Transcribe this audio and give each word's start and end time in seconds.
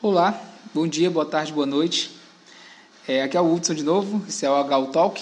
Olá, 0.00 0.40
bom 0.72 0.86
dia, 0.86 1.10
boa 1.10 1.26
tarde, 1.26 1.52
boa 1.52 1.66
noite. 1.66 2.12
É, 3.08 3.24
aqui 3.24 3.36
é 3.36 3.40
o 3.40 3.52
Hudson 3.52 3.74
de 3.74 3.82
novo, 3.82 4.24
esse 4.28 4.46
é 4.46 4.48
o 4.48 4.54
HU 4.54 4.86
Talk. 4.92 5.20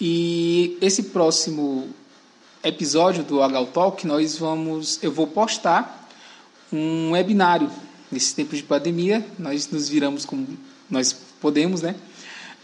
E 0.00 0.76
esse 0.80 1.04
próximo 1.04 1.88
episódio 2.64 3.22
do 3.22 3.38
HU 3.38 3.66
Talk, 3.66 4.04
nós 4.04 4.36
vamos, 4.36 5.00
eu 5.04 5.12
vou 5.12 5.28
postar 5.28 6.10
um 6.72 7.12
webinário. 7.12 7.70
Nesse 8.10 8.34
tempo 8.34 8.56
de 8.56 8.64
pandemia, 8.64 9.24
nós 9.38 9.70
nos 9.70 9.88
viramos 9.88 10.24
como 10.24 10.48
nós 10.90 11.12
podemos, 11.40 11.80
né? 11.80 11.94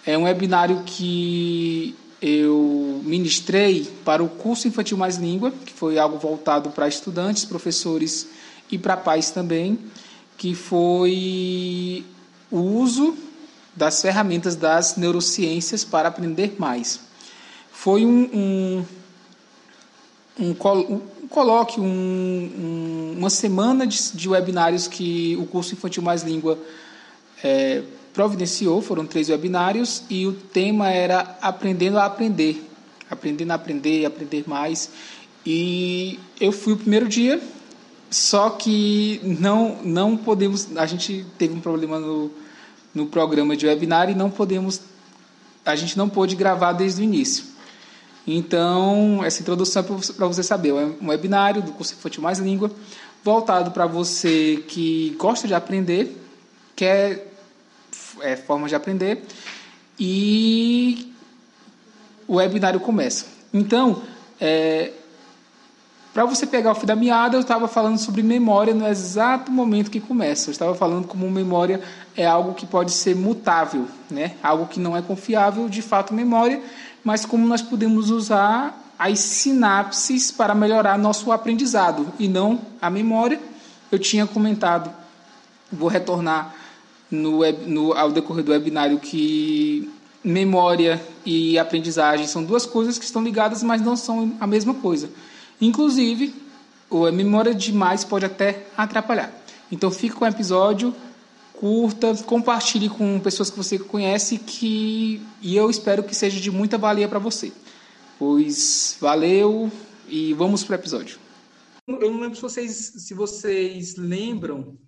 É 0.04 0.18
um 0.18 0.24
webinário 0.24 0.82
que 0.84 1.94
eu 2.20 3.00
ministrei 3.04 3.88
para 4.04 4.24
o 4.24 4.28
curso 4.28 4.66
Infantil 4.66 4.96
Mais 4.96 5.18
Língua, 5.18 5.52
que 5.64 5.72
foi 5.72 6.00
algo 6.00 6.18
voltado 6.18 6.70
para 6.70 6.88
estudantes, 6.88 7.44
professores 7.44 8.26
e 8.72 8.76
para 8.76 8.96
pais 8.96 9.30
também 9.30 9.78
que 10.38 10.54
foi 10.54 12.06
o 12.50 12.58
uso 12.58 13.14
das 13.74 14.00
ferramentas 14.00 14.56
das 14.56 14.96
neurociências 14.96 15.84
para 15.84 16.08
aprender 16.08 16.54
mais. 16.58 17.00
Foi 17.70 18.06
um, 18.06 18.22
um, 18.32 18.84
um, 20.40 20.56
um 20.88 21.00
um, 21.80 23.14
uma 23.18 23.30
semana 23.30 23.86
de, 23.86 24.12
de, 24.14 24.28
webinários 24.28 24.88
que 24.88 25.36
o 25.36 25.46
curso 25.46 25.74
Infantil 25.74 26.02
Mais 26.02 26.22
Língua 26.22 26.58
é, 27.42 27.82
providenciou, 28.14 28.80
foram 28.80 29.04
três 29.06 29.28
webinários, 29.28 30.02
e 30.08 30.26
o 30.26 30.32
tema 30.32 30.88
era 30.90 31.36
Aprendendo 31.42 31.98
a 31.98 32.06
Aprender. 32.06 32.64
Aprendendo 33.10 33.50
a 33.52 33.54
aprender, 33.54 34.04
aprender 34.04 34.44
mais. 34.46 34.90
E 35.44 36.18
eu 36.40 36.52
fui 36.52 36.74
o 36.74 36.76
primeiro 36.76 37.08
dia, 37.08 37.40
só 38.10 38.50
que 38.50 39.20
não, 39.22 39.82
não 39.84 40.16
podemos. 40.16 40.76
A 40.76 40.86
gente 40.86 41.26
teve 41.36 41.54
um 41.54 41.60
problema 41.60 41.98
no, 41.98 42.30
no 42.94 43.06
programa 43.06 43.56
de 43.56 43.66
webinar 43.66 44.10
e 44.10 44.14
não 44.14 44.30
podemos. 44.30 44.80
A 45.64 45.76
gente 45.76 45.98
não 45.98 46.08
pôde 46.08 46.34
gravar 46.34 46.72
desde 46.72 47.02
o 47.02 47.04
início. 47.04 47.44
Então, 48.26 49.24
essa 49.24 49.40
introdução 49.40 49.82
é 49.82 50.12
para 50.12 50.26
você 50.26 50.42
saber. 50.42 50.70
É 50.70 50.72
um 51.00 51.08
webinário 51.08 51.62
do 51.62 51.72
curso 51.72 51.94
Infantil 51.94 52.22
Mais 52.22 52.38
Língua, 52.38 52.70
voltado 53.24 53.70
para 53.70 53.86
você 53.86 54.64
que 54.68 55.16
gosta 55.18 55.48
de 55.48 55.54
aprender, 55.54 56.16
quer 56.76 57.32
é, 58.20 58.36
forma 58.36 58.68
de 58.68 58.74
aprender, 58.74 59.24
e 59.98 61.12
o 62.26 62.36
webinário 62.36 62.80
começa. 62.80 63.26
Então, 63.52 64.02
é, 64.40 64.92
para 66.12 66.24
você 66.24 66.46
pegar 66.46 66.72
o 66.72 66.74
fio 66.74 66.86
da 66.86 66.96
meada, 66.96 67.36
eu 67.36 67.40
estava 67.40 67.68
falando 67.68 67.98
sobre 67.98 68.22
memória 68.22 68.74
no 68.74 68.86
exato 68.86 69.52
momento 69.52 69.90
que 69.90 70.00
começa. 70.00 70.48
Eu 70.48 70.52
estava 70.52 70.74
falando 70.74 71.06
como 71.06 71.30
memória 71.30 71.80
é 72.16 72.26
algo 72.26 72.54
que 72.54 72.66
pode 72.66 72.92
ser 72.92 73.14
mutável, 73.14 73.86
né? 74.10 74.32
algo 74.42 74.66
que 74.66 74.80
não 74.80 74.96
é 74.96 75.02
confiável, 75.02 75.68
de 75.68 75.82
fato, 75.82 76.12
memória, 76.12 76.60
mas 77.04 77.24
como 77.24 77.46
nós 77.46 77.62
podemos 77.62 78.10
usar 78.10 78.84
as 78.98 79.20
sinapses 79.20 80.32
para 80.32 80.54
melhorar 80.54 80.98
nosso 80.98 81.30
aprendizado 81.30 82.06
e 82.18 82.26
não 82.26 82.60
a 82.82 82.90
memória. 82.90 83.40
Eu 83.90 83.98
tinha 83.98 84.26
comentado, 84.26 84.90
vou 85.70 85.88
retornar 85.88 86.54
no, 87.10 87.40
no, 87.66 87.92
ao 87.92 88.10
decorrer 88.10 88.44
do 88.44 88.50
webinário 88.50 88.98
que 88.98 89.90
memória 90.22 91.00
e 91.24 91.58
aprendizagem 91.58 92.26
são 92.26 92.42
duas 92.42 92.66
coisas 92.66 92.98
que 92.98 93.04
estão 93.04 93.22
ligadas, 93.22 93.62
mas 93.62 93.80
não 93.80 93.96
são 93.96 94.32
a 94.40 94.46
mesma 94.46 94.74
coisa. 94.74 95.08
Inclusive, 95.60 96.34
a 96.90 97.12
memória 97.12 97.54
demais 97.54 98.04
pode 98.04 98.24
até 98.24 98.66
atrapalhar. 98.76 99.32
Então, 99.70 99.90
fique 99.90 100.14
com 100.14 100.24
o 100.24 100.28
episódio, 100.28 100.94
curta, 101.52 102.14
compartilhe 102.24 102.88
com 102.88 103.18
pessoas 103.20 103.50
que 103.50 103.56
você 103.56 103.78
conhece 103.78 104.38
que 104.38 105.20
e 105.42 105.56
eu 105.56 105.68
espero 105.68 106.04
que 106.04 106.14
seja 106.14 106.40
de 106.40 106.50
muita 106.50 106.78
valia 106.78 107.08
para 107.08 107.18
você. 107.18 107.52
Pois 108.18 108.96
valeu 109.00 109.70
e 110.08 110.32
vamos 110.34 110.64
para 110.64 110.76
o 110.76 110.78
episódio. 110.78 111.18
Eu 111.86 112.12
não 112.12 112.20
lembro 112.20 112.36
se 112.36 112.42
vocês, 112.42 112.72
se 112.98 113.14
vocês 113.14 113.96
lembram 113.96 114.78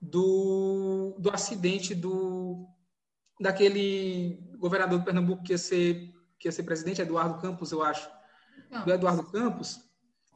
do, 0.00 1.16
do 1.18 1.30
acidente 1.30 1.94
do 1.94 2.66
daquele 3.40 4.38
governador 4.58 4.98
do 4.98 5.04
Pernambuco 5.04 5.42
que 5.42 5.52
ia 5.52 5.58
ser 5.58 6.10
que 6.38 6.48
ia 6.48 6.52
ser 6.52 6.64
presidente, 6.64 7.00
Eduardo 7.00 7.40
Campos, 7.40 7.70
eu 7.70 7.82
acho. 7.82 8.08
Não. 8.70 8.84
Do 8.84 8.92
Eduardo 8.92 9.22
Campos 9.30 9.78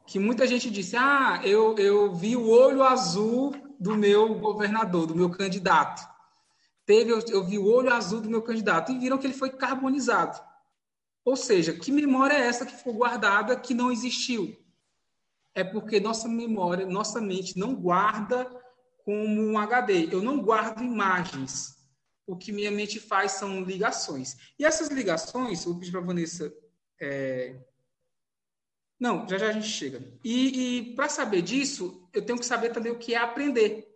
que 0.07 0.17
muita 0.17 0.47
gente 0.47 0.71
disse: 0.71 0.95
Ah, 0.95 1.41
eu, 1.43 1.77
eu 1.77 2.15
vi 2.15 2.35
o 2.35 2.49
olho 2.49 2.81
azul 2.81 3.53
do 3.77 3.95
meu 3.95 4.35
governador, 4.35 5.05
do 5.05 5.15
meu 5.15 5.29
candidato. 5.29 6.07
Teve, 6.85 7.11
eu, 7.11 7.19
eu 7.27 7.43
vi 7.43 7.59
o 7.59 7.65
olho 7.65 7.93
azul 7.93 8.21
do 8.21 8.29
meu 8.29 8.41
candidato. 8.41 8.91
E 8.91 8.97
viram 8.97 9.17
que 9.17 9.27
ele 9.27 9.33
foi 9.33 9.49
carbonizado. 9.49 10.41
Ou 11.25 11.35
seja, 11.35 11.73
que 11.73 11.91
memória 11.91 12.33
é 12.33 12.47
essa 12.47 12.65
que 12.65 12.73
ficou 12.73 12.93
guardada 12.93 13.59
que 13.59 13.73
não 13.73 13.91
existiu? 13.91 14.57
É 15.53 15.61
porque 15.61 15.99
nossa 15.99 16.29
memória, 16.29 16.85
nossa 16.85 17.19
mente 17.19 17.59
não 17.59 17.75
guarda 17.75 18.49
como 19.03 19.41
um 19.41 19.57
HD. 19.57 20.07
Eu 20.09 20.21
não 20.21 20.41
guardo 20.41 20.81
imagens. 20.81 21.75
O 22.25 22.37
que 22.37 22.53
minha 22.53 22.71
mente 22.71 22.97
faz 22.97 23.33
são 23.33 23.61
ligações. 23.61 24.37
E 24.57 24.63
essas 24.63 24.87
ligações, 24.87 25.65
vou 25.65 25.77
pedir 25.77 25.91
para 25.91 25.99
a 25.99 26.05
Vanessa 26.05 26.53
é, 27.01 27.57
não, 28.99 29.27
já 29.27 29.37
já 29.37 29.49
a 29.49 29.51
gente 29.51 29.67
chega. 29.67 30.01
E, 30.23 30.77
e 30.77 30.95
para 30.95 31.07
saber 31.07 31.41
disso, 31.41 32.07
eu 32.13 32.25
tenho 32.25 32.39
que 32.39 32.45
saber 32.45 32.71
também 32.71 32.91
o 32.91 32.97
que 32.97 33.13
é 33.13 33.17
aprender. 33.17 33.87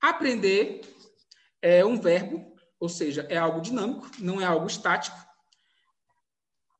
Aprender 0.00 0.82
é 1.62 1.84
um 1.84 1.98
verbo, 1.98 2.54
ou 2.78 2.88
seja, 2.88 3.26
é 3.30 3.38
algo 3.38 3.62
dinâmico, 3.62 4.10
não 4.18 4.40
é 4.40 4.44
algo 4.44 4.66
estático. 4.66 5.16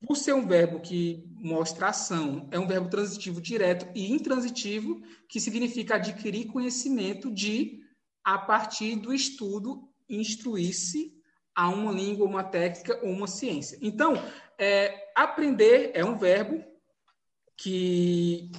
Por 0.05 0.15
ser 0.15 0.33
um 0.33 0.45
verbo 0.45 0.79
que 0.79 1.23
mostra 1.37 1.87
ação, 1.87 2.47
é 2.51 2.59
um 2.59 2.67
verbo 2.67 2.89
transitivo 2.89 3.41
direto 3.41 3.87
e 3.95 4.11
intransitivo, 4.11 5.01
que 5.27 5.39
significa 5.39 5.95
adquirir 5.95 6.45
conhecimento 6.45 7.31
de, 7.31 7.79
a 8.23 8.37
partir 8.37 8.95
do 8.97 9.11
estudo, 9.11 9.89
instruir-se 10.07 11.15
a 11.55 11.69
uma 11.69 11.91
língua, 11.91 12.27
uma 12.27 12.43
técnica 12.43 12.99
ou 13.01 13.09
uma 13.09 13.25
ciência. 13.25 13.79
Então, 13.81 14.13
é, 14.59 15.11
aprender 15.15 15.89
é 15.95 16.05
um 16.05 16.17
verbo 16.17 16.63
que, 17.57 18.51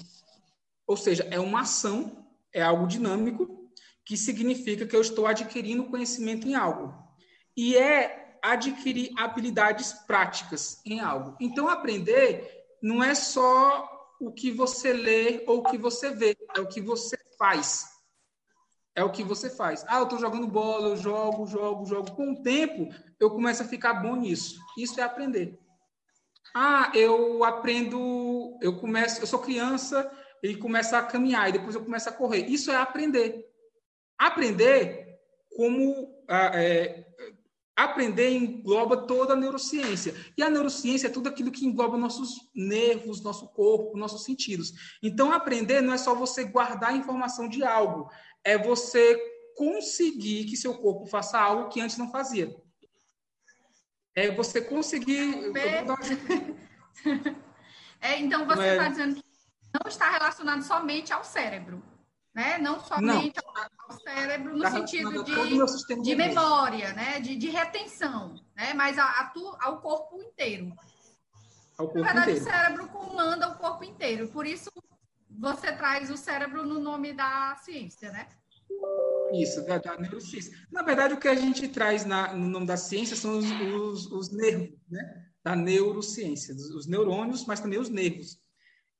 ou 0.86 0.96
seja, 0.96 1.26
é 1.30 1.38
uma 1.38 1.60
ação, 1.60 2.26
é 2.52 2.62
algo 2.62 2.86
dinâmico, 2.86 3.70
que 4.04 4.16
significa 4.16 4.86
que 4.86 4.94
eu 4.94 5.00
estou 5.00 5.26
adquirindo 5.26 5.86
conhecimento 5.86 6.46
em 6.46 6.54
algo. 6.54 6.94
E 7.56 7.76
é 7.76 8.38
adquirir 8.42 9.12
habilidades 9.18 9.92
práticas 9.92 10.80
em 10.84 11.00
algo. 11.00 11.36
Então, 11.40 11.68
aprender 11.68 12.66
não 12.82 13.02
é 13.02 13.14
só 13.14 13.90
o 14.20 14.32
que 14.32 14.50
você 14.50 14.92
lê 14.92 15.44
ou 15.46 15.58
o 15.58 15.64
que 15.64 15.76
você 15.76 16.10
vê, 16.10 16.36
é 16.54 16.60
o 16.60 16.68
que 16.68 16.80
você 16.80 17.18
faz. 17.38 17.84
É 18.94 19.04
o 19.04 19.10
que 19.10 19.22
você 19.22 19.50
faz. 19.50 19.84
Ah, 19.88 19.98
eu 19.98 20.04
estou 20.04 20.18
jogando 20.18 20.46
bola, 20.46 20.88
eu 20.88 20.96
jogo, 20.96 21.46
jogo, 21.46 21.84
jogo. 21.84 22.12
Com 22.12 22.32
o 22.32 22.42
tempo, 22.42 22.88
eu 23.20 23.30
começo 23.30 23.62
a 23.62 23.66
ficar 23.66 23.94
bom 23.94 24.16
nisso. 24.16 24.58
Isso 24.78 24.98
é 25.00 25.02
aprender. 25.02 25.58
Ah, 26.58 26.90
eu 26.94 27.44
aprendo, 27.44 28.58
eu 28.62 28.78
começo, 28.78 29.20
eu 29.20 29.26
sou 29.26 29.40
criança 29.40 30.10
e 30.42 30.56
começo 30.56 30.96
a 30.96 31.02
caminhar 31.02 31.50
e 31.50 31.52
depois 31.52 31.74
eu 31.74 31.84
começo 31.84 32.08
a 32.08 32.12
correr. 32.12 32.46
Isso 32.46 32.70
é 32.70 32.76
aprender. 32.76 33.44
Aprender 34.18 35.18
como 35.54 36.24
ah, 36.26 36.52
é, 36.54 37.04
aprender 37.76 38.30
engloba 38.30 39.06
toda 39.06 39.34
a 39.34 39.36
neurociência. 39.36 40.14
E 40.34 40.42
a 40.42 40.48
neurociência 40.48 41.08
é 41.08 41.10
tudo 41.10 41.28
aquilo 41.28 41.50
que 41.50 41.66
engloba 41.66 41.98
nossos 41.98 42.30
nervos, 42.54 43.20
nosso 43.20 43.48
corpo, 43.48 43.98
nossos 43.98 44.24
sentidos. 44.24 44.72
Então, 45.02 45.32
aprender 45.32 45.82
não 45.82 45.92
é 45.92 45.98
só 45.98 46.14
você 46.14 46.42
guardar 46.44 46.92
a 46.92 46.96
informação 46.96 47.50
de 47.50 47.64
algo, 47.64 48.10
é 48.42 48.56
você 48.56 49.14
conseguir 49.54 50.46
que 50.46 50.56
seu 50.56 50.72
corpo 50.78 51.04
faça 51.04 51.38
algo 51.38 51.68
que 51.68 51.82
antes 51.82 51.98
não 51.98 52.10
fazia 52.10 52.50
é 54.16 54.30
você 54.30 54.60
conseguir. 54.62 55.52
é, 58.00 58.18
então 58.18 58.46
você 58.46 58.68
está 58.70 58.86
é... 58.86 58.88
dizendo 58.88 59.14
que 59.16 59.24
não 59.72 59.88
está 59.88 60.10
relacionado 60.10 60.62
somente 60.62 61.12
ao 61.12 61.22
cérebro, 61.22 61.82
né? 62.34 62.56
Não 62.56 62.80
somente 62.80 63.38
não. 63.44 63.52
ao 63.86 64.00
cérebro 64.00 64.56
no 64.56 64.62
tá 64.62 64.70
sentido 64.70 65.22
de, 65.22 66.02
de 66.02 66.16
memória, 66.16 66.94
né? 66.94 67.20
De, 67.20 67.36
de 67.36 67.50
retenção, 67.50 68.42
né? 68.56 68.72
Mas 68.72 68.98
a, 68.98 69.04
a 69.04 69.26
tu, 69.26 69.54
ao 69.60 69.82
corpo 69.82 70.20
inteiro. 70.22 70.72
Ao 71.76 71.86
corpo 71.86 72.00
Na 72.00 72.06
verdade, 72.06 72.30
inteiro. 72.30 72.48
o 72.48 72.50
cérebro 72.50 72.88
comanda 72.88 73.48
o 73.50 73.56
corpo 73.56 73.84
inteiro. 73.84 74.28
Por 74.28 74.46
isso 74.46 74.72
você 75.28 75.70
traz 75.72 76.10
o 76.10 76.16
cérebro 76.16 76.64
no 76.64 76.80
nome 76.80 77.12
da 77.12 77.54
ciência, 77.62 78.10
né? 78.10 78.26
Isso, 79.32 79.64
da, 79.66 79.78
da, 79.78 79.98
neurociência. 79.98 80.52
Na 80.70 80.82
verdade, 80.82 81.14
o 81.14 81.18
que 81.18 81.28
a 81.28 81.34
gente 81.34 81.68
traz 81.68 82.04
na, 82.04 82.34
no 82.34 82.48
nome 82.48 82.66
da 82.66 82.76
ciência 82.76 83.16
são 83.16 83.38
os, 83.38 83.46
os, 83.50 84.12
os 84.12 84.30
nervos, 84.30 84.78
né? 84.88 85.26
Da 85.42 85.54
neurociência, 85.54 86.54
os 86.54 86.86
neurônios, 86.86 87.44
mas 87.46 87.60
também 87.60 87.78
os 87.78 87.88
nervos. 87.88 88.38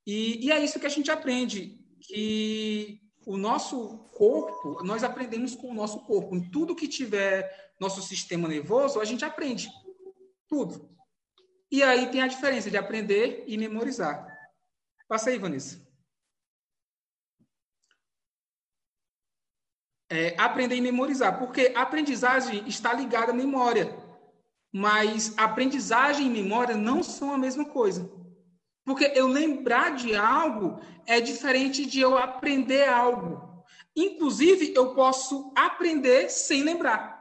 E, 0.07 0.47
e, 0.47 0.53
é 0.53 0.63
isso 0.63 0.79
que 0.79 0.87
a 0.87 0.91
gente 0.91 1.11
aprende, 1.11 1.81
que 2.01 3.01
o 3.27 3.37
nosso 3.37 3.99
corpo, 4.15 4.85
nós 4.85 5.03
aprendemos 5.03 5.55
com 5.55 5.71
o 5.71 5.75
nosso 5.75 6.01
corpo. 6.05 6.37
Em 6.37 6.49
tudo 6.51 6.77
que 6.77 6.87
tiver 6.87 7.75
nosso 7.81 8.01
sistema 8.01 8.47
nervoso, 8.47 9.01
a 9.01 9.05
gente 9.05 9.25
aprende. 9.25 9.69
Tudo. 10.49 10.89
E 11.71 11.83
aí 11.83 12.11
tem 12.11 12.23
a 12.23 12.29
diferença 12.29 12.71
de 12.71 12.77
aprender 12.77 13.43
e 13.49 13.59
memorizar. 13.59 14.25
Passa 15.09 15.31
aí, 15.31 15.39
Vanessa. 15.39 15.86
É, 20.09 20.37
aprender 20.39 20.77
e 20.77 20.81
memorizar, 20.81 21.39
porque 21.39 21.73
aprendizagem 21.75 22.63
está 22.69 22.93
ligada 22.93 23.33
à 23.33 23.35
memória, 23.35 23.97
mas 24.73 25.35
aprendizagem 25.37 26.27
e 26.27 26.31
memória 26.31 26.77
não 26.77 27.03
são 27.03 27.33
a 27.33 27.39
mesma 27.39 27.65
coisa. 27.65 28.09
Porque 28.85 29.11
eu 29.17 29.27
lembrar 29.27 29.97
de 29.97 30.15
algo 30.15 30.79
é 31.07 31.21
diferente 31.21 31.85
de 31.85 32.01
eu 32.01 32.17
aprender 32.17 32.89
algo. 32.89 33.65
Inclusive, 33.97 34.73
eu 34.77 34.95
posso 34.95 35.53
aprender 35.57 36.31
sem 36.31 36.63
lembrar. 36.63 37.17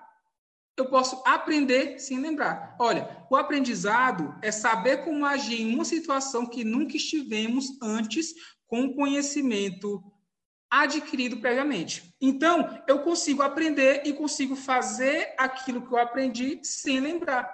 Eu 0.78 0.90
posso 0.90 1.24
aprender 1.26 1.98
sem 2.00 2.20
lembrar. 2.20 2.76
Olha, 2.80 3.26
o 3.32 3.36
aprendizado 3.36 4.36
é 4.42 4.52
saber 4.52 5.06
como 5.06 5.26
agir 5.26 5.62
em 5.62 5.74
uma 5.74 5.86
situação 5.86 6.46
que 6.46 6.66
nunca 6.66 6.98
estivemos 6.98 7.82
antes 7.82 8.34
com 8.68 8.94
conhecimento 8.94 10.04
adquirido 10.84 11.38
previamente. 11.38 12.14
Então, 12.20 12.82
eu 12.88 13.00
consigo 13.00 13.42
aprender 13.42 14.02
e 14.06 14.14
consigo 14.14 14.56
fazer 14.56 15.34
aquilo 15.38 15.82
que 15.82 15.94
eu 15.94 15.98
aprendi 15.98 16.60
sem 16.64 17.00
lembrar. 17.00 17.50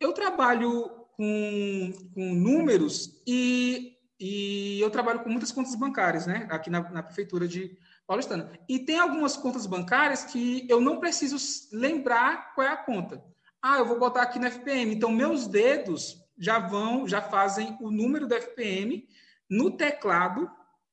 Eu 0.00 0.12
trabalho 0.12 0.90
com, 1.16 1.92
com 2.14 2.34
números 2.34 3.22
e, 3.26 3.96
e 4.18 4.80
eu 4.80 4.90
trabalho 4.90 5.20
com 5.20 5.30
muitas 5.30 5.52
contas 5.52 5.74
bancárias, 5.74 6.26
né? 6.26 6.48
Aqui 6.50 6.70
na, 6.70 6.80
na 6.90 7.02
prefeitura 7.02 7.46
de 7.46 7.76
Paulistana. 8.06 8.50
E 8.68 8.78
tem 8.78 8.98
algumas 8.98 9.36
contas 9.36 9.66
bancárias 9.66 10.24
que 10.24 10.66
eu 10.68 10.80
não 10.80 10.98
preciso 10.98 11.36
lembrar 11.72 12.54
qual 12.54 12.66
é 12.66 12.70
a 12.70 12.76
conta. 12.76 13.22
Ah, 13.62 13.78
eu 13.78 13.86
vou 13.86 13.98
botar 13.98 14.22
aqui 14.22 14.38
no 14.38 14.46
FPM. 14.46 14.94
Então, 14.94 15.10
meus 15.10 15.46
dedos 15.46 16.16
já 16.36 16.58
vão, 16.58 17.06
já 17.06 17.22
fazem 17.22 17.76
o 17.80 17.90
número 17.90 18.26
do 18.26 18.34
FPM 18.34 19.06
no 19.48 19.70
teclado 19.76 20.50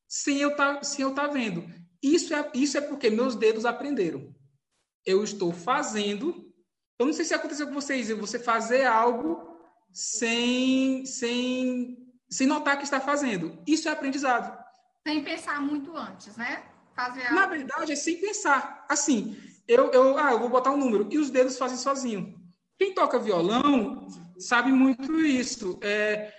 sem 0.10 0.40
eu 0.40 0.56
tá, 0.56 0.84
sem 0.84 1.04
eu 1.04 1.12
estar 1.12 1.28
tá 1.28 1.34
vendo. 1.34 1.64
Isso 2.02 2.34
é, 2.34 2.50
isso 2.56 2.78
é 2.78 2.82
porque 2.82 3.12
meus 3.12 3.36
dedos 3.36 3.64
aprenderam. 3.64 4.34
Eu 5.06 5.24
estou 5.24 5.54
fazendo. 5.54 6.52
Eu 6.98 7.06
não 7.06 7.14
sei 7.14 7.24
se 7.24 7.34
aconteceu 7.34 7.68
com 7.68 7.74
vocês, 7.74 8.10
você 8.10 8.40
fazer 8.40 8.86
algo 8.86 9.58
sem, 9.94 11.06
sem, 11.06 11.98
sem 12.30 12.48
notar 12.48 12.78
que 12.78 12.84
está 12.84 13.00
fazendo. 13.00 13.62
Isso 13.68 13.88
é 13.88 13.92
aprendizado. 13.92 14.58
Sem 15.08 15.24
pensar 15.24 15.62
muito 15.62 15.96
antes, 15.96 16.36
né? 16.36 16.64
Fazer 16.96 17.24
algo... 17.24 17.36
Na 17.36 17.46
verdade, 17.46 17.92
é 17.92 17.96
sem 17.96 18.18
pensar. 18.20 18.86
Assim, 18.90 19.38
eu, 19.68 19.92
eu, 19.92 20.18
ah, 20.18 20.32
eu 20.32 20.40
vou 20.40 20.50
botar 20.50 20.72
um 20.72 20.78
número 20.78 21.08
e 21.12 21.18
os 21.18 21.30
dedos 21.30 21.58
fazem 21.58 21.78
sozinho. 21.78 22.36
Quem 22.78 22.94
toca 22.94 23.20
violão 23.20 24.08
sabe 24.38 24.72
muito 24.72 25.20
isso. 25.22 25.80
É, 25.82 26.34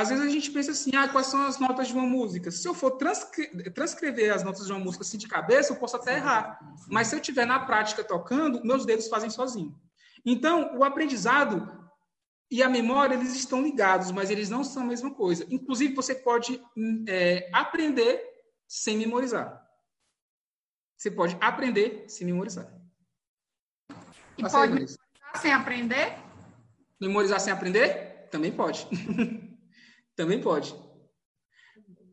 às 0.00 0.10
vezes 0.10 0.24
a 0.24 0.28
gente 0.28 0.50
pensa 0.50 0.72
assim, 0.72 0.94
ah, 0.94 1.08
quais 1.08 1.28
são 1.28 1.46
as 1.46 1.58
notas 1.58 1.88
de 1.88 1.94
uma 1.94 2.06
música? 2.06 2.50
Se 2.50 2.68
eu 2.68 2.74
for 2.74 2.92
transcre 2.92 3.70
transcrever 3.70 4.34
as 4.34 4.42
notas 4.42 4.66
de 4.66 4.72
uma 4.72 4.78
música 4.78 5.02
assim 5.02 5.16
de 5.16 5.26
cabeça, 5.26 5.72
eu 5.72 5.76
posso 5.76 5.96
até 5.96 6.16
errar. 6.16 6.58
Mas 6.88 7.06
se 7.06 7.14
eu 7.14 7.20
estiver 7.20 7.46
na 7.46 7.60
prática 7.60 8.04
tocando, 8.04 8.62
meus 8.62 8.84
dedos 8.84 9.08
fazem 9.08 9.30
sozinho. 9.30 9.74
Então, 10.24 10.76
o 10.76 10.84
aprendizado 10.84 11.90
e 12.50 12.62
a 12.62 12.68
memória, 12.68 13.14
eles 13.14 13.34
estão 13.34 13.62
ligados, 13.62 14.10
mas 14.10 14.30
eles 14.30 14.50
não 14.50 14.62
são 14.62 14.82
a 14.82 14.86
mesma 14.86 15.14
coisa. 15.14 15.46
Inclusive, 15.50 15.94
você 15.94 16.14
pode 16.14 16.62
é, 17.08 17.48
aprender 17.52 18.22
sem 18.68 18.98
memorizar. 18.98 19.64
Você 20.96 21.10
pode 21.10 21.36
aprender 21.40 22.04
sem 22.08 22.26
memorizar. 22.26 22.70
E 24.36 24.42
Passa 24.42 24.58
pode 24.58 24.72
aí, 24.72 24.74
memorizar 24.74 25.06
sem 25.36 25.52
aprender? 25.52 26.18
Memorizar 27.00 27.40
sem 27.40 27.52
aprender? 27.52 28.28
Também 28.30 28.52
pode. 28.52 28.86
Também 30.16 30.40
pode. 30.40 30.74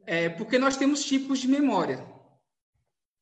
É, 0.06 0.30
porque 0.30 0.60
nós 0.60 0.78
temos 0.78 1.04
tipos 1.04 1.40
de 1.40 1.48
memória. 1.48 2.06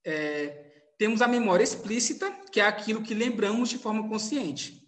É, 0.03 0.83
temos 0.97 1.21
a 1.21 1.27
memória 1.27 1.63
explícita, 1.63 2.31
que 2.51 2.59
é 2.59 2.65
aquilo 2.65 3.03
que 3.03 3.13
lembramos 3.13 3.69
de 3.69 3.77
forma 3.77 4.07
consciente. 4.09 4.81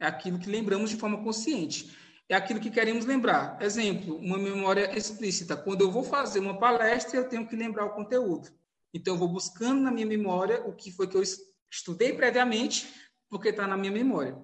É 0.00 0.06
aquilo 0.06 0.38
que 0.38 0.48
lembramos 0.48 0.90
de 0.90 0.96
forma 0.96 1.22
consciente. 1.22 1.96
É 2.28 2.34
aquilo 2.34 2.60
que 2.60 2.70
queremos 2.70 3.04
lembrar. 3.04 3.60
Exemplo, 3.60 4.16
uma 4.16 4.38
memória 4.38 4.96
explícita. 4.96 5.56
Quando 5.56 5.82
eu 5.82 5.90
vou 5.90 6.04
fazer 6.04 6.38
uma 6.38 6.58
palestra, 6.58 7.18
eu 7.18 7.28
tenho 7.28 7.46
que 7.46 7.56
lembrar 7.56 7.86
o 7.86 7.94
conteúdo. 7.94 8.48
Então, 8.94 9.14
eu 9.14 9.18
vou 9.18 9.28
buscando 9.28 9.80
na 9.80 9.90
minha 9.90 10.06
memória 10.06 10.62
o 10.66 10.72
que 10.72 10.90
foi 10.90 11.06
que 11.06 11.16
eu 11.16 11.22
estudei 11.70 12.12
previamente, 12.12 12.92
porque 13.28 13.48
está 13.48 13.66
na 13.66 13.76
minha 13.76 13.92
memória. 13.92 14.36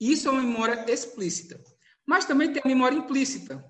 Isso 0.00 0.28
é 0.28 0.30
uma 0.30 0.42
memória 0.42 0.84
explícita. 0.88 1.60
Mas 2.06 2.24
também 2.24 2.52
tem 2.52 2.62
a 2.64 2.68
memória 2.68 2.96
implícita. 2.96 3.64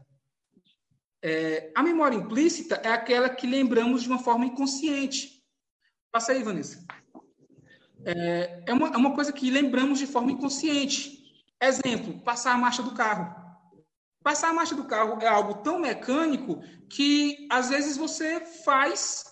É, 1.22 1.72
a 1.74 1.82
memória 1.82 2.16
implícita 2.16 2.76
é 2.84 2.88
aquela 2.88 3.28
que 3.28 3.46
lembramos 3.46 4.02
de 4.02 4.08
uma 4.08 4.18
forma 4.18 4.46
inconsciente. 4.46 5.42
Passa 6.12 6.32
aí, 6.32 6.42
Vanessa 6.42 6.86
é, 8.04 8.62
é, 8.66 8.72
uma, 8.72 8.88
é 8.88 8.96
uma 8.96 9.14
coisa 9.14 9.32
que 9.32 9.50
lembramos 9.50 9.98
de 9.98 10.06
forma 10.06 10.32
inconsciente. 10.32 11.18
Exemplo, 11.60 12.20
passar 12.20 12.52
a 12.52 12.58
marcha 12.58 12.82
do 12.82 12.94
carro. 12.94 13.34
Passar 14.22 14.50
a 14.50 14.52
marcha 14.52 14.74
do 14.74 14.84
carro 14.84 15.18
é 15.20 15.26
algo 15.26 15.62
tão 15.62 15.78
mecânico 15.78 16.62
que 16.88 17.46
às 17.50 17.70
vezes 17.70 17.96
você 17.96 18.40
faz 18.40 19.24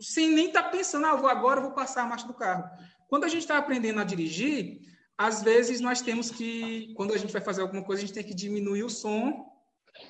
sem 0.00 0.30
nem 0.30 0.48
estar 0.48 0.64
tá 0.64 0.68
pensando, 0.70 1.06
ah, 1.06 1.14
vou 1.14 1.28
agora 1.28 1.60
vou 1.60 1.72
passar 1.72 2.02
a 2.02 2.06
marcha 2.06 2.26
do 2.26 2.34
carro. 2.34 2.64
Quando 3.08 3.24
a 3.24 3.28
gente 3.28 3.42
está 3.42 3.58
aprendendo 3.58 4.00
a 4.00 4.04
dirigir, 4.04 4.80
às 5.16 5.42
vezes 5.42 5.80
nós 5.80 6.00
temos 6.00 6.30
que, 6.30 6.92
quando 6.94 7.12
a 7.12 7.18
gente 7.18 7.32
vai 7.32 7.42
fazer 7.42 7.62
alguma 7.62 7.84
coisa, 7.84 8.02
a 8.02 8.06
gente 8.06 8.14
tem 8.14 8.24
que 8.24 8.34
diminuir 8.34 8.82
o 8.82 8.90
som 8.90 9.51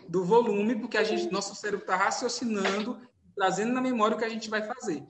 do 0.08 0.24
volume, 0.24 0.76
porque 0.76 0.96
a 0.96 1.04
gente, 1.04 1.32
nosso 1.32 1.54
cérebro 1.54 1.84
está 1.84 1.96
raciocinando, 1.96 3.00
trazendo 3.34 3.72
na 3.72 3.80
memória 3.80 4.16
o 4.16 4.18
que 4.18 4.24
a 4.24 4.28
gente 4.28 4.50
vai 4.50 4.62
fazer. 4.62 5.02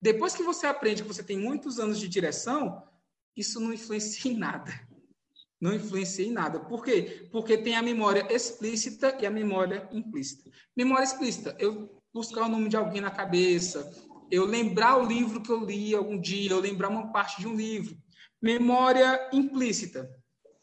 Depois 0.00 0.34
que 0.34 0.42
você 0.42 0.66
aprende 0.66 1.02
que 1.02 1.08
você 1.08 1.22
tem 1.22 1.38
muitos 1.38 1.78
anos 1.78 1.98
de 1.98 2.08
direção, 2.08 2.82
isso 3.36 3.58
não 3.58 3.72
influencia 3.72 4.30
em 4.30 4.36
nada. 4.36 4.72
Não 5.60 5.72
influencia 5.72 6.26
em 6.26 6.30
nada. 6.32 6.60
Por 6.60 6.84
quê? 6.84 7.26
Porque 7.32 7.56
tem 7.56 7.74
a 7.74 7.82
memória 7.82 8.26
explícita 8.30 9.16
e 9.20 9.26
a 9.26 9.30
memória 9.30 9.88
implícita. 9.90 10.50
Memória 10.76 11.04
explícita, 11.04 11.56
eu 11.58 12.02
buscar 12.12 12.42
o 12.42 12.48
nome 12.48 12.68
de 12.68 12.76
alguém 12.76 13.00
na 13.00 13.10
cabeça, 13.10 13.90
eu 14.30 14.44
lembrar 14.44 14.98
o 14.98 15.06
livro 15.06 15.40
que 15.40 15.50
eu 15.50 15.64
li 15.64 15.94
algum 15.94 16.20
dia, 16.20 16.50
eu 16.50 16.60
lembrar 16.60 16.88
uma 16.88 17.10
parte 17.10 17.40
de 17.40 17.48
um 17.48 17.54
livro. 17.54 17.96
Memória 18.42 19.30
implícita. 19.32 20.10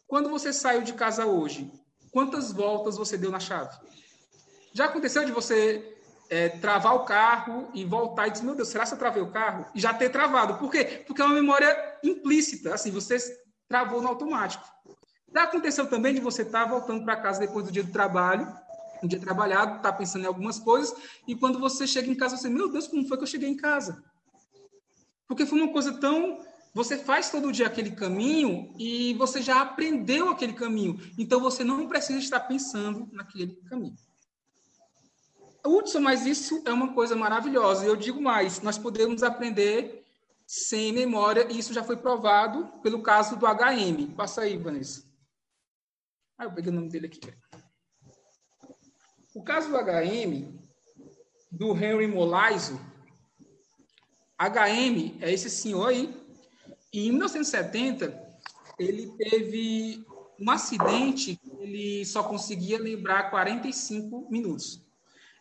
Quando 0.07 0.29
você 0.29 0.53
saiu 0.53 0.83
de 0.83 0.93
casa 0.93 1.25
hoje, 1.25 1.71
quantas 2.11 2.51
voltas 2.51 2.97
você 2.97 3.17
deu 3.17 3.31
na 3.31 3.39
chave? 3.39 3.75
Já 4.73 4.85
aconteceu 4.85 5.25
de 5.25 5.31
você 5.31 5.97
é, 6.29 6.49
travar 6.49 6.95
o 6.95 7.05
carro 7.05 7.69
e 7.73 7.83
voltar 7.83 8.27
e 8.27 8.31
dizer, 8.31 8.45
meu 8.45 8.55
Deus, 8.55 8.69
será 8.69 8.85
que 8.85 8.93
eu 8.93 8.97
travei 8.97 9.21
o 9.21 9.31
carro? 9.31 9.65
E 9.75 9.79
já 9.81 9.93
ter 9.93 10.09
travado. 10.09 10.55
Por 10.55 10.71
quê? 10.71 11.03
Porque 11.05 11.21
é 11.21 11.25
uma 11.25 11.33
memória 11.35 11.99
implícita, 12.03 12.73
assim, 12.73 12.89
você 12.89 13.17
travou 13.67 14.01
no 14.01 14.07
automático. 14.07 14.63
Já 15.33 15.43
aconteceu 15.43 15.87
também 15.87 16.13
de 16.13 16.21
você 16.21 16.43
estar 16.43 16.65
tá 16.65 16.69
voltando 16.69 17.03
para 17.03 17.17
casa 17.17 17.39
depois 17.39 17.65
do 17.65 17.71
dia 17.71 17.83
do 17.83 17.91
trabalho, 17.91 18.47
um 19.03 19.07
dia 19.07 19.19
trabalhado, 19.19 19.81
tá 19.81 19.91
pensando 19.91 20.23
em 20.23 20.27
algumas 20.27 20.59
coisas, 20.59 20.95
e 21.27 21.35
quando 21.35 21.59
você 21.59 21.87
chega 21.87 22.09
em 22.09 22.15
casa, 22.15 22.37
você, 22.37 22.49
meu 22.49 22.69
Deus, 22.69 22.87
como 22.87 23.07
foi 23.07 23.17
que 23.17 23.23
eu 23.23 23.27
cheguei 23.27 23.49
em 23.49 23.57
casa? 23.57 24.03
Porque 25.27 25.45
foi 25.45 25.61
uma 25.61 25.73
coisa 25.73 25.93
tão 25.93 26.39
você 26.73 26.97
faz 26.97 27.29
todo 27.29 27.51
dia 27.51 27.67
aquele 27.67 27.91
caminho 27.91 28.73
e 28.77 29.13
você 29.15 29.41
já 29.41 29.61
aprendeu 29.61 30.29
aquele 30.29 30.53
caminho. 30.53 30.99
Então 31.17 31.39
você 31.39 31.63
não 31.63 31.87
precisa 31.87 32.19
estar 32.19 32.39
pensando 32.41 33.09
naquele 33.11 33.55
caminho. 33.69 33.95
Hudson, 35.65 35.99
mas 35.99 36.25
isso 36.25 36.63
é 36.65 36.71
uma 36.71 36.93
coisa 36.93 37.15
maravilhosa. 37.15 37.85
Eu 37.85 37.95
digo 37.95 38.21
mais, 38.21 38.61
nós 38.61 38.77
podemos 38.77 39.21
aprender 39.21 40.03
sem 40.47 40.91
memória, 40.91 41.47
e 41.49 41.59
isso 41.59 41.73
já 41.73 41.83
foi 41.83 41.95
provado 41.95 42.67
pelo 42.81 43.01
caso 43.01 43.37
do 43.37 43.45
HM. 43.45 44.13
Passa 44.15 44.41
aí, 44.41 44.57
Vanessa. 44.57 45.09
Ah, 46.37 46.45
eu 46.45 46.51
peguei 46.51 46.71
o 46.71 46.75
nome 46.75 46.89
dele 46.89 47.05
aqui. 47.05 47.21
O 49.33 49.43
caso 49.43 49.69
do 49.69 49.77
HM, 49.77 50.59
do 51.49 51.73
Henry 51.73 52.07
Molaiso, 52.07 52.79
HM 54.37 55.19
é 55.21 55.31
esse 55.31 55.49
senhor 55.49 55.87
aí, 55.87 56.20
e 56.93 57.07
em 57.07 57.11
1970 57.11 58.29
ele 58.77 59.07
teve 59.17 60.05
um 60.39 60.49
acidente 60.49 61.39
ele 61.61 62.03
só 62.05 62.23
conseguia 62.23 62.79
lembrar 62.79 63.29
45 63.29 64.27
minutos. 64.29 64.83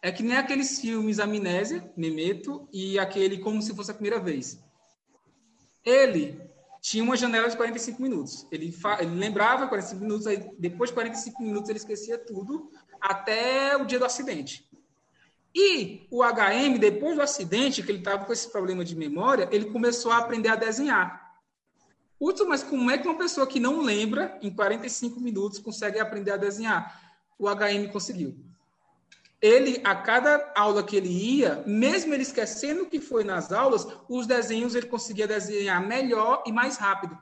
É 0.02 0.12
que 0.12 0.22
nem 0.22 0.36
aqueles 0.36 0.78
filmes 0.78 1.18
Amnésia, 1.18 1.90
Memeto, 1.96 2.68
e 2.72 2.98
aquele 2.98 3.38
Como 3.38 3.60
Se 3.62 3.74
Fosse 3.74 3.90
a 3.90 3.94
Primeira 3.94 4.20
Vez. 4.20 4.62
Ele 5.84 6.40
tinha 6.80 7.02
uma 7.02 7.16
janela 7.16 7.48
de 7.48 7.56
45 7.56 8.00
minutos. 8.00 8.46
Ele, 8.50 8.74
ele 9.00 9.14
lembrava 9.14 9.66
45 9.66 10.02
minutos, 10.02 10.26
aí 10.26 10.50
depois 10.58 10.90
de 10.90 10.94
45 10.94 11.42
minutos 11.42 11.68
ele 11.68 11.78
esquecia 11.78 12.18
tudo, 12.18 12.70
até 13.00 13.76
o 13.76 13.84
dia 13.84 13.98
do 13.98 14.04
acidente. 14.04 14.68
E 15.54 16.06
o 16.10 16.22
HM, 16.22 16.78
depois 16.78 17.16
do 17.16 17.22
acidente, 17.22 17.82
que 17.82 17.90
ele 17.90 17.98
estava 17.98 18.24
com 18.24 18.32
esse 18.32 18.50
problema 18.50 18.84
de 18.84 18.94
memória, 18.94 19.48
ele 19.50 19.66
começou 19.66 20.12
a 20.12 20.18
aprender 20.18 20.48
a 20.48 20.56
desenhar. 20.56 21.29
Hudson, 22.20 22.44
mas 22.44 22.62
como 22.62 22.90
é 22.90 22.98
que 22.98 23.08
uma 23.08 23.16
pessoa 23.16 23.46
que 23.46 23.58
não 23.58 23.80
lembra, 23.80 24.38
em 24.42 24.50
45 24.50 25.18
minutos, 25.18 25.58
consegue 25.58 25.98
aprender 25.98 26.32
a 26.32 26.36
desenhar? 26.36 27.00
O 27.38 27.48
HM 27.48 27.90
conseguiu. 27.90 28.36
Ele, 29.40 29.80
a 29.82 29.94
cada 29.94 30.52
aula 30.54 30.82
que 30.82 30.94
ele 30.94 31.08
ia, 31.08 31.64
mesmo 31.66 32.12
ele 32.12 32.22
esquecendo 32.22 32.84
que 32.84 33.00
foi 33.00 33.24
nas 33.24 33.50
aulas, 33.50 33.86
os 34.06 34.26
desenhos 34.26 34.74
ele 34.74 34.86
conseguia 34.86 35.26
desenhar 35.26 35.80
melhor 35.86 36.42
e 36.46 36.52
mais 36.52 36.76
rápido. 36.76 37.18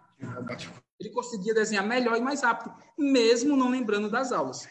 Ele 0.98 1.10
conseguia 1.10 1.54
desenhar 1.54 1.86
melhor 1.86 2.16
e 2.16 2.20
mais 2.20 2.42
rápido, 2.42 2.74
mesmo 2.98 3.56
não 3.56 3.70
lembrando 3.70 4.10
das 4.10 4.32
aulas. 4.32 4.68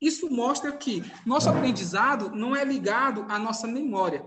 Isso 0.00 0.30
mostra 0.30 0.72
que 0.72 1.04
nosso 1.26 1.50
aprendizado 1.50 2.30
não 2.30 2.56
é 2.56 2.64
ligado 2.64 3.26
à 3.28 3.38
nossa 3.38 3.66
memória. 3.66 4.24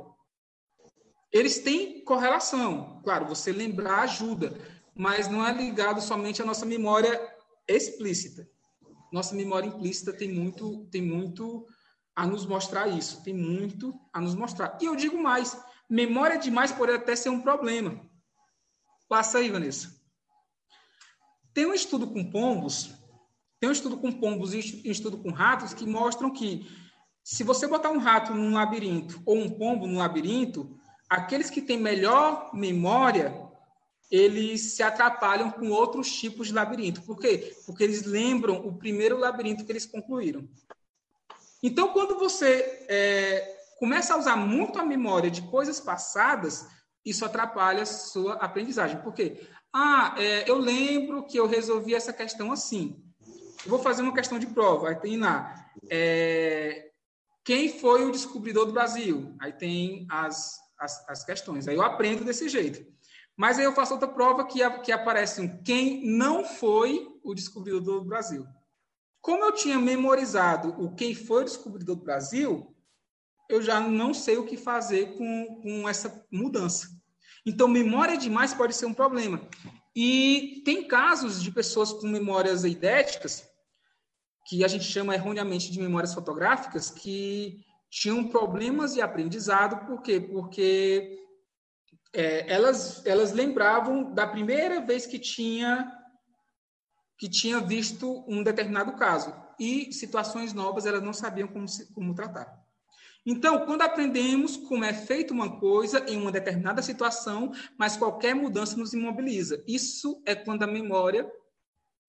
Eles 1.31 1.59
têm 1.59 2.03
correlação. 2.03 3.01
Claro, 3.03 3.25
você 3.25 3.51
lembrar 3.51 4.01
ajuda, 4.01 4.53
mas 5.01 5.27
não 5.27 5.43
é 5.43 5.51
ligado 5.51 5.99
somente 5.99 6.43
à 6.43 6.45
nossa 6.45 6.63
memória 6.63 7.19
explícita. 7.67 8.47
Nossa 9.11 9.33
memória 9.33 9.65
implícita 9.67 10.13
tem 10.13 10.31
muito, 10.31 10.85
tem 10.91 11.01
muito 11.01 11.65
a 12.15 12.27
nos 12.27 12.45
mostrar 12.45 12.87
isso, 12.87 13.23
tem 13.23 13.33
muito 13.33 13.99
a 14.13 14.21
nos 14.21 14.35
mostrar. 14.35 14.77
E 14.79 14.85
eu 14.85 14.95
digo 14.95 15.17
mais, 15.17 15.59
memória 15.89 16.37
demais 16.37 16.71
pode 16.71 16.91
até 16.91 17.15
ser 17.15 17.29
um 17.29 17.41
problema. 17.41 17.99
Passa 19.09 19.39
aí, 19.39 19.49
Vanessa. 19.49 19.99
Tem 21.51 21.65
um 21.65 21.73
estudo 21.73 22.05
com 22.05 22.29
pombos, 22.29 22.93
tem 23.59 23.69
um 23.69 23.73
estudo 23.73 23.97
com 23.97 24.11
pombos 24.11 24.53
e 24.53 24.83
um 24.85 24.91
estudo 24.91 25.17
com 25.17 25.31
ratos 25.31 25.73
que 25.73 25.87
mostram 25.87 26.31
que 26.31 26.69
se 27.23 27.43
você 27.43 27.65
botar 27.65 27.89
um 27.89 27.97
rato 27.97 28.35
num 28.35 28.53
labirinto 28.53 29.19
ou 29.25 29.35
um 29.35 29.49
pombo 29.49 29.87
num 29.87 29.97
labirinto, 29.97 30.79
aqueles 31.09 31.49
que 31.49 31.59
têm 31.59 31.79
melhor 31.79 32.53
memória 32.53 33.49
eles 34.11 34.73
se 34.73 34.83
atrapalham 34.83 35.49
com 35.49 35.69
outros 35.69 36.11
tipos 36.11 36.47
de 36.47 36.53
labirinto. 36.53 37.01
Por 37.03 37.17
quê? 37.17 37.55
Porque 37.65 37.83
eles 37.83 38.03
lembram 38.03 38.57
o 38.67 38.77
primeiro 38.77 39.17
labirinto 39.17 39.63
que 39.63 39.71
eles 39.71 39.85
concluíram. 39.85 40.47
Então, 41.63 41.93
quando 41.93 42.19
você 42.19 42.85
é, 42.89 43.57
começa 43.79 44.13
a 44.13 44.17
usar 44.17 44.35
muito 44.35 44.77
a 44.77 44.85
memória 44.85 45.31
de 45.31 45.43
coisas 45.43 45.79
passadas, 45.79 46.67
isso 47.05 47.23
atrapalha 47.23 47.83
a 47.83 47.85
sua 47.85 48.33
aprendizagem. 48.33 49.01
Por 49.01 49.13
quê? 49.13 49.47
Ah, 49.71 50.13
é, 50.17 50.49
eu 50.49 50.57
lembro 50.57 51.23
que 51.25 51.37
eu 51.37 51.47
resolvi 51.47 51.95
essa 51.95 52.11
questão 52.11 52.51
assim. 52.51 53.01
Eu 53.63 53.69
vou 53.69 53.79
fazer 53.79 54.01
uma 54.01 54.13
questão 54.13 54.37
de 54.37 54.47
prova. 54.47 54.89
Aí 54.89 54.95
tem 54.95 55.17
lá. 55.17 55.71
É, 55.89 56.89
quem 57.45 57.79
foi 57.79 58.03
o 58.03 58.11
descobridor 58.11 58.65
do 58.65 58.73
Brasil? 58.73 59.35
Aí 59.39 59.53
tem 59.53 60.05
as, 60.09 60.59
as, 60.77 61.07
as 61.07 61.23
questões. 61.23 61.67
Aí 61.67 61.75
eu 61.75 61.81
aprendo 61.81 62.25
desse 62.25 62.49
jeito. 62.49 62.85
Mas 63.41 63.57
aí 63.57 63.65
eu 63.65 63.73
faço 63.73 63.93
outra 63.93 64.07
prova 64.07 64.45
que, 64.45 64.59
que 64.81 64.91
aparece 64.91 65.41
um 65.41 65.63
quem 65.63 66.05
não 66.05 66.45
foi 66.45 67.07
o 67.23 67.33
descobridor 67.33 67.81
do 67.81 68.05
Brasil. 68.05 68.45
Como 69.19 69.43
eu 69.43 69.51
tinha 69.51 69.79
memorizado 69.79 70.75
o 70.79 70.93
quem 70.93 71.15
foi 71.15 71.41
o 71.41 71.45
descobridor 71.45 71.95
do 71.95 72.03
Brasil, 72.03 72.71
eu 73.49 73.59
já 73.59 73.79
não 73.79 74.13
sei 74.13 74.37
o 74.37 74.45
que 74.45 74.55
fazer 74.55 75.17
com, 75.17 75.59
com 75.59 75.89
essa 75.89 76.23
mudança. 76.31 76.89
Então, 77.43 77.67
memória 77.67 78.15
demais 78.15 78.53
pode 78.53 78.75
ser 78.75 78.85
um 78.85 78.93
problema. 78.93 79.41
E 79.95 80.61
tem 80.63 80.87
casos 80.87 81.41
de 81.41 81.49
pessoas 81.51 81.91
com 81.91 82.05
memórias 82.05 82.63
eidéticas, 82.63 83.43
que 84.45 84.63
a 84.63 84.67
gente 84.67 84.83
chama 84.83 85.15
erroneamente 85.15 85.71
de 85.71 85.81
memórias 85.81 86.13
fotográficas, 86.13 86.91
que 86.91 87.65
tinham 87.89 88.27
problemas 88.27 88.93
de 88.93 89.01
aprendizado, 89.01 89.87
por 89.87 90.03
quê? 90.03 90.19
Porque 90.19 91.17
é, 92.13 92.51
elas, 92.51 93.05
elas 93.05 93.31
lembravam 93.31 94.13
da 94.13 94.27
primeira 94.27 94.81
vez 94.81 95.05
que 95.05 95.19
tinha 95.19 95.97
que 97.17 97.29
tinha 97.29 97.59
visto 97.59 98.25
um 98.27 98.41
determinado 98.41 98.93
caso 98.93 99.31
e 99.59 99.93
situações 99.93 100.53
novas 100.53 100.87
elas 100.87 101.03
não 101.03 101.13
sabiam 101.13 101.47
como, 101.47 101.67
se, 101.67 101.93
como 101.93 102.15
tratar. 102.15 102.51
Então, 103.23 103.63
quando 103.63 103.83
aprendemos 103.83 104.57
como 104.57 104.83
é 104.83 104.91
feita 104.91 105.31
uma 105.31 105.59
coisa 105.59 106.03
em 106.09 106.17
uma 106.17 106.31
determinada 106.31 106.81
situação, 106.81 107.51
mas 107.77 107.95
qualquer 107.95 108.33
mudança 108.33 108.75
nos 108.75 108.93
imobiliza. 108.93 109.63
Isso 109.67 110.19
é 110.25 110.33
quando 110.33 110.63
a 110.63 110.67
memória 110.67 111.31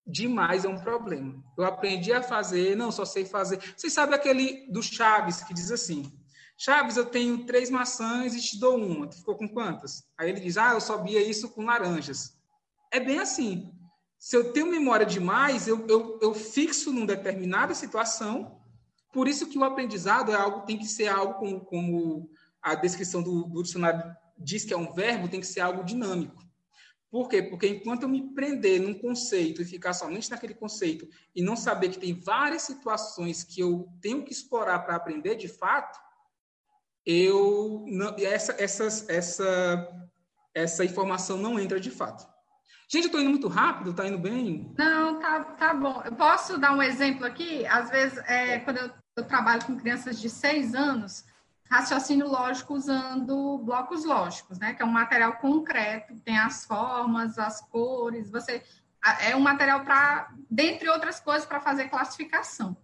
demais 0.06 0.64
é 0.64 0.68
um 0.68 0.78
problema. 0.78 1.44
Eu 1.58 1.64
aprendi 1.64 2.10
a 2.10 2.22
fazer, 2.22 2.74
não 2.74 2.90
só 2.90 3.04
sei 3.04 3.26
fazer. 3.26 3.60
Vocês 3.76 3.92
sabem 3.92 4.14
aquele 4.14 4.66
do 4.72 4.82
Chaves 4.82 5.42
que 5.42 5.52
diz 5.52 5.70
assim: 5.70 6.10
Chaves, 6.56 6.96
eu 6.96 7.06
tenho 7.06 7.44
três 7.44 7.70
maçãs 7.70 8.34
e 8.34 8.40
te 8.40 8.58
dou 8.58 8.76
uma. 8.76 9.06
Tu 9.06 9.16
ficou 9.16 9.36
com 9.36 9.48
quantas? 9.48 10.04
Aí 10.16 10.28
ele 10.28 10.40
diz, 10.40 10.56
ah, 10.56 10.74
eu 10.74 10.80
sabia 10.80 11.20
isso 11.20 11.48
com 11.48 11.64
laranjas. 11.64 12.38
É 12.90 13.00
bem 13.00 13.18
assim. 13.18 13.72
Se 14.18 14.36
eu 14.36 14.52
tenho 14.52 14.70
memória 14.70 15.04
demais, 15.04 15.66
eu, 15.66 15.86
eu, 15.88 16.18
eu 16.22 16.34
fixo 16.34 16.92
numa 16.92 17.06
determinada 17.06 17.74
situação. 17.74 18.60
Por 19.12 19.26
isso 19.26 19.48
que 19.48 19.58
o 19.58 19.64
aprendizado 19.64 20.30
é 20.30 20.34
algo, 20.34 20.64
tem 20.64 20.78
que 20.78 20.86
ser 20.86 21.08
algo 21.08 21.34
como, 21.34 21.60
como 21.64 22.30
a 22.62 22.74
descrição 22.74 23.22
do, 23.22 23.44
do 23.44 23.62
dicionário 23.62 24.16
diz 24.38 24.64
que 24.64 24.72
é 24.72 24.76
um 24.76 24.92
verbo, 24.92 25.28
tem 25.28 25.40
que 25.40 25.46
ser 25.46 25.60
algo 25.60 25.84
dinâmico. 25.84 26.42
Por 27.10 27.28
quê? 27.28 27.42
Porque 27.42 27.68
enquanto 27.68 28.04
eu 28.04 28.08
me 28.08 28.32
prender 28.32 28.80
num 28.80 28.94
conceito 28.94 29.60
e 29.60 29.66
ficar 29.66 29.92
somente 29.92 30.30
naquele 30.30 30.54
conceito 30.54 31.06
e 31.34 31.42
não 31.42 31.54
saber 31.54 31.90
que 31.90 31.98
tem 31.98 32.18
várias 32.18 32.62
situações 32.62 33.44
que 33.44 33.60
eu 33.60 33.86
tenho 34.00 34.24
que 34.24 34.32
explorar 34.32 34.78
para 34.78 34.96
aprender 34.96 35.34
de 35.34 35.46
fato, 35.46 36.00
eu 37.04 37.84
não, 37.88 38.14
essa, 38.18 38.54
essa, 38.58 38.84
essa, 39.12 39.88
essa 40.54 40.84
informação 40.84 41.36
não 41.36 41.58
entra 41.58 41.80
de 41.80 41.90
fato. 41.90 42.30
Gente, 42.88 43.04
eu 43.04 43.06
estou 43.06 43.20
indo 43.20 43.30
muito 43.30 43.48
rápido, 43.48 43.90
está 43.90 44.06
indo 44.06 44.18
bem? 44.18 44.72
Não, 44.76 45.18
tá, 45.18 45.44
tá 45.44 45.74
bom. 45.74 46.02
Eu 46.04 46.12
posso 46.12 46.58
dar 46.58 46.72
um 46.72 46.82
exemplo 46.82 47.24
aqui? 47.24 47.64
Às 47.66 47.90
vezes, 47.90 48.18
é, 48.26 48.58
quando 48.58 48.78
eu, 48.78 48.90
eu 49.16 49.24
trabalho 49.24 49.64
com 49.64 49.78
crianças 49.78 50.20
de 50.20 50.28
seis 50.28 50.74
anos, 50.74 51.24
raciocínio 51.70 52.28
lógico 52.28 52.74
usando 52.74 53.58
blocos 53.64 54.04
lógicos, 54.04 54.58
né? 54.58 54.74
Que 54.74 54.82
é 54.82 54.84
um 54.84 54.90
material 54.90 55.38
concreto, 55.38 56.20
tem 56.20 56.38
as 56.38 56.66
formas, 56.66 57.38
as 57.38 57.62
cores, 57.62 58.30
você 58.30 58.62
é 59.20 59.34
um 59.34 59.40
material 59.40 59.80
para, 59.84 60.30
dentre 60.50 60.88
outras 60.88 61.18
coisas, 61.18 61.46
para 61.46 61.60
fazer 61.60 61.88
classificação. 61.88 62.76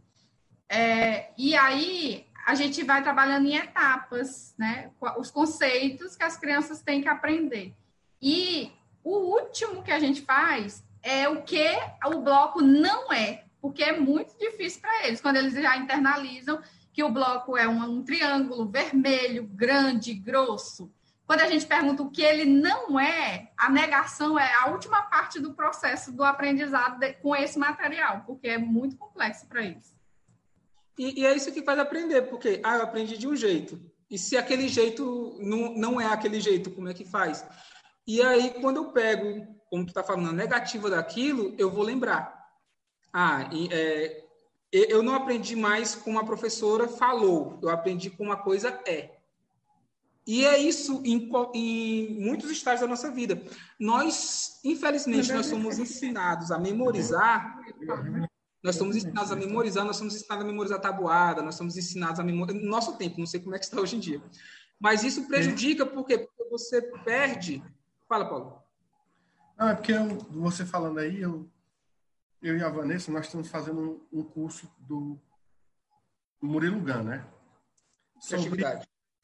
É, 0.70 1.32
e 1.36 1.54
aí 1.54 2.26
a 2.48 2.54
gente 2.54 2.82
vai 2.82 3.02
trabalhando 3.02 3.46
em 3.46 3.56
etapas, 3.56 4.54
né? 4.56 4.90
Os 5.18 5.30
conceitos 5.30 6.16
que 6.16 6.24
as 6.24 6.38
crianças 6.38 6.80
têm 6.80 7.02
que 7.02 7.08
aprender. 7.08 7.74
E 8.22 8.72
o 9.04 9.18
último 9.38 9.82
que 9.82 9.92
a 9.92 9.98
gente 9.98 10.22
faz 10.22 10.82
é 11.02 11.28
o 11.28 11.42
que 11.42 11.68
o 12.06 12.22
bloco 12.22 12.62
não 12.62 13.12
é, 13.12 13.44
porque 13.60 13.84
é 13.84 14.00
muito 14.00 14.34
difícil 14.38 14.80
para 14.80 15.06
eles, 15.06 15.20
quando 15.20 15.36
eles 15.36 15.52
já 15.52 15.76
internalizam 15.76 16.58
que 16.90 17.04
o 17.04 17.10
bloco 17.10 17.54
é 17.54 17.68
um, 17.68 17.82
um 17.82 18.02
triângulo 18.02 18.66
vermelho, 18.66 19.46
grande, 19.52 20.14
grosso. 20.14 20.90
Quando 21.26 21.40
a 21.40 21.48
gente 21.48 21.66
pergunta 21.66 22.02
o 22.02 22.10
que 22.10 22.22
ele 22.22 22.46
não 22.46 22.98
é, 22.98 23.52
a 23.58 23.68
negação 23.68 24.38
é 24.38 24.54
a 24.54 24.70
última 24.70 25.02
parte 25.02 25.38
do 25.38 25.52
processo 25.52 26.10
do 26.12 26.24
aprendizado 26.24 26.98
de, 26.98 27.12
com 27.12 27.36
esse 27.36 27.58
material, 27.58 28.22
porque 28.26 28.48
é 28.48 28.56
muito 28.56 28.96
complexo 28.96 29.46
para 29.46 29.62
eles. 29.62 29.97
E, 30.98 31.20
e, 31.20 31.26
é 31.26 31.34
isso 31.34 31.52
que 31.52 31.62
faz 31.62 31.78
aprender, 31.78 32.22
porque 32.22 32.60
ah, 32.64 32.76
eu 32.76 32.82
aprendi 32.82 33.16
de 33.16 33.28
um 33.28 33.36
jeito. 33.36 33.80
E 34.10 34.18
se 34.18 34.36
aquele 34.36 34.68
jeito 34.68 35.36
não, 35.40 35.74
não 35.74 36.00
é 36.00 36.06
aquele 36.06 36.40
jeito, 36.40 36.70
como 36.70 36.88
é 36.88 36.94
que 36.94 37.04
faz? 37.04 37.44
E 38.06 38.20
aí, 38.20 38.54
quando 38.60 38.78
eu 38.78 38.90
pego, 38.90 39.46
como 39.70 39.84
tu 39.84 39.90
está 39.90 40.02
falando, 40.02 40.30
a 40.30 40.32
negativa 40.32 40.90
daquilo, 40.90 41.54
eu 41.58 41.70
vou 41.70 41.84
lembrar. 41.84 42.48
Ah, 43.12 43.48
e, 43.52 43.68
é, 43.72 44.24
eu 44.72 45.02
não 45.02 45.14
aprendi 45.14 45.54
mais 45.54 45.94
como 45.94 46.18
a 46.18 46.24
professora 46.24 46.88
falou, 46.88 47.58
eu 47.62 47.70
aprendi 47.70 48.10
como 48.10 48.30
uma 48.30 48.36
coisa 48.36 48.68
é. 48.86 49.18
E 50.26 50.44
é 50.44 50.58
isso 50.58 51.00
em, 51.06 51.30
em 51.54 52.20
muitos 52.20 52.50
estágios 52.50 52.82
da 52.82 52.86
nossa 52.86 53.10
vida. 53.10 53.42
Nós, 53.80 54.60
infelizmente, 54.62 55.32
nós 55.32 55.46
somos 55.46 55.78
ensinados 55.78 56.50
a 56.50 56.58
memorizar 56.58 57.58
nós 58.62 58.76
somos 58.76 58.96
ensinados 58.96 59.30
a 59.30 59.36
memorizar, 59.36 59.84
nós 59.84 59.96
somos 59.96 60.14
ensinados 60.14 60.44
a 60.44 60.46
memorizar 60.46 60.80
tabuada, 60.80 61.42
nós 61.42 61.54
somos 61.54 61.76
ensinados 61.76 62.18
a 62.18 62.24
memorizar. 62.24 62.60
No 62.60 62.68
nosso 62.68 62.96
tempo, 62.96 63.18
não 63.18 63.26
sei 63.26 63.40
como 63.40 63.54
é 63.54 63.58
que 63.58 63.64
está 63.64 63.78
hoje 63.80 63.96
em 63.96 64.00
dia. 64.00 64.20
Mas 64.80 65.02
isso 65.02 65.26
prejudica, 65.26 65.84
por 65.86 66.04
quê? 66.04 66.18
Porque 66.18 66.44
você 66.50 66.82
perde. 67.04 67.62
Fala, 68.08 68.28
Paulo. 68.28 68.62
Ah, 69.56 69.70
é 69.70 69.74
porque 69.74 69.92
eu, 69.92 70.06
você 70.30 70.64
falando 70.64 70.98
aí, 70.98 71.20
eu, 71.20 71.48
eu 72.40 72.56
e 72.56 72.62
a 72.62 72.68
Vanessa, 72.68 73.10
nós 73.10 73.26
estamos 73.26 73.48
fazendo 73.48 74.06
um, 74.12 74.20
um 74.20 74.22
curso 74.22 74.70
do 74.78 75.18
Murilo 76.40 76.80
Gun, 76.80 77.02
né? 77.02 77.26
Sobre 78.20 78.62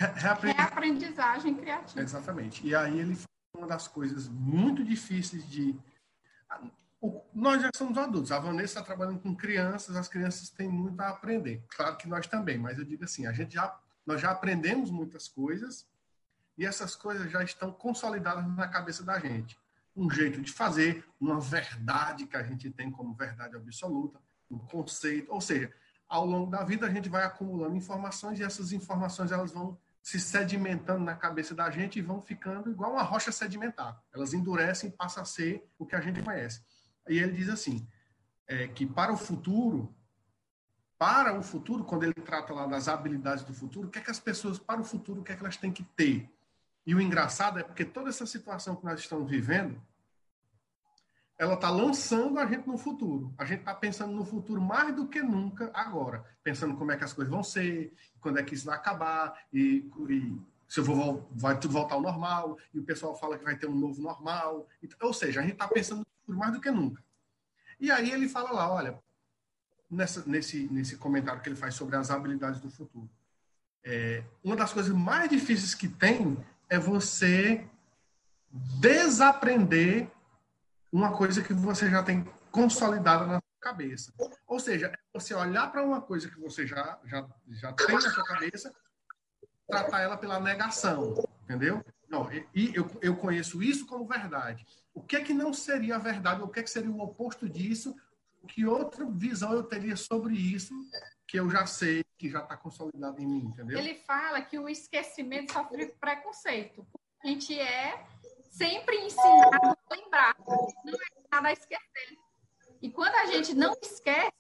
reaprendizagem. 0.01 0.55
reaprendizagem 0.57 1.55
criativa. 1.55 2.01
Exatamente. 2.01 2.67
E 2.67 2.75
aí 2.75 2.99
ele 2.99 3.15
fala 3.15 3.29
uma 3.57 3.67
das 3.67 3.87
coisas 3.87 4.29
muito 4.29 4.85
difíceis 4.85 5.49
de 5.49 5.77
nós 7.35 7.63
já 7.63 7.71
somos 7.75 7.99
adultos. 7.99 8.33
A 8.33 8.39
Vanessa 8.39 8.79
está 8.79 8.83
trabalhando 8.83 9.21
com 9.21 9.35
crianças, 9.35 9.97
as 9.97 10.09
crianças 10.09 10.49
têm 10.51 10.69
muito 10.69 11.01
a 11.01 11.09
aprender. 11.09 11.65
Claro 11.77 11.97
que 11.97 12.09
nós 12.09 12.27
também, 12.27 12.59
mas 12.59 12.79
eu 12.79 12.85
digo 12.85 13.05
assim, 13.05 13.27
a 13.27 13.33
gente 13.33 13.55
já 13.55 13.77
Nós 14.07 14.21
já 14.21 14.31
aprendemos 14.31 14.91
muitas 14.91 15.29
coisas 15.29 15.87
e 16.57 16.65
essas 16.65 16.95
coisas 16.95 17.31
já 17.31 17.43
estão 17.43 17.73
consolidadas 17.73 18.47
na 18.57 18.69
cabeça 18.69 19.03
da 19.03 19.19
gente. 19.19 19.59
Um 19.97 20.11
jeito 20.11 20.41
de 20.41 20.53
fazer, 20.53 21.05
uma 21.21 21.41
verdade 21.41 22.27
que 22.27 22.37
a 22.37 22.43
gente 22.43 22.71
tem 22.71 22.91
como 22.91 23.15
verdade 23.15 23.57
absoluta, 23.57 24.21
um 24.51 24.59
conceito, 24.59 25.33
ou 25.33 25.41
seja, 25.41 25.73
ao 26.09 26.27
longo 26.27 26.51
da 26.51 26.63
vida 26.65 26.87
a 26.87 26.91
gente 26.91 27.09
vai 27.09 27.25
acumulando 27.25 27.77
informações 27.77 28.39
e 28.39 28.43
essas 28.43 28.73
informações 28.73 29.33
elas 29.33 29.53
vão 29.53 29.79
se 30.03 30.21
sedimentando 30.21 31.03
na 31.03 31.17
cabeça 31.17 31.55
da 31.55 31.71
gente 31.71 31.99
e 31.99 32.03
vão 32.03 32.21
ficando 32.21 32.71
igual 32.71 32.93
uma 32.93 33.03
rocha 33.03 33.33
sedimentar. 33.33 34.03
Elas 34.13 34.35
endurecem 34.35 34.91
e 34.91 34.93
passam 34.93 35.23
a 35.23 35.27
ser 35.27 35.67
o 35.79 35.87
que 35.87 35.97
a 35.97 36.01
gente 36.01 36.23
conhece. 36.23 36.61
E 37.09 37.19
ele 37.19 37.33
diz 37.33 37.49
assim, 37.49 37.87
é, 38.47 38.69
que 38.69 38.87
para 38.87 39.13
o 39.13 39.17
futuro, 39.17 39.95
para 40.99 41.39
o 41.39 41.43
futuro, 41.43 41.85
quando 41.85 42.05
ele 42.05 42.15
trata 42.15 42.53
lá 42.53 42.67
das 42.67 42.89
habilidades 42.89 43.45
do 43.45 43.53
futuro, 43.53 43.89
o 43.89 43.91
que 43.91 43.99
é 43.99 44.03
que 44.03 44.11
as 44.11 44.21
pessoas, 44.21 44.59
para 44.59 44.81
o 44.81 44.85
futuro, 44.85 45.21
o 45.21 45.25
que 45.25 45.33
é 45.33 45.37
que 45.37 45.43
elas 45.43 45.57
têm 45.57 45.73
que 45.73 45.83
ter? 45.83 46.31
E 46.87 46.95
o 46.95 47.01
engraçado 47.01 47.59
é 47.59 47.63
porque 47.63 47.85
toda 47.85 48.11
essa 48.11 48.27
situação 48.27 48.77
que 48.77 48.85
nós 48.85 49.01
estamos 49.01 49.29
vivendo, 49.29 49.81
ela 51.37 51.55
está 51.55 51.69
lançando 51.69 52.39
a 52.39 52.47
gente 52.47 52.67
no 52.67 52.79
futuro. 52.79 53.35
A 53.37 53.45
gente 53.45 53.61
está 53.61 53.75
pensando 53.75 54.13
no 54.13 54.25
futuro 54.25 54.61
mais 54.61 54.95
do 54.95 55.09
que 55.09 55.21
nunca 55.23 55.71
agora. 55.75 56.25
Pensando 56.43 56.77
como 56.77 56.93
é 56.93 56.97
que 56.97 57.05
as 57.05 57.13
coisas 57.13 57.33
vão 57.33 57.43
ser, 57.43 57.93
quando 58.21 58.39
é 58.39 58.43
que 58.43 58.55
isso 58.55 58.67
vai 58.67 58.77
acabar, 58.77 59.47
e, 59.53 59.91
e 60.09 60.41
se 60.69 60.81
eu 60.81 60.85
vou, 60.85 61.29
vai 61.33 61.59
tudo 61.59 61.73
voltar 61.73 61.95
ao 61.95 62.01
normal, 62.01 62.59
e 62.73 62.79
o 62.79 62.85
pessoal 62.85 63.15
fala 63.15 63.39
que 63.39 63.45
vai 63.45 63.57
ter 63.57 63.67
um 63.67 63.75
novo 63.75 64.01
normal. 64.01 64.67
Ou 65.01 65.13
seja, 65.13 65.41
a 65.41 65.43
gente 65.43 65.55
está 65.55 65.69
pensando 65.69 66.03
mais 66.27 66.53
do 66.53 66.61
que 66.61 66.71
nunca. 66.71 67.03
E 67.79 67.91
aí 67.91 68.11
ele 68.11 68.29
fala 68.29 68.51
lá, 68.51 68.73
olha, 68.73 68.99
nessa, 69.91 70.23
nesse, 70.27 70.69
nesse 70.71 70.97
comentário 70.97 71.41
que 71.41 71.49
ele 71.49 71.57
faz 71.57 71.75
sobre 71.75 71.97
as 71.97 72.11
habilidades 72.11 72.61
do 72.61 72.71
futuro. 72.71 73.09
É, 73.83 74.25
uma 74.43 74.57
das 74.57 74.73
coisas 74.73 74.95
mais 74.95 75.29
difíceis 75.29 75.75
que 75.75 75.89
tem 75.89 76.37
é 76.69 76.79
você 76.79 77.69
desaprender 78.81 80.09
uma 80.91 81.17
coisa 81.17 81.43
que 81.43 81.53
você 81.53 81.91
já 81.91 82.03
tem 82.03 82.25
consolidada 82.51 83.27
na 83.27 83.41
sua 83.41 83.61
cabeça. 83.61 84.13
Ou 84.47 84.61
seja, 84.61 84.87
é 84.87 84.99
você 85.13 85.35
olhar 85.35 85.71
para 85.71 85.85
uma 85.85 86.01
coisa 86.01 86.29
que 86.29 86.39
você 86.39 86.67
já, 86.67 86.99
já, 87.05 87.27
já 87.49 87.73
tem 87.73 87.95
na 87.95 88.01
sua 88.01 88.25
cabeça, 88.25 88.73
tratar 89.67 90.01
ela 90.01 90.17
pela 90.17 90.41
negação, 90.41 91.15
entendeu? 91.43 91.85
Não, 92.09 92.31
e 92.55 92.75
eu, 92.75 92.89
eu 93.01 93.17
conheço 93.17 93.63
isso 93.63 93.87
como 93.87 94.07
verdade. 94.07 94.65
O 94.93 95.03
que 95.03 95.17
é 95.17 95.21
que 95.21 95.35
não 95.35 95.53
seria 95.53 95.97
a 95.97 95.99
verdade? 95.99 96.43
O 96.43 96.49
que 96.49 96.61
é 96.61 96.63
que 96.63 96.71
seria 96.71 96.91
o 96.91 97.01
oposto 97.01 97.49
disso? 97.49 97.95
Que 98.47 98.67
outra 98.67 99.05
visão 99.07 99.53
eu 99.53 99.63
teria 99.63 99.97
sobre 99.97 100.35
isso 100.35 100.75
que 101.27 101.41
eu 101.41 101.51
já 101.51 101.67
sei, 101.67 102.05
que 102.17 102.31
já 102.31 102.41
está 102.41 102.57
consolidado 102.57 103.21
em 103.21 103.27
mim, 103.27 103.45
entendeu? 103.47 103.79
Ele 103.79 103.95
fala 103.95 104.41
que 104.43 104.59
o 104.59 104.69
esquecimento 104.69 105.53
sofre 105.53 105.87
preconceito. 106.01 106.87
A 107.23 107.27
gente 107.27 107.59
é 107.59 108.07
sempre 108.51 108.97
ensinado 108.99 109.77
a 109.91 109.95
lembrar, 109.95 110.37
não 110.47 110.95
é 110.95 111.19
ensinado 111.19 111.47
a 111.47 111.53
esquecer. 111.53 112.19
E 112.81 112.91
quando 112.91 113.15
a 113.15 113.27
gente 113.27 113.55
não 113.55 113.75
esquece, 113.83 114.31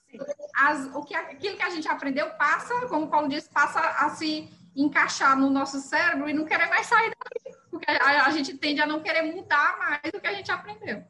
as, 0.54 0.95
o 0.95 1.02
que, 1.02 1.14
aquilo 1.14 1.57
que 1.57 1.62
a 1.62 1.71
gente 1.71 1.88
aprendeu 1.88 2.31
passa, 2.35 2.87
como 2.88 3.07
o 3.07 3.11
Paulo 3.11 3.28
disse, 3.28 3.49
passa 3.49 3.81
a 3.81 4.11
se 4.11 4.49
encaixar 4.76 5.38
no 5.38 5.50
nosso 5.50 5.81
cérebro 5.81 6.28
e 6.28 6.33
não 6.33 6.45
querer 6.45 6.69
mais 6.69 6.87
sair 6.87 7.11
dali. 7.11 7.57
Porque 7.71 7.90
a, 7.90 8.26
a 8.26 8.31
gente 8.31 8.57
tende 8.57 8.81
a 8.81 8.87
não 8.87 9.02
querer 9.02 9.23
mudar 9.23 9.78
mais 9.78 10.12
do 10.12 10.21
que 10.21 10.26
a 10.26 10.35
gente 10.35 10.50
aprendeu. 10.50 11.04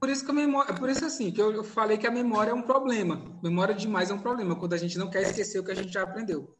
Por 0.00 0.08
isso 0.08 0.24
que 0.24 0.30
a 0.30 0.34
memória, 0.34 0.74
por 0.74 0.90
isso 0.90 1.04
assim, 1.04 1.30
que 1.30 1.40
eu 1.40 1.62
falei 1.62 1.96
que 1.96 2.06
a 2.06 2.10
memória 2.10 2.50
é 2.50 2.54
um 2.54 2.62
problema. 2.62 3.22
Memória 3.42 3.74
demais 3.74 4.10
é 4.10 4.14
um 4.14 4.18
problema, 4.18 4.56
quando 4.56 4.72
a 4.72 4.76
gente 4.78 4.98
não 4.98 5.08
quer 5.08 5.22
esquecer 5.22 5.60
o 5.60 5.64
que 5.64 5.70
a 5.70 5.76
gente 5.76 5.92
já 5.92 6.02
aprendeu. 6.02 6.56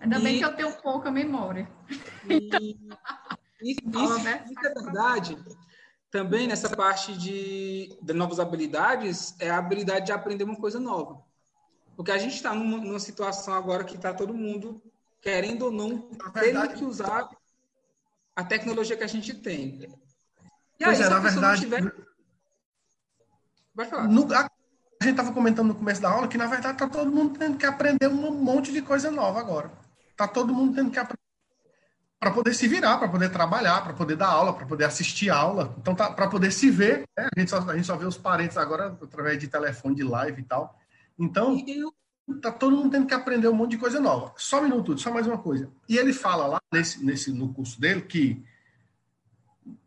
Ainda 0.00 0.18
e... 0.18 0.22
bem 0.22 0.38
que 0.38 0.44
eu 0.44 0.54
tenho 0.54 0.72
pouca 0.80 1.10
memória. 1.10 1.68
E... 2.28 2.78
Isso, 3.64 3.80
isso, 3.86 4.52
isso 4.52 4.66
é 4.66 4.74
verdade. 4.74 5.38
Também 6.10 6.46
nessa 6.46 6.68
parte 6.68 7.16
de, 7.16 7.96
de 8.02 8.12
novas 8.12 8.38
habilidades, 8.38 9.34
é 9.40 9.48
a 9.48 9.56
habilidade 9.56 10.04
de 10.04 10.12
aprender 10.12 10.44
uma 10.44 10.56
coisa 10.56 10.78
nova. 10.78 11.24
Porque 11.96 12.10
a 12.10 12.18
gente 12.18 12.34
está 12.34 12.54
numa, 12.54 12.76
numa, 12.76 12.98
situação 12.98 13.54
agora 13.54 13.84
que 13.84 13.96
está 13.96 14.12
todo 14.12 14.34
mundo, 14.34 14.82
querendo 15.24 15.62
ou 15.62 15.72
não, 15.72 16.10
verdade, 16.34 16.68
tendo 16.68 16.78
que 16.78 16.84
usar 16.84 17.30
a 18.36 18.44
tecnologia 18.44 18.94
que 18.94 19.04
a 19.04 19.08
gente 19.08 19.32
tem. 19.32 19.88
E 20.78 20.84
pois 20.84 21.00
aí, 21.00 21.06
é, 21.06 21.10
na 21.10 21.18
verdade. 21.18 21.60
Tiver... 21.62 21.94
Vai 23.74 23.86
falar. 23.86 24.06
No, 24.06 24.30
a, 24.34 24.40
a, 24.40 25.04
gente 25.04 25.12
estava 25.12 25.32
comentando 25.32 25.68
no 25.68 25.74
começo 25.74 26.02
da 26.02 26.10
aula 26.10 26.28
que, 26.28 26.36
na 26.36 26.46
verdade, 26.46 26.74
está 26.74 26.86
todo 26.86 27.10
mundo 27.10 27.38
tendo 27.38 27.56
que 27.56 27.64
aprender 27.64 28.06
um 28.06 28.30
monte 28.32 28.70
de 28.70 28.82
coisa 28.82 29.10
nova 29.10 29.40
agora. 29.40 29.72
Está 30.10 30.28
todo 30.28 30.52
mundo 30.52 30.74
tendo 30.74 30.90
que 30.90 30.98
aprender 30.98 31.24
para 32.20 32.30
poder 32.30 32.54
se 32.54 32.68
virar, 32.68 32.98
para 32.98 33.08
poder 33.08 33.30
trabalhar, 33.30 33.82
para 33.82 33.94
poder 33.94 34.16
dar 34.16 34.28
aula, 34.28 34.52
para 34.52 34.66
poder 34.66 34.84
assistir 34.84 35.30
aula. 35.30 35.74
Então, 35.78 35.94
tá, 35.94 36.10
para 36.10 36.28
poder 36.28 36.50
se 36.50 36.70
ver, 36.70 37.08
né? 37.16 37.28
a, 37.34 37.40
gente 37.40 37.50
só, 37.50 37.58
a 37.58 37.76
gente 37.76 37.86
só 37.86 37.96
vê 37.96 38.04
os 38.04 38.18
parentes 38.18 38.58
agora 38.58 38.98
através 39.02 39.38
de 39.38 39.48
telefone, 39.48 39.96
de 39.96 40.02
live 40.02 40.42
e 40.42 40.44
tal. 40.44 40.78
Então, 41.18 41.56
tá 42.40 42.50
todo 42.50 42.76
mundo 42.76 42.90
tendo 42.90 43.06
que 43.06 43.14
aprender 43.14 43.48
um 43.48 43.54
monte 43.54 43.72
de 43.72 43.78
coisa 43.78 44.00
nova. 44.00 44.32
Só 44.36 44.60
um 44.60 44.64
minuto, 44.64 44.96
só 44.98 45.12
mais 45.12 45.26
uma 45.26 45.38
coisa. 45.38 45.70
E 45.88 45.96
ele 45.96 46.12
fala 46.12 46.46
lá 46.46 46.60
nesse, 46.72 47.04
nesse 47.04 47.32
no 47.32 47.52
curso 47.52 47.80
dele 47.80 48.02
que 48.02 48.42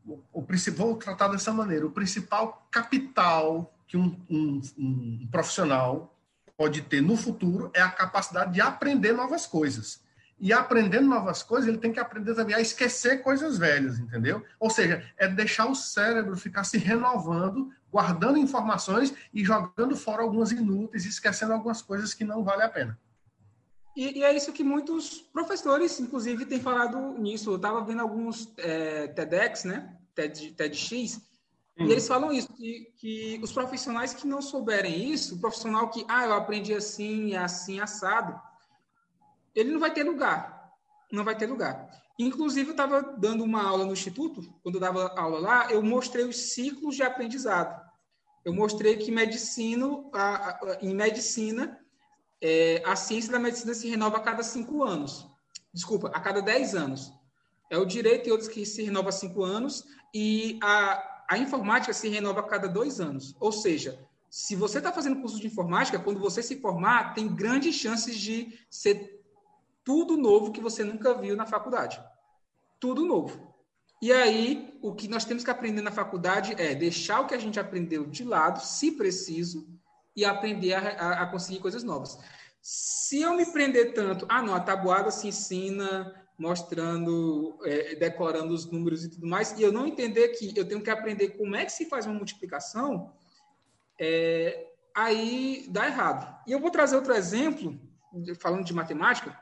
o, 0.06 0.20
o 0.32 0.44
principal, 0.44 0.88
vou 0.88 0.98
tratar 0.98 1.28
dessa 1.28 1.52
maneira, 1.52 1.86
o 1.86 1.92
principal 1.92 2.68
capital 2.72 3.74
que 3.88 3.98
um, 3.98 4.16
um, 4.30 4.62
um 4.78 5.28
profissional 5.32 6.14
pode 6.56 6.82
ter 6.82 7.02
no 7.02 7.16
futuro 7.16 7.72
é 7.74 7.82
a 7.82 7.90
capacidade 7.90 8.54
de 8.54 8.62
aprender 8.62 9.14
novas 9.14 9.46
coisas. 9.46 10.02
E 10.40 10.54
aprendendo 10.54 11.08
novas 11.08 11.42
coisas, 11.42 11.68
ele 11.68 11.80
tem 11.80 11.92
que 11.92 12.00
aprender 12.00 12.36
também 12.36 12.56
a 12.56 12.62
esquecer 12.62 13.24
coisas 13.24 13.58
velhas, 13.58 13.98
entendeu? 13.98 14.44
Ou 14.60 14.70
seja, 14.70 15.04
é 15.18 15.28
deixar 15.28 15.66
o 15.66 15.74
cérebro 15.74 16.38
ficar 16.38 16.64
se 16.64 16.78
renovando, 16.78 17.72
guardando 17.92 18.38
informações 18.38 19.14
e 19.34 19.44
jogando 19.44 19.96
fora 19.96 20.22
algumas 20.22 20.52
inúteis, 20.52 21.06
esquecendo 21.06 21.54
algumas 21.54 21.82
coisas 21.82 22.14
que 22.14 22.24
não 22.24 22.44
vale 22.44 22.64
a 22.64 22.70
pena. 22.70 23.00
E, 23.96 24.20
e 24.20 24.24
é 24.24 24.36
isso 24.36 24.54
que 24.54 24.64
muitos 24.64 25.22
professores, 25.34 26.00
inclusive, 26.00 26.46
têm 26.46 26.60
falado 26.60 27.18
nisso. 27.18 27.52
Eu 27.52 27.56
estava 27.56 27.84
vendo 27.84 28.02
alguns 28.02 28.54
é, 28.58 29.08
TEDx, 29.08 29.64
né? 29.64 29.98
TED, 30.14 30.52
TEDx, 30.52 31.22
e 31.80 31.92
eles 31.92 32.08
falam 32.08 32.32
isso, 32.32 32.52
que, 32.54 32.92
que, 32.98 33.40
os 33.42 33.52
profissionais 33.52 34.12
que 34.12 34.26
não 34.26 34.42
souberem 34.42 35.12
isso, 35.12 35.36
o 35.36 35.40
profissional 35.40 35.90
que, 35.90 36.04
ah, 36.08 36.26
eu 36.26 36.34
aprendi 36.34 36.74
assim, 36.74 37.36
assim, 37.36 37.80
assado, 37.80 38.40
ele 39.54 39.72
não 39.72 39.80
vai 39.80 39.94
ter 39.94 40.04
lugar. 40.04 40.74
Não 41.12 41.24
vai 41.24 41.38
ter 41.38 41.46
lugar. 41.46 41.88
Inclusive, 42.20 42.70
eu 42.70 42.72
estava 42.72 43.02
dando 43.18 43.44
uma 43.44 43.62
aula 43.62 43.86
no 43.86 43.94
Instituto, 43.94 44.42
quando 44.64 44.76
eu 44.76 44.82
dava 44.82 45.14
aula 45.16 45.40
lá, 45.40 45.72
eu 45.72 45.84
mostrei 45.84 46.26
os 46.26 46.36
ciclos 46.36 46.96
de 46.96 47.04
aprendizado. 47.04 47.80
Eu 48.44 48.54
mostrei 48.54 48.98
que 48.98 49.12
medicina, 49.12 49.86
a, 50.14 50.50
a, 50.50 50.78
em 50.82 50.96
medicina, 50.96 51.80
é, 52.42 52.82
a 52.86 52.96
ciência 52.96 53.32
da 53.32 53.40
medicina 53.40 53.74
se 53.74 53.88
renova 53.88 54.18
a 54.18 54.22
cada 54.22 54.42
cinco 54.42 54.84
anos. 54.84 55.28
Desculpa, 55.74 56.08
a 56.08 56.20
cada 56.20 56.42
dez 56.42 56.74
anos. 56.74 57.12
É 57.70 57.78
o 57.78 57.86
direito 57.86 58.28
e 58.28 58.32
outros 58.32 58.50
que 58.50 58.66
se 58.66 58.82
renova 58.82 59.10
a 59.10 59.12
cinco 59.12 59.44
anos, 59.44 59.84
e 60.14 60.58
a, 60.64 61.26
a 61.30 61.38
informática 61.38 61.94
se 61.94 62.08
renova 62.08 62.40
a 62.40 62.48
cada 62.48 62.68
dois 62.68 63.00
anos. 63.00 63.36
Ou 63.40 63.52
seja, 63.52 64.00
se 64.30 64.56
você 64.56 64.80
está 64.80 64.92
fazendo 64.92 65.22
curso 65.22 65.40
de 65.40 65.48
informática, 65.48 66.00
quando 66.00 66.20
você 66.20 66.42
se 66.42 66.60
formar, 66.60 67.14
tem 67.14 67.28
grandes 67.28 67.76
chances 67.76 68.18
de 68.18 68.58
ser 68.70 69.22
tudo 69.84 70.18
novo 70.18 70.52
que 70.52 70.62
você 70.62 70.84
nunca 70.84 71.14
viu 71.14 71.36
na 71.36 71.46
faculdade. 71.46 72.02
Tudo 72.80 73.06
novo. 73.06 73.56
E 74.02 74.12
aí, 74.12 74.78
o 74.82 74.94
que 74.94 75.08
nós 75.08 75.26
temos 75.26 75.44
que 75.44 75.50
aprender 75.50 75.82
na 75.82 75.92
faculdade 75.92 76.54
é 76.58 76.76
deixar 76.76 77.22
o 77.22 77.28
que 77.28 77.34
a 77.34 77.40
gente 77.40 77.60
aprendeu 77.60 78.06
de 78.06 78.24
lado, 78.24 78.60
se 78.60 78.92
preciso, 78.92 79.68
e 80.16 80.24
aprender 80.24 80.74
a, 80.74 80.80
a, 80.80 81.24
a 81.24 81.26
conseguir 81.28 81.60
coisas 81.60 81.84
novas. 81.84 82.18
Se 82.62 83.22
eu 83.22 83.36
me 83.36 83.46
prender 83.46 83.94
tanto, 83.94 84.26
ah, 84.30 84.42
não, 84.42 84.54
a 84.54 84.60
tabuada 84.60 85.10
se 85.10 85.28
ensina 85.28 86.14
mostrando, 86.38 87.58
é, 87.64 87.96
decorando 87.96 88.54
os 88.54 88.66
números 88.66 89.04
e 89.04 89.10
tudo 89.10 89.26
mais, 89.26 89.58
e 89.58 89.64
eu 89.64 89.72
não 89.72 89.88
entender 89.88 90.30
que 90.30 90.54
eu 90.56 90.68
tenho 90.68 90.84
que 90.84 90.90
aprender 90.90 91.30
como 91.30 91.56
é 91.56 91.66
que 91.66 91.72
se 91.72 91.86
faz 91.86 92.06
uma 92.06 92.16
multiplicação, 92.16 93.12
é, 94.00 94.68
aí 94.96 95.68
dá 95.70 95.88
errado. 95.88 96.36
E 96.46 96.52
eu 96.52 96.60
vou 96.60 96.70
trazer 96.70 96.96
outro 96.96 97.14
exemplo, 97.14 97.80
falando 98.40 98.64
de 98.64 98.74
matemática, 98.74 99.38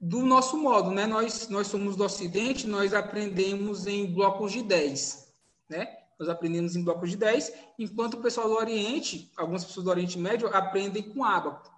do 0.00 0.24
nosso 0.24 0.56
modo, 0.56 0.90
né? 0.90 1.06
Nós, 1.06 1.48
nós 1.48 1.66
somos 1.66 1.94
do 1.94 2.04
Ocidente, 2.04 2.66
nós 2.66 2.94
aprendemos 2.94 3.86
em 3.86 4.10
blocos 4.10 4.52
de 4.52 4.62
10, 4.62 5.28
né? 5.68 5.98
Nós 6.18 6.28
aprendemos 6.28 6.74
em 6.74 6.82
blocos 6.82 7.10
de 7.10 7.16
10, 7.16 7.52
enquanto 7.78 8.14
o 8.14 8.22
pessoal 8.22 8.48
do 8.48 8.54
Oriente, 8.54 9.30
algumas 9.36 9.64
pessoas 9.64 9.84
do 9.84 9.90
Oriente 9.90 10.18
Médio, 10.18 10.48
aprendem 10.54 11.02
com 11.02 11.24
ábaco. 11.24 11.70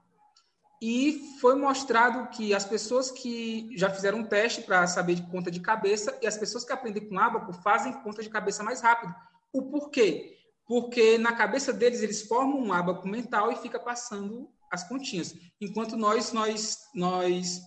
E 0.81 1.37
foi 1.41 1.55
mostrado 1.55 2.29
que 2.31 2.53
as 2.53 2.65
pessoas 2.65 3.11
que 3.11 3.71
já 3.77 3.89
fizeram 3.89 4.19
um 4.19 4.25
teste 4.25 4.63
para 4.63 4.85
saber 4.87 5.15
de 5.15 5.23
conta 5.23 5.51
de 5.51 5.61
cabeça 5.61 6.19
e 6.21 6.27
as 6.27 6.37
pessoas 6.37 6.65
que 6.65 6.73
aprendem 6.73 7.09
com 7.09 7.19
ábaco 7.19 7.53
fazem 7.53 7.93
conta 8.03 8.21
de 8.21 8.29
cabeça 8.29 8.65
mais 8.65 8.81
rápido. 8.81 9.15
O 9.53 9.63
porquê? 9.63 10.37
Porque 10.67 11.19
na 11.19 11.35
cabeça 11.35 11.73
deles 11.73 12.03
eles 12.03 12.23
formam 12.23 12.59
um 12.59 12.73
ábaco 12.73 13.07
mental 13.07 13.53
e 13.53 13.57
fica 13.57 13.79
passando 13.79 14.49
as 14.73 14.83
continhas. 14.89 15.37
Enquanto 15.61 15.97
nós 15.97 16.33
nós 16.33 16.79
nós 16.93 17.61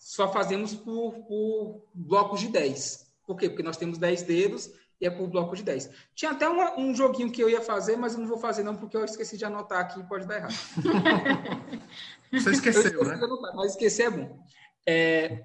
só 0.00 0.32
fazemos 0.32 0.74
por, 0.74 1.12
por 1.28 1.84
blocos 1.92 2.40
de 2.40 2.48
10. 2.48 3.06
Por 3.26 3.36
quê? 3.36 3.50
Porque 3.50 3.62
nós 3.62 3.76
temos 3.76 3.98
10 3.98 4.22
dedos 4.22 4.70
e 4.98 5.06
é 5.06 5.10
por 5.10 5.28
bloco 5.28 5.54
de 5.54 5.62
10. 5.62 5.90
Tinha 6.14 6.32
até 6.32 6.48
uma, 6.48 6.78
um 6.78 6.94
joguinho 6.94 7.30
que 7.30 7.42
eu 7.42 7.50
ia 7.50 7.60
fazer, 7.60 7.96
mas 7.96 8.14
eu 8.14 8.20
não 8.20 8.26
vou 8.26 8.38
fazer 8.38 8.62
não, 8.62 8.74
porque 8.74 8.96
eu 8.96 9.04
esqueci 9.04 9.36
de 9.36 9.44
anotar 9.44 9.80
aqui 9.80 10.02
pode 10.04 10.26
dar 10.26 10.36
errado. 10.36 10.54
Você 12.32 12.50
esqueceu, 12.50 13.04
né? 13.04 13.14
Anotar, 13.14 13.54
mas 13.54 13.72
esquecer 13.72 14.04
é 14.04 14.10
bom. 14.10 14.42
É, 14.86 15.44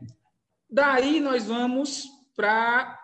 daí 0.70 1.20
nós 1.20 1.44
vamos 1.46 2.08
para 2.34 2.98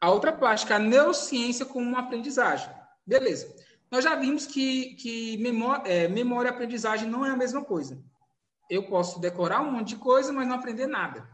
a 0.00 0.10
outra 0.10 0.32
parte, 0.32 0.64
que 0.64 0.72
é 0.72 0.76
a 0.76 0.78
neurociência 0.80 1.66
como 1.66 1.86
uma 1.86 2.00
aprendizagem. 2.00 2.70
Beleza. 3.06 3.54
Nós 3.90 4.02
já 4.02 4.14
vimos 4.14 4.46
que, 4.46 4.94
que 4.94 5.36
memória, 5.38 5.82
é, 5.86 6.08
memória 6.08 6.48
e 6.48 6.52
aprendizagem 6.52 7.08
não 7.08 7.24
é 7.24 7.30
a 7.30 7.36
mesma 7.36 7.62
coisa. 7.62 8.02
Eu 8.68 8.84
posso 8.84 9.20
decorar 9.20 9.62
um 9.62 9.70
monte 9.72 9.88
de 9.88 9.96
coisa, 9.96 10.32
mas 10.32 10.46
não 10.46 10.56
aprender 10.56 10.86
nada. 10.86 11.28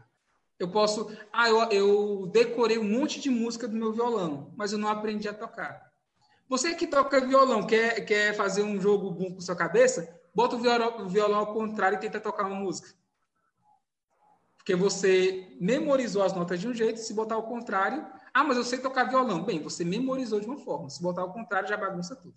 Eu 0.59 0.69
posso. 0.69 1.11
Ah, 1.31 1.49
eu, 1.49 1.61
eu 1.71 2.27
decorei 2.27 2.77
um 2.77 2.83
monte 2.83 3.19
de 3.19 3.29
música 3.29 3.67
do 3.67 3.75
meu 3.75 3.91
violão, 3.91 4.53
mas 4.55 4.71
eu 4.71 4.77
não 4.77 4.87
aprendi 4.87 5.27
a 5.27 5.33
tocar. 5.33 5.91
Você 6.47 6.75
que 6.75 6.85
toca 6.85 7.25
violão, 7.25 7.65
quer, 7.65 8.05
quer 8.05 8.35
fazer 8.35 8.61
um 8.61 8.79
jogo 8.79 9.09
bom 9.11 9.33
com 9.33 9.41
sua 9.41 9.55
cabeça? 9.55 10.21
Bota 10.35 10.55
o 10.55 10.59
violão, 10.59 11.05
o 11.05 11.09
violão 11.09 11.39
ao 11.39 11.53
contrário 11.53 11.97
e 11.97 11.99
tenta 11.99 12.19
tocar 12.19 12.45
uma 12.45 12.55
música. 12.55 12.93
Porque 14.57 14.75
você 14.75 15.57
memorizou 15.59 16.23
as 16.23 16.33
notas 16.33 16.59
de 16.59 16.67
um 16.67 16.73
jeito, 16.73 16.99
se 16.99 17.13
botar 17.13 17.35
ao 17.35 17.43
contrário. 17.43 18.05
Ah, 18.33 18.43
mas 18.43 18.55
eu 18.55 18.63
sei 18.63 18.79
tocar 18.79 19.05
violão. 19.05 19.43
Bem, 19.43 19.61
você 19.61 19.83
memorizou 19.83 20.39
de 20.39 20.45
uma 20.45 20.57
forma. 20.57 20.89
Se 20.89 21.01
botar 21.01 21.21
ao 21.21 21.33
contrário, 21.33 21.67
já 21.67 21.75
bagunça 21.75 22.15
tudo. 22.15 22.33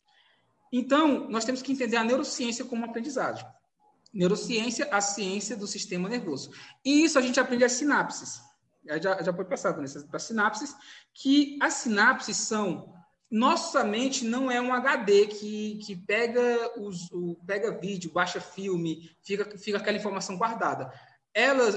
Então, 0.72 1.28
nós 1.28 1.44
temos 1.44 1.62
que 1.62 1.72
entender 1.72 1.96
a 1.96 2.02
neurociência 2.02 2.64
como 2.64 2.84
aprendizagem. 2.84 3.46
Neurociência, 4.16 4.88
a 4.90 5.00
ciência 5.00 5.54
do 5.54 5.66
sistema 5.66 6.08
nervoso. 6.08 6.50
E 6.82 7.04
isso 7.04 7.18
a 7.18 7.22
gente 7.22 7.38
aprende 7.38 7.64
as 7.64 7.72
sinapses. 7.72 8.40
Já, 9.02 9.22
já 9.22 9.32
foi 9.32 9.44
passado 9.44 9.80
nessas 9.80 10.04
para 10.04 10.18
sinapses, 10.18 10.74
que 11.12 11.58
as 11.60 11.74
sinapses 11.74 12.38
são. 12.38 12.94
Nossa 13.30 13.84
mente 13.84 14.24
não 14.24 14.50
é 14.50 14.58
um 14.60 14.72
HD 14.72 15.26
que, 15.26 15.78
que 15.84 15.96
pega, 15.96 16.80
os, 16.80 17.10
o, 17.12 17.36
pega 17.46 17.78
vídeo, 17.78 18.12
baixa 18.12 18.40
filme, 18.40 19.10
fica, 19.22 19.58
fica 19.58 19.78
aquela 19.78 19.98
informação 19.98 20.38
guardada. 20.38 20.90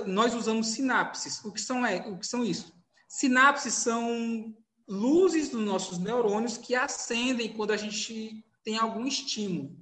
Nós 0.05 0.33
usamos 0.33 0.67
sinapses. 0.67 1.43
O 1.43 1.51
que 1.51 1.59
são, 1.59 1.85
é, 1.85 2.07
o 2.07 2.17
que 2.17 2.25
são 2.25 2.45
isso? 2.45 2.73
Sinapses 3.09 3.73
são 3.73 4.55
luzes 4.87 5.49
dos 5.49 5.65
nossos 5.65 5.97
neurônios 5.97 6.57
que 6.57 6.73
acendem 6.73 7.51
quando 7.51 7.71
a 7.71 7.77
gente 7.77 8.45
tem 8.63 8.77
algum 8.77 9.05
estímulo. 9.05 9.75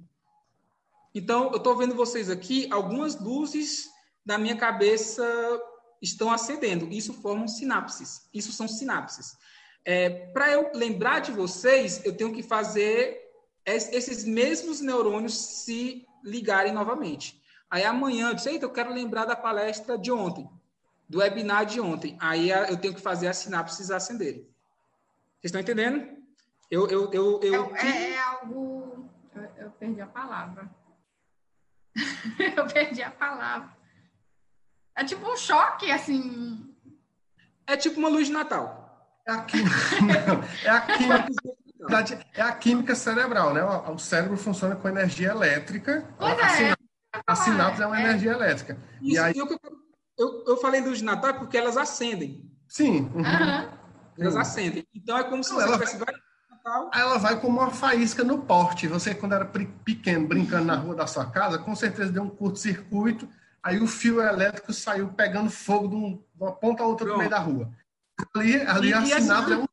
Então, 1.18 1.50
eu 1.50 1.56
estou 1.56 1.76
vendo 1.76 1.96
vocês 1.96 2.30
aqui, 2.30 2.68
algumas 2.70 3.20
luzes 3.20 3.90
da 4.24 4.38
minha 4.38 4.56
cabeça 4.56 5.26
estão 6.00 6.30
acendendo. 6.30 6.88
Isso 6.92 7.12
formam 7.12 7.48
sinapses. 7.48 8.28
Isso 8.32 8.52
são 8.52 8.68
sinapses. 8.68 9.36
É, 9.84 10.08
Para 10.32 10.48
eu 10.52 10.70
lembrar 10.74 11.18
de 11.18 11.32
vocês, 11.32 12.04
eu 12.04 12.16
tenho 12.16 12.32
que 12.32 12.40
fazer 12.40 13.20
esses 13.66 14.24
mesmos 14.24 14.80
neurônios 14.80 15.34
se 15.64 16.06
ligarem 16.22 16.72
novamente. 16.72 17.42
Aí 17.68 17.82
amanhã 17.82 18.28
eu 18.28 18.34
disse, 18.34 18.50
Eita, 18.50 18.66
eu 18.66 18.72
quero 18.72 18.94
lembrar 18.94 19.24
da 19.24 19.34
palestra 19.34 19.98
de 19.98 20.12
ontem, 20.12 20.48
do 21.08 21.18
webinar 21.18 21.66
de 21.66 21.80
ontem. 21.80 22.16
Aí 22.20 22.48
eu 22.50 22.76
tenho 22.76 22.94
que 22.94 23.00
fazer 23.00 23.26
as 23.26 23.38
sinapses 23.38 23.90
acenderem. 23.90 24.42
Vocês 25.40 25.46
estão 25.46 25.60
entendendo? 25.60 26.16
Eu, 26.70 26.86
eu, 26.86 27.12
eu, 27.12 27.40
eu... 27.42 27.74
É, 27.74 27.88
é, 27.88 28.10
é 28.12 28.18
algo. 28.20 29.10
Eu, 29.34 29.42
eu 29.64 29.70
perdi 29.72 30.00
a 30.00 30.06
palavra. 30.06 30.77
eu 32.56 32.66
perdi 32.66 33.02
a 33.02 33.10
palavra. 33.10 33.68
É 34.96 35.04
tipo 35.04 35.30
um 35.30 35.36
choque, 35.36 35.90
assim. 35.90 36.74
É 37.66 37.76
tipo 37.76 37.98
uma 37.98 38.08
luz 38.08 38.26
de 38.26 38.32
Natal. 38.32 38.86
É 39.26 39.32
a 39.32 39.42
química, 39.42 39.76
é 40.64 40.70
a 40.70 40.80
química, 40.80 42.26
é 42.34 42.42
a 42.42 42.52
química 42.52 42.94
cerebral, 42.94 43.52
né? 43.52 43.62
O 43.62 43.98
cérebro 43.98 44.36
funciona 44.36 44.74
com 44.74 44.88
energia 44.88 45.28
elétrica. 45.28 46.08
Pois 46.18 46.38
a, 46.38 46.62
é. 46.62 46.74
a 47.26 47.34
sinapse 47.36 47.82
é 47.82 47.86
uma 47.86 48.00
é. 48.00 48.04
energia 48.04 48.32
elétrica. 48.32 48.78
Isso, 49.02 49.14
e 49.14 49.18
aí... 49.18 49.36
eu, 49.36 49.46
eu, 50.18 50.44
eu 50.46 50.56
falei 50.56 50.80
luz 50.80 50.98
de 50.98 51.04
Natal 51.04 51.34
porque 51.34 51.58
elas 51.58 51.76
acendem. 51.76 52.50
Sim. 52.66 53.10
Uhum. 53.14 53.18
Uhum. 53.18 53.78
Elas 54.18 54.36
acendem. 54.36 54.86
Então 54.94 55.16
é 55.16 55.24
como 55.24 55.44
se 55.44 55.52
Não, 55.52 55.60
você 55.60 55.72
tivesse 55.72 55.98
vai... 55.98 56.14
Ela 56.94 57.18
vai 57.18 57.40
como 57.40 57.60
uma 57.60 57.70
faísca 57.70 58.22
no 58.22 58.42
porte. 58.42 58.86
Você, 58.86 59.14
quando 59.14 59.34
era 59.34 59.44
pequeno, 59.44 60.26
brincando 60.26 60.66
na 60.66 60.76
rua 60.76 60.94
da 60.94 61.06
sua 61.06 61.26
casa, 61.26 61.58
com 61.58 61.74
certeza 61.74 62.12
deu 62.12 62.22
um 62.22 62.30
curto-circuito, 62.30 63.28
aí 63.62 63.80
o 63.80 63.86
fio 63.86 64.20
elétrico 64.20 64.72
saiu 64.72 65.08
pegando 65.08 65.50
fogo 65.50 65.88
de, 65.88 65.94
um, 65.94 66.10
de 66.16 66.42
uma 66.42 66.52
ponta 66.52 66.82
a 66.82 66.86
outra 66.86 67.06
Pronto. 67.06 67.16
no 67.16 67.18
meio 67.18 67.30
da 67.30 67.38
rua. 67.38 67.70
Ali, 68.34 68.56
ali 68.62 68.88
e, 68.88 68.94
a 68.94 69.02
sinapse 69.02 69.52
assim... 69.52 69.52
é, 69.52 69.56
um, 69.56 69.66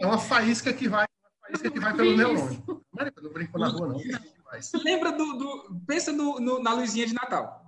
é, 0.00 0.06
uma 0.06 0.18
faísca 0.18 0.72
que 0.72 0.88
vai, 0.88 1.06
faísca 1.40 1.70
que 1.70 1.80
vai 1.80 1.94
pelo 1.94 2.16
neurônio. 2.16 2.62
Não, 2.66 3.22
não 3.22 3.32
brincou 3.32 3.60
na 3.60 3.68
rua, 3.68 3.88
não. 3.88 4.00
Lembra 4.84 5.12
do. 5.12 5.32
do 5.34 5.80
pensa 5.86 6.12
no, 6.12 6.38
no, 6.38 6.62
na 6.62 6.74
luzinha 6.74 7.06
de 7.06 7.14
Natal. 7.14 7.62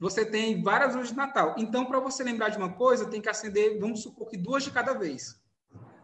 Você 0.00 0.24
tem 0.24 0.62
várias 0.62 0.94
luzes 0.94 1.10
de 1.10 1.16
Natal. 1.16 1.54
Então, 1.58 1.84
para 1.84 2.00
você 2.00 2.24
lembrar 2.24 2.48
de 2.48 2.56
uma 2.56 2.72
coisa, 2.72 3.06
tem 3.06 3.20
que 3.20 3.28
acender, 3.28 3.78
vamos 3.78 4.02
supor 4.02 4.28
que 4.28 4.36
duas 4.36 4.64
de 4.64 4.70
cada 4.70 4.94
vez. 4.94 5.39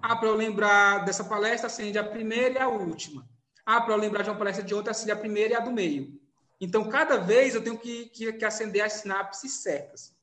Ah, 0.09 0.15
para 0.15 0.29
eu 0.29 0.37
lembrar 0.37 1.05
dessa 1.05 1.25
palestra, 1.25 1.67
acende 1.67 1.99
a 1.99 2.05
primeira 2.05 2.55
e 2.55 2.63
a 2.63 2.69
última. 2.69 3.29
Ah, 3.65 3.81
para 3.81 3.93
eu 3.93 3.99
lembrar 3.99 4.23
de 4.23 4.31
uma 4.31 4.39
palestra 4.39 4.65
de 4.65 4.73
outra, 4.73 4.93
acende 4.93 5.11
a 5.11 5.17
primeira 5.17 5.55
e 5.55 5.57
a 5.57 5.59
do 5.59 5.73
meio. 5.73 6.21
Então, 6.61 6.89
cada 6.89 7.17
vez 7.17 7.57
eu 7.57 7.61
tenho 7.61 7.77
que, 7.77 8.07
que, 8.11 8.33
que 8.35 8.45
acender 8.45 8.83
as 8.83 8.93
sinapses 8.93 9.55
certas. 9.65 10.15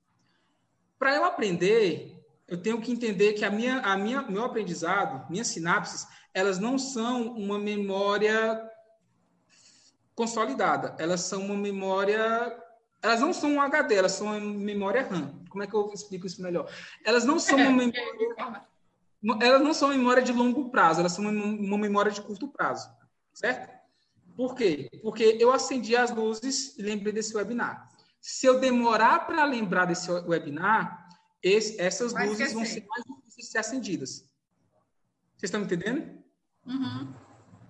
Para 0.98 1.13
eu 1.15 1.26
aprender, 1.26 2.17
eu 2.48 2.62
tenho 2.62 2.80
que 2.80 2.93
entender 2.93 3.34
que 3.34 3.43
a 3.43 3.52
minha, 3.52 3.80
a 3.80 3.98
minha, 3.98 4.22
meu 4.22 4.46
aprendizado, 4.46 5.30
minhas 5.30 5.48
sinapses, 5.48 6.08
elas 6.34 6.60
não 6.60 6.78
são 6.78 7.34
uma 7.34 7.60
memória 7.60 8.65
consolidada. 10.15 10.96
Elas 10.98 11.19
são 11.19 11.43
uma 11.43 11.58
memória. 11.58 12.58
Elas 13.02 13.19
não 13.19 13.34
são 13.34 13.56
um 13.56 13.62
HD, 13.62 13.96
elas 13.96 14.13
são 14.13 14.28
uma 14.28 14.39
memória 14.39 15.06
RAM. 15.06 15.43
Como 15.50 15.62
é 15.62 15.67
que 15.67 15.74
eu 15.74 15.91
explico 15.93 16.26
isso 16.26 16.41
melhor? 16.41 16.72
Elas 17.04 17.26
não 17.26 17.38
são 17.38 17.58
uma 17.58 17.67
memória 17.91 18.72
elas 19.41 19.62
não 19.62 19.73
são 19.73 19.89
memória 19.89 20.21
de 20.21 20.31
longo 20.31 20.69
prazo, 20.69 20.99
elas 20.99 21.13
são 21.13 21.25
uma 21.25 21.77
memória 21.77 22.12
de 22.12 22.21
curto 22.21 22.47
prazo, 22.47 22.89
certo? 23.33 23.71
Por 24.36 24.55
quê? 24.55 24.89
Porque 25.01 25.38
eu 25.39 25.51
acendi 25.51 25.95
as 25.95 26.12
luzes 26.12 26.77
e 26.77 26.81
lembrei 26.81 27.13
desse 27.13 27.36
webinar. 27.36 27.89
Se 28.19 28.45
eu 28.45 28.59
demorar 28.59 29.27
para 29.27 29.45
lembrar 29.45 29.86
desse 29.86 30.12
webinar, 30.12 31.07
esse, 31.41 31.79
essas 31.79 32.13
Vai 32.13 32.27
luzes 32.27 32.53
vão 32.53 32.65
ser 32.65 32.86
mais 32.88 33.03
difíceis 33.03 33.45
de 33.45 33.51
ser 33.51 33.57
acendidas. 33.59 34.09
Vocês 35.36 35.49
estão 35.49 35.62
entendendo? 35.62 36.23
Uhum. 36.65 37.13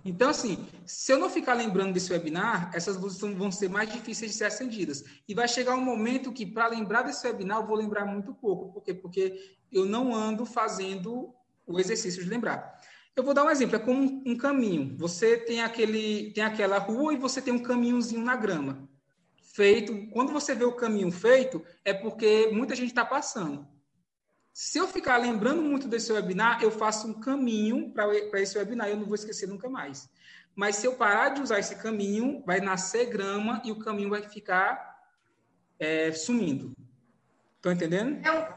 Então, 0.05 0.29
assim, 0.29 0.67
se 0.85 1.11
eu 1.11 1.17
não 1.17 1.29
ficar 1.29 1.53
lembrando 1.53 1.93
desse 1.93 2.11
webinar, 2.11 2.69
essas 2.73 2.97
luzes 2.97 3.19
vão 3.19 3.51
ser 3.51 3.69
mais 3.69 3.91
difíceis 3.91 4.31
de 4.31 4.37
ser 4.37 4.45
acendidas. 4.45 5.03
E 5.27 5.33
vai 5.33 5.47
chegar 5.47 5.75
um 5.75 5.81
momento 5.81 6.31
que, 6.31 6.45
para 6.45 6.67
lembrar 6.67 7.03
desse 7.03 7.25
webinar, 7.25 7.59
eu 7.59 7.65
vou 7.65 7.77
lembrar 7.77 8.05
muito 8.05 8.33
pouco. 8.33 8.73
Por 8.73 8.83
quê? 8.83 8.93
Porque 8.93 9.57
eu 9.71 9.85
não 9.85 10.13
ando 10.13 10.45
fazendo 10.45 11.33
o 11.65 11.79
exercício 11.79 12.23
de 12.23 12.29
lembrar. 12.29 12.79
Eu 13.15 13.23
vou 13.23 13.33
dar 13.33 13.43
um 13.43 13.49
exemplo, 13.49 13.75
é 13.75 13.79
como 13.79 14.23
um 14.25 14.35
caminho. 14.35 14.97
Você 14.97 15.37
tem 15.37 15.61
aquele, 15.61 16.31
tem 16.31 16.43
aquela 16.43 16.79
rua 16.79 17.13
e 17.13 17.17
você 17.17 17.41
tem 17.41 17.53
um 17.53 17.61
caminhozinho 17.61 18.23
na 18.23 18.35
grama. 18.35 18.89
Feito, 19.53 20.07
quando 20.09 20.33
você 20.33 20.55
vê 20.55 20.65
o 20.65 20.75
caminho 20.75 21.11
feito, 21.11 21.63
é 21.85 21.93
porque 21.93 22.49
muita 22.51 22.75
gente 22.75 22.89
está 22.89 23.05
passando. 23.05 23.67
Se 24.51 24.79
eu 24.79 24.87
ficar 24.87 25.17
lembrando 25.17 25.61
muito 25.61 25.87
desse 25.87 26.11
webinar, 26.11 26.63
eu 26.63 26.71
faço 26.71 27.07
um 27.07 27.19
caminho 27.19 27.93
para 27.93 28.41
esse 28.41 28.57
webinar, 28.57 28.89
eu 28.89 28.97
não 28.97 29.05
vou 29.05 29.15
esquecer 29.15 29.47
nunca 29.47 29.69
mais. 29.69 30.09
Mas 30.55 30.77
se 30.77 30.87
eu 30.87 30.95
parar 30.95 31.29
de 31.29 31.41
usar 31.41 31.59
esse 31.59 31.75
caminho, 31.75 32.43
vai 32.45 32.61
nascer 32.61 33.07
grama 33.07 33.61
e 33.63 33.71
o 33.71 33.79
caminho 33.79 34.09
vai 34.09 34.23
ficar 34.23 34.99
é, 35.79 36.11
sumindo. 36.11 36.75
Estão 37.55 37.71
entendendo? 37.71 38.25
É, 38.25 38.55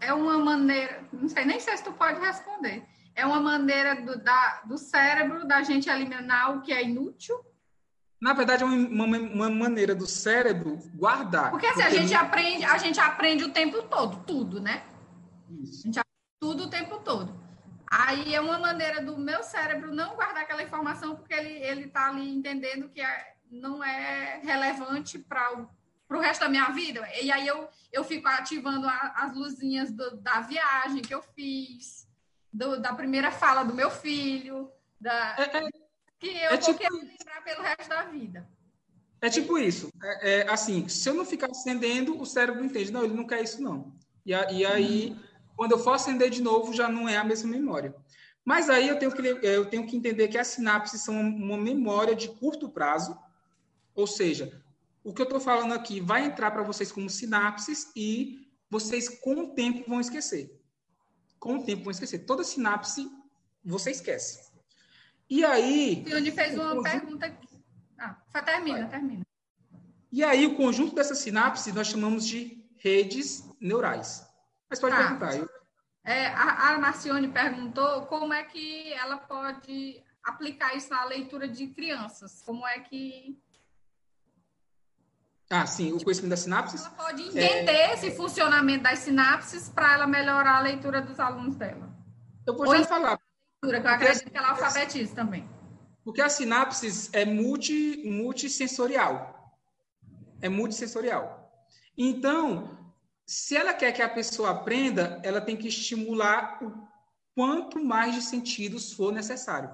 é 0.00 0.12
uma 0.12 0.38
maneira, 0.38 1.04
não 1.12 1.28
sei 1.28 1.44
nem 1.44 1.60
sei 1.60 1.76
se 1.76 1.84
tu 1.84 1.92
pode 1.92 2.20
responder. 2.20 2.84
É 3.14 3.26
uma 3.26 3.40
maneira 3.40 4.00
do, 4.02 4.22
da, 4.22 4.62
do 4.64 4.78
cérebro 4.78 5.46
da 5.46 5.62
gente 5.62 5.88
eliminar 5.88 6.56
o 6.56 6.62
que 6.62 6.72
é 6.72 6.82
inútil? 6.82 7.38
Na 8.20 8.32
verdade, 8.32 8.62
é 8.62 8.66
uma, 8.66 9.04
uma, 9.04 9.18
uma 9.18 9.50
maneira 9.50 9.94
do 9.94 10.06
cérebro 10.06 10.78
guardar. 10.94 11.50
Porque 11.50 11.66
assim, 11.66 11.82
porque 11.82 11.96
a 11.96 12.00
gente 12.00 12.14
aprende, 12.14 12.64
a 12.64 12.78
gente 12.78 13.00
aprende 13.00 13.44
o 13.44 13.52
tempo 13.52 13.82
todo, 13.84 14.24
tudo, 14.24 14.60
né? 14.60 14.82
Isso. 15.48 15.80
A 15.80 15.86
gente 15.86 15.98
aprende 15.98 16.38
tudo 16.40 16.64
o 16.64 16.70
tempo 16.70 16.98
todo. 16.98 17.40
Aí 17.90 18.34
é 18.34 18.40
uma 18.40 18.58
maneira 18.58 19.02
do 19.02 19.18
meu 19.18 19.42
cérebro 19.42 19.92
não 19.92 20.14
guardar 20.14 20.44
aquela 20.44 20.62
informação 20.62 21.16
porque 21.16 21.34
ele 21.34 21.54
ele 21.54 21.84
está 21.86 22.08
ali 22.08 22.30
entendendo 22.30 22.88
que 22.88 23.00
é, 23.00 23.34
não 23.50 23.82
é 23.82 24.40
relevante 24.42 25.18
para 25.18 25.58
o 25.58 25.68
para 26.10 26.18
o 26.18 26.20
resto 26.20 26.40
da 26.40 26.48
minha 26.48 26.68
vida. 26.70 27.08
E 27.22 27.30
aí 27.30 27.46
eu, 27.46 27.68
eu 27.92 28.02
fico 28.02 28.26
ativando 28.26 28.88
a, 28.88 29.12
as 29.14 29.32
luzinhas 29.32 29.92
do, 29.92 30.16
da 30.16 30.40
viagem 30.40 31.02
que 31.02 31.14
eu 31.14 31.22
fiz, 31.22 32.04
do, 32.52 32.80
da 32.80 32.92
primeira 32.92 33.30
fala 33.30 33.62
do 33.62 33.72
meu 33.72 33.88
filho, 33.92 34.68
da, 35.00 35.36
é, 35.38 35.58
é, 35.58 35.70
que 36.18 36.26
eu 36.26 36.34
é 36.34 36.48
vou 36.48 36.58
tipo... 36.58 36.78
querer 36.80 36.90
lembrar 36.90 37.44
pelo 37.44 37.62
resto 37.62 37.88
da 37.88 38.02
vida. 38.02 38.48
É 39.22 39.30
tipo 39.30 39.56
isso. 39.56 39.88
É, 40.02 40.40
é, 40.40 40.50
assim, 40.50 40.88
se 40.88 41.08
eu 41.08 41.14
não 41.14 41.24
ficar 41.24 41.48
acendendo, 41.48 42.20
o 42.20 42.26
cérebro 42.26 42.64
entende. 42.64 42.90
Não, 42.90 43.04
ele 43.04 43.14
não 43.14 43.24
quer 43.24 43.40
isso, 43.40 43.62
não. 43.62 43.94
E, 44.26 44.32
e 44.32 44.66
aí, 44.66 45.16
quando 45.56 45.72
eu 45.72 45.78
for 45.78 45.92
acender 45.92 46.28
de 46.28 46.42
novo, 46.42 46.72
já 46.72 46.88
não 46.88 47.08
é 47.08 47.18
a 47.18 47.24
mesma 47.24 47.48
memória. 47.48 47.94
Mas 48.44 48.68
aí 48.68 48.88
eu 48.88 48.98
tenho 48.98 49.12
que, 49.12 49.46
eu 49.46 49.66
tenho 49.66 49.86
que 49.86 49.96
entender 49.96 50.26
que 50.26 50.38
as 50.38 50.48
sinapses 50.48 51.02
são 51.02 51.14
uma 51.20 51.56
memória 51.56 52.16
de 52.16 52.28
curto 52.30 52.68
prazo, 52.68 53.16
ou 53.94 54.08
seja, 54.08 54.60
o 55.02 55.14
que 55.14 55.22
eu 55.22 55.24
estou 55.24 55.40
falando 55.40 55.72
aqui 55.72 56.00
vai 56.00 56.24
entrar 56.24 56.50
para 56.50 56.62
vocês 56.62 56.92
como 56.92 57.08
sinapses 57.08 57.90
e 57.96 58.46
vocês, 58.68 59.08
com 59.08 59.40
o 59.40 59.54
tempo, 59.54 59.88
vão 59.88 60.00
esquecer. 60.00 60.60
Com 61.38 61.56
o 61.56 61.64
tempo, 61.64 61.84
vão 61.84 61.90
esquecer. 61.90 62.20
Toda 62.20 62.44
sinapse 62.44 63.10
você 63.64 63.90
esquece. 63.90 64.50
E 65.28 65.44
aí. 65.44 66.04
Onde 66.14 66.30
fez 66.32 66.54
uma 66.54 66.76
conjunto... 66.76 67.18
pergunta. 67.18 67.38
Ah, 67.98 68.42
termina, 68.42 68.80
vai. 68.80 68.88
termina. 68.88 69.26
E 70.12 70.24
aí, 70.24 70.46
o 70.46 70.56
conjunto 70.56 70.94
dessas 70.94 71.18
sinapses 71.18 71.72
nós 71.72 71.86
chamamos 71.86 72.26
de 72.26 72.64
redes 72.76 73.48
neurais. 73.60 74.26
Mas 74.68 74.80
pode 74.80 74.94
ah, 74.94 74.98
perguntar. 74.98 75.36
Eu... 75.36 75.48
É, 76.04 76.26
a, 76.28 76.70
a 76.70 76.78
Marcione 76.78 77.28
perguntou 77.28 78.06
como 78.06 78.32
é 78.32 78.42
que 78.42 78.92
ela 78.94 79.18
pode 79.18 80.02
aplicar 80.24 80.76
isso 80.76 80.90
na 80.90 81.04
leitura 81.04 81.46
de 81.46 81.68
crianças. 81.68 82.42
Como 82.44 82.66
é 82.66 82.80
que. 82.80 83.38
Ah, 85.52 85.66
sim, 85.66 85.92
o 85.92 86.02
conhecimento 86.02 86.30
das 86.30 86.40
sinapses. 86.40 86.80
Ela 86.82 86.90
pode 86.90 87.22
entender 87.22 87.72
é... 87.72 87.94
esse 87.94 88.12
funcionamento 88.12 88.84
das 88.84 89.00
sinapses 89.00 89.68
para 89.68 89.94
ela 89.94 90.06
melhorar 90.06 90.58
a 90.58 90.60
leitura 90.60 91.02
dos 91.02 91.18
alunos 91.18 91.56
dela. 91.56 91.90
Eu 92.46 92.56
vou 92.56 92.68
Ou 92.68 92.76
já 92.76 92.84
falar 92.84 93.18
leitura, 93.60 93.80
que 93.80 93.86
eu 93.86 93.90
acredito 93.90 94.30
que 94.30 94.38
ela 94.38 94.50
alfabetiza 94.50 95.14
também. 95.14 95.48
Porque 96.04 96.22
a 96.22 96.28
sinapse 96.28 97.10
é 97.12 97.24
multi, 97.24 98.02
multissensorial. 98.06 99.58
É 100.40 100.48
multissensorial. 100.48 101.52
Então, 101.98 102.78
se 103.26 103.56
ela 103.56 103.74
quer 103.74 103.92
que 103.92 104.02
a 104.02 104.08
pessoa 104.08 104.50
aprenda, 104.50 105.20
ela 105.24 105.40
tem 105.40 105.56
que 105.56 105.68
estimular 105.68 106.62
o 106.62 106.72
quanto 107.34 107.84
mais 107.84 108.14
de 108.14 108.22
sentidos 108.22 108.92
for 108.92 109.12
necessário. 109.12 109.70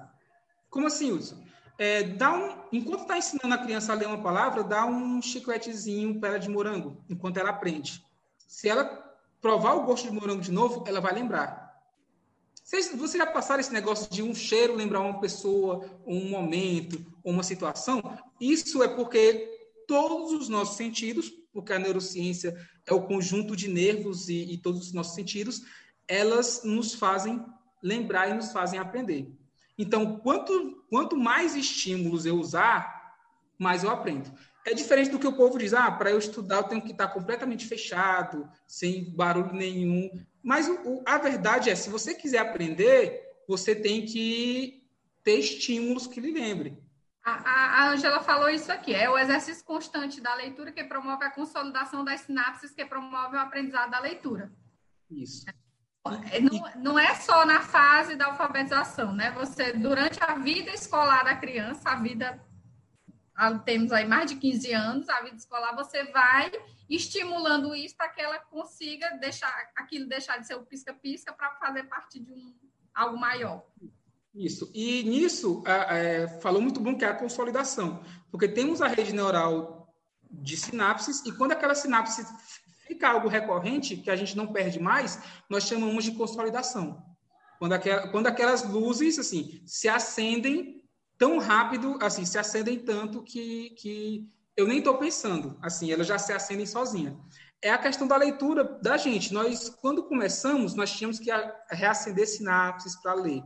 Como 0.69 0.87
assim, 0.87 1.11
Wilson? 1.11 1.46
É, 1.77 2.03
dá 2.03 2.33
um, 2.33 2.63
enquanto 2.71 3.01
está 3.01 3.17
ensinando 3.17 3.53
a 3.53 3.57
criança 3.57 3.93
a 3.93 3.95
ler 3.95 4.07
uma 4.07 4.21
palavra, 4.21 4.63
dá 4.63 4.85
um 4.85 5.21
chicletezinho 5.21 6.19
para 6.19 6.29
ela 6.29 6.39
de 6.39 6.49
morango, 6.49 7.03
enquanto 7.09 7.37
ela 7.37 7.51
aprende. 7.51 8.03
Se 8.47 8.67
ela 8.67 8.85
provar 9.39 9.73
o 9.75 9.83
gosto 9.83 10.07
de 10.07 10.13
morango 10.13 10.41
de 10.41 10.51
novo, 10.51 10.83
ela 10.87 10.99
vai 10.99 11.13
lembrar. 11.13 11.67
Vocês, 12.63 12.91
já 13.13 13.25
passaram 13.25 13.61
esse 13.61 13.71
negócio 13.71 14.11
de 14.11 14.21
um 14.21 14.35
cheiro 14.35 14.75
lembrar 14.75 14.99
uma 14.99 15.21
pessoa, 15.21 15.89
um 16.05 16.29
momento, 16.29 17.05
uma 17.23 17.41
situação? 17.41 18.01
Isso 18.41 18.83
é 18.83 18.89
porque 18.89 19.49
todos 19.87 20.33
os 20.33 20.49
nossos 20.49 20.75
sentidos, 20.75 21.31
porque 21.53 21.71
a 21.71 21.79
neurociência 21.79 22.57
é 22.85 22.93
o 22.93 23.07
conjunto 23.07 23.55
de 23.55 23.69
nervos 23.69 24.27
e, 24.27 24.51
e 24.51 24.57
todos 24.57 24.87
os 24.87 24.93
nossos 24.93 25.15
sentidos, 25.15 25.61
elas 26.07 26.63
nos 26.63 26.93
fazem 26.93 27.41
lembrar 27.81 28.29
e 28.29 28.33
nos 28.33 28.51
fazem 28.51 28.79
aprender. 28.79 29.31
Então, 29.77 30.17
quanto, 30.19 30.83
quanto 30.89 31.15
mais 31.15 31.55
estímulos 31.55 32.25
eu 32.25 32.35
usar, 32.35 33.15
mais 33.57 33.83
eu 33.83 33.89
aprendo. 33.89 34.31
É 34.65 34.73
diferente 34.73 35.11
do 35.11 35.19
que 35.19 35.27
o 35.27 35.35
povo 35.35 35.57
diz, 35.57 35.73
ah, 35.73 35.89
para 35.91 36.11
eu 36.11 36.17
estudar 36.17 36.57
eu 36.57 36.63
tenho 36.63 36.81
que 36.81 36.91
estar 36.91 37.07
completamente 37.07 37.65
fechado, 37.65 38.49
sem 38.67 39.15
barulho 39.15 39.53
nenhum. 39.53 40.09
Mas 40.43 40.67
o, 40.67 41.03
a 41.05 41.17
verdade 41.17 41.69
é, 41.69 41.75
se 41.75 41.89
você 41.89 42.13
quiser 42.13 42.39
aprender, 42.39 43.21
você 43.47 43.73
tem 43.73 44.05
que 44.05 44.83
ter 45.23 45.39
estímulos 45.39 46.07
que 46.07 46.19
lhe 46.19 46.33
lembrem. 46.33 46.77
A, 47.23 47.89
Angela 47.89 48.21
falou 48.21 48.49
isso 48.49 48.71
aqui, 48.71 48.93
é 48.93 49.09
o 49.09 49.17
exercício 49.17 49.63
constante 49.65 50.21
da 50.21 50.33
leitura 50.33 50.71
que 50.71 50.83
promove 50.85 51.25
a 51.25 51.31
consolidação 51.31 52.03
das 52.03 52.21
sinapses, 52.21 52.71
que 52.71 52.85
promove 52.85 53.35
o 53.35 53.39
aprendizado 53.39 53.91
da 53.91 53.99
leitura. 53.99 54.49
Isso. 55.11 55.45
É, 56.31 56.39
não, 56.39 56.71
não, 56.75 56.99
é 56.99 57.15
só 57.15 57.45
na 57.45 57.61
fase 57.61 58.15
da 58.15 58.27
alfabetização, 58.27 59.13
né? 59.13 59.31
Você, 59.31 59.73
durante 59.73 60.19
a 60.23 60.35
vida 60.35 60.71
escolar 60.71 61.23
da 61.23 61.35
criança, 61.35 61.89
a 61.89 61.95
vida, 61.95 62.43
temos 63.65 63.91
aí 63.91 64.07
mais 64.07 64.29
de 64.29 64.37
15 64.37 64.73
anos, 64.73 65.09
a 65.09 65.21
vida 65.21 65.35
escolar, 65.35 65.75
você 65.75 66.03
vai 66.05 66.51
estimulando 66.89 67.75
isso 67.75 67.95
para 67.95 68.09
que 68.09 68.21
ela 68.21 68.39
consiga 68.39 69.17
deixar 69.17 69.53
aquilo 69.75 70.07
deixar 70.07 70.37
de 70.37 70.47
ser 70.47 70.55
o 70.55 70.65
pisca-pisca 70.65 71.33
para 71.33 71.51
fazer 71.55 71.83
parte 71.83 72.19
de 72.19 72.31
um 72.31 72.55
algo 72.93 73.17
maior. 73.17 73.63
Isso. 74.33 74.69
E 74.73 75.03
nisso, 75.03 75.63
é, 75.65 76.27
falou 76.41 76.61
muito 76.61 76.79
bom 76.79 76.95
que 76.95 77.03
é 77.03 77.07
a 77.07 77.15
consolidação, 77.15 78.03
porque 78.31 78.47
temos 78.47 78.81
a 78.81 78.87
rede 78.87 79.13
neural 79.13 79.77
de 80.29 80.57
sinapses 80.57 81.25
e 81.25 81.31
quando 81.31 81.53
aquela 81.53 81.73
sinapse 81.73 82.25
fica 82.87 83.09
algo 83.09 83.27
recorrente, 83.27 83.97
que 83.97 84.09
a 84.09 84.15
gente 84.15 84.35
não 84.35 84.47
perde 84.47 84.79
mais, 84.79 85.19
nós 85.49 85.63
chamamos 85.63 86.03
de 86.03 86.13
consolidação. 86.13 87.03
Quando, 87.59 87.73
aquela, 87.73 88.07
quando 88.09 88.27
aquelas 88.27 88.63
luzes 88.63 89.19
assim 89.19 89.61
se 89.65 89.89
acendem 89.89 90.83
tão 91.17 91.39
rápido, 91.39 91.97
assim, 92.01 92.25
se 92.25 92.37
acendem 92.37 92.79
tanto 92.79 93.23
que, 93.23 93.71
que 93.71 94.29
eu 94.55 94.67
nem 94.67 94.79
estou 94.79 94.97
pensando, 94.97 95.57
assim, 95.61 95.91
elas 95.91 96.07
já 96.07 96.17
se 96.17 96.31
acendem 96.31 96.65
sozinha. 96.65 97.17
É 97.61 97.71
a 97.71 97.77
questão 97.77 98.07
da 98.07 98.15
leitura 98.15 98.63
da 98.81 98.97
gente. 98.97 99.33
Nós, 99.33 99.69
quando 99.69 100.03
começamos, 100.03 100.75
nós 100.75 100.91
tínhamos 100.91 101.19
que 101.19 101.31
reacender 101.71 102.27
sinapses 102.27 102.95
para 102.95 103.15
ler. 103.15 103.43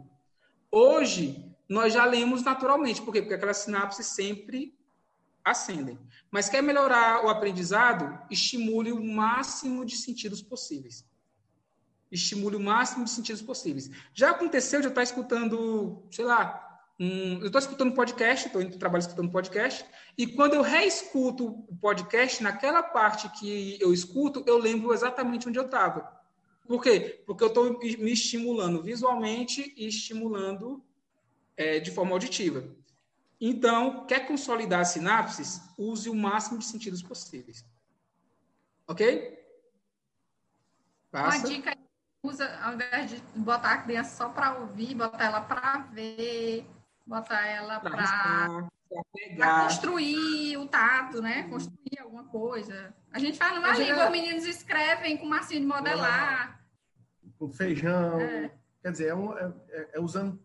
Hoje, 0.70 1.50
nós 1.70 1.94
já 1.94 2.04
lemos 2.04 2.44
naturalmente. 2.44 3.02
Por 3.02 3.14
quê? 3.14 3.22
Porque 3.22 3.36
aquelas 3.36 3.58
sinapses 3.58 4.08
sempre 4.08 4.74
acendem. 5.44 6.00
Mas 6.30 6.50
quer 6.50 6.62
melhorar 6.62 7.26
o 7.26 7.30
aprendizado? 7.30 8.20
Estimule 8.30 8.92
o 8.92 9.04
máximo 9.04 9.86
de 9.86 9.98
sentidos 9.98 10.42
possíveis. 10.42 11.06
Estimule 12.12 12.56
o 12.56 12.60
máximo 12.60 13.06
de 13.06 13.12
sentidos 13.12 13.42
possíveis. 13.42 13.90
Já 14.14 14.32
aconteceu 14.32 14.82
de 14.82 14.88
eu 14.88 14.90
estar 14.90 15.04
escutando, 15.04 16.04
sei 16.12 16.26
lá, 16.26 16.72
um, 17.00 17.40
eu 17.40 17.48
estou 17.48 17.60
escutando 17.60 17.96
podcast, 17.96 18.46
estou 18.46 18.62
indo 18.62 18.70
para 18.70 18.76
o 18.76 18.80
trabalho 18.80 19.02
escutando 19.02 19.32
podcast, 19.32 19.84
e 20.18 20.28
quando 20.28 20.54
eu 20.54 20.62
reescuto 20.62 21.48
o 21.48 21.76
podcast, 21.78 22.44
naquela 22.44 22.84
parte 22.84 23.28
que 23.40 23.78
eu 23.82 23.92
escuto, 23.92 24.44
eu 24.46 24.58
lembro 24.58 24.94
exatamente 24.94 25.50
onde 25.50 25.58
eu 25.58 25.66
estava. 25.66 26.22
Por 26.68 26.82
quê? 26.84 27.24
Porque 27.26 27.44
eu 27.44 27.48
estou 27.48 27.80
me 27.80 28.12
estimulando 28.12 28.84
visualmente 28.84 29.74
e 29.76 29.88
estimulando 29.88 30.84
é, 31.58 31.80
de 31.80 31.92
forma 31.92 32.12
auditiva. 32.12 32.64
Então, 33.44 34.06
quer 34.06 34.28
consolidar 34.28 34.82
as 34.82 34.90
sinapses? 34.90 35.60
Use 35.76 36.08
o 36.08 36.14
máximo 36.14 36.60
de 36.60 36.66
sentidos 36.66 37.02
possíveis. 37.02 37.66
Ok? 38.88 39.36
Passa. 41.10 41.40
Uma 41.40 41.48
dica 41.48 41.78
usa, 42.24 42.48
ao 42.62 42.76
invés 42.76 43.10
de 43.10 43.18
botar 43.36 43.74
a 43.74 43.78
criança 43.80 44.16
só 44.16 44.30
para 44.30 44.60
ouvir, 44.60 44.94
botar 44.94 45.26
ela 45.26 45.42
para 45.42 45.80
ver, 45.92 46.68
botar 47.06 47.48
ela 47.48 47.80
para 47.80 48.70
construir 49.64 50.58
o 50.58 50.68
tato, 50.68 51.22
né? 51.22 51.44
Construir 51.50 52.00
alguma 52.00 52.26
coisa. 52.26 52.94
A 53.12 53.18
gente 53.18 53.38
faz 53.38 53.56
numa 53.56 53.74
língua, 53.74 54.06
os 54.06 54.12
meninos 54.12 54.46
escrevem 54.46 55.18
com 55.18 55.26
massinha 55.26 55.60
de 55.60 55.66
modelar. 55.66 56.62
Com 57.40 57.52
feijão. 57.52 58.20
É. 58.22 58.52
Quer 58.84 58.92
dizer, 58.92 59.08
é, 59.08 59.16
um, 59.16 59.38
é, 59.38 59.54
é, 59.70 59.90
é, 59.94 60.00
usando 60.00 60.40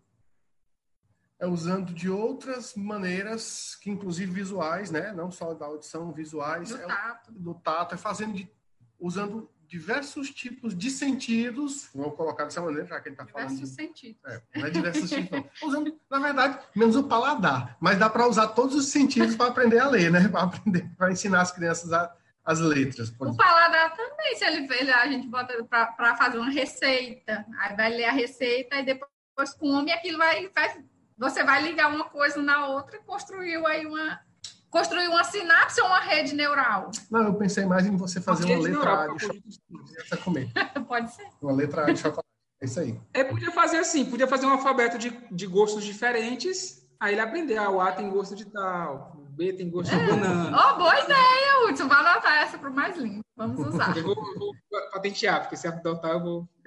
é 1.38 1.46
usando 1.46 1.92
de 1.92 2.08
outras 2.08 2.74
maneiras, 2.74 3.76
que 3.80 3.90
inclusive 3.90 4.32
visuais, 4.32 4.90
né? 4.90 5.12
Não 5.12 5.30
só 5.30 5.52
da 5.52 5.66
audição, 5.66 6.12
visuais. 6.12 6.70
Do 6.70 6.78
tato. 6.78 7.32
do 7.32 7.54
tato, 7.54 7.94
é 7.94 7.98
fazendo 7.98 8.34
de, 8.34 8.50
usando 8.98 9.50
diversos 9.68 10.30
tipos 10.30 10.76
de 10.76 10.90
sentidos, 10.90 11.90
vamos 11.94 12.14
colocar 12.14 12.44
dessa 12.44 12.62
maneira, 12.62 12.86
já 12.86 13.00
que 13.00 13.08
ele 13.08 13.14
está 13.14 13.26
falando. 13.26 13.48
Diversos 13.48 13.74
sentidos. 13.74 14.20
É, 14.24 14.42
não 14.54 14.66
é 14.66 14.70
diversos 14.70 15.10
tipos. 15.10 15.42
Usando, 15.62 16.00
na 16.08 16.18
verdade, 16.18 16.58
menos 16.74 16.96
o 16.96 17.04
paladar. 17.04 17.76
Mas 17.80 17.98
dá 17.98 18.08
para 18.08 18.26
usar 18.26 18.48
todos 18.48 18.74
os 18.74 18.86
sentidos 18.86 19.34
para 19.34 19.46
aprender 19.46 19.78
a 19.78 19.88
ler, 19.88 20.10
né? 20.10 20.28
Para 20.28 20.42
aprender, 20.44 20.88
para 20.96 21.12
ensinar 21.12 21.42
as 21.42 21.52
crianças 21.52 21.92
a, 21.92 22.14
as 22.44 22.60
letras. 22.60 23.12
O 23.18 23.36
paladar 23.36 23.94
também, 23.94 24.36
se 24.36 24.44
ele 24.44 24.66
vê, 24.66 24.90
a 24.90 25.06
gente 25.08 25.26
bota 25.26 25.62
para 25.64 26.16
fazer 26.16 26.38
uma 26.38 26.50
receita, 26.50 27.44
aí 27.58 27.76
vai 27.76 27.90
ler 27.90 28.04
a 28.04 28.12
receita 28.12 28.76
e 28.76 28.84
depois 28.84 29.52
come 29.58 29.92
aquilo 29.92 30.16
vai, 30.16 30.48
vai. 30.48 30.84
Você 31.16 31.42
vai 31.44 31.62
ligar 31.62 31.88
uma 31.92 32.04
coisa 32.04 32.40
na 32.42 32.66
outra 32.68 32.96
e 32.96 33.00
construiu 33.00 33.66
aí 33.66 33.86
uma 33.86 34.20
Construir 34.76 35.08
uma 35.08 35.24
sinapse 35.24 35.80
ou 35.80 35.86
uma 35.86 36.00
rede 36.00 36.34
neural? 36.34 36.90
Não, 37.10 37.22
eu 37.22 37.34
pensei 37.34 37.64
mais 37.64 37.86
em 37.86 37.96
você 37.96 38.20
fazer 38.20 38.44
uma, 38.44 38.56
uma 38.56 38.62
letra 38.62 39.04
A 39.04 39.06
de 39.06 39.20
chocolate. 39.20 40.22
comer. 40.22 40.52
Pode 40.86 41.14
ser. 41.14 41.26
Uma 41.40 41.52
letra 41.52 41.86
A 41.86 41.92
de 41.92 41.98
chocolate. 41.98 42.28
É 42.60 42.64
isso 42.66 42.80
aí. 42.80 43.00
É, 43.14 43.24
podia 43.24 43.50
fazer 43.52 43.78
assim, 43.78 44.04
podia 44.04 44.26
fazer 44.26 44.44
um 44.44 44.50
alfabeto 44.50 44.98
de, 44.98 45.10
de 45.30 45.46
gostos 45.46 45.84
diferentes, 45.84 46.86
aí 47.00 47.14
ele 47.14 47.20
aprender, 47.20 47.56
ah, 47.56 47.70
o 47.70 47.80
A 47.80 47.92
tem 47.92 48.10
gosto 48.10 48.34
de 48.34 48.44
tal, 48.46 49.15
B 49.36 49.52
tem 49.52 49.68
gosto 49.68 49.94
é. 49.94 49.98
de 49.98 50.06
banana. 50.06 50.56
Oh, 50.58 50.78
boa 50.78 50.98
ideia, 50.98 51.68
Hudson. 51.68 51.86
Vai 51.88 52.00
anotar 52.00 52.42
essa 52.42 52.56
para 52.56 52.70
o 52.70 52.74
mais 52.74 52.96
lindo. 52.96 53.20
Vamos 53.36 53.66
usar. 53.66 53.94
eu 53.96 54.02
vou, 54.02 54.14
vou 54.14 54.54
patentear, 54.92 55.42
porque 55.42 55.56
se 55.56 55.68
adotar 55.68 56.12
eu 56.12 56.20
vou... 56.20 56.48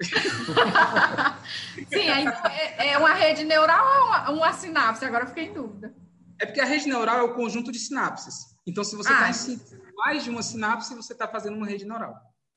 Sim, 1.92 2.08
é, 2.08 2.92
é 2.92 2.98
uma 2.98 3.12
rede 3.12 3.44
neural 3.44 3.84
ou 3.84 4.06
uma, 4.06 4.30
uma 4.30 4.52
sinapse? 4.52 5.04
Agora 5.04 5.24
eu 5.24 5.28
fiquei 5.28 5.46
em 5.46 5.52
dúvida. 5.52 5.92
É 6.40 6.46
porque 6.46 6.60
a 6.60 6.64
rede 6.64 6.88
neural 6.88 7.18
é 7.18 7.22
o 7.22 7.34
conjunto 7.34 7.72
de 7.72 7.78
sinapses. 7.78 8.54
Então, 8.66 8.84
se 8.84 8.94
você 8.94 9.12
está 9.12 9.24
ah, 9.24 9.96
mais 9.96 10.24
de 10.24 10.30
uma 10.30 10.42
sinapse, 10.42 10.94
você 10.94 11.12
está 11.12 11.26
fazendo 11.26 11.56
uma 11.56 11.66
rede 11.66 11.84
neural. 11.84 12.14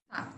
Tá. 0.09 0.31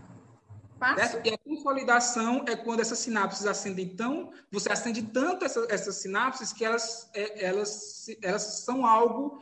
E 1.24 1.30
a 1.34 1.38
consolidação 1.38 2.44
é 2.48 2.56
quando 2.56 2.82
essas 2.82 3.00
sinapses 3.00 3.46
acendem 3.46 3.96
tão, 3.96 4.32
você 4.52 4.72
acende 4.72 5.04
tanto 5.04 5.46
essa, 5.46 5.66
essas 5.70 5.96
sinapses 5.96 6.52
que 6.52 6.66
elas, 6.66 7.10
é, 7.14 7.46
elas, 7.46 8.06
elas 8.22 8.64
são 8.64 8.86
algo, 8.86 9.40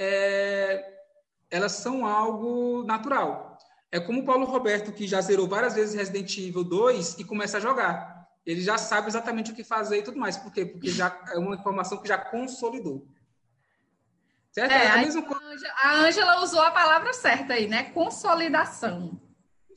é, 0.00 0.94
elas 1.50 1.72
são 1.72 2.06
algo 2.06 2.82
natural. 2.84 3.58
É 3.92 4.00
como 4.00 4.20
o 4.20 4.24
Paulo 4.24 4.46
Roberto, 4.46 4.92
que 4.92 5.06
já 5.06 5.20
zerou 5.20 5.46
várias 5.46 5.74
vezes 5.74 5.94
Resident 5.94 6.38
Evil 6.38 6.64
2 6.64 7.18
e 7.18 7.24
começa 7.24 7.58
a 7.58 7.60
jogar. 7.60 8.26
Ele 8.46 8.62
já 8.62 8.78
sabe 8.78 9.08
exatamente 9.08 9.52
o 9.52 9.54
que 9.54 9.62
fazer 9.62 9.98
e 9.98 10.02
tudo 10.02 10.18
mais. 10.18 10.38
Por 10.38 10.50
quê? 10.50 10.64
Porque 10.64 10.90
já 10.90 11.14
é 11.32 11.38
uma 11.38 11.54
informação 11.54 11.98
que 11.98 12.08
já 12.08 12.16
consolidou. 12.16 13.06
Certo? 14.52 14.72
É, 14.72 14.86
é 14.86 14.90
a, 14.90 14.96
mesma 14.96 15.22
a 15.82 15.94
Ângela 15.96 16.42
usou 16.42 16.62
a 16.62 16.70
palavra 16.70 17.12
certa 17.12 17.54
aí, 17.54 17.68
né? 17.68 17.84
Consolidação 17.90 19.20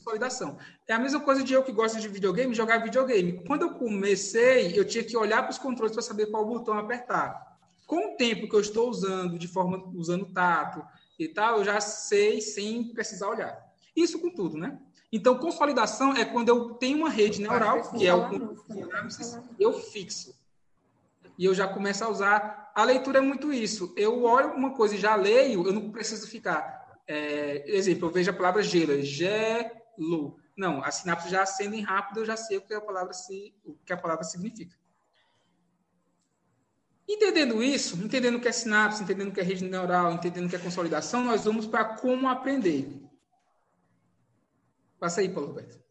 consolidação. 0.04 0.58
É 0.88 0.94
a 0.94 1.00
mesma 1.00 1.22
coisa 1.22 1.44
de 1.44 1.54
eu 1.54 1.64
que 1.64 1.72
gosto 1.72 2.00
de 2.00 2.08
videogame, 2.10 2.54
jogar 2.54 2.84
videogame. 2.84 3.44
Quando 3.48 3.64
eu 3.64 3.74
comecei, 3.76 4.78
eu 4.78 4.86
tinha 4.86 5.04
que 5.04 5.16
olhar 5.16 5.42
para 5.42 5.52
os 5.52 5.58
controles 5.58 5.94
para 5.94 6.02
saber 6.02 6.28
qual 6.28 6.46
botão 6.46 6.78
apertar. 6.78 7.53
Com 7.94 8.16
o 8.16 8.18
tempo 8.18 8.50
que 8.50 8.56
eu 8.56 8.60
estou 8.60 8.90
usando, 8.90 9.38
de 9.38 9.48
forma 9.48 9.88
usando 9.94 10.26
tato 10.26 10.84
e 11.20 11.28
tal, 11.28 11.60
eu 11.60 11.64
já 11.64 11.80
sei 11.80 12.42
sem 12.42 12.92
precisar 12.92 13.30
olhar. 13.30 13.56
Isso 13.96 14.18
com 14.18 14.32
tudo, 14.32 14.58
né? 14.58 14.80
Então, 15.12 15.38
consolidação 15.38 16.12
é 16.14 16.26
quando 16.26 16.50
eu 16.50 16.74
tenho 16.74 16.98
uma 16.98 17.10
rede 17.12 17.40
neural, 17.40 17.92
que 17.92 18.08
é 18.08 18.16
o 18.16 18.58
eu 19.60 19.74
fixo. 19.74 20.34
E 21.38 21.46
eu 21.46 21.54
já 21.54 21.68
começo 21.68 22.04
a 22.04 22.10
usar. 22.10 22.72
A 22.74 22.84
leitura 22.84 23.20
é 23.20 23.22
muito 23.22 23.54
isso. 23.54 23.94
Eu 23.96 24.24
olho 24.24 24.54
uma 24.54 24.74
coisa 24.74 24.96
e 24.96 24.98
já 24.98 25.16
leio, 25.16 25.64
eu 25.68 25.72
não 25.72 25.92
preciso 25.92 26.28
ficar. 26.28 27.00
É, 27.08 27.64
exemplo, 27.78 28.08
eu 28.08 28.12
vejo 28.12 28.32
a 28.32 28.34
palavra 28.34 28.64
gelo, 28.64 29.04
G 29.04 29.72
lo. 30.00 30.40
Não, 30.58 30.84
as 30.84 30.96
sinapses 30.96 31.30
já 31.30 31.44
acendem 31.44 31.82
rápido, 31.82 32.22
eu 32.22 32.26
já 32.26 32.36
sei 32.36 32.58
o 32.58 32.62
que 32.62 32.74
a 32.74 32.82
palavra, 32.82 33.14
se, 33.14 33.54
o 33.64 33.76
que 33.86 33.94
a 33.94 33.98
palavra 33.98 34.24
significa. 34.24 34.76
Entendendo 37.08 37.62
isso, 37.62 37.98
entendendo 37.98 38.36
o 38.36 38.42
que 38.42 38.48
é 38.48 38.52
sinapse, 38.52 39.04
entendendo 39.04 39.30
o 39.30 39.32
que 39.34 39.40
é 39.40 39.44
rede 39.44 39.66
neural, 39.66 40.14
entendendo 40.14 40.46
o 40.46 40.50
que 40.50 40.56
é 40.56 40.60
consolidação, 40.60 41.24
nós 41.24 41.44
vamos 41.44 41.66
para 41.66 41.84
como 41.84 42.28
aprender. 42.28 43.02
Passa 45.00 45.22
aí, 45.22 45.30
Paulo 45.30 45.50
Roberto. 45.50 45.84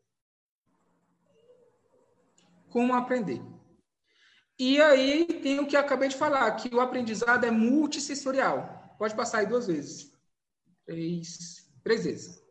Como 2.71 2.95
aprender. 2.95 3.43
E 4.59 4.81
aí 4.81 5.27
tem 5.43 5.61
o 5.61 5.67
que 5.67 5.77
acabei 5.77 6.09
de 6.09 6.17
falar, 6.17 6.51
que 6.53 6.75
o 6.75 6.81
aprendizado 6.81 7.45
é 7.45 7.51
multissensorial. 7.51 8.97
Pode 8.99 9.15
passar 9.15 9.39
aí 9.39 9.47
duas 9.47 9.67
vezes. 9.67 10.11
Três, 10.87 11.71
três 11.83 12.05
vezes 12.05 12.43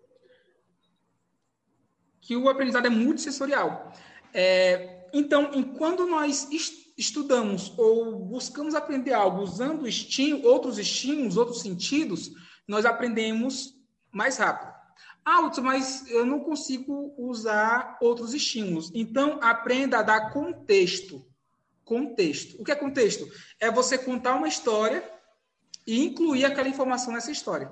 que 2.22 2.38
o 2.38 2.48
aprendizado 2.48 2.86
é 2.86 2.90
multissensorial. 2.90 3.92
É, 4.34 5.10
então, 5.12 5.52
quando 5.78 6.06
nós 6.08 6.48
estudamos 7.02 7.74
ou 7.78 8.16
buscamos 8.16 8.76
aprender 8.76 9.14
algo 9.14 9.42
usando 9.42 9.86
outros 10.44 10.78
estímulos, 10.78 11.36
outros 11.36 11.62
sentidos, 11.62 12.32
nós 12.68 12.86
aprendemos 12.86 13.74
mais 14.12 14.38
rápido. 14.38 14.72
Ah, 15.26 15.42
Hudson, 15.42 15.62
mas 15.62 16.08
eu 16.10 16.26
não 16.26 16.40
consigo 16.40 17.14
usar 17.18 17.98
outros 18.02 18.34
estímulos. 18.34 18.92
Então, 18.94 19.40
aprenda 19.42 20.00
a 20.00 20.04
dar 20.04 20.32
contexto. 20.32 21.26
Contexto. 21.84 22.60
O 22.62 22.64
que 22.64 22.72
é 22.72 22.76
contexto? 22.76 23.28
É 23.60 23.70
você 23.70 23.98
contar 23.98 24.36
uma 24.36 24.48
história 24.48 25.04
e 25.86 26.06
incluir 26.06 26.46
aquela 26.46 26.70
informação 26.70 27.14
nessa 27.14 27.32
história. 27.32 27.72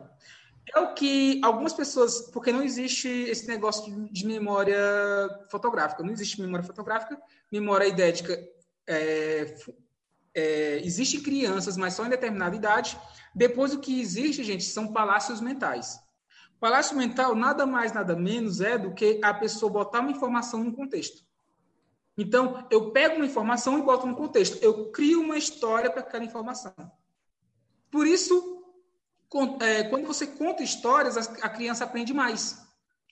É 0.76 0.80
o 0.80 0.94
que 0.94 1.42
algumas 1.44 1.74
pessoas, 1.74 2.30
porque 2.32 2.52
não 2.52 2.62
existe 2.62 3.08
esse 3.08 3.48
negócio 3.48 4.08
de 4.12 4.26
memória 4.26 4.78
fotográfica, 5.50 6.04
não 6.04 6.12
existe 6.12 6.40
memória 6.40 6.66
fotográfica, 6.66 7.20
memória 7.52 7.88
idética 7.88 8.38
é, 8.90 9.56
é, 10.34 10.82
existe 10.84 11.18
em 11.18 11.24
crianças, 11.24 11.78
mas 11.78 11.94
só 11.94 12.06
em 12.06 12.10
determinada 12.10 12.56
idade. 12.56 13.00
Depois 13.34 13.74
o 13.74 13.80
que 13.80 14.02
existe, 14.02 14.44
gente, 14.44 14.64
são 14.64 14.92
palácios 14.92 15.40
mentais. 15.40 16.00
Palácio 16.60 16.98
mental 16.98 17.36
nada 17.36 17.66
mais, 17.66 17.94
nada 17.94 18.16
menos 18.16 18.60
é 18.60 18.78
do 18.78 18.94
que 18.94 19.22
a 19.24 19.34
pessoa 19.34 19.72
botar 19.72 20.02
uma 20.02 20.12
informação 20.12 20.64
num 20.64 20.74
contexto. 20.74 21.24
Então, 22.18 22.68
eu 22.70 22.92
pego 22.92 23.16
uma 23.16 23.26
informação 23.26 23.80
e 23.80 23.82
boto 23.82 24.06
no 24.06 24.16
contexto. 24.16 24.62
Eu 24.62 24.92
crio 24.92 25.22
uma 25.22 25.38
história 25.38 25.90
para 25.90 26.02
aquela 26.02 26.26
informação. 26.26 26.74
Por 27.90 28.06
isso, 28.06 28.62
é, 29.62 29.84
quando 29.84 30.06
você 30.06 30.28
conta 30.28 30.62
histórias, 30.62 31.16
a 31.18 31.50
criança 31.50 31.86
aprende 31.86 32.14
mais. 32.14 32.69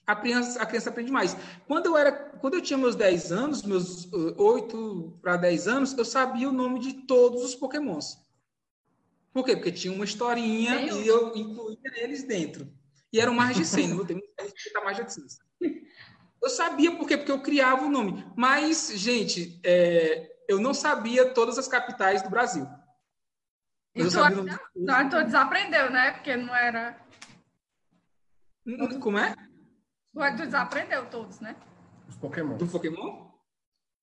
A 0.08 0.16
criança, 0.16 0.62
a 0.62 0.66
criança 0.66 0.90
aprende 0.90 1.12
mais. 1.12 1.36
Quando 1.68 1.88
eu 1.88 1.98
era, 1.98 2.14
quando 2.14 2.54
eu 2.54 2.62
tinha 2.62 2.78
meus 2.78 2.96
10 2.96 3.32
anos, 3.34 3.62
meus 3.62 4.10
8 4.14 5.20
para 5.22 5.36
10 5.36 5.68
anos, 5.68 5.98
eu 5.98 6.06
sabia 6.06 6.48
o 6.48 6.54
nome 6.54 6.80
de 6.80 6.94
todos 7.06 7.44
os 7.44 7.54
Pokémons. 7.54 8.18
Por 9.34 9.44
quê? 9.44 9.56
Porque 9.56 9.72
tinha 9.72 9.94
uma 9.94 10.06
historinha 10.06 10.80
e 10.82 11.06
eu 11.06 11.36
incluía 11.36 11.78
eles 11.98 12.24
dentro. 12.24 12.72
E 13.12 13.20
eram 13.20 13.34
mais 13.34 13.58
de 13.58 13.66
100, 13.66 13.90
não 13.90 13.98
vou 13.98 14.06
ter 14.06 14.16
mais 14.84 14.98
de 14.98 15.14
100. 15.14 15.26
Eu 16.40 16.52
sabia 16.52 16.96
por 16.96 17.08
quê? 17.08 17.18
Porque 17.18 17.32
eu 17.32 17.42
criava 17.42 17.84
o 17.84 17.90
nome. 17.90 18.24
Mas, 18.36 18.92
gente, 18.94 19.60
é, 19.66 20.38
eu 20.48 20.62
não 20.62 20.72
sabia 20.72 21.34
todas 21.34 21.58
as 21.58 21.68
capitais 21.68 22.22
do 22.22 22.30
Brasil. 22.30 22.66
E 23.96 24.04
tu, 24.04 24.12
sabia... 24.12 24.60
não, 24.76 25.10
tu 25.10 25.24
desaprendeu, 25.24 25.90
né? 25.90 26.12
Porque 26.12 26.36
não 26.38 26.56
era. 26.56 26.96
Como 29.02 29.18
é? 29.18 29.34
Tu 30.18 30.46
desaprendeu 30.46 31.06
todos, 31.06 31.40
né? 31.40 31.56
Os 32.10 32.16
Pokémon. 32.16 32.58
Do 32.58 32.68
Pokémon? 32.68 33.28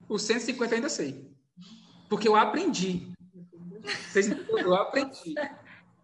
Os 0.08 0.22
150 0.22 0.74
ainda 0.76 0.88
sei. 0.88 1.34
Porque 2.08 2.28
eu 2.28 2.36
aprendi. 2.36 3.12
Eu 4.50 4.74
aprendi. 4.74 5.34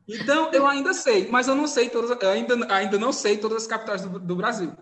Então, 0.08 0.50
eu 0.52 0.66
ainda 0.66 0.92
sei, 0.92 1.28
mas 1.28 1.46
eu 1.46 1.54
não 1.54 1.68
sei 1.68 1.88
todas, 1.88 2.10
ainda, 2.22 2.74
ainda 2.74 2.98
não 2.98 3.12
sei 3.12 3.38
todas 3.38 3.58
as 3.58 3.66
capitais 3.68 4.02
do, 4.02 4.18
do 4.18 4.34
Brasil. 4.34 4.72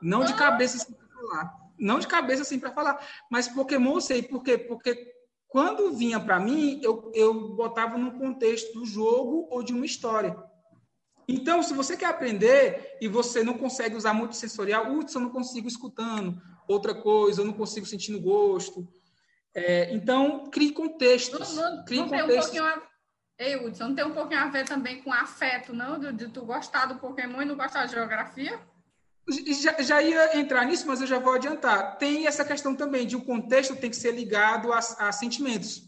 Não 0.00 0.24
de 0.24 0.34
cabeça 0.34 0.78
assim 0.78 0.94
para 0.94 1.08
falar. 1.08 1.54
Não 1.78 1.98
de 1.98 2.06
cabeça 2.06 2.42
assim 2.42 2.58
para 2.58 2.72
falar. 2.72 3.06
Mas 3.30 3.48
Pokémon 3.48 3.96
eu 3.96 4.00
sei. 4.00 4.22
Por 4.22 4.42
quê? 4.42 4.56
Porque 4.56 5.12
quando 5.48 5.92
vinha 5.92 6.18
para 6.18 6.40
mim, 6.40 6.80
eu, 6.82 7.10
eu 7.14 7.54
botava 7.54 7.98
no 7.98 8.18
contexto 8.18 8.72
do 8.72 8.86
jogo 8.86 9.46
ou 9.50 9.62
de 9.62 9.74
uma 9.74 9.84
história. 9.84 10.36
Então, 11.28 11.62
se 11.62 11.74
você 11.74 11.94
quer 11.94 12.06
aprender 12.06 12.96
e 13.02 13.06
você 13.06 13.42
não 13.42 13.58
consegue 13.58 13.94
usar 13.94 14.14
muito 14.14 14.34
sensorial, 14.34 14.86
putz, 14.86 15.14
eu 15.14 15.20
não 15.20 15.28
consigo 15.28 15.68
escutando 15.68 16.40
outra 16.66 16.94
coisa, 16.94 17.42
eu 17.42 17.44
não 17.44 17.52
consigo 17.52 17.84
sentindo 17.84 18.18
gosto. 18.18 18.88
É, 19.54 19.92
então, 19.94 20.48
crie 20.50 20.72
contextos. 20.72 21.54
Não, 21.54 21.76
não, 21.76 21.84
crie 21.84 21.98
não 21.98 22.08
contextos. 22.08 22.50
tem 22.50 22.60
um 22.62 22.64
pouquinho 22.64 22.84
a... 22.84 22.88
Ei, 23.38 23.54
Hudson, 23.54 23.88
não 23.88 23.94
tem 23.94 24.04
um 24.04 24.14
pouquinho 24.14 24.40
a 24.40 24.48
ver 24.48 24.64
também 24.64 25.00
com 25.00 25.12
afeto, 25.12 25.72
não? 25.72 25.98
De, 25.98 26.12
de 26.12 26.28
tu 26.28 26.44
gostar 26.44 26.86
do 26.86 26.98
Pokémon 26.98 27.40
e 27.40 27.44
não 27.44 27.56
gostar 27.56 27.86
de 27.86 27.92
geografia? 27.92 28.60
Já, 29.28 29.80
já, 29.80 30.02
ia 30.02 30.40
entrar 30.40 30.64
nisso, 30.64 30.86
mas 30.88 31.00
eu 31.00 31.06
já 31.06 31.20
vou 31.20 31.34
adiantar. 31.34 31.98
Tem 31.98 32.26
essa 32.26 32.44
questão 32.44 32.74
também 32.74 33.06
de 33.06 33.14
o 33.14 33.24
contexto 33.24 33.76
tem 33.76 33.90
que 33.90 33.96
ser 33.96 34.12
ligado 34.12 34.72
a, 34.72 34.78
a 34.78 35.12
sentimentos. 35.12 35.84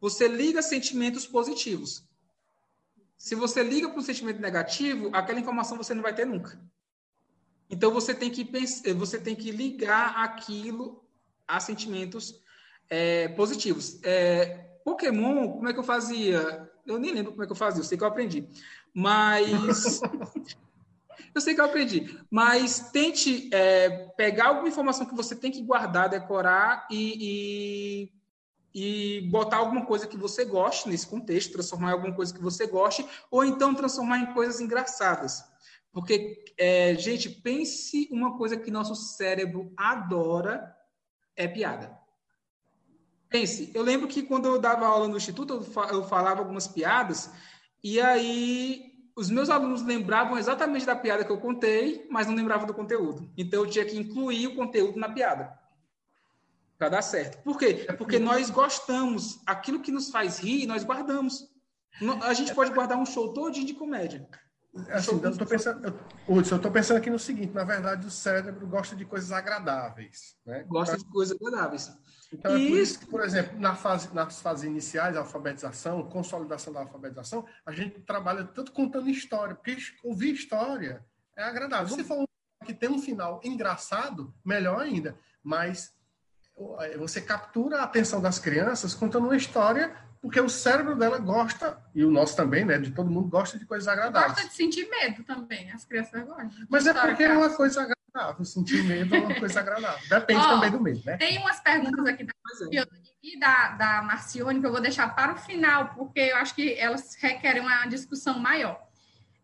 Você 0.00 0.28
liga 0.28 0.62
sentimentos 0.62 1.26
positivos. 1.26 2.07
Se 3.18 3.34
você 3.34 3.62
liga 3.62 3.88
para 3.88 3.98
um 3.98 4.02
sentimento 4.02 4.40
negativo, 4.40 5.10
aquela 5.12 5.40
informação 5.40 5.76
você 5.76 5.92
não 5.92 6.02
vai 6.02 6.14
ter 6.14 6.24
nunca. 6.24 6.58
Então 7.68 7.90
você 7.90 8.14
tem 8.14 8.30
que 8.30 8.44
pensar, 8.44 8.94
você 8.94 9.18
tem 9.18 9.36
que 9.36 9.50
ligar 9.50 10.24
aquilo 10.24 11.04
a 11.46 11.60
sentimentos 11.60 12.40
é, 12.88 13.28
positivos. 13.28 14.00
É, 14.02 14.66
Pokémon, 14.84 15.52
como 15.52 15.68
é 15.68 15.72
que 15.74 15.78
eu 15.78 15.84
fazia? 15.84 16.70
Eu 16.86 16.98
nem 16.98 17.12
lembro 17.12 17.32
como 17.32 17.42
é 17.42 17.46
que 17.46 17.52
eu 17.52 17.56
fazia, 17.56 17.80
eu 17.80 17.84
sei 17.84 17.98
que 17.98 18.04
eu 18.04 18.08
aprendi. 18.08 18.48
Mas 18.94 20.00
Eu 21.34 21.40
sei 21.40 21.54
que 21.54 21.60
eu 21.60 21.64
aprendi, 21.64 22.18
mas 22.30 22.90
tente 22.90 23.48
é, 23.52 24.08
pegar 24.16 24.48
alguma 24.48 24.68
informação 24.68 25.06
que 25.06 25.14
você 25.14 25.36
tem 25.36 25.50
que 25.50 25.62
guardar, 25.62 26.08
decorar 26.08 26.86
e, 26.90 27.14
e, 27.20 28.12
e, 28.78 29.20
botar 29.22 29.56
alguma 29.56 29.84
coisa 29.84 30.06
que 30.06 30.16
você 30.16 30.44
goste 30.44 30.88
nesse 30.88 31.06
contexto, 31.06 31.52
transformar 31.52 31.90
em 31.90 31.92
alguma 31.94 32.14
coisa 32.14 32.32
que 32.32 32.40
você 32.40 32.64
goste, 32.64 33.04
ou 33.28 33.44
então 33.44 33.74
transformar 33.74 34.18
em 34.20 34.32
coisas 34.32 34.60
engraçadas. 34.60 35.42
Porque, 35.92 36.44
é, 36.56 36.94
gente, 36.94 37.28
pense 37.28 38.08
uma 38.12 38.38
coisa 38.38 38.56
que 38.56 38.70
nosso 38.70 38.94
cérebro 38.94 39.72
adora 39.76 40.76
é 41.34 41.48
piada. 41.48 41.98
Pense, 43.28 43.72
eu 43.74 43.82
lembro 43.82 44.06
que 44.06 44.22
quando 44.22 44.46
eu 44.46 44.60
dava 44.60 44.86
aula 44.86 45.08
no 45.08 45.16
instituto, 45.16 45.54
eu 45.90 46.04
falava 46.04 46.40
algumas 46.40 46.68
piadas, 46.68 47.30
e 47.82 48.00
aí 48.00 48.92
os 49.16 49.28
meus 49.28 49.50
alunos 49.50 49.82
lembravam 49.82 50.38
exatamente 50.38 50.86
da 50.86 50.94
piada 50.94 51.24
que 51.24 51.32
eu 51.32 51.40
contei, 51.40 52.06
mas 52.08 52.28
não 52.28 52.34
lembravam 52.36 52.66
do 52.66 52.72
conteúdo. 52.72 53.28
Então 53.36 53.64
eu 53.64 53.68
tinha 53.68 53.84
que 53.84 53.98
incluir 53.98 54.46
o 54.46 54.54
conteúdo 54.54 55.00
na 55.00 55.08
piada 55.08 55.58
para 56.78 56.88
dar 56.88 57.02
certo. 57.02 57.42
Por 57.42 57.58
quê? 57.58 57.86
Porque 57.98 58.18
nós 58.18 58.48
gostamos, 58.50 59.40
aquilo 59.44 59.82
que 59.82 59.90
nos 59.90 60.10
faz 60.10 60.38
rir, 60.38 60.66
nós 60.66 60.84
guardamos. 60.84 61.48
A 62.22 62.32
gente 62.32 62.54
pode 62.54 62.72
guardar 62.72 62.96
um 62.96 63.04
show 63.04 63.32
todo 63.32 63.52
de 63.52 63.74
comédia. 63.74 64.28
Assim, 64.90 65.20
eu 65.20 65.30
estou 65.30 65.46
pensando, 65.46 65.88
eu, 65.88 66.36
eu 66.36 66.40
estou 66.40 66.70
pensando 66.70 66.98
aqui 66.98 67.10
no 67.10 67.18
seguinte: 67.18 67.52
na 67.52 67.64
verdade, 67.64 68.06
o 68.06 68.10
cérebro 68.10 68.66
gosta 68.66 68.94
de 68.94 69.04
coisas 69.04 69.32
agradáveis. 69.32 70.36
Né? 70.46 70.64
Gosta 70.68 70.96
de 70.96 71.04
coisas 71.06 71.36
agradáveis. 71.36 71.90
Então, 72.32 72.52
é 72.52 72.54
por 72.54 72.78
isso 72.78 73.00
que, 73.00 73.06
por 73.06 73.22
exemplo, 73.22 73.58
na 73.58 73.74
fase, 73.74 74.14
nas 74.14 74.40
fases 74.40 74.64
iniciais, 74.64 75.16
alfabetização, 75.16 76.08
consolidação 76.08 76.72
da 76.72 76.80
alfabetização, 76.80 77.44
a 77.64 77.72
gente 77.72 78.00
trabalha 78.02 78.44
tanto 78.44 78.70
contando 78.70 79.08
história, 79.08 79.54
porque 79.54 79.76
ouvir 80.04 80.34
história 80.34 81.04
é 81.36 81.42
agradável. 81.42 81.88
Se 81.88 82.04
for 82.04 82.18
um 82.20 82.28
que 82.64 82.74
tem 82.74 82.90
um 82.90 83.00
final 83.00 83.40
engraçado, 83.42 84.34
melhor 84.44 84.80
ainda. 84.80 85.18
Mas 85.42 85.94
você 86.98 87.20
captura 87.20 87.80
a 87.80 87.84
atenção 87.84 88.20
das 88.20 88.38
crianças 88.38 88.94
contando 88.94 89.24
uma 89.24 89.36
história 89.36 89.94
porque 90.20 90.40
o 90.40 90.48
cérebro 90.48 90.96
dela 90.96 91.18
gosta, 91.18 91.80
e 91.94 92.04
o 92.04 92.10
nosso 92.10 92.36
também, 92.36 92.64
né? 92.64 92.78
De 92.78 92.90
todo 92.90 93.10
mundo 93.10 93.28
gosta 93.28 93.58
de 93.58 93.64
coisas 93.64 93.86
agradáveis. 93.86 94.32
Gosta 94.32 94.48
de 94.48 94.54
sentir 94.54 94.88
medo 94.88 95.22
também, 95.22 95.70
as 95.70 95.84
crianças 95.84 96.24
gostam. 96.24 96.50
Mas 96.68 96.86
é 96.86 96.94
porque 96.94 97.22
é 97.22 97.32
uma 97.32 97.54
coisa 97.54 97.82
agradável, 97.82 98.44
sentir 98.44 98.82
medo 98.82 99.14
é 99.14 99.20
uma 99.20 99.34
coisa 99.34 99.60
agradável. 99.60 100.08
Depende 100.08 100.40
oh, 100.44 100.48
também 100.48 100.70
do 100.70 100.80
medo, 100.80 101.02
né? 101.04 101.16
Tem 101.16 101.38
umas 101.38 101.60
perguntas 101.60 102.04
aqui 102.06 102.24
da 102.24 102.32
Marcione 102.44 103.14
e 103.22 103.38
da, 103.38 103.68
da 103.72 104.02
Marcione 104.02 104.60
que 104.60 104.66
eu 104.66 104.72
vou 104.72 104.80
deixar 104.80 105.14
para 105.14 105.34
o 105.34 105.36
final, 105.36 105.94
porque 105.94 106.20
eu 106.20 106.36
acho 106.36 106.54
que 106.54 106.74
elas 106.74 107.14
requerem 107.14 107.62
uma 107.62 107.86
discussão 107.86 108.38
maior. 108.38 108.82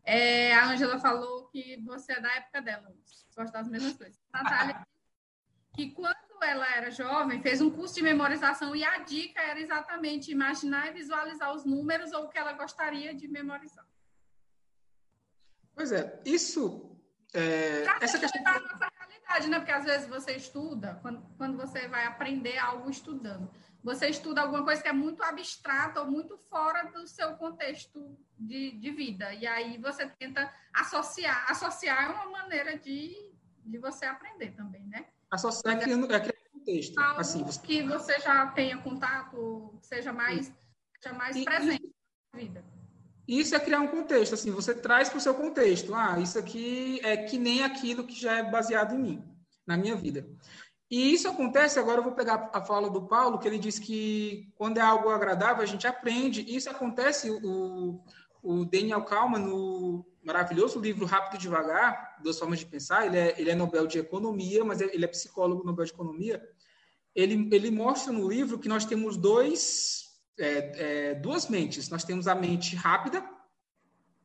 É, 0.05 0.55
a 0.55 0.67
Angela 0.67 0.99
falou 0.99 1.47
que 1.49 1.81
você 1.85 2.12
é 2.12 2.21
da 2.21 2.33
época 2.35 2.61
dela, 2.61 2.93
gosta 3.37 3.59
das 3.59 3.69
mesmas 3.69 3.95
coisas. 3.95 4.19
Natália, 4.33 4.85
que 5.75 5.91
quando 5.93 6.24
ela 6.45 6.66
era 6.74 6.90
jovem, 6.90 7.42
fez 7.42 7.61
um 7.61 7.70
curso 7.70 7.95
de 7.95 8.03
memorização 8.03 8.74
e 8.76 8.84
a 8.84 8.99
dica 8.99 9.40
era 9.40 9.61
exatamente 9.61 10.30
imaginar 10.30 10.88
e 10.88 10.92
visualizar 10.92 11.55
os 11.55 11.64
números 11.64 12.12
ou 12.12 12.24
o 12.24 12.28
que 12.28 12.38
ela 12.38 12.53
gostaria 12.53 13.14
de 13.14 13.26
memorizar. 13.28 13.86
Pois 15.74 15.90
é, 15.90 16.20
isso. 16.24 16.95
É, 17.32 17.84
essa 18.01 18.18
questão. 18.18 18.42
Da 18.42 18.61
nossa 18.61 18.88
realidade, 18.97 19.49
né? 19.49 19.59
Porque 19.59 19.72
às 19.72 19.84
vezes 19.84 20.07
você 20.07 20.36
estuda, 20.36 20.99
quando, 21.03 21.20
quando 21.36 21.57
você 21.57 21.88
vai 21.88 22.07
aprender 22.07 22.57
algo 22.59 22.88
estudando, 22.88 23.51
você 23.82 24.09
estuda 24.09 24.40
alguma 24.40 24.64
coisa 24.64 24.80
que 24.80 24.88
é 24.88 24.92
muito 24.92 25.22
abstrata 25.22 26.01
ou 26.01 26.11
muito 26.11 26.38
fora 26.38 26.84
do 26.84 27.07
seu 27.09 27.34
contexto 27.34 28.16
de, 28.38 28.72
de 28.78 28.90
vida. 28.92 29.34
E 29.34 29.47
aí 29.47 29.76
você 29.78 30.07
tenta 30.07 30.53
associar. 30.72 31.51
Associar 31.51 32.05
é 32.05 32.09
uma 32.14 32.30
maneira 32.30 32.78
de, 32.78 33.32
de 33.64 33.78
você 33.78 34.07
aprender 34.07 34.53
também, 34.53 34.86
né? 34.86 35.07
Associar 35.30 35.76
é 35.76 35.80
criando, 35.80 36.12
é 36.14 36.34
contexto. 36.65 36.99
Algo 36.99 37.21
assim, 37.21 37.45
você... 37.45 37.61
que 37.61 37.83
você 37.83 38.19
já 38.21 38.47
tenha 38.49 38.79
contato, 38.79 39.79
seja 39.83 40.12
mais, 40.12 40.51
seja 41.01 41.15
mais 41.15 41.37
e, 41.37 41.45
presente 41.45 41.91
na 42.33 42.41
vida. 42.41 42.65
Isso 43.29 43.55
é 43.55 43.61
criar 43.61 43.81
um 43.81 43.89
contexto, 43.89 44.35
assim, 44.35 44.51
você 44.51 44.75
traz 44.75 45.09
para 45.09 45.19
o 45.19 45.21
seu 45.21 45.35
contexto. 45.35 45.95
Ah, 45.95 46.19
isso 46.19 46.39
aqui 46.39 47.01
é 47.03 47.17
que 47.17 47.39
nem 47.39 47.62
aquilo 47.62 48.05
que 48.05 48.19
já 48.19 48.39
é 48.39 48.43
baseado 48.43 48.95
em 48.95 48.99
mim, 48.99 49.25
na 49.67 49.77
minha 49.77 49.95
vida. 49.95 50.27
E 50.91 51.12
isso 51.12 51.29
acontece, 51.29 51.79
agora 51.79 51.99
eu 51.99 52.05
vou 52.05 52.12
pegar 52.12 52.51
a 52.53 52.61
fala 52.61 52.91
do 52.91 53.07
Paulo, 53.07 53.39
que 53.39 53.49
ele 53.49 53.59
diz 53.59 53.79
que 53.79 54.53
quando 54.55 54.79
é 54.79 54.83
algo 54.83 55.09
agradável, 55.09 55.62
a 55.62 55.67
gente 55.67 55.87
aprende. 55.87 56.45
Isso 56.47 56.69
acontece, 56.69 57.31
o, 57.31 58.05
o 58.43 58.65
Daniel 58.67 59.03
Kalman, 59.03 59.41
no 59.41 60.07
maravilhoso 60.23 60.79
livro 60.79 61.07
Rápido 61.07 61.37
e 61.37 61.39
Devagar, 61.39 62.17
Duas 62.23 62.39
Formas 62.39 62.59
de 62.59 62.67
Pensar, 62.67 63.07
ele 63.07 63.19
é, 63.19 63.35
ele 63.41 63.51
é 63.51 63.55
Nobel 63.55 63.87
de 63.87 63.99
Economia, 63.99 64.65
mas 64.65 64.81
ele 64.81 65.05
é 65.05 65.09
psicólogo 65.09 65.65
Nobel 65.65 65.85
de 65.85 65.93
Economia, 65.93 66.43
ele, 67.15 67.49
ele 67.53 67.71
mostra 67.71 68.12
no 68.12 68.29
livro 68.29 68.59
que 68.59 68.69
nós 68.69 68.85
temos 68.85 69.17
dois, 69.17 70.05
é, 70.39 71.11
é, 71.11 71.15
duas 71.15 71.49
mentes. 71.49 71.89
Nós 71.89 72.05
temos 72.05 72.27
a 72.27 72.35
mente 72.35 72.75
rápida 72.75 73.25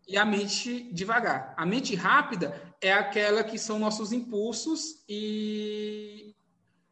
e 0.08 0.18
a 0.18 0.26
mente 0.26 0.92
devagar. 0.92 1.54
A 1.56 1.66
mente 1.66 1.96
rápida 1.96 2.76
é 2.82 2.92
aquela 2.92 3.44
que 3.44 3.60
são 3.60 3.78
nossos 3.78 4.12
impulsos 4.12 5.04
e 5.08 6.36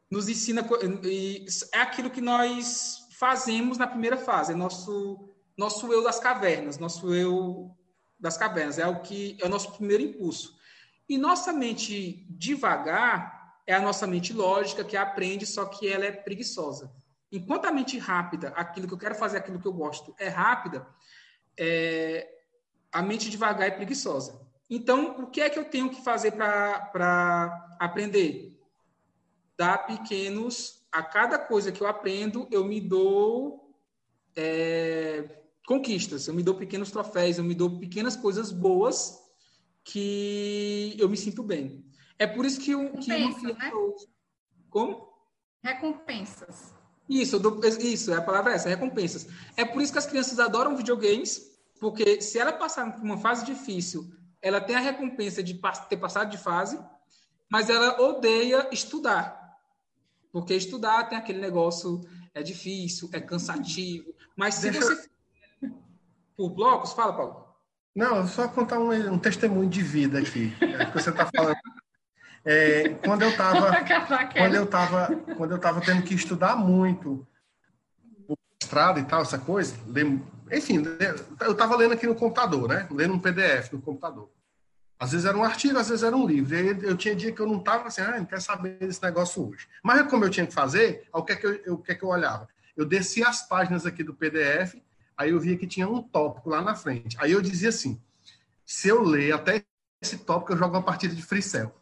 nos 0.09 0.29
ensina 0.29 0.65
e 1.03 1.45
é 1.73 1.79
aquilo 1.79 2.11
que 2.11 2.21
nós 2.21 3.07
fazemos 3.17 3.77
na 3.77 3.87
primeira 3.87 4.15
fase, 4.15 4.53
é 4.53 4.55
nosso 4.55 5.33
nosso 5.57 5.91
eu 5.91 6.03
das 6.03 6.19
cavernas, 6.19 6.77
nosso 6.77 7.13
eu 7.13 7.75
das 8.19 8.37
cavernas, 8.37 8.77
é 8.77 8.85
o 8.85 9.01
que 9.01 9.35
é 9.41 9.45
o 9.45 9.49
nosso 9.49 9.71
primeiro 9.73 10.03
impulso. 10.03 10.55
E 11.09 11.17
nossa 11.17 11.51
mente 11.51 12.27
devagar 12.29 13.36
é 13.67 13.73
a 13.73 13.81
nossa 13.81 14.07
mente 14.07 14.31
lógica 14.31 14.83
que 14.83 14.95
aprende, 14.95 15.45
só 15.45 15.65
que 15.65 15.87
ela 15.87 16.05
é 16.05 16.11
preguiçosa. 16.11 16.89
Enquanto 17.29 17.65
a 17.65 17.71
mente 17.71 17.99
rápida, 17.99 18.47
aquilo 18.49 18.87
que 18.87 18.93
eu 18.93 18.97
quero 18.97 19.13
fazer, 19.13 19.37
aquilo 19.37 19.59
que 19.59 19.67
eu 19.67 19.73
gosto, 19.73 20.15
é 20.17 20.29
rápida, 20.29 20.87
é, 21.59 22.25
a 22.91 23.01
mente 23.01 23.29
devagar 23.29 23.67
é 23.67 23.71
preguiçosa. 23.71 24.39
Então, 24.69 25.21
o 25.21 25.27
que 25.27 25.41
é 25.41 25.49
que 25.49 25.59
eu 25.59 25.65
tenho 25.65 25.89
que 25.89 26.01
fazer 26.01 26.31
para 26.31 27.75
aprender? 27.77 28.57
Dar 29.57 29.79
pequenos. 29.79 30.87
A 30.89 31.03
cada 31.03 31.37
coisa 31.37 31.71
que 31.71 31.81
eu 31.81 31.87
aprendo, 31.87 32.47
eu 32.49 32.63
me 32.63 32.79
dou 32.79 33.75
é, 34.35 35.41
conquistas, 35.67 36.27
eu 36.27 36.33
me 36.33 36.41
dou 36.41 36.55
pequenos 36.55 36.89
troféus, 36.89 37.37
eu 37.37 37.43
me 37.43 37.53
dou 37.53 37.77
pequenas 37.77 38.15
coisas 38.15 38.51
boas 38.51 39.19
que 39.83 40.95
eu 40.97 41.09
me 41.09 41.17
sinto 41.17 41.43
bem. 41.43 41.86
É 42.19 42.25
por 42.25 42.45
isso 42.45 42.59
que, 42.59 42.75
um, 42.75 42.93
que 42.93 43.13
uma 43.13 43.33
criança... 43.35 43.57
Né? 43.59 43.71
Como? 44.69 45.07
Recompensas. 45.63 46.73
Isso, 47.09 47.41
isso, 47.79 48.13
é 48.13 48.17
a 48.17 48.21
palavra 48.21 48.51
é 48.51 48.55
essa, 48.55 48.69
recompensas. 48.69 49.27
É 49.55 49.63
por 49.63 49.81
isso 49.81 49.93
que 49.93 49.99
as 49.99 50.05
crianças 50.05 50.39
adoram 50.39 50.75
videogames, 50.75 51.57
porque 51.79 52.21
se 52.21 52.37
ela 52.37 52.51
passar 52.51 52.91
por 52.91 53.03
uma 53.03 53.17
fase 53.17 53.45
difícil, 53.45 54.11
ela 54.41 54.59
tem 54.59 54.75
a 54.75 54.79
recompensa 54.79 55.41
de 55.41 55.59
ter 55.89 55.97
passado 55.97 56.29
de 56.29 56.37
fase, 56.37 56.79
mas 57.49 57.69
ela 57.69 58.01
odeia 58.01 58.67
estudar. 58.71 59.57
Porque 60.31 60.53
estudar 60.53 61.05
tem 61.05 61.17
aquele 61.17 61.39
negócio, 61.39 62.01
é 62.33 62.43
difícil, 62.43 63.09
é 63.13 63.21
cansativo. 63.21 64.13
Mas 64.35 64.55
se 64.55 64.69
Deixa 64.69 64.87
você. 64.87 65.09
Por 66.35 66.49
blocos, 66.49 66.93
fala, 66.93 67.13
Paulo. 67.13 67.47
Não, 67.95 68.27
só 68.27 68.47
contar 68.47 68.79
um, 68.79 68.91
um 69.13 69.17
testemunho 69.17 69.69
de 69.69 69.81
vida 69.81 70.19
aqui. 70.19 70.53
É, 70.61 70.85
que 70.85 70.93
você 70.93 71.09
está 71.09 71.27
falando. 71.35 71.57
É, 72.49 72.89
quando 73.03 73.23
eu 73.23 73.29
estava 73.29 73.75
quando 74.31 74.55
eu 74.55 74.65
tava, 74.65 75.07
quando 75.35 75.51
eu 75.51 75.59
tava 75.59 75.81
tendo 75.81 76.01
que 76.01 76.13
estudar 76.13 76.55
muito 76.55 77.27
o 78.25 78.37
estrada 78.61 79.01
e 79.01 79.03
tal, 79.03 79.21
essa 79.21 79.37
coisa, 79.37 79.75
enfim, 80.49 80.81
eu 81.41 81.51
estava 81.51 81.75
lendo 81.75 81.93
aqui 81.93 82.07
no 82.07 82.15
computador, 82.15 82.69
né? 82.69 82.87
Lendo 82.89 83.15
um 83.15 83.19
PDF 83.19 83.73
no 83.73 83.81
computador. 83.81 84.31
Às 84.97 85.11
vezes 85.11 85.25
era 85.25 85.37
um 85.37 85.43
artigo, 85.43 85.77
às 85.77 85.89
vezes 85.89 86.03
era 86.03 86.15
um 86.15 86.25
livro. 86.25 86.55
E 86.55 86.57
aí 86.57 86.67
eu 86.83 86.95
tinha 86.95 87.13
dia 87.13 87.33
que 87.33 87.39
eu 87.39 87.45
não 87.45 87.57
estava 87.57 87.87
assim, 87.87 88.01
ah, 88.01 88.17
não 88.17 88.25
quero 88.25 88.41
saber 88.41 88.79
desse 88.79 89.03
negócio 89.03 89.49
hoje. 89.49 89.67
Mas 89.83 90.09
como 90.09 90.23
eu 90.23 90.29
tinha 90.29 90.47
que 90.47 90.53
fazer, 90.53 91.07
o 91.13 91.23
que 91.23 91.33
é 91.33 91.35
que 91.35 91.45
eu, 91.45 91.73
o 91.73 91.77
que 91.77 91.91
é 91.91 91.95
que 91.95 92.03
eu 92.03 92.09
olhava? 92.09 92.47
Eu 92.77 92.85
descia 92.85 93.27
as 93.27 93.45
páginas 93.45 93.85
aqui 93.85 94.03
do 94.03 94.13
PDF, 94.13 94.75
aí 95.17 95.31
eu 95.31 95.39
via 95.39 95.57
que 95.57 95.67
tinha 95.67 95.87
um 95.87 96.01
tópico 96.01 96.49
lá 96.49 96.61
na 96.61 96.75
frente. 96.75 97.17
Aí 97.19 97.33
eu 97.33 97.41
dizia 97.41 97.69
assim, 97.69 98.01
se 98.65 98.87
eu 98.87 99.03
ler 99.03 99.33
até 99.33 99.63
esse 100.01 100.17
tópico, 100.17 100.53
eu 100.53 100.57
jogo 100.57 100.75
uma 100.75 100.83
partida 100.83 101.13
de 101.13 101.21
Free 101.21 101.41
Cell. 101.41 101.75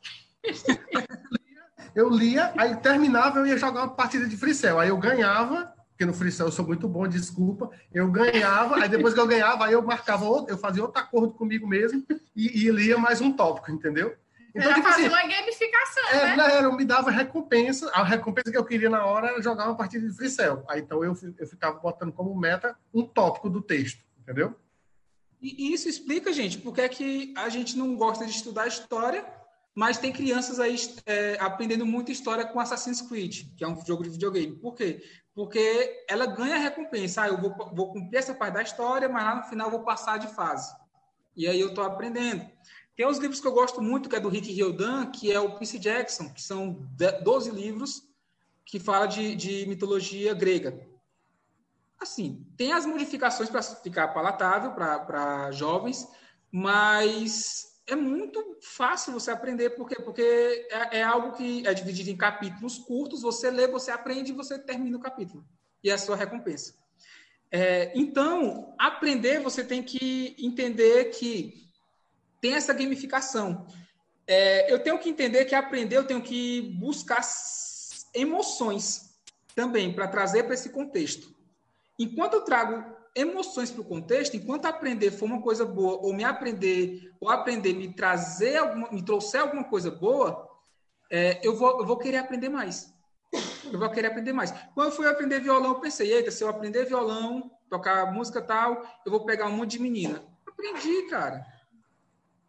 eu 1.95 2.09
lia, 2.09 2.53
aí 2.57 2.75
terminava, 2.77 3.39
eu 3.39 3.47
ia 3.47 3.57
jogar 3.57 3.81
uma 3.81 3.95
partida 3.95 4.27
de 4.27 4.37
freestyle. 4.37 4.77
Aí 4.77 4.89
eu 4.89 4.97
ganhava, 4.97 5.73
porque 5.89 6.05
no 6.05 6.13
freestyle 6.13 6.49
eu 6.49 6.51
sou 6.51 6.65
muito 6.65 6.87
bom, 6.87 7.07
desculpa. 7.07 7.69
Eu 7.93 8.11
ganhava, 8.11 8.75
aí 8.75 8.89
depois 8.89 9.13
que 9.13 9.19
eu 9.19 9.27
ganhava, 9.27 9.65
aí 9.65 9.73
eu 9.73 9.81
marcava 9.81 10.25
outro, 10.25 10.53
eu 10.53 10.57
fazia 10.57 10.83
outro 10.83 11.01
acordo 11.01 11.33
comigo 11.33 11.65
mesmo 11.65 12.05
e, 12.35 12.65
e 12.65 12.71
lia 12.71 12.97
mais 12.97 13.21
um 13.21 13.31
tópico, 13.31 13.71
entendeu? 13.71 14.15
Então, 14.55 14.73
tipo 14.73 14.87
assim, 14.87 15.07
uma 15.09 15.21
gamificação, 15.21 16.09
é, 16.11 16.37
né? 16.37 16.55
Era, 16.55 16.71
me 16.71 16.85
dava 16.85 17.11
recompensa. 17.11 17.89
A 17.91 18.03
recompensa 18.03 18.49
que 18.49 18.57
eu 18.57 18.63
queria 18.63 18.89
na 18.89 19.05
hora 19.05 19.27
era 19.27 19.41
jogar 19.41 19.65
uma 19.65 19.75
partida 19.75 20.07
de 20.07 20.15
freestyle. 20.15 20.63
Aí 20.69 20.79
então 20.79 21.03
eu, 21.03 21.13
eu 21.37 21.47
ficava 21.47 21.77
botando 21.77 22.13
como 22.13 22.33
meta 22.33 22.73
um 22.93 23.05
tópico 23.05 23.49
do 23.49 23.61
texto, 23.61 24.01
entendeu? 24.21 24.55
E 25.41 25.73
isso 25.73 25.89
explica, 25.89 26.31
gente, 26.31 26.57
porque 26.57 26.81
é 26.81 26.89
que 26.89 27.33
a 27.37 27.49
gente 27.49 27.77
não 27.77 27.95
gosta 27.95 28.25
de 28.25 28.31
estudar 28.31 28.67
história 28.67 29.25
mas 29.76 29.97
tem 29.97 30.13
crianças 30.13 30.57
aí 30.57 30.78
é, 31.05 31.38
aprendendo 31.38 31.86
muita 31.86 32.09
história 32.09 32.45
com 32.45 32.61
Assassin's 32.61 33.01
Creed, 33.01 33.47
que 33.57 33.63
é 33.63 33.67
um 33.67 33.86
jogo 33.86 34.03
de 34.03 34.09
videogame. 34.09 34.55
Por 34.55 34.73
quê? 34.73 35.03
Porque 35.34 36.05
ela 36.07 36.26
ganha 36.26 36.57
recompensa. 36.57 37.23
Ah, 37.23 37.28
eu 37.28 37.38
vou, 37.38 37.53
vou 37.76 37.91
cumprir 37.91 38.17
essa 38.17 38.34
parte 38.34 38.53
da 38.53 38.61
história, 38.61 39.09
mas 39.09 39.26
lá 39.26 39.36
no 39.36 39.43
final 39.43 39.69
vou 39.69 39.84
passar 39.84 40.17
de 40.17 40.30
fase. 40.30 40.73
E 41.36 41.45
aí 41.45 41.59
eu 41.59 41.69
estou 41.69 41.84
aprendendo. 41.84 42.49
Tem 42.95 43.05
uns 43.05 43.17
livros 43.17 43.41
que 43.41 43.47
eu 43.47 43.51
gosto 43.51 43.82
muito, 43.82 44.07
que 44.07 44.15
é 44.15 44.19
do 44.19 44.30
Rick 44.30 44.49
Riordan, 44.49 45.07
que 45.07 45.30
é 45.30 45.39
o 45.41 45.57
Percy 45.57 45.78
Jackson, 45.78 46.30
que 46.30 46.41
são 46.41 46.88
12 47.23 47.51
livros 47.51 48.07
que 48.63 48.80
fala 48.80 49.05
de, 49.05 49.36
de 49.36 49.65
mitologia 49.67 50.34
grega. 50.34 50.88
Assim, 51.99 52.45
tem 52.55 52.71
as 52.71 52.86
modificações 52.86 53.49
para 53.49 53.61
ficar 53.61 54.07
palatável 54.09 54.71
para 54.71 55.51
jovens, 55.51 56.07
mas 56.49 57.74
é 57.88 57.95
muito 57.95 58.57
fácil 58.61 59.13
você 59.13 59.29
aprender, 59.29 59.71
porque, 59.71 59.95
porque 60.01 60.67
é, 60.71 60.99
é, 60.99 61.03
algo 61.03 61.33
que 61.33 61.65
é 61.67 61.73
dividido 61.73 62.09
em 62.09 62.17
capítulos 62.17 62.79
curtos, 62.79 63.21
você 63.21 63.51
lê, 63.51 63.67
você 63.67 63.91
aprende 63.91 64.31
e 64.31 64.36
você 64.36 64.57
termina 64.57 64.97
o 64.97 65.01
capítulo. 65.01 65.45
E 65.83 65.89
é 65.89 65.93
a 65.93 65.97
sua 65.97 66.15
recompensa. 66.15 66.73
É, 67.51 67.91
então, 67.95 68.73
aprender, 68.79 69.39
você 69.39 69.63
tem 69.63 69.83
que 69.83 70.36
entender 70.39 71.05
que 71.11 71.69
tem 72.41 72.55
essa 72.55 72.73
gamificação. 72.73 73.67
É, 74.27 74.71
eu 74.71 74.79
tenho 74.81 74.97
que 74.97 75.09
entender 75.09 75.45
que 75.45 75.53
aprender, 75.53 75.97
eu 75.97 76.07
tenho 76.07 76.21
que 76.21 76.75
buscar 76.79 77.21
emoções 78.13 79.15
também 79.53 79.93
para 79.93 80.07
trazer 80.07 80.43
para 80.43 80.55
esse 80.55 80.69
contexto. 80.69 81.36
Enquanto 81.99 82.33
eu 82.33 82.41
trago 82.41 82.94
emoções 83.16 83.72
para 83.72 83.82
o 83.82 83.86
contexto, 83.86 84.36
enquanto 84.36 84.66
aprender 84.66 85.09
for 85.09 85.26
uma 85.26 85.41
coisa 85.41 85.66
boa, 85.66 85.97
ou 85.97 86.13
me 86.13 86.24
aprender, 86.26 87.13
ou 87.20 87.30
aprender 87.30 87.74
me 87.74 87.93
trazer 87.93 88.57
alguma, 88.57 88.91
me 88.91 89.01
trouxer 89.01 89.41
alguma 89.41 89.63
coisa 89.63 89.89
boa, 89.89 90.49
é, 91.09 91.39
eu, 91.41 91.55
vou, 91.55 91.80
eu 91.80 91.86
vou 91.86 91.97
querer 91.97 92.18
aprender 92.18 92.49
mais. 92.49 92.93
Eu 93.72 93.80
vou 93.80 93.89
querer 93.89 94.07
aprender 94.07 94.34
mais. 94.34 94.51
Quando 94.74 94.89
eu 94.89 94.95
fui 94.95 95.07
aprender 95.07 95.39
violão, 95.39 95.72
eu 95.72 95.80
pensei, 95.80 96.13
eita, 96.13 96.30
se 96.30 96.43
eu 96.43 96.49
aprender 96.49 96.86
violão, 96.86 97.49
tocar 97.70 98.11
música 98.11 98.41
tal, 98.41 98.86
eu 99.05 99.11
vou 99.11 99.26
pegar 99.26 99.47
um 99.47 99.55
monte 99.55 99.72
de 99.72 99.82
menina. 99.82 100.22
Aprendi, 100.45 101.03
cara. 101.03 101.45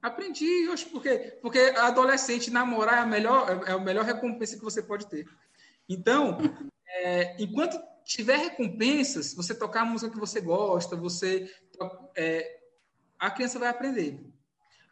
Aprendi, 0.03 0.69
hoje, 0.69 0.85
por 0.87 1.03
quê? 1.03 1.39
Porque 1.41 1.59
adolescente 1.59 2.51
namorar 2.51 2.99
é 2.99 3.01
a 3.01 3.07
melhor, 3.07 3.64
é 3.67 3.73
a 3.73 3.79
melhor 3.79 4.05
recompensa 4.05 4.57
que 4.57 4.64
você 4.64 4.83
pode 4.83 5.07
ter. 5.07 5.27
Então, 5.89 6.39
é, 6.89 7.37
enquanto 7.43 7.81
tiver 8.07 8.36
recompensas, 8.36 9.34
você 9.34 9.52
tocar 9.52 9.82
a 9.82 9.84
música 9.84 10.12
que 10.12 10.18
você 10.18 10.40
gosta, 10.40 10.94
você 10.94 11.52
é, 12.16 12.61
a 13.18 13.30
criança 13.30 13.59
vai 13.59 13.68
aprender. 13.68 14.24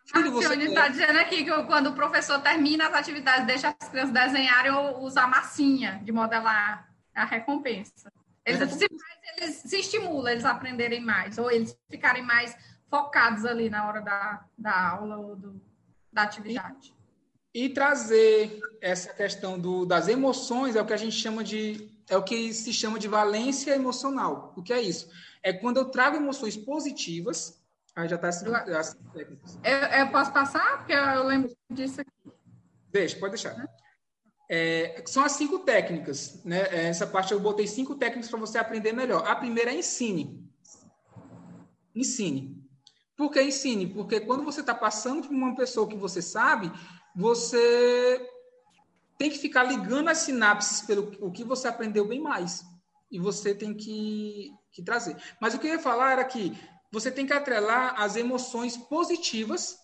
Filho, 0.05 0.33
você 0.33 0.55
está 0.55 0.89
dizendo 0.89 1.19
aqui 1.19 1.45
que 1.45 1.63
quando 1.65 1.91
o 1.91 1.95
professor 1.95 2.43
termina 2.43 2.89
as 2.89 2.95
atividades, 2.95 3.47
deixa 3.47 3.75
as 3.81 3.89
crianças 3.89 4.13
desenharem 4.13 4.73
ou 4.73 5.03
usar 5.03 5.29
massinha 5.29 6.01
de 6.05 6.13
modelar 6.13 6.93
a 7.15 7.25
recompensa. 7.25 8.13
Eles, 8.45 8.61
é. 8.61 8.67
se, 8.67 8.87
eles 9.39 9.55
se 9.57 9.77
estimulam 9.79 10.33
eles 10.33 10.45
aprenderem 10.45 11.01
mais, 11.01 11.39
ou 11.39 11.51
eles 11.51 11.75
ficarem 11.89 12.23
mais 12.23 12.55
focados 12.91 13.47
ali 13.47 13.71
na 13.71 13.87
hora 13.89 14.03
da, 14.03 14.45
da 14.59 14.91
aula 14.91 15.17
ou 15.17 15.37
do, 15.37 15.63
da 16.13 16.23
atividade. 16.23 16.93
E, 17.55 17.67
e 17.67 17.69
trazer 17.71 18.61
essa 18.83 19.15
questão 19.15 19.59
do, 19.59 19.87
das 19.87 20.09
emoções 20.09 20.77
é 20.77 20.83
o 20.83 20.87
que 20.87 20.93
a 20.93 20.99
gente 20.99 21.17
chama 21.17 21.43
de 21.43 21.94
é 22.09 22.17
o 22.17 22.23
que 22.23 22.53
se 22.53 22.73
chama 22.73 22.99
de 22.99 23.09
valência 23.09 23.75
emocional. 23.75 24.53
O 24.57 24.63
que 24.63 24.73
é 24.73 24.81
isso? 24.81 25.09
É 25.43 25.53
quando 25.53 25.79
eu 25.79 25.87
trago 25.87 26.17
emoções 26.17 26.57
positivas. 26.57 27.63
Aí 27.97 28.09
já 28.09 28.17
está 28.17 28.29
assim, 28.29 28.47
eu, 28.47 29.75
eu, 30.01 30.11
posso 30.11 30.33
passar? 30.33 30.79
Porque 30.79 30.93
eu 30.93 31.25
lembro 31.25 31.57
disso 31.71 32.01
aqui. 32.01 32.11
Deixa, 32.91 33.17
pode 33.19 33.35
deixar. 33.35 33.69
É, 34.51 35.03
são 35.07 35.25
as 35.25 35.33
cinco 35.33 35.61
técnicas. 35.61 36.43
Né? 36.45 36.61
É, 36.71 36.89
essa 36.89 37.07
parte 37.07 37.33
eu 37.33 37.41
botei 37.41 37.67
cinco 37.67 37.95
técnicas 37.95 38.29
para 38.29 38.39
você 38.39 38.59
aprender 38.59 38.93
melhor. 38.93 39.27
A 39.27 39.37
primeira 39.37 39.71
é 39.71 39.77
ensine. 39.77 40.45
Ensine. 41.95 42.65
Por 43.17 43.31
que 43.31 43.41
ensine? 43.41 43.87
Porque 43.87 44.21
quando 44.21 44.43
você 44.43 44.61
está 44.61 44.75
passando 44.75 45.23
por 45.23 45.31
uma 45.31 45.55
pessoa 45.55 45.89
que 45.89 45.97
você 45.97 46.21
sabe, 46.21 46.73
você 47.15 48.29
tem 49.19 49.31
que 49.31 49.39
ficar 49.39 49.65
ligando 49.65 50.09
as 50.09 50.19
sinapses 50.19 50.81
pelo 50.83 51.13
o 51.21 51.31
que 51.31 51.45
você 51.45 51.69
aprendeu 51.69 52.07
bem 52.07 52.21
mais. 52.21 52.65
E 53.11 53.19
você 53.19 53.55
tem 53.55 53.75
que, 53.75 54.51
que 54.73 54.83
trazer. 54.83 55.17
Mas 55.41 55.55
o 55.55 55.59
que 55.59 55.67
eu 55.67 55.75
ia 55.75 55.79
falar 55.79 56.13
era 56.13 56.25
que 56.25 56.53
você 56.91 57.11
tem 57.11 57.27
que 57.27 57.33
atrelar 57.33 58.01
as 58.01 58.17
emoções 58.17 58.77
positivas 58.77 59.77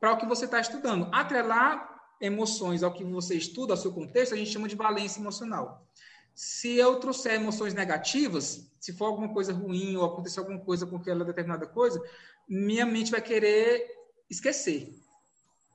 para 0.00 0.12
o 0.12 0.16
que 0.16 0.26
você 0.26 0.44
está 0.44 0.60
estudando. 0.60 1.08
Atrelar 1.12 1.90
emoções 2.20 2.82
ao 2.82 2.92
que 2.92 3.04
você 3.04 3.34
estuda, 3.34 3.72
ao 3.72 3.76
seu 3.76 3.92
contexto, 3.92 4.34
a 4.34 4.36
gente 4.36 4.50
chama 4.50 4.68
de 4.68 4.76
valência 4.76 5.20
emocional. 5.20 5.86
Se 6.34 6.76
eu 6.76 6.98
trouxer 6.98 7.34
emoções 7.34 7.74
negativas, 7.74 8.70
se 8.80 8.92
for 8.92 9.06
alguma 9.06 9.32
coisa 9.32 9.52
ruim 9.52 9.96
ou 9.96 10.04
acontecer 10.04 10.40
alguma 10.40 10.58
coisa 10.58 10.86
com 10.86 10.96
aquela 10.96 11.24
determinada 11.24 11.66
coisa, 11.66 12.02
minha 12.48 12.84
mente 12.84 13.10
vai 13.10 13.20
querer 13.20 13.86
esquecer. 14.28 15.03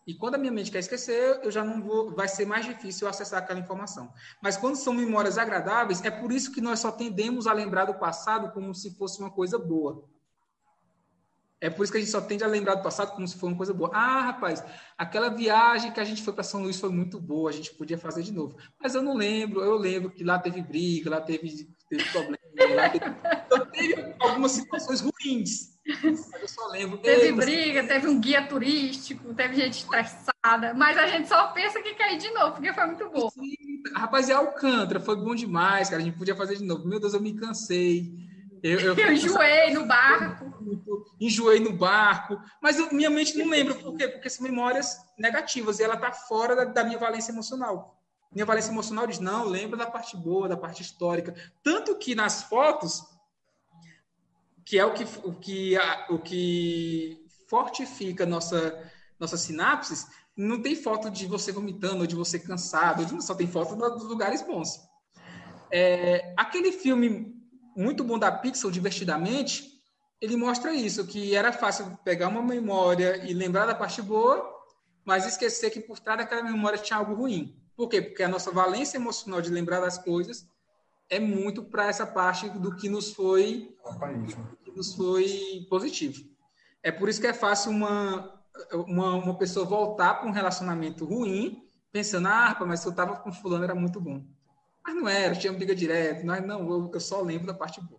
E 0.09 0.15
quando 0.15 0.33
a 0.33 0.37
minha 0.39 0.51
mente 0.51 0.71
quer 0.71 0.79
esquecer, 0.79 1.39
eu 1.43 1.51
já 1.51 1.63
não 1.63 1.83
vou, 1.83 2.15
vai 2.15 2.27
ser 2.27 2.43
mais 2.43 2.65
difícil 2.65 3.07
acessar 3.07 3.43
aquela 3.43 3.59
informação. 3.59 4.11
Mas 4.41 4.57
quando 4.57 4.75
são 4.75 4.91
memórias 4.91 5.37
agradáveis, 5.37 6.03
é 6.03 6.09
por 6.09 6.31
isso 6.31 6.51
que 6.51 6.59
nós 6.59 6.79
só 6.79 6.91
tendemos 6.91 7.45
a 7.45 7.53
lembrar 7.53 7.85
do 7.85 7.93
passado 7.93 8.51
como 8.51 8.73
se 8.73 8.95
fosse 8.95 9.19
uma 9.19 9.29
coisa 9.29 9.59
boa. 9.59 10.03
É 11.61 11.69
por 11.69 11.83
isso 11.83 11.91
que 11.91 11.97
a 11.97 12.01
gente 12.01 12.11
só 12.11 12.21
tende 12.21 12.43
a 12.43 12.47
lembrar 12.47 12.75
do 12.75 12.83
passado 12.83 13.11
como 13.11 13.27
se 13.27 13.33
fosse 13.33 13.51
uma 13.51 13.57
coisa 13.57 13.73
boa. 13.73 13.91
Ah, 13.93 14.21
rapaz, 14.21 14.63
aquela 14.97 15.29
viagem 15.29 15.91
que 15.91 15.99
a 15.99 16.05
gente 16.05 16.23
foi 16.23 16.33
para 16.33 16.43
São 16.43 16.63
Luís 16.63 16.79
foi 16.79 16.89
muito 16.89 17.19
boa, 17.19 17.49
a 17.49 17.53
gente 17.53 17.73
podia 17.73 17.97
fazer 17.97 18.23
de 18.23 18.31
novo. 18.31 18.57
Mas 18.81 18.95
eu 18.95 19.01
não 19.01 19.15
lembro, 19.15 19.61
eu 19.61 19.75
lembro 19.75 20.09
que 20.09 20.23
lá 20.23 20.39
teve 20.39 20.61
briga, 20.61 21.09
lá 21.09 21.19
teve, 21.19 21.67
teve 21.89 22.03
problema, 22.11 22.37
lá 22.75 22.89
teve, 22.89 23.05
então, 23.45 23.65
teve 23.71 24.15
algumas 24.19 24.53
situações 24.53 25.01
ruins. 25.01 25.77
Eu 26.41 26.47
só 26.47 26.67
lembro. 26.67 26.99
Teve 26.99 27.31
briga, 27.33 27.83
teve 27.83 28.07
um 28.07 28.21
guia 28.21 28.47
turístico, 28.47 29.33
teve 29.33 29.55
gente 29.55 29.79
estressada, 29.79 30.73
mas 30.75 30.97
a 30.97 31.07
gente 31.07 31.27
só 31.27 31.47
pensa 31.47 31.81
que 31.81 31.95
cair 31.95 32.17
de 32.17 32.29
novo, 32.31 32.53
porque 32.53 32.71
foi 32.71 32.85
muito 32.85 33.09
bom. 33.09 33.29
Sim, 33.31 33.81
rapaz, 33.95 34.29
e 34.29 34.31
Alcântara, 34.31 34.99
foi 34.99 35.17
bom 35.17 35.35
demais, 35.35 35.89
cara. 35.89 36.01
A 36.01 36.05
gente 36.05 36.17
podia 36.17 36.35
fazer 36.35 36.57
de 36.57 36.63
novo. 36.63 36.87
Meu 36.87 36.99
Deus, 36.99 37.13
eu 37.13 37.21
me 37.21 37.35
cansei. 37.35 38.13
Eu, 38.61 38.79
eu, 38.79 38.95
eu 38.97 39.13
enjoei 39.13 39.73
no 39.73 39.85
barco. 39.85 40.58
Enjoei 41.19 41.59
no 41.59 41.73
barco. 41.73 42.39
Mas 42.61 42.77
eu, 42.77 42.91
minha 42.91 43.09
mente 43.09 43.37
não 43.37 43.47
lembra. 43.47 43.75
Por 43.75 43.95
quê? 43.95 44.07
Porque 44.07 44.29
são 44.29 44.43
memórias 44.43 44.97
negativas 45.17 45.79
e 45.79 45.83
ela 45.83 45.95
está 45.95 46.11
fora 46.11 46.55
da, 46.55 46.65
da, 46.65 46.83
minha 46.83 46.97
valência 46.97 47.31
emocional. 47.31 47.99
Minha 48.31 48.45
valência 48.45 48.71
emocional 48.71 49.07
diz: 49.07 49.19
não, 49.19 49.45
lembra 49.45 49.77
da 49.77 49.89
parte 49.89 50.15
boa, 50.15 50.47
da 50.47 50.57
parte 50.57 50.81
histórica. 50.81 51.33
Tanto 51.63 51.95
que 51.95 52.15
nas 52.15 52.43
fotos 52.43 53.03
que 54.69 54.77
é 54.77 54.85
o 54.85 54.93
que, 54.93 55.03
o 55.23 55.33
que, 55.33 55.75
o 56.11 56.19
que 56.19 57.25
fortifica 57.47 58.23
nossa, 58.23 58.87
nossas 59.19 59.41
sinapses, 59.41 60.05
não 60.37 60.61
tem 60.61 60.75
foto 60.75 61.09
de 61.09 61.25
você 61.25 61.51
vomitando 61.51 62.01
ou 62.01 62.07
de 62.07 62.15
você 62.15 62.37
cansado, 62.37 63.19
só 63.19 63.33
tem 63.33 63.47
foto 63.47 63.75
dos 63.75 64.03
lugares 64.03 64.43
bons. 64.43 64.79
É, 65.71 66.35
aquele 66.37 66.71
filme 66.71 67.35
muito 67.75 68.03
bom 68.03 68.19
da 68.19 68.31
Pixel, 68.31 68.69
Divertidamente, 68.69 69.78
ele 70.21 70.35
mostra 70.35 70.73
isso, 70.73 71.05
que 71.07 71.35
era 71.35 71.51
fácil 71.51 71.97
pegar 72.03 72.27
uma 72.27 72.41
memória 72.41 73.17
e 73.25 73.33
lembrar 73.33 73.65
da 73.65 73.75
parte 73.75 74.01
boa, 74.01 74.57
mas 75.05 75.25
esquecer 75.25 75.69
que 75.69 75.79
por 75.79 75.99
trás 75.99 76.19
daquela 76.19 76.43
memória 76.43 76.77
tinha 76.77 76.99
algo 76.99 77.13
ruim. 77.13 77.55
Por 77.75 77.87
quê? 77.87 78.01
Porque 78.01 78.23
a 78.23 78.27
nossa 78.27 78.51
valência 78.51 78.97
emocional 78.97 79.41
de 79.41 79.49
lembrar 79.49 79.79
das 79.79 79.97
coisas 79.97 80.47
é 81.09 81.19
muito 81.19 81.63
para 81.63 81.87
essa 81.87 82.05
parte 82.05 82.49
do 82.49 82.75
que 82.75 82.89
nos 82.89 83.13
foi 83.13 83.75
que 84.63 84.71
nos 84.71 84.93
foi 84.93 85.65
positivo. 85.69 86.23
É 86.83 86.91
por 86.91 87.09
isso 87.09 87.21
que 87.21 87.27
é 87.27 87.33
fácil 87.33 87.71
uma 87.71 88.39
uma, 88.73 89.15
uma 89.15 89.37
pessoa 89.37 89.65
voltar 89.65 90.15
para 90.15 90.27
um 90.27 90.31
relacionamento 90.31 91.05
ruim, 91.05 91.63
pensando, 91.91 92.27
ah, 92.27 92.55
mas 92.67 92.81
se 92.81 92.87
eu 92.87 92.91
estava 92.91 93.15
com 93.15 93.31
fulano 93.31 93.63
era 93.63 93.75
muito 93.75 93.99
bom. 93.99 94.23
Mas 94.83 94.95
não 94.95 95.07
era, 95.07 95.35
tinha 95.35 95.53
briga 95.53 95.75
direto, 95.75 96.25
não, 96.25 96.41
não 96.41 96.69
eu, 96.69 96.91
eu 96.93 96.99
só 96.99 97.21
lembro 97.21 97.47
da 97.47 97.53
parte 97.53 97.81
boa. 97.81 97.98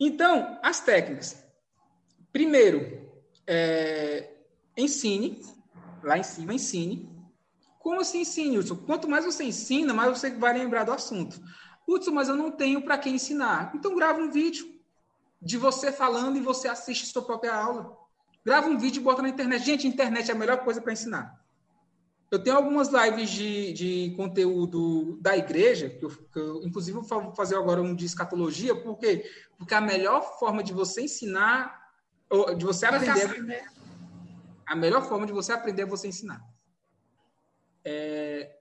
Então, 0.00 0.58
as 0.62 0.80
técnicas. 0.80 1.44
Primeiro, 2.32 3.06
é, 3.46 4.30
ensine, 4.76 5.40
lá 6.02 6.16
em 6.16 6.22
cima, 6.22 6.54
ensine 6.54 7.20
como 7.80 7.98
assim 7.98 8.20
ensine, 8.20 8.58
Hudson? 8.58 8.76
Quanto 8.76 9.08
mais 9.08 9.24
você 9.24 9.42
ensina, 9.42 9.94
mais 9.94 10.16
você 10.16 10.30
vai 10.30 10.56
lembrar 10.56 10.84
do 10.84 10.92
assunto. 10.92 11.40
Hudson, 11.88 12.10
mas 12.10 12.28
eu 12.28 12.36
não 12.36 12.50
tenho 12.50 12.82
para 12.82 12.98
quem 12.98 13.14
ensinar. 13.14 13.72
Então 13.74 13.96
grava 13.96 14.20
um 14.20 14.30
vídeo 14.30 14.70
de 15.40 15.56
você 15.56 15.90
falando 15.90 16.36
e 16.36 16.40
você 16.40 16.68
assiste 16.68 17.06
sua 17.06 17.24
própria 17.24 17.54
aula. 17.54 17.96
Grava 18.44 18.68
um 18.68 18.76
vídeo 18.76 19.00
e 19.00 19.02
bota 19.02 19.22
na 19.22 19.30
internet. 19.30 19.64
Gente, 19.64 19.88
internet 19.88 20.30
é 20.30 20.34
a 20.34 20.36
melhor 20.36 20.62
coisa 20.62 20.80
para 20.80 20.92
ensinar. 20.92 21.39
Eu 22.30 22.38
tenho 22.38 22.56
algumas 22.56 22.88
lives 22.88 23.28
de, 23.30 23.72
de 23.72 24.14
conteúdo 24.16 25.18
da 25.20 25.36
igreja, 25.36 25.90
que 25.90 26.04
eu, 26.04 26.10
que 26.10 26.38
eu, 26.38 26.62
inclusive 26.62 27.00
vou 27.00 27.34
fazer 27.34 27.56
agora 27.56 27.82
um 27.82 27.94
de 27.94 28.06
escatologia, 28.06 28.74
por 28.74 28.96
quê? 28.98 29.28
Porque 29.58 29.74
a 29.74 29.80
melhor 29.80 30.38
forma 30.38 30.62
de 30.62 30.72
você 30.72 31.02
ensinar, 31.02 31.76
de 32.56 32.64
você 32.64 32.86
aprender, 32.86 33.64
a 34.64 34.76
melhor 34.76 35.02
forma 35.08 35.26
de 35.26 35.32
você 35.32 35.52
aprender 35.52 35.82
é 35.82 35.86
você 35.86 36.06
ensinar. 36.06 36.40
É... 37.84 38.56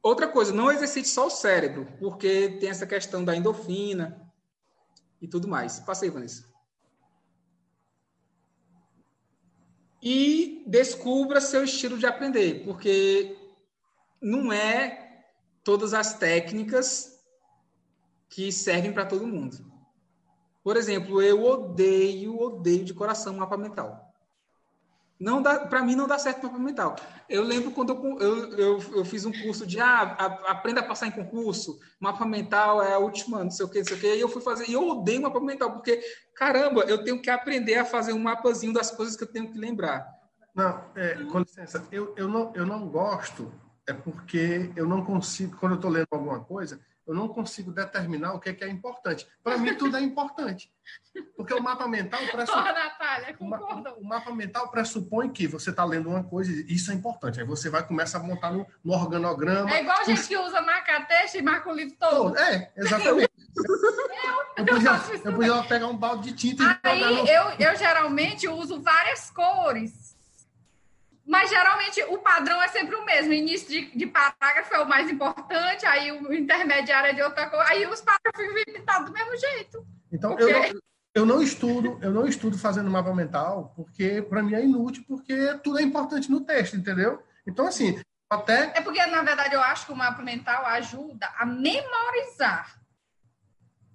Outra 0.00 0.28
coisa, 0.28 0.52
não 0.52 0.70
exercite 0.70 1.08
só 1.08 1.26
o 1.26 1.30
cérebro, 1.30 1.88
porque 1.98 2.58
tem 2.60 2.68
essa 2.68 2.86
questão 2.86 3.24
da 3.24 3.34
endorfina 3.34 4.24
e 5.20 5.26
tudo 5.26 5.48
mais. 5.48 5.80
Passei, 5.80 6.08
Vanessa. 6.08 6.55
E 10.02 10.64
descubra 10.66 11.40
seu 11.40 11.64
estilo 11.64 11.98
de 11.98 12.06
aprender, 12.06 12.64
porque 12.64 13.36
não 14.20 14.52
é 14.52 15.24
todas 15.64 15.94
as 15.94 16.14
técnicas 16.14 17.20
que 18.28 18.52
servem 18.52 18.92
para 18.92 19.06
todo 19.06 19.26
mundo. 19.26 19.56
Por 20.62 20.76
exemplo, 20.76 21.22
eu 21.22 21.42
odeio, 21.44 22.38
odeio 22.38 22.84
de 22.84 22.92
coração 22.92 23.34
mapa 23.34 23.56
mental. 23.56 24.05
Não 25.18 25.40
dá, 25.40 25.60
para 25.60 25.82
mim 25.82 25.96
não 25.96 26.06
dá 26.06 26.18
certo 26.18 26.42
mapa 26.44 26.58
mental. 26.58 26.94
Eu 27.28 27.42
lembro 27.42 27.70
quando 27.70 27.92
eu, 27.92 28.18
eu, 28.20 28.58
eu, 28.58 28.96
eu, 28.96 29.04
fiz 29.04 29.24
um 29.24 29.32
curso 29.32 29.66
de 29.66 29.80
ah, 29.80 30.02
aprenda 30.46 30.80
a 30.80 30.84
passar 30.84 31.06
em 31.06 31.10
concurso, 31.10 31.78
mapa 31.98 32.26
mental 32.26 32.82
é 32.82 32.92
a 32.92 32.98
última, 32.98 33.42
não 33.42 33.50
sei 33.50 33.64
o 33.64 33.68
que, 33.68 33.78
não 33.78 33.86
sei 33.86 33.96
o 33.96 34.00
que, 34.00 34.14
e 34.14 34.20
eu 34.20 34.28
fui 34.28 34.42
fazer, 34.42 34.68
e 34.68 34.74
eu 34.74 34.86
odeio 34.86 35.22
mapa 35.22 35.40
mental, 35.40 35.72
porque, 35.72 36.02
caramba, 36.34 36.82
eu 36.82 37.02
tenho 37.02 37.20
que 37.20 37.30
aprender 37.30 37.76
a 37.76 37.84
fazer 37.84 38.12
um 38.12 38.18
mapazinho 38.18 38.74
das 38.74 38.90
coisas 38.90 39.16
que 39.16 39.24
eu 39.24 39.32
tenho 39.32 39.50
que 39.50 39.58
lembrar. 39.58 40.06
Não, 40.54 40.84
é, 40.94 41.14
com 41.24 41.38
licença, 41.40 41.82
eu, 41.90 42.14
eu, 42.16 42.28
não, 42.28 42.52
eu 42.54 42.66
não 42.66 42.86
gosto, 42.86 43.52
é 43.86 43.94
porque 43.94 44.70
eu 44.76 44.86
não 44.86 45.02
consigo, 45.02 45.56
quando 45.56 45.72
eu 45.72 45.76
estou 45.76 45.90
lendo 45.90 46.08
alguma 46.10 46.40
coisa, 46.40 46.78
eu 47.06 47.14
não 47.14 47.28
consigo 47.28 47.70
determinar 47.70 48.34
o 48.34 48.40
que 48.40 48.48
é, 48.48 48.52
que 48.52 48.64
é 48.64 48.68
importante. 48.68 49.26
Para 49.42 49.56
mim, 49.56 49.74
tudo 49.74 49.96
é 49.96 50.00
importante. 50.00 50.70
Porque 51.36 51.54
o 51.54 51.62
mapa 51.62 51.86
mental 51.86 52.20
pressupõe. 52.30 52.62
Oh, 52.62 52.72
Natália, 52.74 53.36
o, 53.38 54.00
o 54.00 54.04
mapa 54.04 54.34
mental 54.34 54.70
pressupõe 54.70 55.30
que 55.30 55.46
você 55.46 55.70
está 55.70 55.84
lendo 55.84 56.08
uma 56.08 56.24
coisa 56.24 56.50
e 56.50 56.74
isso 56.74 56.90
é 56.90 56.94
importante. 56.94 57.40
Aí 57.40 57.46
você 57.46 57.70
vai 57.70 57.86
começar 57.86 58.18
a 58.18 58.22
montar 58.22 58.52
no, 58.52 58.66
no 58.84 58.92
organograma. 58.92 59.70
É 59.70 59.82
igual 59.82 59.98
a 59.98 60.04
gente 60.04 60.26
que 60.26 60.36
usa 60.36 60.60
marca-texto 60.60 61.36
e 61.36 61.42
marca 61.42 61.70
o 61.70 61.74
livro 61.74 61.96
todo. 61.98 62.36
É, 62.36 62.72
exatamente. 62.76 63.30
eu, 63.56 64.56
eu, 64.56 64.66
podia, 64.66 64.90
eu 65.24 65.32
podia 65.32 65.62
pegar 65.62 65.86
um 65.86 65.96
balde 65.96 66.32
de 66.32 66.36
tinta 66.36 66.62
e 66.84 66.88
Aí, 66.88 67.28
eu, 67.28 67.44
eu 67.58 67.76
geralmente 67.76 68.48
uso 68.48 68.82
várias 68.82 69.30
cores 69.30 70.05
mas 71.26 71.50
geralmente 71.50 72.02
o 72.04 72.18
padrão 72.18 72.62
é 72.62 72.68
sempre 72.68 72.94
o 72.94 73.04
mesmo. 73.04 73.30
O 73.30 73.34
início 73.34 73.68
de, 73.68 73.96
de 73.96 74.06
parágrafo 74.06 74.74
é 74.74 74.78
o 74.78 74.88
mais 74.88 75.10
importante, 75.10 75.84
aí 75.84 76.12
o 76.12 76.32
intermediário 76.32 77.10
é 77.10 77.12
de 77.12 77.22
outra 77.22 77.50
coisa, 77.50 77.68
aí 77.68 77.86
os 77.86 78.00
parágrafos 78.00 78.54
vêm 78.54 78.64
pintados 78.64 79.10
do 79.10 79.12
mesmo 79.12 79.36
jeito. 79.36 79.86
Então, 80.12 80.36
porque... 80.36 80.52
eu, 80.52 80.62
não, 80.62 80.80
eu 81.14 81.26
não 81.26 81.42
estudo, 81.42 81.98
eu 82.00 82.12
não 82.12 82.28
estudo 82.28 82.56
fazendo 82.56 82.90
mapa 82.90 83.12
mental, 83.12 83.72
porque 83.74 84.22
para 84.22 84.42
mim 84.42 84.54
é 84.54 84.64
inútil, 84.64 85.04
porque 85.08 85.58
tudo 85.64 85.80
é 85.80 85.82
importante 85.82 86.30
no 86.30 86.40
texto, 86.42 86.76
entendeu? 86.76 87.20
Então, 87.44 87.66
assim, 87.66 88.00
até. 88.30 88.72
É 88.76 88.80
porque, 88.80 89.04
na 89.06 89.22
verdade, 89.22 89.54
eu 89.54 89.62
acho 89.62 89.86
que 89.86 89.92
o 89.92 89.96
mapa 89.96 90.22
mental 90.22 90.64
ajuda 90.66 91.26
a 91.36 91.44
memorizar. 91.44 92.80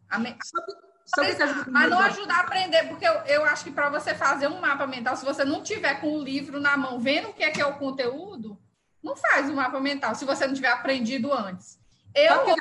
A 0.09 0.19
me... 0.19 0.36
Sabe, 0.43 0.73
Ajuda 1.18 1.66
mas 1.70 1.89
não 1.89 1.99
ajuda 1.99 2.34
a 2.34 2.39
aprender, 2.39 2.88
porque 2.88 3.05
eu, 3.05 3.14
eu 3.26 3.45
acho 3.45 3.64
que 3.64 3.72
para 3.72 3.89
você 3.89 4.16
fazer 4.16 4.47
um 4.47 4.59
mapa 4.59 4.88
mental, 4.88 5.16
se 5.18 5.26
você 5.26 5.43
não 5.43 5.62
tiver 5.62 5.95
com 5.99 6.14
o 6.14 6.24
livro 6.24 6.59
na 6.59 6.78
mão, 6.78 6.99
vendo 6.99 7.30
o 7.30 7.34
que 7.34 7.43
é, 7.43 7.51
que 7.51 7.62
é 7.62 7.66
o 7.66 7.78
conteúdo, 7.78 8.57
não 9.03 9.16
faz 9.16 9.49
o 9.49 9.53
um 9.53 9.55
mapa 9.55 9.80
mental, 9.80 10.16
se 10.16 10.26
você 10.26 10.47
não 10.47 10.53
tiver 10.53 10.70
aprendido 10.70 11.34
antes. 11.34 11.80
Eu, 12.16 12.55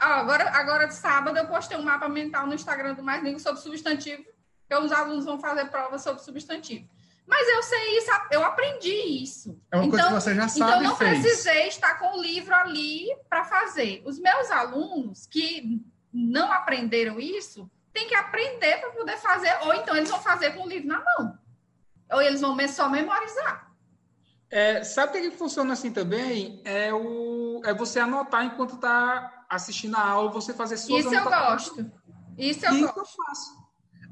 agora, 0.00 0.50
agora 0.50 0.86
de 0.86 0.94
sábado, 0.94 1.36
eu 1.36 1.46
postei 1.46 1.76
um 1.76 1.82
mapa 1.82 2.08
mental 2.08 2.46
no 2.46 2.54
Instagram 2.54 2.94
do 2.94 3.02
Mais 3.02 3.22
Língua 3.22 3.38
sobre 3.38 3.60
substantivo, 3.60 4.24
que 4.68 4.74
os 4.76 4.92
alunos 4.92 5.24
vão 5.24 5.38
fazer 5.38 5.66
prova 5.66 5.98
sobre 5.98 6.22
substantivo. 6.22 6.88
Mas 7.28 7.46
eu 7.46 7.62
sei 7.62 7.98
isso, 7.98 8.10
eu 8.30 8.42
aprendi 8.42 9.22
isso. 9.22 9.60
É 9.70 9.76
uma 9.76 9.84
então, 9.84 9.98
coisa 9.98 10.08
que 10.08 10.22
você 10.22 10.34
já 10.34 10.48
sabe. 10.48 10.70
Então, 10.70 10.82
não 10.82 10.96
fez. 10.96 11.20
precisei 11.20 11.68
estar 11.68 11.98
com 11.98 12.18
o 12.18 12.22
livro 12.22 12.54
ali 12.54 13.06
para 13.28 13.44
fazer. 13.44 14.02
Os 14.06 14.18
meus 14.18 14.50
alunos 14.50 15.26
que 15.26 15.78
não 16.12 16.52
aprenderam 16.52 17.18
isso, 17.18 17.70
tem 17.92 18.08
que 18.08 18.14
aprender 18.14 18.78
para 18.78 18.90
poder 18.90 19.16
fazer, 19.16 19.52
ou 19.62 19.74
então 19.74 19.96
eles 19.96 20.10
vão 20.10 20.20
fazer 20.20 20.52
com 20.52 20.64
o 20.64 20.68
livro 20.68 20.88
na 20.88 21.02
mão. 21.02 21.38
Ou 22.12 22.22
eles 22.22 22.40
vão 22.40 22.56
só 22.68 22.88
memorizar. 22.88 23.68
É, 24.50 24.82
sabe 24.82 25.18
o 25.18 25.30
que 25.30 25.36
funciona 25.36 25.74
assim 25.74 25.92
também? 25.92 26.62
É, 26.64 26.92
o, 26.92 27.60
é 27.64 27.74
você 27.74 28.00
anotar 28.00 28.44
enquanto 28.44 28.76
está 28.76 29.44
assistindo 29.48 29.96
a 29.96 30.00
aula, 30.00 30.30
você 30.30 30.54
fazer 30.54 30.78
suas 30.78 31.04
Isso 31.04 31.14
eu 31.14 31.24
gosto. 31.24 31.92
Isso 32.38 32.64
eu 32.64 32.72
Isso 32.72 32.84
gosto. 32.86 32.98
eu 32.98 33.04
faço. 33.04 33.58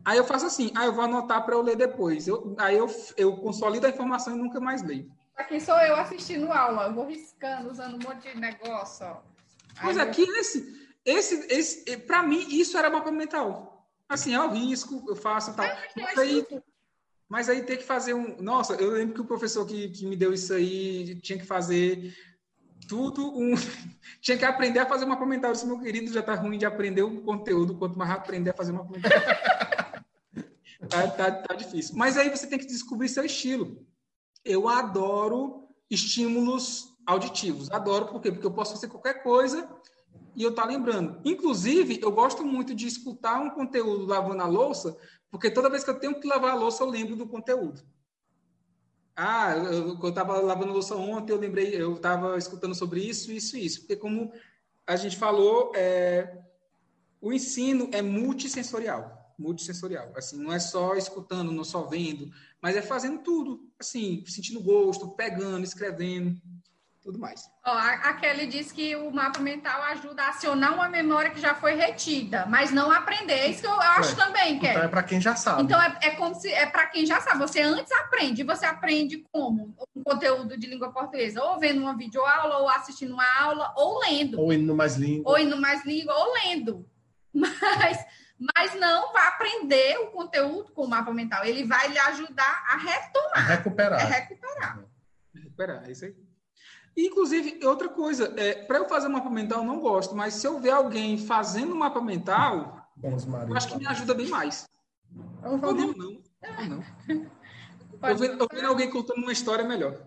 Aí 0.05 0.19
eu 0.19 0.25
faço 0.25 0.47
assim, 0.47 0.71
ah, 0.77 0.85
eu 0.85 0.93
vou 0.93 1.05
anotar 1.05 1.45
para 1.45 1.55
eu 1.55 1.63
ler 1.63 1.77
depois. 1.77 2.29
Eu, 2.29 2.55
aí 2.59 2.77
eu, 2.77 2.87
eu 3.17 3.37
consolido 3.39 3.87
a 3.87 3.91
informação 3.91 4.37
e 4.37 4.39
nunca 4.39 4.61
mais 4.61 4.83
leio. 4.83 5.11
Aqui 5.37 5.61
sou 5.61 5.77
eu 5.81 5.97
assistindo 5.97 6.53
aula, 6.53 6.85
eu 6.85 6.95
vou 6.95 7.07
riscando, 7.07 7.71
usando 7.71 7.95
um 7.95 8.09
monte 8.09 8.33
de 8.33 8.39
negócio. 8.39 9.07
Ó. 9.07 9.17
Pois 9.83 9.99
aqui 9.99 10.23
eu... 10.23 10.37
esse, 10.37 10.86
esse, 11.07 11.47
esse, 11.49 11.97
para 11.99 12.25
mim, 12.25 12.45
isso 12.51 12.77
era 12.77 12.91
mapa 12.91 13.13
mental. 13.13 13.89
Assim, 14.09 14.35
é 14.35 14.41
o 14.41 14.51
risco, 14.51 15.05
eu 15.09 15.15
faço 15.15 15.55
tal. 15.55 15.67
Mas 15.97 16.19
aí, 16.19 16.47
mas 17.29 17.49
aí 17.49 17.63
tem 17.63 17.77
que 17.77 17.85
fazer 17.85 18.13
um. 18.13 18.37
Nossa, 18.43 18.75
eu 18.75 18.91
lembro 18.91 19.15
que 19.15 19.21
o 19.21 19.27
professor 19.27 19.65
que, 19.65 19.89
que 19.89 20.05
me 20.05 20.17
deu 20.17 20.33
isso 20.33 20.53
aí 20.53 21.15
tinha 21.21 21.39
que 21.39 21.47
fazer 21.47 22.13
tudo 22.89 23.37
um. 23.39 23.55
tinha 24.21 24.37
que 24.37 24.45
aprender 24.45 24.81
a 24.81 24.87
fazer 24.87 25.05
um 25.05 25.09
mapa 25.09 25.25
mental. 25.25 25.53
Disse, 25.53 25.67
meu 25.67 25.79
querido, 25.79 26.13
já 26.13 26.23
tá 26.23 26.35
ruim 26.35 26.59
de 26.59 26.67
aprender 26.67 27.03
o 27.03 27.23
conteúdo, 27.23 27.79
quanto 27.79 27.97
mais 27.97 28.11
aprender 28.11 28.51
a 28.51 28.55
fazer 28.55 28.73
um 28.73 28.77
mapa 28.77 28.91
mental. 28.91 29.13
tá, 30.91 31.09
tá, 31.09 31.31
tá 31.31 31.55
difícil. 31.55 31.97
Mas 31.97 32.17
aí 32.17 32.29
você 32.31 32.49
tem 32.49 32.59
que 32.59 32.67
descobrir 32.67 33.09
seu 33.09 33.25
estilo. 33.25 33.87
Eu 34.45 34.69
adoro 34.69 35.69
estímulos 35.89 36.97
auditivos. 37.07 37.71
Adoro, 37.71 38.07
por 38.07 38.21
quê? 38.21 38.33
Porque 38.33 38.47
eu 38.47 38.53
posso 38.53 38.75
fazer 38.75 38.89
qualquer 38.89 39.23
coisa 39.23 39.69
e 40.37 40.43
eu 40.43 40.51
estar 40.51 40.63
tá 40.63 40.69
lembrando. 40.69 41.19
Inclusive, 41.25 41.99
eu 42.03 42.13
gosto 42.13 42.45
muito 42.45 42.75
de 42.75 42.87
escutar 42.87 43.41
um 43.41 43.51
conteúdo 43.51 44.05
lavando 44.05 44.43
a 44.43 44.47
louça, 44.47 44.97
porque 45.31 45.51
toda 45.51 45.71
vez 45.71 45.83
que 45.83 45.91
eu 45.91 45.99
tenho 45.99 46.21
que 46.21 46.29
lavar 46.29 46.53
a 46.53 46.55
louça, 46.55 46.85
eu 46.85 46.91
lembro 46.91 47.17
do 47.17 47.27
conteúdo. 47.27 47.83
Ah, 49.17 49.55
eu 49.57 50.09
estava 50.09 50.39
lavando 50.41 50.75
louça 50.75 50.95
ontem, 50.95 51.33
eu 51.33 51.41
lembrei, 51.41 51.75
eu 51.75 51.95
estava 51.95 52.37
escutando 52.37 52.75
sobre 52.75 53.01
isso, 53.01 53.33
isso 53.33 53.57
isso. 53.57 53.81
Porque 53.81 53.97
como 53.97 54.31
a 54.87 54.95
gente 54.95 55.17
falou, 55.17 55.73
é, 55.75 56.39
o 57.19 57.33
ensino 57.33 57.89
é 57.93 58.03
multissensorial. 58.03 59.35
Multissensorial. 59.39 60.13
Assim, 60.15 60.37
não 60.37 60.53
é 60.53 60.59
só 60.59 60.95
escutando, 60.97 61.51
não 61.51 61.65
só 61.65 61.83
vendo, 61.85 62.31
mas 62.61 62.77
é 62.77 62.83
fazendo 62.83 63.23
tudo. 63.23 63.67
Assim, 63.79 64.23
sentindo 64.27 64.63
gosto, 64.63 65.09
pegando, 65.13 65.65
escrevendo 65.65 66.39
tudo 67.07 67.21
mais. 67.21 67.49
Ó, 67.65 67.71
a 67.71 68.13
Kelly 68.15 68.49
disse 68.49 68.75
que 68.75 68.97
o 68.97 69.13
mapa 69.13 69.39
mental 69.39 69.81
ajuda 69.85 70.25
a 70.25 70.29
acionar 70.31 70.75
uma 70.75 70.89
memória 70.89 71.31
que 71.31 71.41
já 71.41 71.55
foi 71.55 71.77
retida, 71.77 72.45
mas 72.47 72.73
não 72.73 72.91
aprender. 72.91 73.35
É 73.35 73.47
isso 73.49 73.61
que 73.61 73.69
eu 73.69 73.81
acho 73.81 74.13
é. 74.21 74.25
também, 74.25 74.59
Kelly. 74.59 74.73
Então 74.73 74.83
é 74.83 74.89
para 74.89 75.03
quem 75.05 75.21
já 75.21 75.37
sabe. 75.37 75.63
Então 75.63 75.81
é, 75.81 75.97
é 76.03 76.11
como 76.17 76.35
se 76.35 76.53
é 76.53 76.67
para 76.67 76.87
quem 76.87 77.07
já 77.07 77.21
sabe. 77.21 77.39
Você 77.39 77.61
antes 77.61 77.93
aprende, 77.93 78.43
você 78.43 78.67
aprende 78.67 79.25
como 79.31 79.77
um 79.95 80.03
conteúdo 80.03 80.59
de 80.59 80.67
língua 80.67 80.93
portuguesa, 80.93 81.41
ou 81.45 81.61
vendo 81.61 81.81
uma 81.81 81.97
videoaula, 81.97 82.59
ou 82.59 82.69
assistindo 82.69 83.15
uma 83.15 83.41
aula, 83.41 83.73
ou 83.77 84.01
lendo. 84.01 84.41
Ou 84.41 84.53
indo 84.53 84.75
mais 84.75 84.97
língua. 84.97 85.31
Ou 85.31 85.39
indo 85.39 85.57
mais 85.57 85.87
língua, 85.87 86.13
ou 86.13 86.35
lendo. 86.35 86.91
Mas 87.33 88.05
mas 88.39 88.79
não 88.79 89.15
vai 89.15 89.29
aprender 89.29 89.97
o 90.01 90.09
conteúdo 90.09 90.71
com 90.73 90.85
o 90.85 90.89
mapa 90.89 91.11
mental. 91.11 91.43
Ele 91.43 91.65
vai 91.65 91.89
lhe 91.89 91.99
ajudar 91.99 92.67
a 92.69 92.77
retomar. 92.77 93.33
A 93.33 93.41
recuperar. 93.41 93.99
É 93.99 94.05
recuperar. 94.05 94.85
Recuperar, 95.35 95.89
é 95.89 95.93
isso 95.93 96.05
aí. 96.05 96.26
Inclusive, 96.97 97.61
outra 97.65 97.89
coisa, 97.89 98.33
é, 98.37 98.55
para 98.55 98.79
eu 98.79 98.89
fazer 98.89 99.09
um 99.09 99.13
mapa 99.13 99.29
mental, 99.29 99.59
eu 99.61 99.67
não 99.67 99.81
gosto, 99.81 100.17
mas 100.17 100.35
se 100.35 100.47
eu 100.47 100.59
ver 100.59 100.71
alguém 100.71 101.19
fazendo 101.19 101.75
um 101.75 101.79
mapa 101.79 102.01
mental, 102.01 102.89
eu 103.03 103.57
acho 103.57 103.69
que 103.69 103.79
me 103.79 103.87
ajuda 103.87 104.15
bem 104.15 104.29
mais. 104.29 104.67
Eu 105.43 105.57
não, 105.59 105.73
não. 105.73 105.93
não. 105.95 106.85
não. 107.09 108.11
Eu 108.11 108.17
vendo, 108.17 108.43
eu 108.43 108.49
vendo 108.53 108.67
alguém 108.67 108.91
contando 108.91 109.19
uma 109.19 109.33
história 109.33 109.65
melhor. 109.65 110.05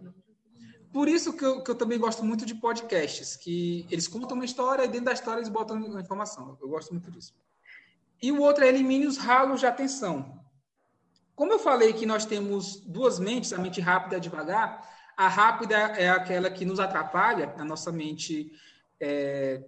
Por 0.92 1.08
isso 1.08 1.34
que 1.34 1.46
eu, 1.46 1.64
que 1.64 1.72
eu, 1.72 1.76
também 1.76 1.98
gosto 1.98 2.24
muito 2.24 2.46
de 2.46 2.54
podcasts, 2.56 3.36
que 3.36 3.88
eles 3.90 4.08
contam 4.08 4.36
uma 4.36 4.46
história 4.46 4.84
e 4.84 4.88
dentro 4.88 5.06
da 5.06 5.14
história 5.14 5.40
eles 5.40 5.50
botam 5.50 5.78
a 5.78 6.02
informação. 6.02 6.58
Eu 6.62 6.68
gosto 6.68 6.92
muito 6.92 7.10
disso. 7.10 7.34
E 8.22 8.32
o 8.32 8.42
outro 8.42 8.64
é 8.64 8.68
elimine 8.68 9.08
os 9.08 9.18
ralos 9.18 9.60
de 9.60 9.66
atenção. 9.66 10.40
Como 11.36 11.54
eu 11.54 11.60
falei 11.60 11.94
que 11.94 12.06
nós 12.06 12.26
temos 12.26 12.82
duas 12.82 13.18
mentes, 13.18 13.54
a 13.54 13.58
mente 13.58 13.80
rápida 13.80 14.16
e 14.16 14.18
a 14.18 14.20
devagar, 14.20 14.88
a 15.20 15.28
rápida 15.28 15.76
é 15.76 16.10
aquela 16.10 16.50
que 16.50 16.64
nos 16.64 16.80
atrapalha, 16.80 17.54
a 17.58 17.66
nossa 17.66 17.92
mente. 17.92 18.54
É, 19.02 19.62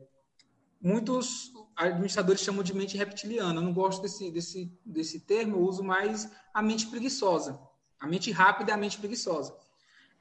muitos 0.79 1.51
administradores 1.75 2.39
chamam 2.39 2.63
de 2.63 2.73
mente 2.73 2.95
reptiliana. 2.95 3.59
Eu 3.59 3.61
não 3.61 3.73
gosto 3.73 4.01
desse, 4.01 4.31
desse, 4.31 4.71
desse 4.85 5.19
termo, 5.19 5.57
eu 5.57 5.61
uso 5.61 5.83
mais 5.83 6.31
a 6.53 6.61
mente 6.61 6.87
preguiçosa. 6.87 7.59
A 7.99 8.07
mente 8.07 8.31
rápida 8.31 8.71
é 8.71 8.75
a 8.75 8.77
mente 8.77 8.97
preguiçosa. 8.97 9.53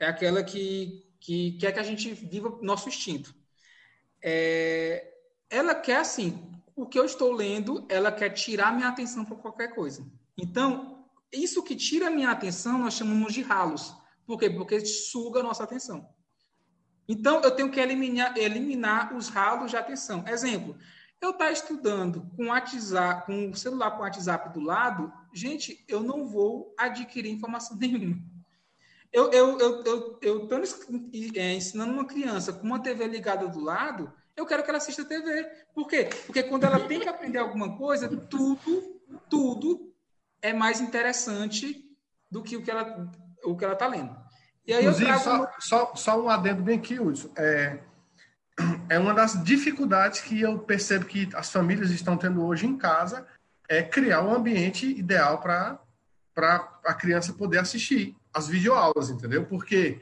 É 0.01 0.07
aquela 0.09 0.43
que, 0.43 1.07
que 1.21 1.53
quer 1.61 1.71
que 1.71 1.79
a 1.79 1.85
gente 1.85 2.13
viva 2.13 2.59
nosso 2.61 2.89
instinto. 2.89 3.33
É, 4.21 5.15
ela 5.49 5.77
quer, 5.77 5.99
assim, 5.99 6.43
o 6.75 6.87
que 6.87 6.99
eu 6.99 7.05
estou 7.05 7.33
lendo, 7.33 7.87
ela 7.89 8.11
quer 8.11 8.31
tirar 8.31 8.75
minha 8.75 8.89
atenção 8.89 9.25
para 9.25 9.37
qualquer 9.37 9.77
coisa. 9.77 10.05
Então, 10.37 11.05
isso 11.33 11.63
que 11.63 11.77
tira 11.77 12.11
minha 12.11 12.33
atenção, 12.33 12.79
nós 12.79 12.95
chamamos 12.95 13.33
de 13.33 13.43
ralos. 13.43 13.95
Por 14.31 14.39
quê? 14.39 14.49
Porque 14.49 14.79
suga 14.87 15.41
a 15.41 15.43
nossa 15.43 15.65
atenção. 15.65 16.09
Então, 17.09 17.41
eu 17.41 17.51
tenho 17.51 17.69
que 17.69 17.81
eliminar, 17.81 18.39
eliminar 18.39 19.13
os 19.17 19.29
ralos 19.29 19.73
de 19.73 19.77
atenção. 19.77 20.25
Exemplo, 20.29 20.79
eu 21.21 21.31
estar 21.31 21.47
tá 21.47 21.51
estudando 21.51 22.31
com, 22.37 22.47
WhatsApp, 22.47 23.27
com 23.27 23.51
o 23.51 23.57
celular 23.57 23.91
com 23.91 23.97
o 23.97 24.01
WhatsApp 24.03 24.55
do 24.55 24.61
lado, 24.61 25.13
gente, 25.35 25.85
eu 25.89 26.01
não 26.01 26.29
vou 26.29 26.73
adquirir 26.79 27.33
informação 27.33 27.75
nenhuma. 27.77 28.23
Eu 29.13 29.33
eu 29.33 29.59
eu 29.59 29.83
eu, 29.83 30.19
eu 30.23 30.49
é, 31.35 31.55
ensinando 31.55 31.93
uma 31.93 32.05
criança 32.05 32.53
com 32.53 32.65
uma 32.65 32.79
TV 32.79 33.09
ligada 33.09 33.49
do 33.49 33.59
lado, 33.59 34.13
eu 34.37 34.47
quero 34.47 34.63
que 34.63 34.71
ela 34.71 34.79
assista 34.79 35.05
TV. 35.05 35.43
Por 35.75 35.89
quê? 35.89 36.09
Porque 36.25 36.45
quando 36.45 36.63
ela 36.63 36.79
tem 36.87 37.01
que 37.01 37.09
aprender 37.09 37.39
alguma 37.39 37.77
coisa, 37.77 38.09
tudo, 38.09 39.01
tudo 39.29 39.93
é 40.41 40.53
mais 40.53 40.81
interessante 40.81 41.85
do 42.31 42.45
que 42.45 42.57
o 42.57 42.63
que 42.63 42.71
ela 42.71 43.11
o 43.45 43.57
que 43.57 43.65
ela 43.65 43.75
está 43.75 43.87
lendo. 43.87 44.17
E 44.67 44.73
aí 44.73 44.85
Inclusive, 44.85 45.11
eu 45.11 45.21
trago... 45.21 45.49
só, 45.59 45.87
só, 45.87 45.95
só 45.95 46.23
um 46.23 46.29
adendo 46.29 46.63
bem 46.63 46.79
aqui, 46.79 46.99
Wilson. 46.99 47.31
É, 47.37 47.81
é 48.89 48.99
uma 48.99 49.15
das 49.15 49.43
dificuldades 49.43 50.21
que 50.21 50.41
eu 50.41 50.59
percebo 50.59 51.07
que 51.07 51.29
as 51.35 51.51
famílias 51.51 51.91
estão 51.91 52.17
tendo 52.17 52.45
hoje 52.45 52.67
em 52.67 52.77
casa, 52.77 53.27
é 53.69 53.83
criar 53.83 54.23
um 54.23 54.35
ambiente 54.35 54.87
ideal 54.87 55.41
para 55.41 55.79
a 56.85 56.95
criança 56.95 57.33
poder 57.33 57.59
assistir 57.59 58.17
as 58.33 58.49
videoaulas, 58.49 59.11
entendeu? 59.11 59.47
Porque, 59.47 60.01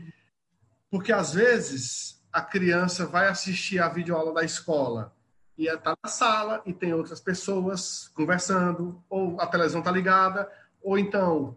porque 0.90 1.12
às 1.12 1.34
vezes 1.34 2.22
a 2.32 2.42
criança 2.42 3.06
vai 3.06 3.28
assistir 3.28 3.80
a 3.80 3.88
videoaula 3.88 4.32
da 4.32 4.44
escola 4.44 5.14
e 5.56 5.66
está 5.66 5.94
na 6.02 6.08
sala 6.08 6.62
e 6.64 6.72
tem 6.72 6.94
outras 6.94 7.20
pessoas 7.20 8.08
conversando, 8.14 9.02
ou 9.08 9.40
a 9.40 9.46
televisão 9.46 9.80
está 9.80 9.90
ligada, 9.90 10.50
ou 10.82 10.98
então 10.98 11.56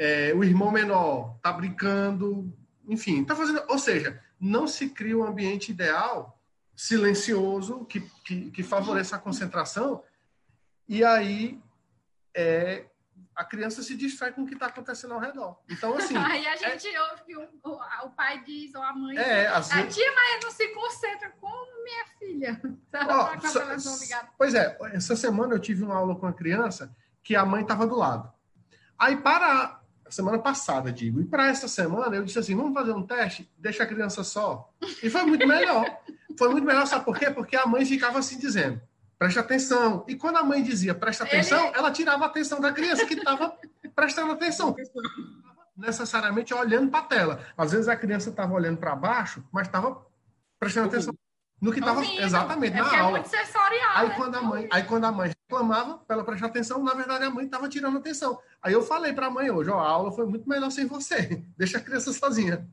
é, 0.00 0.32
o 0.34 0.42
irmão 0.42 0.70
menor 0.70 1.36
está 1.36 1.52
brincando, 1.52 2.50
enfim, 2.88 3.20
está 3.20 3.36
fazendo. 3.36 3.62
Ou 3.68 3.78
seja, 3.78 4.18
não 4.40 4.66
se 4.66 4.88
cria 4.88 5.18
um 5.18 5.24
ambiente 5.24 5.72
ideal, 5.72 6.40
silencioso, 6.74 7.84
que, 7.84 8.00
que, 8.24 8.50
que 8.50 8.62
favoreça 8.62 9.16
a 9.16 9.18
concentração, 9.18 10.02
e 10.88 11.04
aí 11.04 11.60
é, 12.34 12.86
a 13.36 13.44
criança 13.44 13.82
se 13.82 13.94
distrai 13.94 14.32
com 14.32 14.44
o 14.44 14.46
que 14.46 14.54
está 14.54 14.68
acontecendo 14.68 15.12
ao 15.12 15.20
redor. 15.20 15.58
Então, 15.68 15.94
assim. 15.94 16.16
Aí 16.16 16.46
a 16.46 16.56
gente 16.56 16.88
é... 16.88 17.02
ouve 17.02 17.36
o, 17.36 17.70
o, 17.70 18.06
o, 18.06 18.10
pai 18.10 18.42
diz, 18.42 18.74
ou 18.74 18.82
a 18.82 18.94
mãe 18.94 19.18
é, 19.18 19.50
diz, 19.60 19.70
a 19.70 19.86
tia, 19.86 20.12
mas 20.14 20.44
não 20.44 20.50
se 20.50 20.68
concentra 20.68 21.30
como 21.38 21.84
minha 21.84 22.06
filha. 22.18 22.60
Tá 22.90 23.32
oh, 23.36 24.26
pois 24.36 24.52
é, 24.52 24.76
essa 24.92 25.14
semana 25.14 25.54
eu 25.54 25.60
tive 25.60 25.84
uma 25.84 25.94
aula 25.94 26.16
com 26.16 26.26
uma 26.26 26.32
criança 26.32 26.92
que 27.22 27.36
a 27.36 27.44
mãe 27.44 27.62
estava 27.62 27.86
do 27.86 27.94
lado. 27.94 28.32
Aí, 28.98 29.16
para 29.16 29.46
a 29.46 29.79
semana 30.14 30.38
passada, 30.38 30.92
digo, 30.92 31.20
e 31.20 31.24
para 31.24 31.48
essa 31.48 31.68
semana 31.68 32.16
eu 32.16 32.24
disse 32.24 32.38
assim: 32.38 32.56
vamos 32.56 32.74
fazer 32.74 32.92
um 32.92 33.02
teste, 33.02 33.50
deixa 33.58 33.82
a 33.82 33.86
criança 33.86 34.24
só. 34.24 34.72
E 35.02 35.08
foi 35.08 35.22
muito 35.24 35.46
melhor. 35.46 35.84
foi 36.38 36.48
muito 36.48 36.64
melhor, 36.64 36.86
sabe 36.86 37.04
por 37.04 37.18
quê? 37.18 37.30
Porque 37.30 37.56
a 37.56 37.66
mãe 37.66 37.84
ficava 37.84 38.18
assim 38.18 38.38
dizendo 38.38 38.80
preste 39.20 39.38
atenção. 39.38 40.02
E 40.08 40.16
quando 40.16 40.38
a 40.38 40.42
mãe 40.42 40.62
dizia 40.62 40.94
preste 40.94 41.22
atenção, 41.22 41.66
Ele... 41.66 41.76
ela 41.76 41.90
tirava 41.90 42.24
a 42.24 42.26
atenção 42.26 42.58
da 42.58 42.72
criança 42.72 43.04
que 43.04 43.12
estava 43.12 43.54
prestando 43.94 44.32
atenção. 44.32 44.74
Necessariamente 45.76 46.54
olhando 46.54 46.90
para 46.90 47.00
a 47.00 47.02
tela. 47.02 47.44
Às 47.54 47.72
vezes 47.72 47.86
a 47.86 47.96
criança 47.96 48.30
estava 48.30 48.54
olhando 48.54 48.78
para 48.78 48.96
baixo, 48.96 49.44
mas 49.52 49.66
estava 49.66 50.06
prestando 50.58 50.88
atenção 50.88 51.14
no 51.60 51.72
que 51.72 51.80
estava 51.80 52.04
exatamente 52.04 52.76
é 52.76 52.82
na 52.82 52.94
é 52.94 52.98
aula. 53.00 53.18
É 53.18 53.20
muito 53.20 53.28
sensorial, 53.28 53.96
aí 53.96 54.08
né? 54.08 54.14
quando 54.16 54.34
a 54.34 54.42
mãe, 54.42 54.68
aí 54.72 54.82
quando 54.84 55.04
a 55.04 55.12
mãe 55.12 55.32
reclamava 55.50 55.98
para 55.98 56.16
ela 56.16 56.24
prestar 56.24 56.46
atenção, 56.46 56.82
na 56.82 56.94
verdade 56.94 57.24
a 57.24 57.30
mãe 57.30 57.44
estava 57.44 57.68
tirando 57.68 57.98
atenção. 57.98 58.40
Aí 58.62 58.72
eu 58.72 58.82
falei 58.82 59.12
para 59.12 59.26
a 59.26 59.30
mãe 59.30 59.50
hoje, 59.50 59.68
ó, 59.70 59.78
a 59.78 59.88
aula 59.88 60.12
foi 60.12 60.24
muito 60.26 60.48
melhor 60.48 60.70
sem 60.70 60.86
você. 60.86 61.44
Deixa 61.58 61.78
a 61.78 61.80
criança 61.82 62.12
sozinha. 62.12 62.66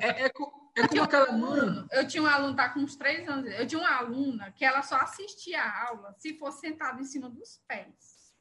É, 0.00 0.24
é, 0.24 0.26
é 0.26 0.88
como 0.88 1.02
aquela 1.02 1.32
mãe. 1.32 1.86
Eu 1.90 2.06
tinha 2.06 2.22
um 2.22 2.26
aluno, 2.26 2.54
tá 2.54 2.68
com 2.68 2.80
uns 2.80 2.96
três 2.96 3.26
anos. 3.28 3.50
Eu 3.52 3.66
tinha 3.66 3.80
uma 3.80 3.96
aluna 3.96 4.52
que 4.52 4.64
ela 4.64 4.82
só 4.82 4.96
assistia 4.96 5.62
a 5.62 5.88
aula 5.88 6.14
se 6.18 6.34
fosse 6.34 6.60
sentada 6.60 7.00
em 7.00 7.04
cima 7.04 7.30
dos 7.30 7.60
pés. 7.66 8.34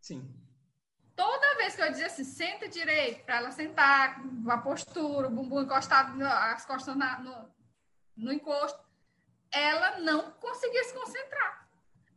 Sim. 0.00 0.28
Toda 1.16 1.56
vez 1.56 1.74
que 1.74 1.80
eu 1.80 1.90
dizia 1.90 2.06
assim, 2.06 2.24
senta 2.24 2.68
direito, 2.68 3.24
para 3.24 3.36
ela 3.38 3.50
sentar, 3.50 4.20
com 4.20 4.50
a 4.50 4.58
postura, 4.58 5.28
o 5.28 5.30
bumbum 5.30 5.62
encostado, 5.62 6.22
as 6.22 6.66
costas 6.66 6.94
na, 6.94 7.18
no, 7.20 7.48
no 8.14 8.32
encosto, 8.32 8.85
ela 9.52 9.98
não 10.00 10.30
conseguia 10.32 10.84
se 10.84 10.94
concentrar. 10.94 11.68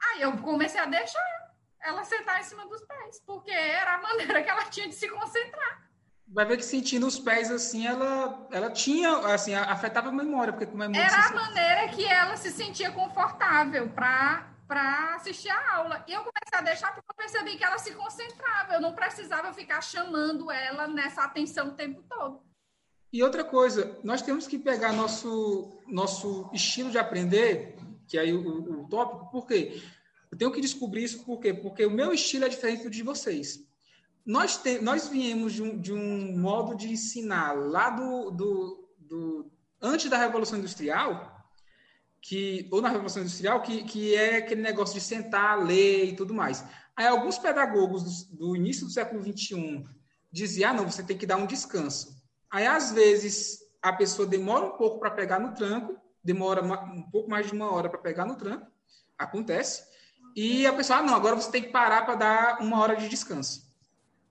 Aí 0.01 0.21
eu 0.21 0.37
comecei 0.37 0.79
a 0.79 0.85
deixar 0.85 1.49
ela 1.81 2.03
sentar 2.03 2.39
em 2.39 2.43
cima 2.43 2.67
dos 2.67 2.81
pés, 2.83 3.21
porque 3.25 3.51
era 3.51 3.95
a 3.95 4.01
maneira 4.03 4.43
que 4.43 4.49
ela 4.49 4.65
tinha 4.65 4.87
de 4.87 4.95
se 4.95 5.09
concentrar 5.09 5.89
vai 6.31 6.45
ver 6.45 6.57
que 6.57 6.63
sentindo 6.65 7.07
os 7.07 7.19
pés 7.19 7.51
assim, 7.51 7.87
ela, 7.87 8.47
ela 8.51 8.69
tinha, 8.69 9.11
assim, 9.33 9.53
afetava 9.55 10.09
a 10.09 10.11
memória, 10.11 10.53
porque 10.53 10.67
como 10.67 10.83
é 10.83 10.87
muito 10.87 10.99
Era 10.99 11.27
a 11.27 11.33
maneira 11.33 11.87
que 11.89 12.05
ela 12.05 12.37
se 12.37 12.51
sentia 12.51 12.91
confortável 12.91 13.89
para 13.89 14.47
para 14.67 15.15
assistir 15.15 15.49
a 15.49 15.77
aula. 15.77 16.05
E 16.07 16.13
eu 16.13 16.19
comecei 16.19 16.59
a 16.59 16.61
deixar 16.61 16.93
porque 16.93 17.09
eu 17.09 17.15
percebi 17.15 17.57
que 17.57 17.63
ela 17.63 17.79
se 17.79 17.91
concentrava, 17.95 18.75
eu 18.75 18.79
não 18.79 18.93
precisava 18.93 19.51
ficar 19.51 19.81
chamando 19.81 20.51
ela 20.51 20.87
nessa 20.87 21.23
atenção 21.23 21.69
o 21.69 21.71
tempo 21.71 22.03
todo. 22.07 22.43
E 23.11 23.23
outra 23.23 23.43
coisa, 23.43 23.97
nós 24.03 24.21
temos 24.21 24.47
que 24.47 24.57
pegar 24.57 24.93
nosso 24.93 25.77
nosso 25.87 26.49
estilo 26.53 26.91
de 26.91 26.97
aprender, 26.97 27.75
que 28.07 28.17
é 28.17 28.21
aí 28.21 28.33
o, 28.33 28.81
o, 28.81 28.87
tópico, 28.87 29.31
por 29.31 29.47
quê? 29.47 29.81
Eu 30.31 30.37
tenho 30.37 30.51
que 30.51 30.61
descobrir 30.61 31.03
isso 31.03 31.25
por 31.25 31.39
quê? 31.39 31.53
Porque 31.53 31.85
o 31.85 31.91
meu 31.91 32.13
estilo 32.13 32.45
é 32.45 32.49
diferente 32.49 32.83
do 32.83 32.89
de 32.89 33.01
vocês 33.01 33.67
nós, 34.29 34.57
te, 34.57 34.79
nós 34.79 35.07
viemos 35.07 35.53
de 35.53 35.63
um, 35.63 35.75
de 35.75 35.91
um 35.91 36.37
modo 36.37 36.75
de 36.75 36.87
ensinar 36.87 37.53
lá 37.53 37.89
do, 37.89 38.29
do, 38.29 38.89
do, 38.99 39.51
antes 39.81 40.07
da 40.07 40.19
Revolução 40.19 40.59
Industrial, 40.59 41.35
que 42.21 42.67
ou 42.71 42.79
na 42.79 42.89
Revolução 42.89 43.23
Industrial, 43.23 43.59
que, 43.63 43.83
que 43.83 44.13
é 44.13 44.37
aquele 44.37 44.61
negócio 44.61 44.93
de 44.93 45.01
sentar, 45.01 45.57
ler 45.65 46.09
e 46.09 46.15
tudo 46.15 46.31
mais. 46.31 46.63
Aí 46.95 47.07
alguns 47.07 47.39
pedagogos 47.39 48.27
do, 48.27 48.37
do 48.37 48.55
início 48.55 48.85
do 48.85 48.91
século 48.91 49.19
XXI 49.23 49.83
diziam, 50.31 50.69
ah, 50.69 50.73
não, 50.73 50.85
você 50.85 51.01
tem 51.01 51.17
que 51.17 51.25
dar 51.25 51.37
um 51.37 51.47
descanso. 51.47 52.18
Aí, 52.51 52.65
às 52.65 52.91
vezes, 52.91 53.59
a 53.81 53.93
pessoa 53.93 54.27
demora 54.27 54.65
um 54.65 54.77
pouco 54.77 54.99
para 54.99 55.11
pegar 55.11 55.39
no 55.39 55.53
tranco, 55.53 55.95
demora 56.23 56.63
um 56.63 57.03
pouco 57.09 57.29
mais 57.29 57.47
de 57.47 57.53
uma 57.53 57.71
hora 57.71 57.89
para 57.89 57.99
pegar 57.99 58.25
no 58.25 58.35
tranco, 58.35 58.67
acontece, 59.17 59.83
e 60.35 60.65
a 60.65 60.73
pessoa, 60.73 60.99
ah, 60.99 61.03
não, 61.03 61.15
agora 61.15 61.35
você 61.35 61.51
tem 61.51 61.63
que 61.63 61.69
parar 61.69 62.05
para 62.05 62.15
dar 62.15 62.61
uma 62.61 62.79
hora 62.79 62.95
de 62.95 63.09
descanso. 63.09 63.67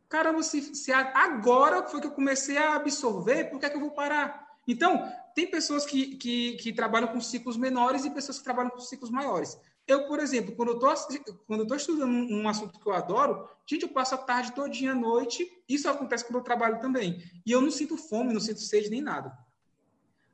Caramba, 0.08 0.42
se, 0.42 0.74
se 0.74 0.92
agora 0.92 1.86
foi 1.86 2.00
que 2.00 2.06
eu 2.06 2.12
comecei 2.12 2.56
a 2.56 2.76
absorver, 2.76 3.50
por 3.50 3.60
que, 3.60 3.66
é 3.66 3.70
que 3.70 3.76
eu 3.76 3.80
vou 3.80 3.90
parar? 3.90 4.48
Então, 4.66 5.10
tem 5.34 5.50
pessoas 5.50 5.84
que, 5.84 6.16
que, 6.16 6.56
que, 6.56 6.72
trabalham 6.72 7.08
com 7.08 7.20
ciclos 7.20 7.56
menores 7.56 8.04
e 8.04 8.10
pessoas 8.10 8.38
que 8.38 8.44
trabalham 8.44 8.70
com 8.70 8.80
ciclos 8.80 9.10
maiores. 9.10 9.58
Eu, 9.88 10.06
por 10.06 10.20
exemplo, 10.20 10.54
quando 10.54 10.68
eu 10.68 11.62
estou 11.62 11.76
estudando 11.76 12.12
um, 12.12 12.46
assunto 12.46 12.78
que 12.78 12.86
eu 12.86 12.92
adoro, 12.92 13.48
gente, 13.66 13.84
eu 13.84 13.88
passo 13.88 14.14
a 14.14 14.18
tarde 14.18 14.52
todinha 14.52 14.92
à 14.92 14.94
noite, 14.94 15.50
isso 15.66 15.88
acontece 15.88 16.26
quando 16.26 16.36
eu 16.36 16.44
trabalho 16.44 16.78
também. 16.78 17.22
E 17.46 17.50
eu 17.50 17.62
não 17.62 17.70
sinto 17.70 17.96
fome, 17.96 18.34
não 18.34 18.40
sinto 18.40 18.60
sede 18.60 18.90
nem 18.90 19.00
nada. 19.00 19.32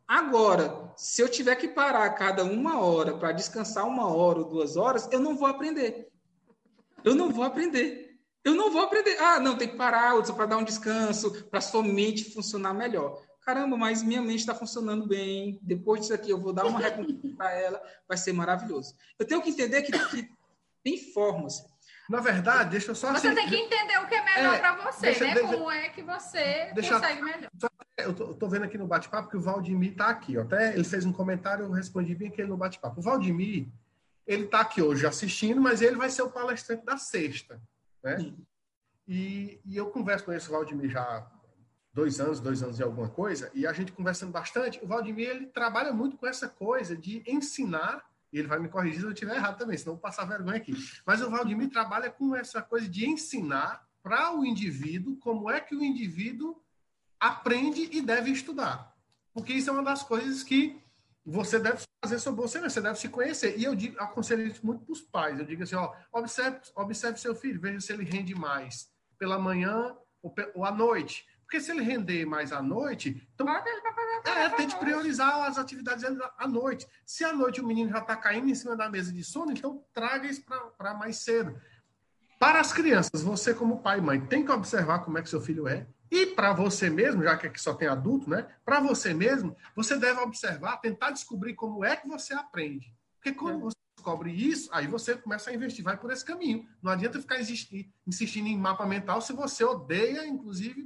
Agora, 0.08 0.92
se 0.96 1.22
eu 1.22 1.28
tiver 1.28 1.54
que 1.54 1.68
parar 1.68 2.10
cada 2.10 2.42
uma 2.42 2.80
hora 2.80 3.16
para 3.16 3.30
descansar 3.30 3.86
uma 3.86 4.08
hora 4.08 4.40
ou 4.40 4.44
duas 4.44 4.76
horas, 4.76 5.08
eu 5.12 5.20
não 5.20 5.36
vou 5.36 5.46
aprender. 5.46 6.10
Eu 7.04 7.14
não 7.14 7.30
vou 7.30 7.44
aprender. 7.44 8.18
Eu 8.42 8.56
não 8.56 8.72
vou 8.72 8.82
aprender. 8.82 9.16
Ah, 9.20 9.38
não, 9.38 9.56
tem 9.56 9.68
que 9.68 9.76
parar 9.76 10.20
para 10.20 10.46
dar 10.46 10.56
um 10.56 10.64
descanso, 10.64 11.44
para 11.44 11.60
sua 11.60 11.82
mente 11.82 12.34
funcionar 12.34 12.74
melhor. 12.74 13.22
Caramba, 13.44 13.76
mas 13.76 14.02
minha 14.02 14.22
mente 14.22 14.40
está 14.40 14.54
funcionando 14.54 15.06
bem. 15.06 15.58
Depois 15.60 16.00
disso 16.00 16.14
aqui, 16.14 16.30
eu 16.30 16.40
vou 16.40 16.52
dar 16.52 16.64
uma 16.64 16.80
recompensa 16.80 17.36
para 17.36 17.52
ela, 17.52 17.82
vai 18.08 18.16
ser 18.16 18.32
maravilhoso. 18.32 18.94
Eu 19.18 19.26
tenho 19.26 19.42
que 19.42 19.50
entender 19.50 19.82
que, 19.82 19.92
que, 19.92 20.30
tem 20.82 20.98
formas. 21.12 21.62
Na 22.08 22.20
verdade, 22.20 22.70
deixa 22.70 22.90
eu 22.90 22.94
só. 22.94 23.12
Você 23.12 23.28
assim, 23.28 23.36
tem 23.36 23.48
que 23.48 23.56
entender 23.56 23.98
o 23.98 24.06
que 24.06 24.14
é 24.14 24.24
melhor 24.24 24.54
é, 24.54 24.58
para 24.58 24.76
você, 24.76 25.06
deixa, 25.06 25.24
né? 25.24 25.34
Deixa, 25.34 25.48
Como 25.48 25.70
é 25.70 25.88
que 25.90 26.02
você 26.02 26.72
deixa, 26.74 26.94
consegue 26.94 27.22
melhor. 27.22 27.50
Eu 27.98 28.10
estou 28.10 28.48
vendo 28.48 28.64
aqui 28.64 28.76
no 28.76 28.86
bate-papo 28.86 29.28
que 29.28 29.36
o 29.36 29.40
Valdemir 29.40 29.92
está 29.92 30.08
aqui. 30.08 30.36
Ó. 30.36 30.42
Até 30.42 30.74
ele 30.74 30.84
fez 30.84 31.04
um 31.04 31.12
comentário, 31.12 31.64
eu 31.64 31.70
respondi 31.70 32.14
bem 32.14 32.28
aquele 32.28 32.48
no 32.48 32.56
bate-papo. 32.56 33.00
O 33.00 33.02
Valdemir, 33.02 33.68
ele 34.26 34.44
está 34.44 34.60
aqui 34.60 34.82
hoje 34.82 35.06
assistindo, 35.06 35.60
mas 35.60 35.80
ele 35.80 35.96
vai 35.96 36.10
ser 36.10 36.22
o 36.22 36.30
palestrante 36.30 36.84
da 36.84 36.96
sexta. 36.96 37.60
Né? 38.02 38.34
E, 39.06 39.60
e, 39.64 39.76
eu 39.76 39.90
converso 39.90 40.24
com 40.24 40.32
esse 40.32 40.50
Valdemir 40.50 40.90
já 40.90 41.30
dois 41.94 42.18
anos, 42.20 42.40
dois 42.40 42.62
anos 42.62 42.78
e 42.78 42.82
alguma 42.82 43.08
coisa, 43.08 43.50
e 43.54 43.66
a 43.66 43.72
gente 43.72 43.92
conversando 43.92 44.32
bastante. 44.32 44.80
O 44.82 44.86
Valdemir 44.86 45.28
ele 45.28 45.46
trabalha 45.46 45.92
muito 45.92 46.16
com 46.16 46.26
essa 46.26 46.48
coisa 46.48 46.96
de 46.96 47.22
ensinar, 47.26 48.04
e 48.32 48.38
ele 48.38 48.48
vai 48.48 48.58
me 48.58 48.68
corrigir 48.68 49.00
se 49.00 49.06
eu 49.06 49.12
estiver 49.12 49.36
errado 49.36 49.56
também, 49.56 49.78
senão 49.78 49.94
vou 49.94 50.00
passar 50.02 50.24
vergonha 50.24 50.56
aqui. 50.56 50.74
Mas 51.06 51.22
o 51.22 51.30
Valdemir 51.30 51.70
trabalha 51.70 52.10
com 52.10 52.34
essa 52.34 52.60
coisa 52.60 52.88
de 52.88 53.08
ensinar 53.08 53.86
para 54.02 54.34
o 54.36 54.44
indivíduo 54.44 55.16
como 55.18 55.48
é 55.48 55.60
que 55.60 55.74
o 55.74 55.82
indivíduo 55.82 56.60
aprende 57.18 57.88
e 57.92 58.02
deve 58.02 58.30
estudar. 58.32 58.92
Porque 59.32 59.52
isso 59.52 59.70
é 59.70 59.72
uma 59.72 59.82
das 59.82 60.02
coisas 60.02 60.42
que 60.42 60.80
você 61.24 61.58
deve 61.58 61.82
fazer 62.04 62.18
sobre 62.18 62.42
você 62.42 62.58
mesmo, 62.58 62.70
você 62.70 62.80
deve 62.80 62.98
se 62.98 63.08
conhecer. 63.08 63.58
E 63.58 63.64
eu 63.64 63.74
digo, 63.74 63.98
aconselho 63.98 64.46
isso 64.46 64.66
muito 64.66 64.84
para 64.84 64.92
os 64.92 65.00
pais. 65.00 65.38
Eu 65.38 65.46
digo 65.46 65.62
assim, 65.62 65.76
ó, 65.76 65.94
observe, 66.12 66.60
observe 66.74 67.18
seu 67.18 67.34
filho, 67.34 67.60
veja 67.60 67.80
se 67.80 67.92
ele 67.92 68.04
rende 68.04 68.34
mais 68.34 68.90
pela 69.16 69.38
manhã 69.38 69.96
ou, 70.22 70.34
ou 70.54 70.64
à 70.64 70.70
noite. 70.70 71.26
Porque 71.44 71.60
se 71.60 71.70
ele 71.70 71.82
render 71.82 72.24
mais 72.24 72.52
à 72.52 72.60
noite, 72.60 73.26
então 73.34 73.46
é, 73.48 74.48
tente 74.50 74.76
priorizar 74.76 75.42
as 75.44 75.58
atividades 75.58 76.04
à 76.38 76.48
noite. 76.48 76.86
Se 77.06 77.24
à 77.24 77.32
noite 77.32 77.60
o 77.60 77.66
menino 77.66 77.90
já 77.90 77.98
está 77.98 78.16
caindo 78.16 78.48
em 78.48 78.54
cima 78.54 78.76
da 78.76 78.88
mesa 78.88 79.12
de 79.12 79.22
sono, 79.22 79.52
então 79.52 79.84
traga 79.92 80.26
isso 80.26 80.42
para 80.76 80.94
mais 80.94 81.18
cedo. 81.18 81.60
Para 82.38 82.60
as 82.60 82.72
crianças, 82.72 83.22
você 83.22 83.54
como 83.54 83.80
pai 83.80 83.98
e 83.98 84.02
mãe 84.02 84.20
tem 84.20 84.44
que 84.44 84.50
observar 84.50 85.00
como 85.00 85.18
é 85.18 85.22
que 85.22 85.30
seu 85.30 85.40
filho 85.40 85.68
é, 85.68 85.86
e 86.10 86.26
para 86.26 86.52
você 86.52 86.88
mesmo, 86.88 87.24
já 87.24 87.36
que 87.36 87.46
aqui 87.46 87.60
só 87.60 87.74
tem 87.74 87.88
adulto, 87.88 88.30
né? 88.30 88.46
Para 88.64 88.80
você 88.80 89.12
mesmo, 89.12 89.56
você 89.74 89.96
deve 89.96 90.20
observar, 90.20 90.76
tentar 90.76 91.10
descobrir 91.10 91.54
como 91.54 91.84
é 91.84 91.96
que 91.96 92.06
você 92.06 92.32
aprende. 92.32 92.94
Porque 93.16 93.32
quando 93.32 93.58
é. 93.58 93.62
você 93.62 93.76
descobre 93.96 94.30
isso, 94.30 94.68
aí 94.72 94.86
você 94.86 95.16
começa 95.16 95.50
a 95.50 95.54
investir, 95.54 95.82
vai 95.82 95.96
por 95.96 96.12
esse 96.12 96.24
caminho. 96.24 96.68
Não 96.82 96.92
adianta 96.92 97.20
ficar 97.20 97.40
insistindo 97.40 98.46
em 98.46 98.56
mapa 98.56 98.86
mental 98.86 99.20
se 99.20 99.32
você 99.32 99.64
odeia, 99.64 100.26
inclusive, 100.26 100.84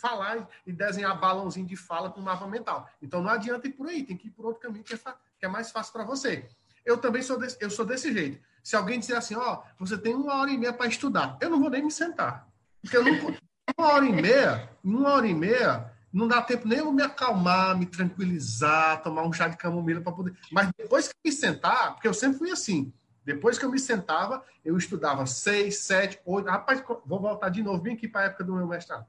falar 0.00 0.48
e 0.66 0.72
desenhar 0.72 1.18
balãozinho 1.18 1.66
de 1.66 1.76
fala 1.76 2.10
com 2.10 2.20
mapa 2.20 2.46
mental. 2.46 2.88
Então 3.00 3.22
não 3.22 3.30
adianta 3.30 3.68
ir 3.68 3.72
por 3.72 3.86
aí, 3.86 4.02
tem 4.02 4.16
que 4.16 4.28
ir 4.28 4.30
por 4.30 4.46
outro 4.46 4.60
caminho 4.60 4.84
que 4.84 4.94
é, 4.94 4.98
que 5.38 5.46
é 5.46 5.48
mais 5.48 5.70
fácil 5.70 5.92
para 5.92 6.04
você. 6.04 6.48
Eu 6.84 6.98
também 6.98 7.22
sou 7.22 7.38
desse, 7.38 7.56
eu 7.60 7.70
sou 7.70 7.84
desse 7.84 8.12
jeito. 8.12 8.42
Se 8.62 8.76
alguém 8.76 8.98
disser 8.98 9.16
assim, 9.16 9.34
ó, 9.34 9.62
você 9.78 9.96
tem 9.96 10.14
uma 10.14 10.34
hora 10.34 10.50
e 10.50 10.58
meia 10.58 10.72
para 10.72 10.86
estudar, 10.86 11.36
eu 11.40 11.50
não 11.50 11.60
vou 11.60 11.70
nem 11.70 11.82
me 11.82 11.90
sentar. 11.90 12.48
Porque 12.82 12.96
eu 12.96 13.04
não, 13.04 13.36
uma 13.78 13.88
hora 13.88 14.06
e 14.06 14.12
meia, 14.12 14.70
uma 14.82 15.10
hora 15.10 15.26
e 15.26 15.34
meia, 15.34 15.92
não 16.12 16.26
dá 16.26 16.42
tempo 16.42 16.66
nem 16.66 16.78
eu 16.78 16.92
me 16.92 17.02
acalmar, 17.02 17.78
me 17.78 17.86
tranquilizar, 17.86 19.02
tomar 19.02 19.22
um 19.22 19.32
chá 19.32 19.48
de 19.48 19.56
camomila 19.56 20.00
para 20.00 20.12
poder. 20.12 20.36
Mas 20.50 20.70
depois 20.76 21.08
que 21.08 21.14
me 21.24 21.32
sentar, 21.32 21.94
porque 21.94 22.08
eu 22.08 22.14
sempre 22.14 22.38
fui 22.38 22.50
assim, 22.50 22.92
depois 23.24 23.58
que 23.58 23.64
eu 23.64 23.70
me 23.70 23.78
sentava, 23.78 24.44
eu 24.64 24.76
estudava 24.76 25.26
seis, 25.26 25.78
sete, 25.78 26.20
oito. 26.24 26.48
Rapaz, 26.48 26.82
vou 27.06 27.20
voltar 27.20 27.48
de 27.48 27.62
novo, 27.62 27.80
bem 27.80 27.94
aqui 27.94 28.08
para 28.08 28.22
a 28.22 28.24
época 28.24 28.44
do 28.44 28.54
meu 28.54 28.66
mestrado. 28.66 29.06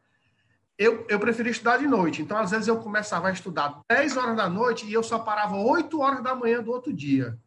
Eu, 0.82 1.06
eu 1.08 1.20
preferia 1.20 1.52
estudar 1.52 1.78
de 1.78 1.86
noite. 1.86 2.24
Então, 2.24 2.36
às 2.36 2.50
vezes, 2.50 2.68
eu 2.68 2.80
começava 2.80 3.28
a 3.28 3.32
estudar 3.32 3.82
10 3.88 4.18
horas 4.18 4.36
da 4.36 4.50
noite 4.50 4.84
e 4.88 4.92
eu 4.92 5.04
só 5.04 5.20
parava 5.20 5.56
8 5.56 6.02
horas 6.02 6.24
da 6.24 6.34
manhã 6.34 6.60
do 6.60 6.72
outro 6.72 6.92
dia. 6.92 7.38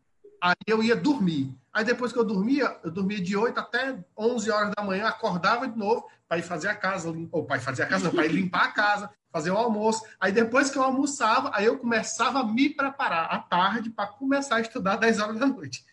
Aí 0.40 0.54
eu 0.68 0.80
ia 0.80 0.94
dormir. 0.94 1.52
Aí 1.72 1.84
depois 1.84 2.12
que 2.12 2.18
eu 2.20 2.24
dormia, 2.24 2.78
eu 2.84 2.92
dormia 2.92 3.20
de 3.20 3.36
8 3.36 3.58
até 3.58 3.98
11 4.16 4.50
horas 4.52 4.70
da 4.76 4.84
manhã, 4.84 5.08
acordava 5.08 5.66
de 5.66 5.76
novo 5.76 6.08
para 6.28 6.38
ir 6.38 6.42
fazer 6.42 6.68
a 6.68 6.76
casa, 6.76 7.12
ou 7.32 7.44
para 7.44 7.56
ir 7.56 7.60
fazer 7.60 7.82
a 7.82 7.86
casa, 7.86 8.08
para 8.08 8.24
ir 8.24 8.30
limpar 8.30 8.66
a 8.66 8.72
casa, 8.72 9.10
fazer 9.32 9.50
o 9.50 9.56
almoço. 9.56 10.04
Aí 10.20 10.30
depois 10.30 10.70
que 10.70 10.78
eu 10.78 10.84
almoçava, 10.84 11.50
aí 11.54 11.64
eu 11.64 11.76
começava 11.76 12.38
a 12.38 12.44
me 12.44 12.70
preparar 12.70 13.34
à 13.34 13.40
tarde 13.40 13.90
para 13.90 14.06
começar 14.06 14.56
a 14.56 14.60
estudar 14.60 14.94
10 14.94 15.18
horas 15.18 15.40
da 15.40 15.46
noite. 15.46 15.84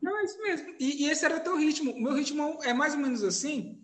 Não, 0.00 0.20
é 0.20 0.24
isso 0.24 0.40
mesmo. 0.40 0.72
E, 0.78 1.02
e 1.02 1.10
esse 1.10 1.24
era 1.24 1.38
o 1.38 1.40
teu 1.40 1.58
ritmo. 1.58 1.90
O 1.90 2.00
meu 2.00 2.14
ritmo 2.14 2.60
é 2.62 2.72
mais 2.72 2.94
ou 2.94 3.00
menos 3.00 3.24
assim, 3.24 3.76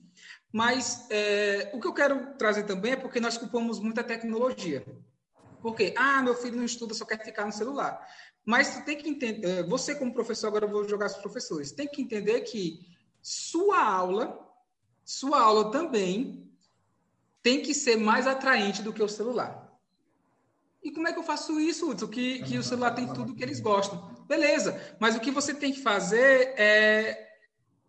mas 0.52 1.06
é, 1.08 1.70
o 1.72 1.80
que 1.80 1.86
eu 1.86 1.94
quero 1.94 2.34
trazer 2.34 2.64
também 2.64 2.92
é 2.92 2.96
porque 2.96 3.18
nós 3.18 3.38
culpamos 3.38 3.80
muita 3.80 4.04
tecnologia. 4.04 4.84
Porque, 5.62 5.94
ah, 5.96 6.22
meu 6.22 6.34
filho 6.34 6.56
não 6.56 6.64
estuda, 6.64 6.92
só 6.92 7.06
quer 7.06 7.24
ficar 7.24 7.46
no 7.46 7.52
celular. 7.52 8.06
Mas 8.44 8.74
tu 8.74 8.84
tem 8.84 8.98
que 8.98 9.08
entender, 9.08 9.48
é, 9.48 9.62
você 9.62 9.94
como 9.94 10.12
professor, 10.12 10.48
agora 10.48 10.66
eu 10.66 10.70
vou 10.70 10.86
jogar 10.86 11.06
os 11.06 11.16
professores, 11.16 11.72
tem 11.72 11.88
que 11.88 12.02
entender 12.02 12.40
que 12.42 12.86
sua 13.22 13.82
aula, 13.82 14.46
sua 15.04 15.40
aula 15.40 15.70
também 15.70 16.50
tem 17.40 17.62
que 17.62 17.72
ser 17.72 17.96
mais 17.96 18.26
atraente 18.26 18.82
do 18.82 18.92
que 18.92 19.02
o 19.02 19.08
celular. 19.08 19.72
E 20.82 20.90
como 20.90 21.08
é 21.08 21.12
que 21.12 21.18
eu 21.18 21.24
faço 21.24 21.58
isso, 21.60 21.88
Hudson? 21.88 22.08
Que, 22.08 22.42
que 22.42 22.58
o 22.58 22.62
celular 22.62 22.90
tem 22.90 23.10
tudo 23.12 23.34
que 23.34 23.42
eles 23.42 23.60
gostam. 23.60 24.10
Beleza, 24.26 24.96
mas 24.98 25.16
o 25.16 25.20
que 25.20 25.30
você 25.30 25.54
tem 25.54 25.72
que 25.72 25.80
fazer 25.80 26.54
é 26.58 27.31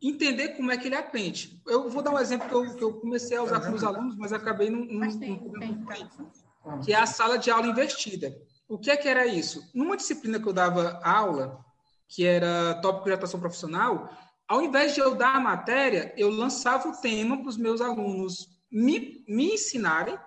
entender 0.03 0.49
como 0.49 0.71
é 0.71 0.77
que 0.77 0.87
ele 0.87 0.95
aprende. 0.95 1.61
Eu 1.65 1.89
vou 1.89 2.01
dar 2.01 2.11
um 2.11 2.19
exemplo 2.19 2.47
que 2.47 2.55
eu, 2.55 2.75
que 2.75 2.83
eu 2.83 2.93
comecei 2.93 3.37
a 3.37 3.43
usar 3.43 3.61
com 3.61 3.73
os 3.73 3.83
alunos, 3.83 4.15
mas 4.17 4.33
acabei 4.33 4.69
não, 4.69 4.85
não, 4.85 5.07
não 5.07 6.81
que 6.83 6.93
é 6.93 6.97
a 6.97 7.05
sala 7.05 7.37
de 7.37 7.49
aula 7.49 7.67
invertida. 7.67 8.35
O 8.67 8.77
que 8.77 8.91
é 8.91 8.97
que 8.97 9.07
era 9.07 9.25
isso? 9.25 9.69
Numa 9.73 9.97
disciplina 9.97 10.39
que 10.39 10.47
eu 10.47 10.53
dava 10.53 10.99
aula, 11.03 11.63
que 12.07 12.25
era 12.25 12.75
tópico 12.81 13.05
de 13.05 13.13
atuação 13.13 13.39
profissional, 13.39 14.09
ao 14.47 14.61
invés 14.61 14.93
de 14.93 14.99
eu 14.99 15.15
dar 15.15 15.35
a 15.35 15.39
matéria, 15.39 16.13
eu 16.17 16.29
lançava 16.29 16.89
o 16.89 16.97
tema 16.97 17.37
para 17.37 17.49
os 17.49 17.57
meus 17.57 17.81
alunos 17.81 18.49
me, 18.71 19.23
me 19.27 19.53
ensinarem, 19.53 20.17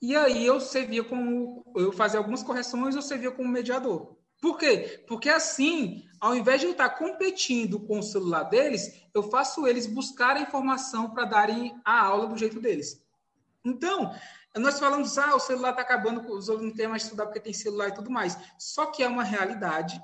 e 0.00 0.16
aí 0.16 0.46
eu 0.46 0.60
servia 0.60 1.02
como, 1.02 1.64
eu 1.76 1.92
fazia 1.92 2.18
algumas 2.18 2.42
correções, 2.42 2.94
eu 2.94 3.02
servia 3.02 3.30
como 3.30 3.48
mediador. 3.48 4.17
Por 4.40 4.56
quê? 4.56 5.04
Porque 5.06 5.28
assim, 5.28 6.04
ao 6.20 6.34
invés 6.34 6.60
de 6.60 6.66
eu 6.66 6.72
estar 6.72 6.90
competindo 6.90 7.80
com 7.80 7.98
o 7.98 8.02
celular 8.02 8.44
deles, 8.44 9.02
eu 9.12 9.22
faço 9.22 9.66
eles 9.66 9.86
buscarem 9.86 10.42
informação 10.42 11.10
para 11.10 11.24
darem 11.24 11.80
a 11.84 12.00
aula 12.00 12.26
do 12.26 12.36
jeito 12.36 12.60
deles. 12.60 13.02
Então, 13.64 14.14
nós 14.56 14.78
falamos, 14.78 15.18
ah, 15.18 15.34
o 15.34 15.40
celular 15.40 15.70
está 15.70 15.82
acabando, 15.82 16.20
os 16.32 16.48
alunos 16.48 16.68
não 16.68 16.76
têm 16.76 16.88
mais 16.88 17.02
estudar 17.02 17.26
porque 17.26 17.40
tem 17.40 17.52
celular 17.52 17.88
e 17.88 17.94
tudo 17.94 18.10
mais. 18.10 18.36
Só 18.58 18.86
que 18.86 19.02
é 19.02 19.08
uma 19.08 19.24
realidade, 19.24 20.00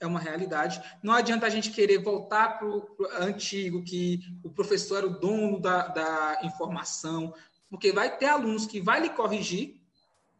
é 0.00 0.06
uma 0.06 0.20
realidade. 0.20 0.82
Não 1.02 1.12
adianta 1.12 1.46
a 1.46 1.50
gente 1.50 1.70
querer 1.70 2.02
voltar 2.02 2.58
para 2.58 2.66
o 2.66 2.96
antigo, 3.18 3.84
que 3.84 4.20
o 4.42 4.50
professor 4.50 4.98
era 4.98 5.06
o 5.06 5.18
dono 5.18 5.60
da, 5.60 5.88
da 5.88 6.40
informação, 6.42 7.34
porque 7.70 7.92
vai 7.92 8.16
ter 8.16 8.26
alunos 8.26 8.66
que 8.66 8.80
vai 8.80 9.00
lhe 9.00 9.10
corrigir. 9.10 9.80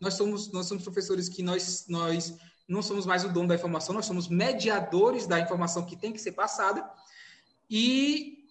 Nós 0.01 0.15
somos, 0.15 0.53
nós 0.53 0.67
somos 0.67 0.83
professores 0.83 1.29
que 1.29 1.43
nós, 1.43 1.87
nós 1.89 2.37
não 2.69 2.83
somos 2.83 3.05
mais 3.05 3.25
o 3.25 3.29
dono 3.29 3.49
da 3.49 3.55
informação, 3.55 3.95
nós 3.95 4.07
somos 4.07 4.29
mediadores 4.29 5.27
da 5.27 5.39
informação 5.39 5.85
que 5.85 5.97
tem 5.97 6.13
que 6.13 6.21
ser 6.21 6.33
passada. 6.33 6.89
E 7.69 8.49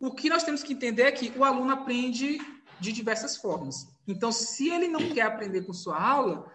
o 0.00 0.10
que 0.10 0.28
nós 0.28 0.44
temos 0.44 0.62
que 0.62 0.72
entender 0.72 1.02
é 1.02 1.12
que 1.12 1.32
o 1.36 1.44
aluno 1.44 1.72
aprende 1.72 2.38
de 2.80 2.92
diversas 2.92 3.36
formas. 3.36 3.88
Então, 4.06 4.30
se 4.30 4.70
ele 4.70 4.88
não 4.88 5.12
quer 5.12 5.22
aprender 5.22 5.62
com 5.62 5.72
sua 5.72 6.00
aula, 6.00 6.50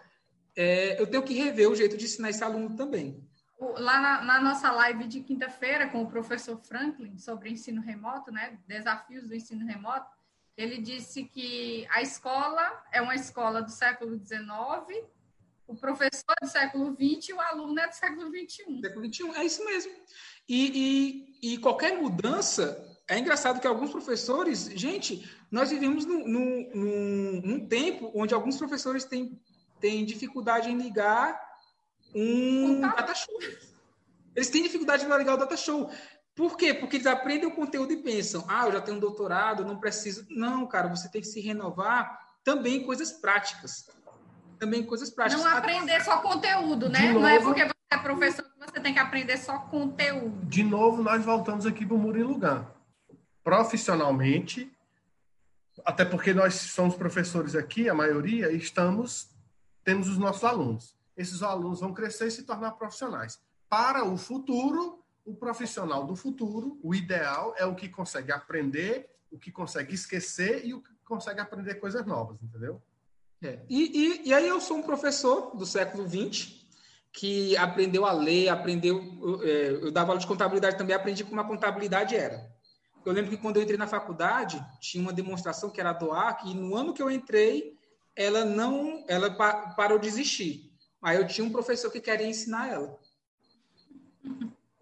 é, 0.56 1.00
eu 1.00 1.06
tenho 1.06 1.22
que 1.22 1.34
rever 1.34 1.70
o 1.70 1.76
jeito 1.76 1.96
de 1.96 2.04
ensinar 2.04 2.30
esse 2.30 2.42
aluno 2.42 2.74
também. 2.74 3.22
Lá 3.58 4.00
na, 4.00 4.22
na 4.22 4.40
nossa 4.40 4.70
live 4.72 5.06
de 5.06 5.20
quinta-feira 5.20 5.88
com 5.88 6.02
o 6.02 6.08
professor 6.08 6.56
Franklin 6.56 7.18
sobre 7.18 7.50
ensino 7.50 7.80
remoto, 7.80 8.32
né, 8.32 8.58
desafios 8.66 9.26
do 9.26 9.34
ensino 9.34 9.64
remoto, 9.66 10.10
ele 10.56 10.78
disse 10.78 11.24
que 11.24 11.86
a 11.90 12.02
escola 12.02 12.84
é 12.92 13.00
uma 13.00 13.14
escola 13.14 13.62
do 13.62 13.70
século 13.70 14.18
XIX 14.18 15.04
o 15.66 15.74
professor 15.74 16.34
é 16.42 16.44
do 16.44 16.50
século 16.50 16.92
XX 16.92 17.28
e 17.28 17.32
o 17.32 17.40
aluno 17.40 17.78
é 17.80 17.88
do 17.88 17.94
século 17.94 18.28
XXI. 18.28 18.80
Século 18.80 19.12
XXI, 19.12 19.30
é 19.36 19.44
isso 19.44 19.64
mesmo. 19.64 19.92
E, 20.48 21.36
e, 21.42 21.54
e, 21.54 21.58
qualquer 21.58 21.96
mudança, 21.96 22.86
é 23.08 23.18
engraçado 23.18 23.60
que 23.60 23.66
alguns 23.66 23.90
professores, 23.90 24.66
gente, 24.74 25.28
nós 25.50 25.70
vivemos 25.70 26.04
num, 26.04 26.26
num, 26.26 27.40
num 27.44 27.66
tempo 27.66 28.12
onde 28.14 28.34
alguns 28.34 28.56
professores 28.56 29.04
têm, 29.04 29.40
têm 29.80 30.04
dificuldade 30.04 30.70
em 30.70 30.76
ligar 30.76 31.40
um 32.14 32.80
data 32.80 33.14
show. 33.14 33.38
Eles 34.36 34.50
têm 34.50 34.62
dificuldade 34.62 35.04
em 35.04 35.16
ligar 35.16 35.34
o 35.34 35.38
data 35.38 35.56
show. 35.56 35.90
Por 36.34 36.56
quê? 36.56 36.74
Porque 36.74 36.96
eles 36.96 37.06
aprendem 37.06 37.48
o 37.48 37.54
conteúdo 37.54 37.92
e 37.92 38.02
pensam, 38.02 38.44
ah, 38.48 38.66
eu 38.66 38.72
já 38.72 38.80
tenho 38.80 38.96
um 38.96 39.00
doutorado, 39.00 39.64
não 39.64 39.78
preciso. 39.78 40.26
Não, 40.28 40.66
cara, 40.66 40.88
você 40.88 41.08
tem 41.08 41.20
que 41.20 41.28
se 41.28 41.40
renovar 41.40 42.18
também 42.42 42.76
em 42.76 42.84
coisas 42.84 43.12
práticas 43.12 43.88
também 44.64 44.84
coisas 44.84 45.10
práticas. 45.10 45.44
Não 45.44 45.56
aprender 45.56 46.02
só 46.02 46.18
conteúdo, 46.18 46.88
né? 46.88 47.12
Novo, 47.12 47.20
não 47.20 47.28
é 47.28 47.40
porque 47.40 47.64
você 47.64 47.74
é 47.90 47.98
professor 47.98 48.44
que 48.44 48.58
você 48.58 48.80
tem 48.80 48.94
que 48.94 48.98
aprender 48.98 49.36
só 49.36 49.58
conteúdo. 49.58 50.46
De 50.46 50.62
novo, 50.62 51.02
nós 51.02 51.24
voltamos 51.24 51.66
aqui 51.66 51.84
para 51.84 51.94
o 51.94 51.98
Murilo 51.98 52.38
Gun. 52.38 52.64
Profissionalmente, 53.42 54.72
até 55.84 56.04
porque 56.04 56.32
nós 56.32 56.54
somos 56.54 56.96
professores 56.96 57.54
aqui, 57.54 57.88
a 57.88 57.94
maioria, 57.94 58.50
estamos 58.50 59.34
temos 59.84 60.08
os 60.08 60.16
nossos 60.16 60.42
alunos. 60.42 60.96
Esses 61.14 61.42
alunos 61.42 61.80
vão 61.80 61.92
crescer 61.92 62.26
e 62.28 62.30
se 62.30 62.44
tornar 62.44 62.72
profissionais. 62.72 63.38
Para 63.68 64.02
o 64.02 64.16
futuro, 64.16 65.04
o 65.26 65.34
profissional 65.34 66.06
do 66.06 66.16
futuro, 66.16 66.78
o 66.82 66.94
ideal 66.94 67.54
é 67.58 67.66
o 67.66 67.74
que 67.74 67.88
consegue 67.88 68.32
aprender, 68.32 69.10
o 69.30 69.38
que 69.38 69.52
consegue 69.52 69.94
esquecer 69.94 70.64
e 70.64 70.72
o 70.72 70.80
que 70.80 70.90
consegue 71.04 71.40
aprender 71.40 71.74
coisas 71.74 72.04
novas, 72.06 72.42
entendeu? 72.42 72.82
É. 73.44 73.58
E, 73.68 74.22
e, 74.24 74.28
e, 74.28 74.34
aí 74.34 74.48
eu 74.48 74.58
sou 74.58 74.78
um 74.78 74.82
professor 74.82 75.54
do 75.54 75.66
século 75.66 76.08
XX 76.08 76.64
que 77.12 77.54
aprendeu 77.58 78.06
a 78.06 78.12
ler, 78.12 78.48
aprendeu. 78.48 78.96
Eu, 79.22 79.42
é, 79.42 79.70
eu 79.86 79.92
dava 79.92 80.12
aula 80.12 80.20
de 80.20 80.26
contabilidade 80.26 80.78
também, 80.78 80.96
aprendi 80.96 81.22
como 81.24 81.40
a 81.40 81.44
contabilidade 81.44 82.16
era. 82.16 82.50
Eu 83.04 83.12
lembro 83.12 83.30
que 83.30 83.36
quando 83.36 83.58
eu 83.58 83.62
entrei 83.62 83.76
na 83.76 83.86
faculdade, 83.86 84.64
tinha 84.80 85.02
uma 85.02 85.12
demonstração 85.12 85.68
que 85.68 85.78
era 85.78 85.92
doar, 85.92 86.38
que 86.38 86.54
no 86.54 86.74
ano 86.74 86.94
que 86.94 87.02
eu 87.02 87.10
entrei, 87.10 87.78
ela 88.16 88.46
não. 88.46 89.04
Ela 89.06 89.30
parou 89.30 89.98
de 89.98 90.08
existir. 90.08 90.72
Aí 91.02 91.18
eu 91.18 91.26
tinha 91.26 91.46
um 91.46 91.52
professor 91.52 91.90
que 91.90 92.00
queria 92.00 92.26
ensinar 92.26 92.72
ela. 92.72 92.98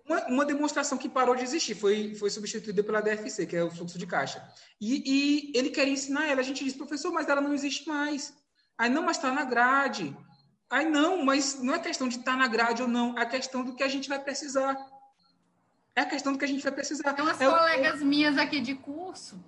Uma, 0.07 0.27
uma, 0.27 0.45
demonstração 0.45 0.97
que 0.97 1.09
parou 1.09 1.35
de 1.35 1.43
existir, 1.43 1.75
foi, 1.75 2.15
foi 2.15 2.31
substituída 2.31 2.83
pela 2.85 3.01
DFC, 3.01 3.45
que 3.45 3.57
é 3.57 3.65
o 3.65 3.71
fluxo 3.71 3.99
de 3.99 4.07
caixa. 4.07 4.41
E, 4.81 5.03
e 5.05 5.59
ele 5.59 5.71
queria 5.71 5.93
ensinar 5.93 6.29
ela. 6.29 6.41
A 6.41 6.45
gente 6.45 6.63
disse, 6.63 6.77
professor, 6.77 7.13
mas 7.13 7.29
ela 7.29 7.41
não 7.41 7.53
existe 7.53 7.89
mais. 7.89 8.33
Aí, 8.79 8.91
não, 8.91 9.03
mas 9.03 9.17
está 9.17 9.31
na 9.31 9.45
grade. 9.45 10.17
Aí, 10.71 10.89
não, 10.89 11.25
mas 11.25 11.63
não 11.63 11.75
é 11.75 11.79
questão 11.79 12.09
de 12.09 12.19
estar 12.19 12.33
tá 12.33 12.37
na 12.37 12.49
grade 12.49 12.83
ou 12.83 12.89
não, 12.89 13.19
é 13.19 13.27
questão 13.27 13.65
do 13.65 13.75
que 13.75 13.83
a 13.83 13.89
gente 13.89 14.09
vai 14.09 14.19
precisar. 14.19 14.77
É 15.95 16.01
a 16.01 16.07
questão 16.07 16.33
do 16.33 16.39
que 16.39 16.45
a 16.45 16.49
gente 16.49 16.63
vai 16.63 16.73
precisar. 16.73 17.13
Tem 17.13 17.25
umas 17.25 17.41
é 17.41 17.47
colegas 17.47 18.01
o... 18.01 18.07
minhas 18.07 18.39
aqui 18.39 18.61
de 18.61 18.75
curso, 18.75 19.39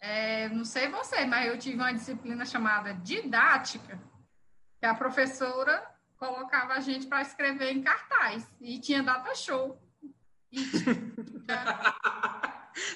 é, 0.00 0.48
não 0.48 0.64
sei 0.64 0.88
você, 0.88 1.26
mas 1.26 1.46
eu 1.46 1.58
tive 1.58 1.76
uma 1.76 1.92
disciplina 1.92 2.46
chamada 2.46 2.94
didática, 2.94 4.00
que 4.78 4.86
a 4.86 4.94
professora 4.94 5.86
colocava 6.16 6.72
a 6.72 6.80
gente 6.80 7.06
para 7.06 7.20
escrever 7.20 7.70
em 7.72 7.82
cartaz, 7.82 8.50
e 8.60 8.78
tinha 8.78 9.02
data 9.02 9.34
show. 9.34 9.78
E 10.50 10.64
tinha... 10.70 10.96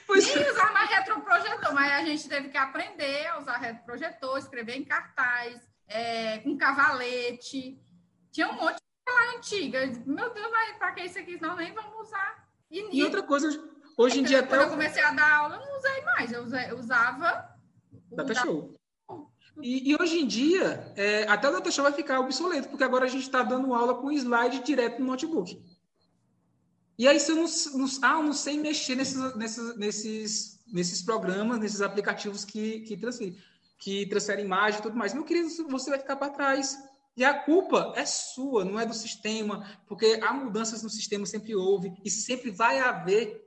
É. 0.09 0.51
usar 0.51 0.72
mais 0.72 0.91
retroprojetor, 0.91 1.74
mas 1.74 1.93
a 1.93 2.05
gente 2.05 2.28
teve 2.28 2.49
que 2.49 2.57
aprender 2.57 3.26
a 3.26 3.39
usar 3.39 3.59
retroprojetor, 3.59 4.39
escrever 4.39 4.76
em 4.76 4.85
cartaz, 4.85 5.61
é, 5.89 6.39
com 6.39 6.57
cavalete. 6.57 7.80
Tinha 8.32 8.49
um 8.49 8.55
monte 8.55 8.76
de 8.76 9.12
coisa 9.12 9.37
antiga. 9.37 9.87
Meu 10.07 10.32
Deus, 10.32 10.51
mas 10.51 10.76
para 10.76 10.93
que 10.93 11.03
isso 11.03 11.18
aqui? 11.18 11.41
Nós 11.41 11.57
nem 11.57 11.72
vamos 11.72 12.09
usar. 12.09 12.49
E, 12.70 12.99
e 12.99 13.05
outra 13.05 13.22
coisa, 13.22 13.49
hoje 13.97 14.20
em 14.20 14.24
dia 14.24 14.43
Quando 14.43 14.62
eu 14.62 14.70
comecei 14.70 15.03
a 15.03 15.12
dar 15.12 15.32
aula, 15.32 15.57
eu 15.57 15.61
não 15.61 15.78
usei 15.78 16.01
mais. 16.03 16.32
Eu, 16.32 16.43
usei, 16.43 16.70
eu 16.70 16.78
usava 16.78 17.55
Data 18.11 18.35
Show. 18.35 18.74
E, 19.62 19.93
e, 19.93 19.97
hoje 20.01 20.18
em 20.18 20.26
dia, 20.26 20.93
é, 20.97 21.28
até 21.28 21.49
o 21.49 21.53
Data 21.53 21.70
Show 21.70 21.85
vai 21.85 21.93
ficar 21.93 22.18
obsoleto, 22.18 22.68
porque 22.68 22.82
agora 22.82 23.05
a 23.05 23.09
gente 23.09 23.22
está 23.22 23.43
dando 23.43 23.72
aula 23.72 23.95
com 23.95 24.11
slide 24.11 24.64
direto 24.64 24.99
no 25.01 25.07
notebook. 25.07 25.62
E 26.99 27.09
aí, 27.09 27.19
se 27.19 27.33
eu 27.33 27.37
não, 27.37 27.47
não, 27.75 27.87
ah, 28.03 28.23
não 28.23 28.33
sei 28.33 28.59
mexer 28.59 28.95
nesses, 28.95 29.35
nesses, 29.37 29.77
nesses, 29.77 30.65
nesses 30.73 31.03
programas, 31.03 31.59
nesses 31.59 31.81
aplicativos 31.81 32.45
que, 32.45 32.81
que, 32.81 32.97
transferem, 32.97 33.37
que 33.79 34.07
transferem 34.07 34.45
imagem 34.45 34.79
e 34.79 34.83
tudo 34.83 34.97
mais. 34.97 35.13
Meu 35.13 35.25
querido, 35.25 35.49
você 35.69 35.91
vai 35.91 35.99
ficar 35.99 36.17
para 36.17 36.33
trás. 36.33 36.79
E 37.17 37.25
a 37.25 37.35
culpa 37.35 37.93
é 37.97 38.05
sua, 38.05 38.65
não 38.65 38.79
é 38.79 38.85
do 38.85 38.95
sistema, 38.95 39.65
porque 39.87 40.19
há 40.23 40.33
mudanças 40.33 40.83
no 40.83 40.91
sistema, 40.91 41.25
sempre 41.27 41.55
houve, 41.55 41.93
e 42.05 42.11
sempre 42.11 42.51
vai 42.51 42.81
haver. 42.81 43.45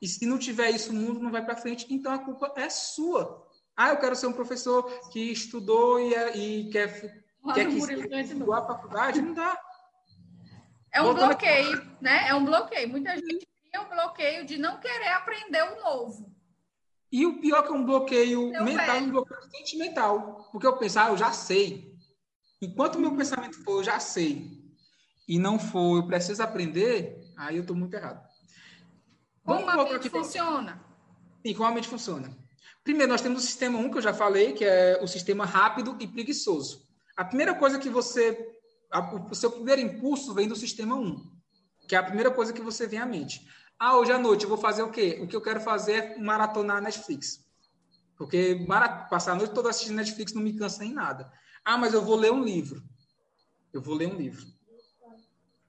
E 0.00 0.06
se 0.06 0.24
não 0.26 0.38
tiver 0.38 0.70
isso, 0.70 0.90
o 0.90 0.94
mundo 0.94 1.20
não 1.20 1.30
vai 1.30 1.44
para 1.44 1.56
frente. 1.56 1.86
Então 1.90 2.12
a 2.12 2.18
culpa 2.18 2.52
é 2.56 2.68
sua. 2.70 3.46
Ah, 3.76 3.90
eu 3.90 3.98
quero 3.98 4.16
ser 4.16 4.26
um 4.26 4.32
professor 4.32 4.84
que 5.10 5.32
estudou 5.32 5.98
e, 6.00 6.14
é, 6.14 6.36
e 6.36 6.70
quer, 6.70 7.24
quer 7.54 7.66
que 7.66 7.76
estudar 7.76 8.58
a 8.58 8.66
faculdade. 8.66 9.20
Não 9.20 9.34
dá. 9.34 9.58
É 10.92 11.02
um 11.02 11.14
bloqueio, 11.14 11.74
aqui. 11.74 11.88
né? 12.00 12.28
É 12.28 12.34
um 12.34 12.44
bloqueio. 12.44 12.88
Muita 12.88 13.16
gente 13.16 13.48
tem 13.70 13.80
um 13.80 13.88
bloqueio 13.88 14.44
de 14.44 14.58
não 14.58 14.78
querer 14.78 15.08
aprender 15.08 15.62
o 15.62 15.80
novo. 15.80 16.34
E 17.12 17.26
o 17.26 17.40
pior 17.40 17.62
que 17.62 17.68
é 17.68 17.72
um 17.72 17.84
bloqueio 17.84 18.50
Meu 18.50 18.64
mental, 18.64 18.86
velho. 18.86 19.06
um 19.06 19.10
bloqueio 19.10 19.42
sentimental. 19.50 20.48
Porque 20.52 20.66
eu 20.66 20.76
pensar, 20.76 21.06
ah, 21.06 21.10
eu 21.10 21.16
já 21.16 21.32
sei. 21.32 21.92
Enquanto 22.62 22.96
o 22.96 23.00
meu 23.00 23.16
pensamento 23.16 23.62
for, 23.64 23.78
eu 23.78 23.84
já 23.84 23.98
sei. 23.98 24.60
E 25.26 25.38
não 25.38 25.58
for, 25.58 25.96
eu 25.96 26.06
preciso 26.06 26.42
aprender, 26.42 27.16
aí 27.36 27.56
eu 27.56 27.62
estou 27.62 27.76
muito 27.76 27.94
errado. 27.94 28.20
Como 29.44 29.64
Vamos 29.64 29.86
a 29.86 29.92
mente 29.92 30.10
funciona? 30.10 30.84
Sim, 31.44 31.54
como 31.54 31.68
a 31.68 31.72
mente 31.72 31.88
funciona. 31.88 32.36
Primeiro, 32.82 33.12
nós 33.12 33.20
temos 33.20 33.42
o 33.42 33.46
sistema 33.46 33.78
1, 33.78 33.90
que 33.90 33.98
eu 33.98 34.02
já 34.02 34.12
falei, 34.12 34.52
que 34.52 34.64
é 34.64 34.98
o 35.02 35.06
sistema 35.06 35.44
rápido 35.44 35.96
e 36.00 36.06
preguiçoso. 36.06 36.86
A 37.16 37.24
primeira 37.24 37.54
coisa 37.54 37.78
que 37.78 37.88
você 37.88 38.59
a, 38.90 39.14
o 39.14 39.34
seu 39.34 39.50
primeiro 39.50 39.80
impulso 39.80 40.34
vem 40.34 40.48
do 40.48 40.56
sistema 40.56 40.94
1, 40.94 41.30
que 41.88 41.94
é 41.94 41.98
a 41.98 42.02
primeira 42.02 42.30
coisa 42.30 42.52
que 42.52 42.60
você 42.60 42.86
vem 42.86 42.98
à 42.98 43.06
mente. 43.06 43.46
Ah, 43.78 43.96
hoje 43.96 44.12
à 44.12 44.18
noite 44.18 44.42
eu 44.42 44.48
vou 44.48 44.58
fazer 44.58 44.82
o 44.82 44.90
quê? 44.90 45.18
O 45.22 45.26
que 45.26 45.34
eu 45.34 45.40
quero 45.40 45.60
fazer 45.60 45.92
é 45.92 46.18
maratonar 46.18 46.82
Netflix. 46.82 47.44
Porque 48.16 48.66
passar 49.08 49.32
a 49.32 49.36
noite 49.36 49.54
toda 49.54 49.70
assistindo 49.70 49.96
Netflix 49.96 50.34
não 50.34 50.42
me 50.42 50.52
cansa 50.52 50.84
em 50.84 50.92
nada. 50.92 51.32
Ah, 51.64 51.78
mas 51.78 51.94
eu 51.94 52.02
vou 52.02 52.16
ler 52.16 52.30
um 52.30 52.44
livro. 52.44 52.82
Eu 53.72 53.80
vou 53.80 53.94
ler 53.94 54.08
um 54.08 54.16
livro. 54.16 54.44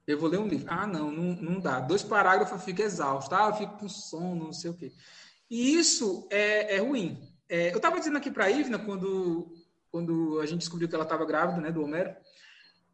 Eu 0.06 0.20
vou 0.20 0.28
ler 0.28 0.40
um 0.40 0.48
livro. 0.48 0.68
Ah, 0.70 0.86
não, 0.86 1.10
não, 1.10 1.36
não 1.42 1.60
dá. 1.62 1.80
Dois 1.80 2.04
parágrafos 2.04 2.60
eu 2.60 2.60
fico 2.60 2.82
exausto. 2.82 3.34
Ah, 3.34 3.48
eu 3.48 3.54
fico 3.54 3.78
com 3.78 3.88
sono, 3.88 4.46
não 4.46 4.54
sei 4.54 4.72
o 4.72 4.74
quê. 4.74 4.92
E 5.50 5.76
isso 5.76 6.28
é, 6.30 6.76
é 6.76 6.80
ruim. 6.80 7.18
É, 7.48 7.72
eu 7.72 7.78
estava 7.78 8.00
dizendo 8.00 8.18
aqui 8.18 8.30
para 8.30 8.46
a 8.46 8.52
Ivna, 8.52 8.80
quando, 8.80 9.54
quando 9.90 10.40
a 10.42 10.46
gente 10.46 10.60
descobriu 10.60 10.90
que 10.90 10.96
ela 10.96 11.04
estava 11.04 11.26
grávida, 11.26 11.62
né, 11.62 11.72
do 11.72 11.84
Homero, 11.84 12.14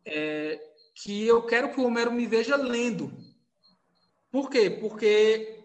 é, 0.07 0.59
que 0.95 1.25
eu 1.27 1.43
quero 1.43 1.71
que 1.71 1.79
o 1.79 1.85
Homero 1.85 2.11
me 2.11 2.25
veja 2.25 2.55
lendo. 2.55 3.13
Por 4.31 4.49
quê? 4.49 4.69
Porque 4.69 5.63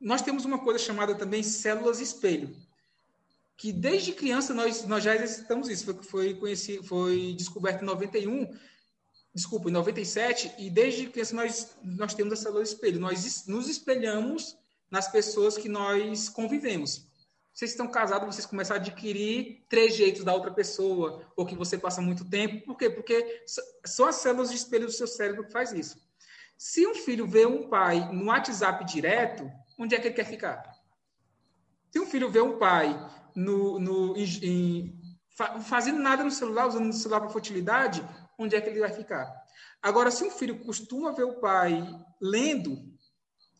nós 0.00 0.22
temos 0.22 0.44
uma 0.44 0.58
coisa 0.58 0.78
chamada 0.78 1.14
também 1.14 1.42
células 1.42 2.00
espelho, 2.00 2.56
que 3.56 3.72
desde 3.72 4.12
criança 4.12 4.52
nós, 4.52 4.84
nós 4.86 5.04
já 5.04 5.14
exercitamos 5.14 5.68
isso, 5.68 5.84
foi, 5.84 6.02
foi, 6.02 6.34
conheci, 6.34 6.82
foi 6.82 7.34
descoberto 7.36 7.82
em 7.82 7.86
91, 7.86 8.58
desculpa, 9.34 9.68
em 9.68 9.72
97, 9.72 10.52
e 10.58 10.68
desde 10.68 11.06
criança 11.06 11.36
nós, 11.36 11.70
nós 11.82 12.14
temos 12.14 12.32
a 12.32 12.36
célula 12.36 12.62
espelho, 12.62 12.98
nós 12.98 13.46
nos 13.46 13.68
espelhamos 13.68 14.56
nas 14.90 15.08
pessoas 15.10 15.56
que 15.56 15.68
nós 15.68 16.28
convivemos 16.28 17.11
vocês 17.52 17.72
estão 17.72 17.86
casados, 17.86 18.34
vocês 18.34 18.46
começam 18.46 18.76
a 18.76 18.80
adquirir 18.80 19.64
trejeitos 19.68 20.24
da 20.24 20.32
outra 20.32 20.50
pessoa, 20.50 21.26
ou 21.36 21.44
que 21.44 21.54
você 21.54 21.76
passa 21.76 22.00
muito 22.00 22.24
tempo. 22.24 22.64
Por 22.64 22.76
quê? 22.76 22.88
Porque 22.88 23.44
são 23.84 24.06
as 24.06 24.16
células 24.16 24.50
de 24.50 24.56
espelho 24.56 24.86
do 24.86 24.92
seu 24.92 25.06
cérebro 25.06 25.44
que 25.44 25.52
faz 25.52 25.72
isso. 25.72 26.00
Se 26.56 26.86
um 26.86 26.94
filho 26.94 27.26
vê 27.26 27.44
um 27.44 27.68
pai 27.68 28.10
no 28.12 28.26
WhatsApp 28.26 28.84
direto, 28.86 29.50
onde 29.78 29.94
é 29.94 30.00
que 30.00 30.08
ele 30.08 30.14
quer 30.14 30.24
ficar? 30.24 30.62
Se 31.90 32.00
um 32.00 32.06
filho 32.06 32.30
vê 32.30 32.40
um 32.40 32.58
pai 32.58 32.98
no, 33.34 33.78
no 33.78 34.16
em, 34.16 34.24
em, 34.42 35.02
fazendo 35.62 35.98
nada 35.98 36.24
no 36.24 36.30
celular, 36.30 36.68
usando 36.68 36.88
o 36.88 36.92
celular 36.92 37.20
para 37.20 37.30
futilidade, 37.30 38.02
onde 38.38 38.56
é 38.56 38.60
que 38.60 38.70
ele 38.70 38.80
vai 38.80 38.92
ficar? 38.92 39.30
Agora, 39.82 40.10
se 40.10 40.24
um 40.24 40.30
filho 40.30 40.64
costuma 40.64 41.12
ver 41.12 41.24
o 41.24 41.40
pai 41.40 41.84
lendo, 42.20 42.78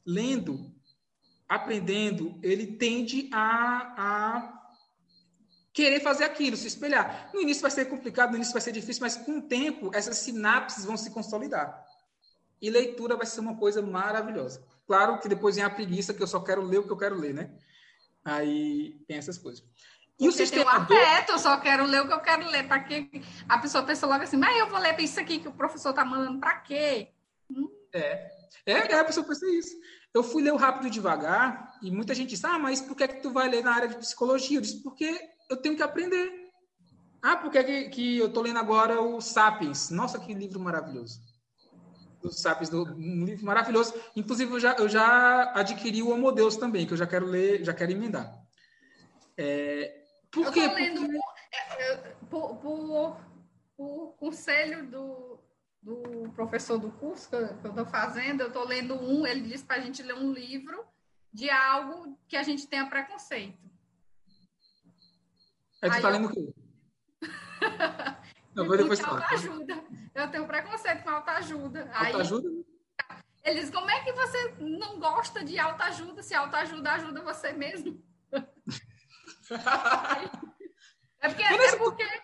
lendo, 0.06 0.72
aprendendo, 1.54 2.38
ele 2.42 2.66
tende 2.66 3.28
a, 3.32 3.94
a 3.96 4.62
querer 5.72 6.00
fazer 6.00 6.24
aquilo, 6.24 6.56
se 6.56 6.66
espelhar. 6.66 7.30
No 7.32 7.40
início 7.40 7.62
vai 7.62 7.70
ser 7.70 7.86
complicado, 7.86 8.30
no 8.30 8.36
início 8.36 8.52
vai 8.52 8.62
ser 8.62 8.72
difícil, 8.72 9.02
mas 9.02 9.16
com 9.16 9.38
o 9.38 9.42
tempo 9.42 9.90
essas 9.94 10.18
sinapses 10.18 10.84
vão 10.84 10.96
se 10.96 11.10
consolidar. 11.10 11.86
E 12.60 12.70
leitura 12.70 13.16
vai 13.16 13.26
ser 13.26 13.40
uma 13.40 13.56
coisa 13.56 13.82
maravilhosa. 13.82 14.64
Claro 14.86 15.18
que 15.18 15.28
depois 15.28 15.56
vem 15.56 15.64
a 15.64 15.70
preguiça, 15.70 16.14
que 16.14 16.22
eu 16.22 16.26
só 16.26 16.40
quero 16.40 16.62
ler 16.62 16.78
o 16.78 16.86
que 16.86 16.92
eu 16.92 16.96
quero 16.96 17.16
ler, 17.16 17.34
né? 17.34 17.50
Aí 18.24 19.00
tem 19.06 19.16
essas 19.16 19.36
coisas. 19.36 19.64
E 20.18 20.28
o 20.28 20.32
sistema 20.32 20.86
tem 20.86 20.96
um 20.96 21.00
afeto, 21.00 21.32
eu 21.32 21.38
só 21.38 21.56
quero 21.58 21.84
ler 21.84 22.02
o 22.02 22.06
que 22.06 22.12
eu 22.12 22.20
quero 22.20 22.48
ler. 22.48 22.68
Para 22.68 22.80
que 22.80 23.10
a 23.48 23.58
pessoa 23.58 23.82
pensa 23.82 24.06
logo 24.06 24.22
assim, 24.22 24.36
mas 24.36 24.56
eu 24.56 24.68
vou 24.68 24.78
ler 24.78 24.98
isso 25.00 25.18
aqui 25.18 25.40
que 25.40 25.48
o 25.48 25.52
professor 25.52 25.90
está 25.90 26.04
mandando 26.04 26.38
para 26.38 26.56
quê? 26.60 27.08
Hum? 27.50 27.68
É. 27.92 28.30
é, 28.64 28.72
é, 28.72 29.00
a 29.00 29.04
pessoa 29.04 29.26
pensa 29.26 29.44
isso. 29.46 29.76
Eu 30.14 30.22
fui 30.22 30.42
ler 30.42 30.52
o 30.52 30.56
Rápido 30.56 30.86
e 30.86 30.90
Devagar 30.90 31.78
e 31.82 31.90
muita 31.90 32.14
gente 32.14 32.30
disse, 32.30 32.46
ah, 32.46 32.58
mas 32.58 32.80
por 32.80 32.96
que, 32.96 33.04
é 33.04 33.08
que 33.08 33.22
tu 33.22 33.30
vai 33.30 33.48
ler 33.48 33.64
na 33.64 33.74
área 33.74 33.88
de 33.88 33.96
psicologia? 33.96 34.58
Eu 34.58 34.60
disse, 34.60 34.82
porque 34.82 35.18
eu 35.48 35.56
tenho 35.56 35.76
que 35.76 35.82
aprender. 35.82 36.30
Ah, 37.22 37.36
por 37.36 37.50
que, 37.50 37.62
que, 37.64 37.88
que 37.88 38.18
eu 38.18 38.26
estou 38.26 38.42
lendo 38.42 38.58
agora 38.58 39.00
o 39.00 39.20
Sapiens? 39.20 39.90
Nossa, 39.90 40.18
que 40.18 40.34
livro 40.34 40.60
maravilhoso. 40.60 41.20
O 42.22 42.30
Sapiens, 42.30 42.72
um 42.72 43.24
livro 43.24 43.44
maravilhoso. 43.46 43.94
Inclusive, 44.14 44.52
eu 44.52 44.60
já, 44.60 44.74
eu 44.74 44.88
já 44.88 45.52
adquiri 45.54 46.02
o 46.02 46.10
Homo 46.10 46.30
Deus 46.30 46.56
também, 46.56 46.86
que 46.86 46.92
eu 46.92 46.96
já 46.96 47.06
quero 47.06 47.26
ler, 47.26 47.64
já 47.64 47.72
quero 47.72 47.92
emendar. 47.92 48.32
É, 49.36 50.04
por 50.30 50.44
eu 50.44 50.48
estou 50.50 50.74
lendo 50.74 51.00
porque... 51.00 51.18
É, 51.78 51.96
por, 52.28 52.56
por, 52.56 53.16
por 53.76 54.16
conselho 54.18 54.86
do, 54.90 55.38
do 55.82 56.30
professor 56.34 56.78
do 56.78 56.92
curso 56.92 57.28
que 57.28 57.34
eu 57.34 57.70
estou 57.70 57.86
fazendo, 57.86 58.40
eu 58.42 58.48
estou 58.48 58.64
lendo 58.64 58.94
um, 58.94 59.26
ele 59.26 59.42
disse 59.42 59.64
para 59.64 59.76
a 59.76 59.80
gente 59.80 60.02
ler 60.02 60.14
um 60.14 60.32
livro 60.32 60.86
de 61.32 61.50
algo 61.50 62.16
que 62.28 62.36
a 62.36 62.42
gente 62.42 62.66
tenha 62.68 62.88
preconceito. 62.88 63.58
Aí 65.82 65.90
tu 65.90 65.96
está 65.96 66.08
lendo 66.08 66.28
o 66.28 66.32
quê? 66.32 66.54
eu 68.54 68.64
vou 68.64 68.76
depois 68.76 69.00
falar. 69.00 69.22
Autoajuda. 69.22 69.84
Eu 70.14 70.30
tenho 70.30 70.46
preconceito 70.46 71.02
com 71.02 71.10
autoajuda. 71.10 71.90
Autoajuda? 71.92 72.48
ele 73.42 73.60
diz, 73.60 73.70
como 73.70 73.90
é 73.90 74.04
que 74.04 74.12
você 74.12 74.54
não 74.60 75.00
gosta 75.00 75.42
de 75.44 75.58
autoajuda 75.58 76.22
se 76.22 76.32
autoajuda 76.34 76.92
ajuda 76.92 77.22
você 77.22 77.52
mesmo? 77.52 78.00
é 81.20 81.28
porque, 81.28 81.42
é 81.42 81.76
porque 81.76 82.22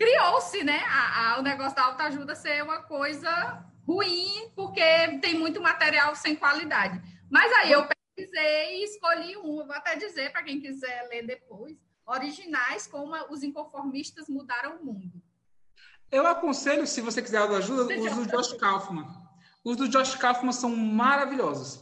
criou-se, 0.00 0.64
né, 0.64 0.82
a, 0.86 1.34
a, 1.34 1.38
o 1.40 1.42
negócio 1.42 1.76
da 1.76 1.84
autoajuda 1.84 2.34
ser 2.34 2.64
uma 2.64 2.82
coisa 2.84 3.62
ruim, 3.86 4.50
porque 4.56 4.80
tem 5.20 5.38
muito 5.38 5.60
material 5.60 6.16
sem 6.16 6.34
qualidade. 6.34 6.98
Mas 7.30 7.52
aí 7.52 7.72
eu 7.72 7.86
pesquisei 7.86 8.80
e 8.80 8.84
escolhi 8.84 9.36
um, 9.36 9.60
eu 9.60 9.66
vou 9.66 9.76
até 9.76 9.96
dizer 9.96 10.32
para 10.32 10.42
quem 10.42 10.58
quiser 10.58 11.06
ler 11.10 11.26
depois, 11.26 11.76
originais, 12.06 12.86
como 12.86 13.14
os 13.28 13.42
inconformistas 13.42 14.26
mudaram 14.26 14.78
o 14.78 14.84
mundo. 14.86 15.22
Eu 16.10 16.26
aconselho, 16.26 16.86
se 16.86 17.02
você 17.02 17.20
quiser 17.20 17.36
autoajuda, 17.36 17.94
os 17.94 18.14
do 18.14 18.26
Josh 18.26 18.54
Kaufman. 18.54 19.06
Os 19.62 19.76
do 19.76 19.86
Josh 19.86 20.14
Kaufman 20.14 20.52
são 20.52 20.74
maravilhosos. 20.74 21.78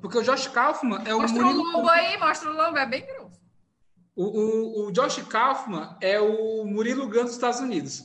Porque 0.00 0.18
o 0.18 0.22
Josh 0.22 0.48
Kaufman 0.48 1.02
é 1.06 1.14
o... 1.14 1.20
Mostra 1.20 1.46
o 1.46 1.52
lombo 1.52 1.88
aí, 1.88 2.18
mostra 2.18 2.50
o 2.50 2.52
lombo, 2.52 2.76
é 2.76 2.84
bem. 2.84 3.06
O, 4.16 4.24
o, 4.24 4.86
o 4.86 4.92
Josh 4.92 5.22
Kaufman 5.22 5.96
é 6.00 6.20
o 6.20 6.64
Murilo 6.64 7.08
Gun 7.08 7.24
dos 7.24 7.32
Estados 7.32 7.60
Unidos. 7.60 8.04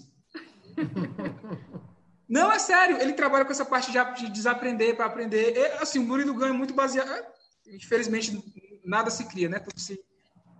Não, 2.27 2.51
é 2.51 2.59
sério. 2.59 2.97
Ele 2.99 3.13
trabalha 3.13 3.45
com 3.45 3.51
essa 3.51 3.65
parte 3.65 3.91
de, 3.91 4.15
de 4.15 4.31
desaprender 4.31 4.95
para 4.95 5.05
aprender. 5.05 5.55
É, 5.57 5.81
assim, 5.81 5.99
o 5.99 6.03
Murilo 6.03 6.33
Gun 6.33 6.45
é 6.45 6.51
muito 6.51 6.73
baseado... 6.73 7.09
É, 7.09 7.25
infelizmente, 7.67 8.43
nada 8.83 9.09
se 9.09 9.25
cria, 9.25 9.49
né? 9.49 9.59
Tudo 9.59 9.79
se 9.79 9.99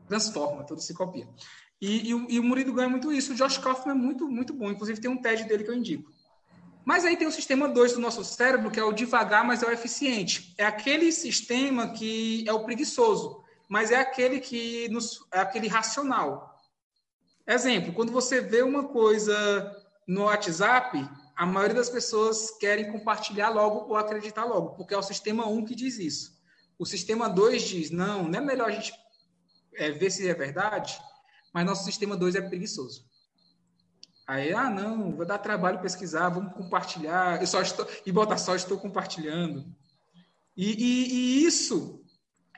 transforma, 0.07 0.63
tudo 0.63 0.81
se 0.81 0.93
copia. 0.93 1.27
E, 1.81 2.11
e, 2.11 2.35
e 2.35 2.39
o 2.39 2.43
Murilo 2.43 2.73
Gun 2.73 2.81
é 2.81 2.87
muito 2.87 3.11
isso. 3.11 3.33
O 3.33 3.35
Josh 3.35 3.57
Kaufman 3.57 3.93
é 3.93 3.97
muito, 3.97 4.27
muito 4.27 4.53
bom. 4.53 4.69
Inclusive, 4.69 5.01
tem 5.01 5.09
um 5.09 5.21
TED 5.21 5.45
dele 5.45 5.63
que 5.63 5.69
eu 5.69 5.75
indico. 5.75 6.11
Mas 6.85 7.05
aí 7.05 7.17
tem 7.17 7.27
o 7.27 7.31
sistema 7.31 7.67
2 7.67 7.93
do 7.93 7.99
nosso 7.99 8.23
cérebro, 8.23 8.71
que 8.71 8.79
é 8.79 8.83
o 8.83 8.91
devagar, 8.91 9.45
mas 9.45 9.61
é 9.61 9.67
o 9.67 9.71
eficiente. 9.71 10.53
É 10.57 10.65
aquele 10.65 11.11
sistema 11.11 11.89
que 11.89 12.43
é 12.47 12.53
o 12.53 12.63
preguiçoso 12.63 13.43
mas 13.70 13.91
é 13.91 13.95
aquele 13.95 14.39
que 14.39 14.89
nos, 14.89 15.26
é 15.32 15.39
aquele 15.39 15.67
racional. 15.67 16.59
Exemplo, 17.47 17.93
quando 17.93 18.11
você 18.11 18.41
vê 18.41 18.61
uma 18.61 18.89
coisa 18.89 19.76
no 20.07 20.24
WhatsApp, 20.24 21.07
a 21.36 21.45
maioria 21.45 21.76
das 21.76 21.89
pessoas 21.89 22.57
querem 22.59 22.91
compartilhar 22.91 23.49
logo 23.49 23.88
ou 23.88 23.95
acreditar 23.95 24.43
logo, 24.43 24.76
porque 24.76 24.93
é 24.93 24.97
o 24.97 25.03
sistema 25.03 25.47
1 25.47 25.65
que 25.65 25.76
diz 25.76 25.99
isso. 25.99 26.38
O 26.78 26.86
sistema 26.86 27.30
2 27.30 27.61
diz, 27.61 27.91
não, 27.91 28.24
não 28.24 28.39
é 28.39 28.41
melhor 28.41 28.70
a 28.70 28.72
gente 28.72 28.91
é, 29.76 29.91
ver 29.91 30.09
se 30.09 30.28
é 30.28 30.34
verdade? 30.34 30.99
mas 31.53 31.65
nosso 31.65 31.84
sistema 31.84 32.15
2 32.15 32.36
é 32.36 32.41
preguiçoso. 32.41 33.07
Aí, 34.28 34.53
ah, 34.53 34.70
não, 34.70 35.15
vou 35.15 35.26
dar 35.26 35.39
trabalho 35.39 35.82
pesquisar, 35.82 36.30
vamos 36.30 36.53
compartilhar, 36.53 37.41
eu 37.41 37.47
só 37.47 37.61
estou, 37.61 37.88
e 38.05 38.11
botar 38.11 38.38
só 38.38 38.55
estou 38.55 38.78
compartilhando. 38.78 39.65
E, 40.55 40.72
e, 40.72 41.13
e 41.13 41.45
isso, 41.45 41.98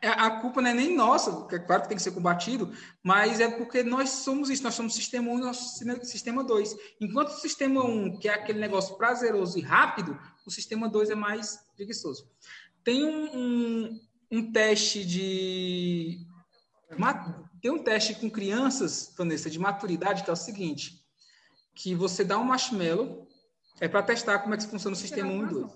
a 0.02 0.32
culpa 0.42 0.62
não 0.62 0.70
é 0.70 0.74
nem 0.74 0.96
nossa, 0.96 1.48
é 1.56 1.60
claro 1.60 1.84
que 1.84 1.90
tem 1.90 1.98
que 1.98 2.04
ser 2.04 2.12
combatido, 2.12 2.74
mas 3.04 3.40
é 3.40 3.50
porque 3.50 3.84
nós 3.84 4.10
somos 4.10 4.50
isso, 4.50 4.64
nós 4.64 4.74
somos 4.74 4.96
sistema 4.96 5.32
1 5.32 5.38
e 5.38 5.42
nosso 5.42 5.78
sistema 6.04 6.44
2. 6.44 6.76
Enquanto 7.00 7.30
o 7.30 7.40
sistema 7.40 7.84
1, 7.84 8.18
que 8.18 8.28
é 8.28 8.34
aquele 8.34 8.60
negócio 8.60 8.96
prazeroso 8.96 9.60
e 9.60 9.62
rápido, 9.62 10.20
o 10.46 10.50
sistema 10.50 10.90
2 10.90 11.12
é 11.12 11.16
mais 11.16 11.60
preguiçoso. 11.76 12.28
Tem 12.84 13.06
um, 13.06 13.38
um, 13.38 14.00
um 14.32 14.52
teste 14.52 15.06
de. 15.06 16.26
Tem 17.62 17.70
um 17.70 17.84
teste 17.84 18.16
com 18.16 18.30
crianças, 18.30 19.14
Vanessa, 19.16 19.50
de 19.52 19.60
maturidade, 19.60 20.24
que 20.24 20.30
é 20.32 20.34
o 20.34 20.36
seguinte: 20.36 21.00
que 21.76 21.94
você 21.94 22.24
dá 22.24 22.40
um 22.40 22.44
marshmallow, 22.44 23.28
é 23.80 23.88
para 23.88 24.02
testar 24.02 24.40
como 24.40 24.56
é 24.56 24.58
que 24.58 24.66
funciona 24.66 24.96
o 24.96 25.00
sistema 25.00 25.32
1 25.32 25.44
e 25.44 25.50
2. 25.50 25.72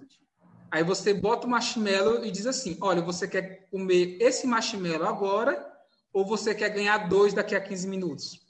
Aí 0.72 0.84
você 0.84 1.14
bota 1.14 1.48
o 1.48 1.50
marshmallow 1.50 2.26
e 2.26 2.32
diz 2.32 2.46
assim: 2.46 2.78
olha, 2.82 3.02
você 3.02 3.28
quer 3.28 3.68
comer 3.70 4.18
esse 4.20 4.48
marshmallow 4.48 5.08
agora 5.08 5.66
ou 6.12 6.26
você 6.26 6.54
quer 6.54 6.70
ganhar 6.70 7.10
dois 7.10 7.34
daqui 7.34 7.56
a 7.56 7.62
15 7.62 7.88
minutos? 7.88 8.42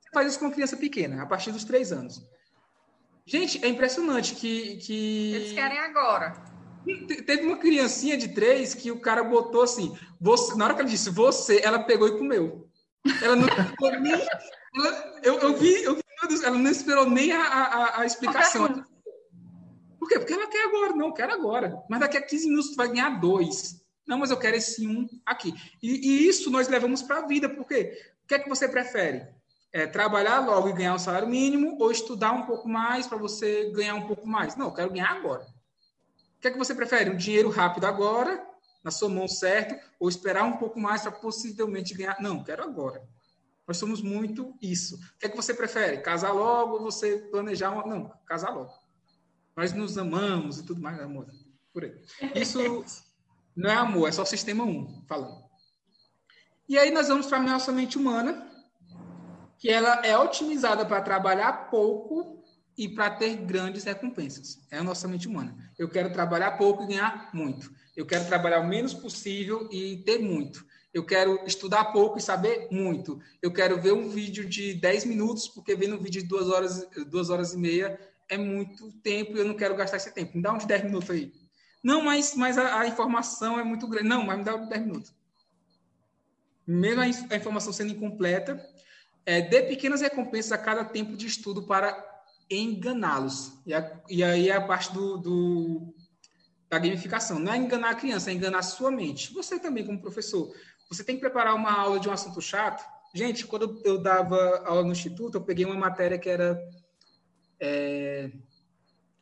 Você 0.00 0.10
faz 0.12 0.28
isso 0.28 0.38
com 0.38 0.46
uma 0.46 0.52
criança 0.52 0.76
pequena, 0.76 1.22
a 1.22 1.26
partir 1.26 1.52
dos 1.52 1.64
três 1.64 1.92
anos. 1.92 2.22
Gente, 3.26 3.64
é 3.64 3.68
impressionante 3.68 4.34
que. 4.34 4.76
que... 4.78 5.34
Eles 5.34 5.52
querem 5.52 5.78
agora. 5.78 6.32
Teve 7.26 7.46
uma 7.46 7.58
criancinha 7.58 8.16
de 8.16 8.28
três 8.28 8.74
que 8.74 8.90
o 8.90 9.00
cara 9.00 9.22
botou 9.22 9.62
assim, 9.62 9.96
você, 10.20 10.56
na 10.56 10.64
hora 10.64 10.74
que 10.74 10.80
ela 10.80 10.88
disse 10.88 11.10
você, 11.10 11.60
ela 11.62 11.78
pegou 11.80 12.08
e 12.08 12.18
comeu. 12.18 12.68
Ela 13.22 13.36
não 13.36 13.46
nem. 14.00 14.12
Ela, 14.12 15.20
eu, 15.22 15.38
eu, 15.38 15.56
vi, 15.56 15.82
eu 15.82 15.94
vi, 15.96 16.02
ela 16.44 16.56
não 16.56 16.70
esperou 16.70 17.08
nem 17.08 17.32
a, 17.32 17.42
a, 17.42 18.00
a 18.00 18.06
explicação. 18.06 18.84
Quê? 20.10 20.18
Porque 20.18 20.32
ela 20.32 20.48
quer 20.48 20.66
agora. 20.66 20.92
Não, 20.92 21.06
eu 21.06 21.12
quero 21.12 21.32
agora. 21.32 21.84
Mas 21.88 22.00
daqui 22.00 22.16
a 22.16 22.22
15 22.22 22.48
minutos 22.48 22.70
tu 22.70 22.76
vai 22.76 22.88
ganhar 22.88 23.20
dois. 23.20 23.80
Não, 24.04 24.18
mas 24.18 24.32
eu 24.32 24.36
quero 24.36 24.56
esse 24.56 24.84
um 24.84 25.08
aqui. 25.24 25.54
E, 25.80 25.88
e 25.88 26.28
isso 26.28 26.50
nós 26.50 26.66
levamos 26.66 27.00
para 27.00 27.18
a 27.18 27.26
vida. 27.28 27.48
Por 27.48 27.64
quê? 27.64 27.96
O 28.24 28.26
que 28.26 28.34
é 28.34 28.38
que 28.40 28.48
você 28.48 28.68
prefere? 28.68 29.28
É, 29.72 29.86
trabalhar 29.86 30.40
logo 30.40 30.68
e 30.68 30.72
ganhar 30.72 30.94
um 30.94 30.98
salário 30.98 31.28
mínimo 31.28 31.76
ou 31.78 31.92
estudar 31.92 32.32
um 32.32 32.44
pouco 32.44 32.68
mais 32.68 33.06
para 33.06 33.18
você 33.18 33.70
ganhar 33.70 33.94
um 33.94 34.08
pouco 34.08 34.26
mais? 34.26 34.56
Não, 34.56 34.66
eu 34.66 34.74
quero 34.74 34.90
ganhar 34.90 35.12
agora. 35.12 35.42
O 35.42 36.40
que 36.40 36.48
é 36.48 36.50
que 36.50 36.58
você 36.58 36.74
prefere? 36.74 37.10
Um 37.10 37.16
dinheiro 37.16 37.48
rápido 37.48 37.84
agora, 37.84 38.44
na 38.82 38.90
sua 38.90 39.08
mão 39.08 39.28
certo, 39.28 39.76
ou 40.00 40.08
esperar 40.08 40.42
um 40.42 40.56
pouco 40.56 40.80
mais 40.80 41.02
para 41.02 41.12
possivelmente 41.12 41.94
ganhar? 41.94 42.16
Não, 42.20 42.42
quero 42.42 42.64
agora. 42.64 43.00
Nós 43.64 43.76
somos 43.76 44.02
muito 44.02 44.56
isso. 44.60 44.96
O 44.96 45.18
que 45.20 45.26
é 45.26 45.28
que 45.28 45.36
você 45.36 45.54
prefere? 45.54 45.98
Casar 45.98 46.32
logo 46.32 46.74
ou 46.74 46.80
você 46.80 47.16
planejar 47.30 47.70
uma... 47.70 47.86
Não, 47.86 48.12
casar 48.26 48.50
logo. 48.50 48.72
Nós 49.60 49.74
nos 49.74 49.98
amamos 49.98 50.58
e 50.58 50.62
tudo 50.64 50.80
mais, 50.80 50.98
amor. 50.98 51.26
Por 51.70 51.84
aí. 51.84 51.92
Isso 52.34 52.58
não 53.54 53.68
é 53.68 53.74
amor, 53.74 54.08
é 54.08 54.12
só 54.12 54.24
sistema 54.24 54.64
1 54.64 55.04
falando. 55.06 55.38
E 56.66 56.78
aí 56.78 56.90
nós 56.90 57.08
vamos 57.08 57.26
para 57.26 57.36
a 57.36 57.42
nossa 57.42 57.70
mente 57.70 57.98
humana, 57.98 58.50
que 59.58 59.68
ela 59.68 59.96
é 59.96 60.16
otimizada 60.16 60.86
para 60.86 61.02
trabalhar 61.02 61.68
pouco 61.68 62.42
e 62.74 62.88
para 62.88 63.10
ter 63.10 63.36
grandes 63.36 63.84
recompensas. 63.84 64.66
É 64.70 64.78
a 64.78 64.82
nossa 64.82 65.06
mente 65.06 65.28
humana. 65.28 65.54
Eu 65.78 65.90
quero 65.90 66.10
trabalhar 66.10 66.52
pouco 66.52 66.84
e 66.84 66.86
ganhar 66.86 67.28
muito. 67.34 67.70
Eu 67.94 68.06
quero 68.06 68.26
trabalhar 68.26 68.60
o 68.60 68.66
menos 68.66 68.94
possível 68.94 69.68
e 69.70 69.98
ter 70.06 70.20
muito. 70.20 70.64
Eu 70.94 71.04
quero 71.04 71.38
estudar 71.44 71.92
pouco 71.92 72.16
e 72.16 72.22
saber 72.22 72.66
muito. 72.70 73.20
Eu 73.42 73.52
quero 73.52 73.78
ver 73.78 73.92
um 73.92 74.08
vídeo 74.08 74.48
de 74.48 74.72
10 74.72 75.04
minutos, 75.04 75.48
porque 75.48 75.76
vendo 75.76 75.96
um 75.96 76.02
vídeo 76.02 76.22
de 76.22 76.28
2 76.28 76.48
horas, 76.48 76.88
duas 77.10 77.28
horas 77.28 77.52
e 77.52 77.58
meia 77.58 78.00
é 78.30 78.38
muito 78.38 78.92
tempo 79.02 79.36
e 79.36 79.40
eu 79.40 79.44
não 79.44 79.54
quero 79.54 79.76
gastar 79.76 79.96
esse 79.96 80.14
tempo. 80.14 80.36
Me 80.36 80.42
dá 80.42 80.52
uns 80.52 80.64
10 80.64 80.84
minutos 80.84 81.10
aí. 81.10 81.32
Não, 81.82 82.02
mas, 82.02 82.34
mas 82.36 82.56
a, 82.56 82.80
a 82.80 82.86
informação 82.86 83.58
é 83.58 83.64
muito 83.64 83.86
grande. 83.88 84.08
Não, 84.08 84.24
mas 84.24 84.38
me 84.38 84.44
dá 84.44 84.54
uns 84.54 84.68
10 84.68 84.82
minutos. 84.82 85.12
Mesmo 86.66 87.02
a, 87.02 87.04
a 87.04 87.36
informação 87.36 87.72
sendo 87.72 87.92
incompleta, 87.92 88.64
é, 89.26 89.42
dê 89.42 89.62
pequenas 89.64 90.00
recompensas 90.00 90.52
a 90.52 90.58
cada 90.58 90.84
tempo 90.84 91.16
de 91.16 91.26
estudo 91.26 91.64
para 91.64 92.08
enganá-los. 92.48 93.52
E, 93.66 93.72
e, 94.08 94.22
aí 94.22 94.48
é 94.48 94.54
a 94.54 94.60
parte 94.60 94.92
do, 94.92 95.18
do, 95.18 95.94
da 96.68 96.78
gamificação. 96.78 97.40
Não 97.40 97.52
é 97.52 97.56
enganar 97.56 97.90
a 97.90 97.94
criança, 97.94 98.30
é 98.30 98.34
enganar 98.34 98.58
a 98.58 98.62
sua 98.62 98.92
mente. 98.92 99.34
Você 99.34 99.58
também, 99.58 99.84
como 99.84 100.00
professor. 100.00 100.54
Você 100.88 101.02
tem 101.02 101.16
que 101.16 101.20
preparar 101.20 101.56
uma 101.56 101.72
aula 101.72 101.98
de 101.98 102.08
um 102.08 102.12
assunto 102.12 102.40
chato. 102.40 102.84
Gente, 103.12 103.44
quando 103.44 103.80
eu 103.84 103.98
dava 104.00 104.62
aula 104.64 104.84
no 104.84 104.92
instituto, 104.92 105.36
eu 105.36 105.40
peguei 105.40 105.64
uma 105.64 105.74
matéria 105.74 106.18
que 106.18 106.28
era 106.28 106.60
é, 107.60 108.30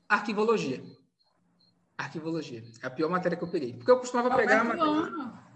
arquivologia. 0.09 0.83
Arquivologia. 1.97 2.63
É 2.83 2.87
a 2.87 2.91
pior 2.91 3.11
matéria 3.11 3.37
que 3.37 3.45
eu 3.45 3.51
peguei. 3.51 3.75
Porque 3.75 3.91
eu 3.91 3.99
costumava 3.99 4.37
pegar 4.37 4.65
matéria 4.65 5.49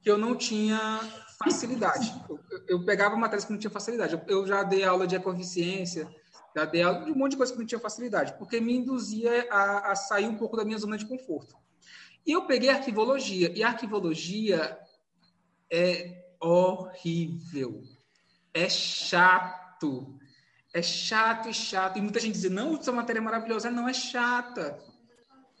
que 0.00 0.10
eu 0.10 0.18
não 0.18 0.36
tinha 0.36 1.00
facilidade. 1.42 2.14
Eu, 2.28 2.40
eu 2.68 2.84
pegava 2.84 3.16
matérias 3.16 3.44
que 3.44 3.52
não 3.52 3.58
tinha 3.58 3.70
facilidade. 3.70 4.14
Eu, 4.14 4.22
eu 4.28 4.46
já 4.46 4.62
dei 4.62 4.84
aula 4.84 5.06
de 5.06 5.16
ecoeficiência, 5.16 6.08
já 6.54 6.64
dei 6.64 6.82
aula 6.82 7.04
de 7.04 7.10
um 7.10 7.14
monte 7.14 7.32
de 7.32 7.36
coisa 7.38 7.52
que 7.52 7.58
não 7.58 7.66
tinha 7.66 7.80
facilidade, 7.80 8.34
porque 8.38 8.60
me 8.60 8.76
induzia 8.76 9.48
a, 9.50 9.92
a 9.92 9.96
sair 9.96 10.26
um 10.26 10.36
pouco 10.36 10.56
da 10.56 10.64
minha 10.64 10.78
zona 10.78 10.98
de 10.98 11.06
conforto. 11.06 11.56
E 12.26 12.32
eu 12.32 12.46
peguei 12.46 12.70
arquivologia, 12.70 13.52
e 13.56 13.62
arquivologia 13.62 14.78
é 15.70 16.24
horrível. 16.40 17.82
É 18.52 18.68
chato. 18.68 20.18
É 20.74 20.82
chato 20.82 21.48
e 21.48 21.54
chato. 21.54 21.96
E 21.96 22.02
muita 22.02 22.20
gente 22.20 22.34
diz, 22.34 22.50
não, 22.50 22.76
essa 22.76 22.92
matéria 22.92 23.20
é 23.20 23.22
maravilhosa. 23.22 23.70
Não, 23.70 23.88
é 23.88 23.94
chata 23.94 24.76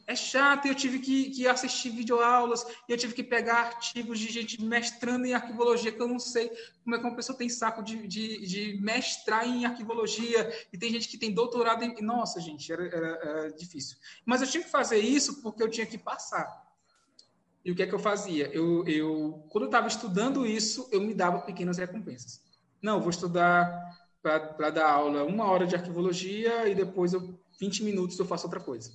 é 0.06 0.14
chato, 0.14 0.66
eu 0.66 0.74
tive 0.74 0.98
que, 0.98 1.30
que 1.30 1.48
assistir 1.48 1.90
videoaulas, 1.90 2.66
eu 2.88 2.96
tive 2.96 3.14
que 3.14 3.22
pegar 3.22 3.54
artigos 3.54 4.18
de 4.18 4.30
gente 4.30 4.62
mestrando 4.62 5.24
em 5.24 5.32
arquivologia, 5.32 5.92
que 5.92 6.00
eu 6.00 6.08
não 6.08 6.18
sei 6.18 6.50
como 6.82 6.94
é 6.94 6.98
que 6.98 7.04
uma 7.04 7.16
pessoa 7.16 7.36
tem 7.36 7.48
saco 7.48 7.82
de, 7.82 8.06
de, 8.06 8.46
de 8.46 8.78
mestrar 8.82 9.46
em 9.46 9.64
arquivologia, 9.64 10.52
e 10.72 10.78
tem 10.78 10.90
gente 10.90 11.08
que 11.08 11.16
tem 11.16 11.32
doutorado 11.32 11.82
em... 11.84 12.02
Nossa, 12.02 12.40
gente, 12.40 12.70
era, 12.70 12.84
era, 12.86 13.06
era, 13.06 13.52
difícil. 13.52 13.96
Mas 14.26 14.42
eu 14.42 14.48
tinha 14.48 14.62
que 14.62 14.70
fazer 14.70 14.98
isso 14.98 15.40
porque 15.42 15.62
eu 15.62 15.70
tinha 15.70 15.86
que 15.86 15.96
passar. 15.96 16.62
E 17.64 17.72
o 17.72 17.74
que 17.74 17.82
é 17.82 17.86
que 17.86 17.94
eu 17.94 17.98
fazia? 17.98 18.50
Eu, 18.52 18.86
eu 18.86 19.46
quando 19.48 19.64
eu 19.64 19.68
estava 19.68 19.88
estudando 19.88 20.46
isso, 20.46 20.86
eu 20.92 21.00
me 21.00 21.14
dava 21.14 21.40
pequenas 21.40 21.78
recompensas. 21.78 22.42
Não, 22.82 23.00
vou 23.00 23.08
estudar 23.08 24.03
para 24.24 24.70
dar 24.70 24.90
aula 24.90 25.22
uma 25.22 25.44
hora 25.44 25.66
de 25.66 25.76
arquivologia 25.76 26.68
e 26.68 26.74
depois 26.74 27.12
eu, 27.12 27.38
20 27.60 27.84
minutos 27.84 28.18
eu 28.18 28.24
faço 28.24 28.46
outra 28.46 28.58
coisa 28.58 28.90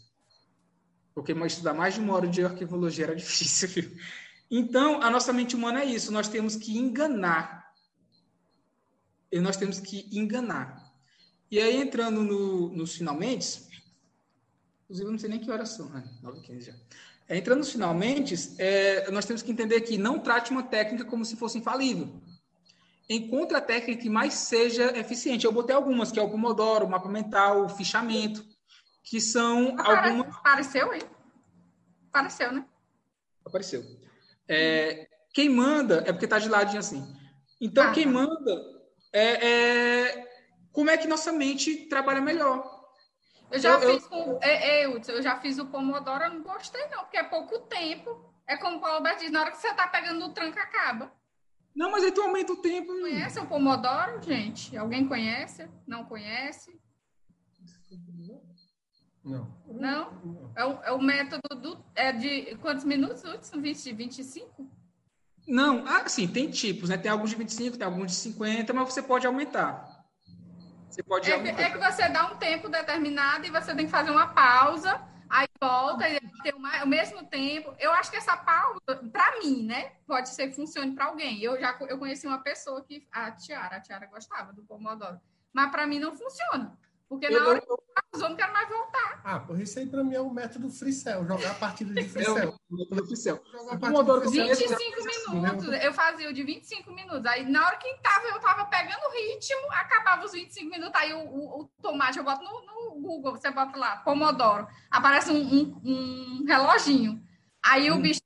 porque 1.20 1.34
estudar 1.46 1.74
mais 1.74 1.94
de 1.94 2.00
uma 2.00 2.16
hora 2.16 2.28
de 2.28 2.44
arquivologia 2.44 3.06
era 3.06 3.16
difícil. 3.16 3.68
Viu? 3.68 3.98
Então, 4.50 5.02
a 5.02 5.10
nossa 5.10 5.32
mente 5.32 5.56
humana 5.56 5.82
é 5.82 5.86
isso, 5.86 6.12
nós 6.12 6.28
temos 6.28 6.56
que 6.56 6.78
enganar. 6.78 7.74
E 9.32 9.40
nós 9.40 9.58
temos 9.58 9.80
que 9.80 10.08
enganar. 10.12 10.92
E 11.52 11.60
aí, 11.60 11.78
entrando 11.78 12.24
no, 12.24 12.70
nos 12.70 12.96
finalmente, 12.96 13.64
inclusive 14.84 15.08
eu 15.08 15.12
não 15.12 15.20
sei 15.20 15.30
nem 15.30 15.40
que 15.40 15.52
horas 15.52 15.70
são, 15.70 15.90
né? 15.90 16.04
9 16.22 16.42
15 16.42 16.62
já. 16.62 16.74
É, 17.28 17.38
entrando 17.38 17.60
nos 17.60 17.72
finalmente, 17.72 18.34
é, 18.58 19.10
nós 19.12 19.26
temos 19.26 19.44
que 19.44 19.52
entender 19.52 19.82
que 19.82 19.98
não 19.98 20.20
trate 20.20 20.52
uma 20.52 20.64
técnica 20.64 21.06
como 21.06 21.24
se 21.24 21.36
fosse 21.36 21.60
infalível. 21.60 22.10
Encontre 23.10 23.58
a 23.58 23.62
técnica 23.62 24.04
que 24.04 24.10
mais 24.10 24.36
seja 24.36 24.96
eficiente. 24.98 25.46
Eu 25.46 25.52
botei 25.52 25.76
algumas, 25.76 26.12
que 26.12 26.20
é 26.20 26.22
o 26.22 26.30
Pomodoro, 26.30 26.86
o 26.86 26.90
mapa 26.90 27.10
mental, 27.10 27.66
o 27.66 27.70
fichamento 27.70 28.46
que 29.04 29.20
são 29.20 29.76
Apare 29.80 30.10
algumas. 30.10 30.36
Apareceu 30.36 30.92
aí? 30.92 31.02
Apareceu, 32.10 32.52
né? 32.52 32.66
Apareceu. 33.44 33.84
É, 34.48 35.08
quem 35.34 35.50
manda 35.50 36.04
é 36.06 36.12
porque 36.12 36.26
está 36.26 36.38
de 36.38 36.50
ladinho 36.50 36.80
assim. 36.80 37.04
Então, 37.60 37.86
ah, 37.86 37.92
quem 37.92 38.06
tá. 38.06 38.12
manda 38.12 38.80
é, 39.12 39.48
é, 39.48 40.28
como 40.72 40.92
é 40.92 40.98
que 40.98 41.08
nossa 41.08 41.32
mente 41.32 41.88
trabalha 41.88 42.22
melhor. 42.22 42.80
Eu 43.52 43.60
já 43.60 43.80
eu, 43.80 44.00
fiz 44.00 44.12
eu... 44.12 44.40
É, 44.42 44.84
é, 44.84 44.86
eu 44.86 45.22
já 45.22 45.40
fiz 45.40 45.58
o 45.58 45.66
Pomodoro, 45.66 46.24
eu 46.24 46.34
não 46.34 46.44
gostei, 46.44 46.86
não, 46.90 47.00
porque 47.00 47.18
é 47.18 47.24
pouco 47.24 47.60
tempo. 47.62 48.32
É 48.48 48.58
como 48.58 48.78
o 48.78 48.80
Paulo 48.80 48.98
Alberto 48.98 49.22
diz, 49.22 49.32
na 49.32 49.42
hora 49.42 49.52
que 49.52 49.58
você 49.58 49.70
está 49.70 49.88
pegando 49.88 50.26
o 50.26 50.34
tranco, 50.34 50.60
acaba. 50.60 51.12
Não, 51.80 51.90
mas 51.90 52.04
aí 52.04 52.12
tu 52.12 52.22
aumenta 52.22 52.52
o 52.52 52.58
tempo. 52.58 52.88
Conhece 52.88 53.40
o 53.40 53.46
Pomodoro, 53.46 54.22
gente? 54.22 54.76
Alguém 54.76 55.08
conhece? 55.08 55.66
Não 55.88 56.04
conhece? 56.04 56.78
Não. 59.24 59.50
Não? 59.66 60.52
É 60.58 60.66
o, 60.66 60.84
é 60.84 60.92
o 60.92 61.02
método 61.02 61.56
do. 61.56 61.82
É 61.96 62.12
de 62.12 62.58
quantos 62.58 62.84
minutos? 62.84 63.24
20, 63.56 63.94
25? 63.94 64.70
Não, 65.48 65.88
ah, 65.88 66.08
sim, 66.10 66.28
tem 66.28 66.50
tipos, 66.50 66.90
né? 66.90 66.98
Tem 66.98 67.10
alguns 67.10 67.30
de 67.30 67.38
25, 67.38 67.78
tem 67.78 67.88
alguns 67.88 68.12
de 68.12 68.18
50, 68.18 68.74
mas 68.74 68.94
você 68.94 69.02
pode 69.02 69.26
aumentar. 69.26 70.04
Você 70.90 71.02
pode 71.02 71.32
é, 71.32 71.36
aumentar. 71.36 71.62
é 71.62 71.70
que 71.70 71.78
você 71.78 72.10
dá 72.10 72.30
um 72.30 72.36
tempo 72.36 72.68
determinado 72.68 73.46
e 73.46 73.50
você 73.50 73.74
tem 73.74 73.86
que 73.86 73.92
fazer 73.92 74.12
uma 74.12 74.28
pausa 74.28 75.02
aí 75.30 75.48
volta 75.62 76.10
e 76.10 76.20
tem 76.42 76.54
o 76.54 76.88
mesmo 76.88 77.26
tempo. 77.28 77.76
Eu 77.80 77.92
acho 77.92 78.10
que 78.10 78.18
essa 78.18 78.36
pausa, 78.36 78.80
para 79.12 79.40
mim, 79.40 79.64
né, 79.64 79.94
pode 80.08 80.30
ser 80.30 80.48
que 80.48 80.56
funcione 80.56 80.96
para 80.96 81.06
alguém. 81.06 81.42
Eu 81.42 81.60
já 81.60 81.78
eu 81.88 82.00
conheci 82.00 82.26
uma 82.26 82.40
pessoa 82.40 82.84
que 82.84 83.08
a 83.12 83.32
Tiara, 83.32 83.78
a 83.78 83.82
Tiara 83.82 84.08
gostava 84.08 84.52
do 84.52 84.64
Pomodoro, 84.64 85.20
mas 85.54 85.72
para 85.72 85.86
mim 85.86 86.00
não 86.00 86.16
funciona. 86.16 86.78
Porque 87.10 87.28
na 87.30 87.48
hora 87.48 87.60
que 87.60 87.72
eu 87.72 87.80
eu 88.14 88.30
não 88.30 88.36
quero 88.36 88.52
mais 88.52 88.68
voltar. 88.68 89.22
Ah, 89.24 89.40
por 89.40 89.60
isso 89.60 89.78
aí 89.78 89.86
para 89.86 90.04
mim 90.04 90.16
é 90.16 90.22
o 90.22 90.30
método 90.30 90.70
Freecell, 90.70 91.26
jogar 91.26 91.52
a 91.52 91.56
partida 91.56 91.94
de 91.94 92.08
Freecell. 92.08 92.56
o 92.70 92.76
método 92.76 93.06
Freecell. 93.06 93.42
Pomodoro 93.80 94.30
25 94.30 95.32
minutos, 95.32 95.68
eu 95.84 95.94
fazia 95.94 96.30
o 96.30 96.34
de 96.34 96.44
25 96.44 96.92
minutos. 96.92 97.26
Aí 97.26 97.50
na 97.50 97.66
hora 97.66 97.78
que 97.78 97.94
tava, 98.02 98.28
eu 98.28 98.40
tava 98.40 98.66
pegando 98.66 99.06
o 99.06 99.12
ritmo, 99.12 99.72
acabava 99.72 100.26
os 100.26 100.32
25 100.32 100.70
minutos, 100.70 100.96
aí 101.00 101.14
o, 101.14 101.20
o, 101.20 101.62
o 101.62 101.70
tomate, 101.82 102.18
eu 102.18 102.24
boto 102.24 102.44
no, 102.44 102.66
no, 102.66 103.02
Google, 103.02 103.34
você 103.34 103.52
bota 103.52 103.78
lá, 103.78 103.98
Pomodoro, 103.98 104.68
aparece 104.90 105.32
um, 105.32 105.42
um, 105.42 105.82
um 105.84 106.46
reloginho. 106.48 107.22
Aí 107.64 107.92
hum. 107.92 107.98
o 107.98 108.02
bicho 108.02 108.22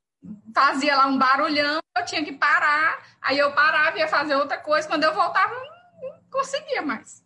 fazia 0.53 0.95
lá 0.95 1.07
um 1.07 1.17
barulhão, 1.17 1.79
eu 1.97 2.05
tinha 2.05 2.23
que 2.23 2.31
parar, 2.31 3.03
aí 3.21 3.37
eu 3.37 3.53
parava, 3.53 3.97
ia 3.97 4.07
fazer 4.07 4.35
outra 4.35 4.57
coisa, 4.57 4.87
quando 4.87 5.03
eu 5.03 5.13
voltava, 5.13 5.53
não 5.53 6.13
conseguia 6.31 6.81
mais 6.81 7.22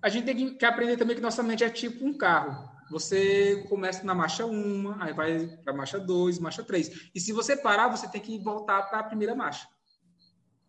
a 0.00 0.08
gente 0.08 0.24
tem 0.24 0.54
que 0.54 0.64
aprender 0.64 0.96
também 0.96 1.16
que 1.16 1.22
nossa 1.22 1.42
mente 1.42 1.64
é 1.64 1.70
tipo 1.70 2.04
um 2.04 2.16
carro. 2.16 2.68
Você 2.90 3.66
começa 3.68 4.04
na 4.04 4.14
marcha 4.14 4.46
1, 4.46 5.02
aí 5.02 5.12
vai 5.12 5.46
para 5.62 5.74
marcha 5.74 5.98
2, 5.98 6.38
marcha 6.38 6.62
3. 6.62 7.10
E 7.14 7.20
se 7.20 7.32
você 7.32 7.56
parar, 7.56 7.88
você 7.88 8.08
tem 8.08 8.20
que 8.20 8.38
voltar 8.38 8.82
para 8.84 9.00
a 9.00 9.02
primeira 9.02 9.34
marcha. 9.34 9.68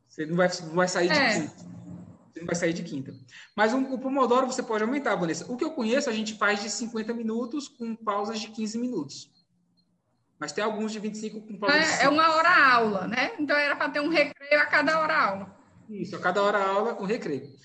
Você 0.07 0.25
não 0.25 0.35
vai, 0.35 0.49
não 0.63 0.75
vai 0.75 0.87
sair 0.87 1.09
é. 1.09 1.13
de 1.13 1.39
quinta. 1.39 1.55
Você 2.33 2.39
não 2.39 2.45
vai 2.45 2.55
sair 2.55 2.73
de 2.73 2.83
quinta. 2.83 3.13
Mas 3.55 3.73
um, 3.73 3.93
o 3.93 3.99
Pomodoro 3.99 4.47
você 4.47 4.61
pode 4.61 4.83
aumentar, 4.83 5.15
Vanessa. 5.15 5.49
O 5.49 5.55
que 5.55 5.63
eu 5.63 5.71
conheço, 5.71 6.09
a 6.09 6.13
gente 6.13 6.33
faz 6.33 6.61
de 6.61 6.69
50 6.69 7.13
minutos 7.13 7.69
com 7.69 7.95
pausas 7.95 8.39
de 8.39 8.49
15 8.49 8.77
minutos. 8.79 9.31
Mas 10.37 10.51
tem 10.51 10.63
alguns 10.63 10.91
de 10.91 10.99
25 10.99 11.41
com 11.41 11.57
pausas 11.57 11.99
é, 11.99 12.05
É 12.05 12.09
uma 12.09 12.35
hora 12.35 12.73
aula, 12.73 13.07
né? 13.07 13.33
Então 13.39 13.55
era 13.55 13.75
para 13.75 13.89
ter 13.89 14.01
um 14.01 14.09
recreio 14.09 14.61
a 14.61 14.65
cada 14.65 14.99
hora 14.99 15.15
aula. 15.15 15.59
Isso, 15.89 16.15
a 16.15 16.19
cada 16.19 16.41
hora 16.41 16.61
aula, 16.61 17.01
um 17.01 17.05
recreio 17.05 17.57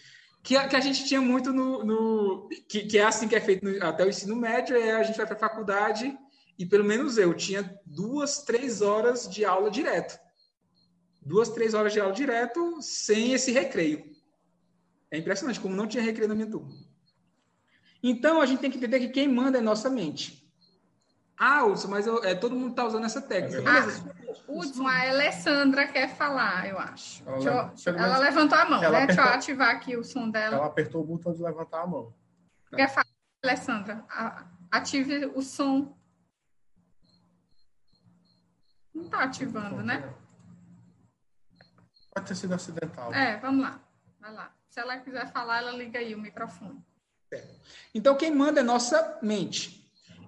que 0.44 0.58
a, 0.58 0.68
que 0.68 0.76
a 0.76 0.80
gente 0.80 1.06
tinha 1.06 1.22
muito 1.22 1.52
no. 1.54 1.82
no 1.82 2.48
que, 2.68 2.84
que, 2.84 2.98
é 2.98 3.04
assim 3.04 3.26
que 3.26 3.34
é 3.34 3.40
feito 3.40 3.64
no, 3.64 3.82
até 3.82 4.04
o 4.04 4.10
ensino 4.10 4.36
médio, 4.36 4.76
é 4.76 4.92
a 4.92 5.02
gente 5.02 5.16
vai 5.16 5.26
para 5.26 5.36
a 5.36 5.38
faculdade 5.38 6.16
e 6.58 6.66
pelo 6.66 6.84
menos 6.84 7.16
eu 7.16 7.32
tinha 7.32 7.76
duas, 7.86 8.42
três 8.42 8.82
horas 8.82 9.26
de 9.28 9.42
aula 9.44 9.70
direto. 9.70 10.20
Duas, 11.22 11.48
três 11.48 11.72
horas 11.72 11.94
de 11.94 11.98
aula 11.98 12.12
direto 12.12 12.78
sem 12.82 13.32
esse 13.32 13.50
recreio. 13.50 14.04
É 15.10 15.16
impressionante 15.16 15.58
como 15.58 15.74
não 15.74 15.86
tinha 15.86 16.02
recreio 16.02 16.28
na 16.28 16.34
minha 16.34 16.50
turma. 16.50 16.74
Então 18.02 18.38
a 18.38 18.44
gente 18.44 18.60
tem 18.60 18.70
que 18.70 18.76
entender 18.76 19.00
que 19.00 19.08
quem 19.08 19.26
manda 19.26 19.56
é 19.56 19.62
nossa 19.62 19.88
mente. 19.88 20.43
Ah, 21.36 21.64
Hudson, 21.64 21.88
mas 21.88 22.06
eu, 22.06 22.22
é, 22.22 22.34
todo 22.34 22.54
mundo 22.54 22.70
está 22.70 22.84
usando 22.84 23.04
essa 23.04 23.20
técnica. 23.20 23.62
Ah, 23.68 23.86
Hudson, 24.46 24.86
a 24.86 25.08
Alessandra 25.10 25.86
quer 25.88 26.08
falar, 26.08 26.68
eu 26.68 26.78
acho. 26.78 27.22
Ela, 27.28 27.74
eu, 27.86 27.96
ela 27.96 28.18
levantou 28.18 28.56
a 28.56 28.64
mão, 28.64 28.80
né? 28.80 28.86
Apertou, 28.86 29.06
Deixa 29.06 29.20
eu 29.20 29.34
ativar 29.34 29.70
aqui 29.70 29.96
o 29.96 30.04
som 30.04 30.30
dela. 30.30 30.56
Ela 30.56 30.66
apertou 30.66 31.02
o 31.02 31.04
botão 31.04 31.32
de 31.32 31.42
levantar 31.42 31.82
a 31.82 31.86
mão. 31.86 32.14
Quer 32.74 32.88
falar, 32.88 33.06
Alessandra? 33.42 34.04
Ative 34.70 35.26
o 35.26 35.42
som. 35.42 35.96
Não 38.94 39.04
está 39.04 39.24
ativando, 39.24 39.82
né? 39.82 40.08
Pode 42.14 42.28
ter 42.28 42.34
sido 42.36 42.54
acidental. 42.54 43.12
É, 43.12 43.36
vamos 43.38 43.62
lá. 43.62 43.80
Vai 44.20 44.32
lá. 44.32 44.52
Se 44.68 44.78
ela 44.78 44.98
quiser 44.98 45.32
falar, 45.32 45.58
ela 45.58 45.72
liga 45.72 45.98
aí 45.98 46.14
o 46.14 46.18
microfone. 46.18 46.80
Então, 47.92 48.16
quem 48.16 48.32
manda 48.32 48.60
é 48.60 48.62
nossa 48.62 49.18
mente. 49.20 49.83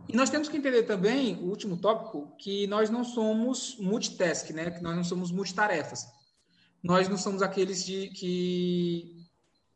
E 0.08 0.16
nós 0.16 0.30
temos 0.30 0.48
que 0.48 0.56
entender 0.56 0.84
também, 0.84 1.36
o 1.36 1.46
último 1.46 1.76
tópico, 1.76 2.32
que 2.38 2.66
nós 2.66 2.90
não 2.90 3.04
somos 3.04 3.76
multitask, 3.78 4.50
né? 4.50 4.70
Que 4.70 4.82
nós 4.82 4.94
não 4.94 5.04
somos 5.04 5.32
multitarefas. 5.32 6.06
Nós 6.82 7.08
não 7.08 7.18
somos 7.18 7.42
aqueles 7.42 7.84
de, 7.84 8.08
que, 8.10 9.26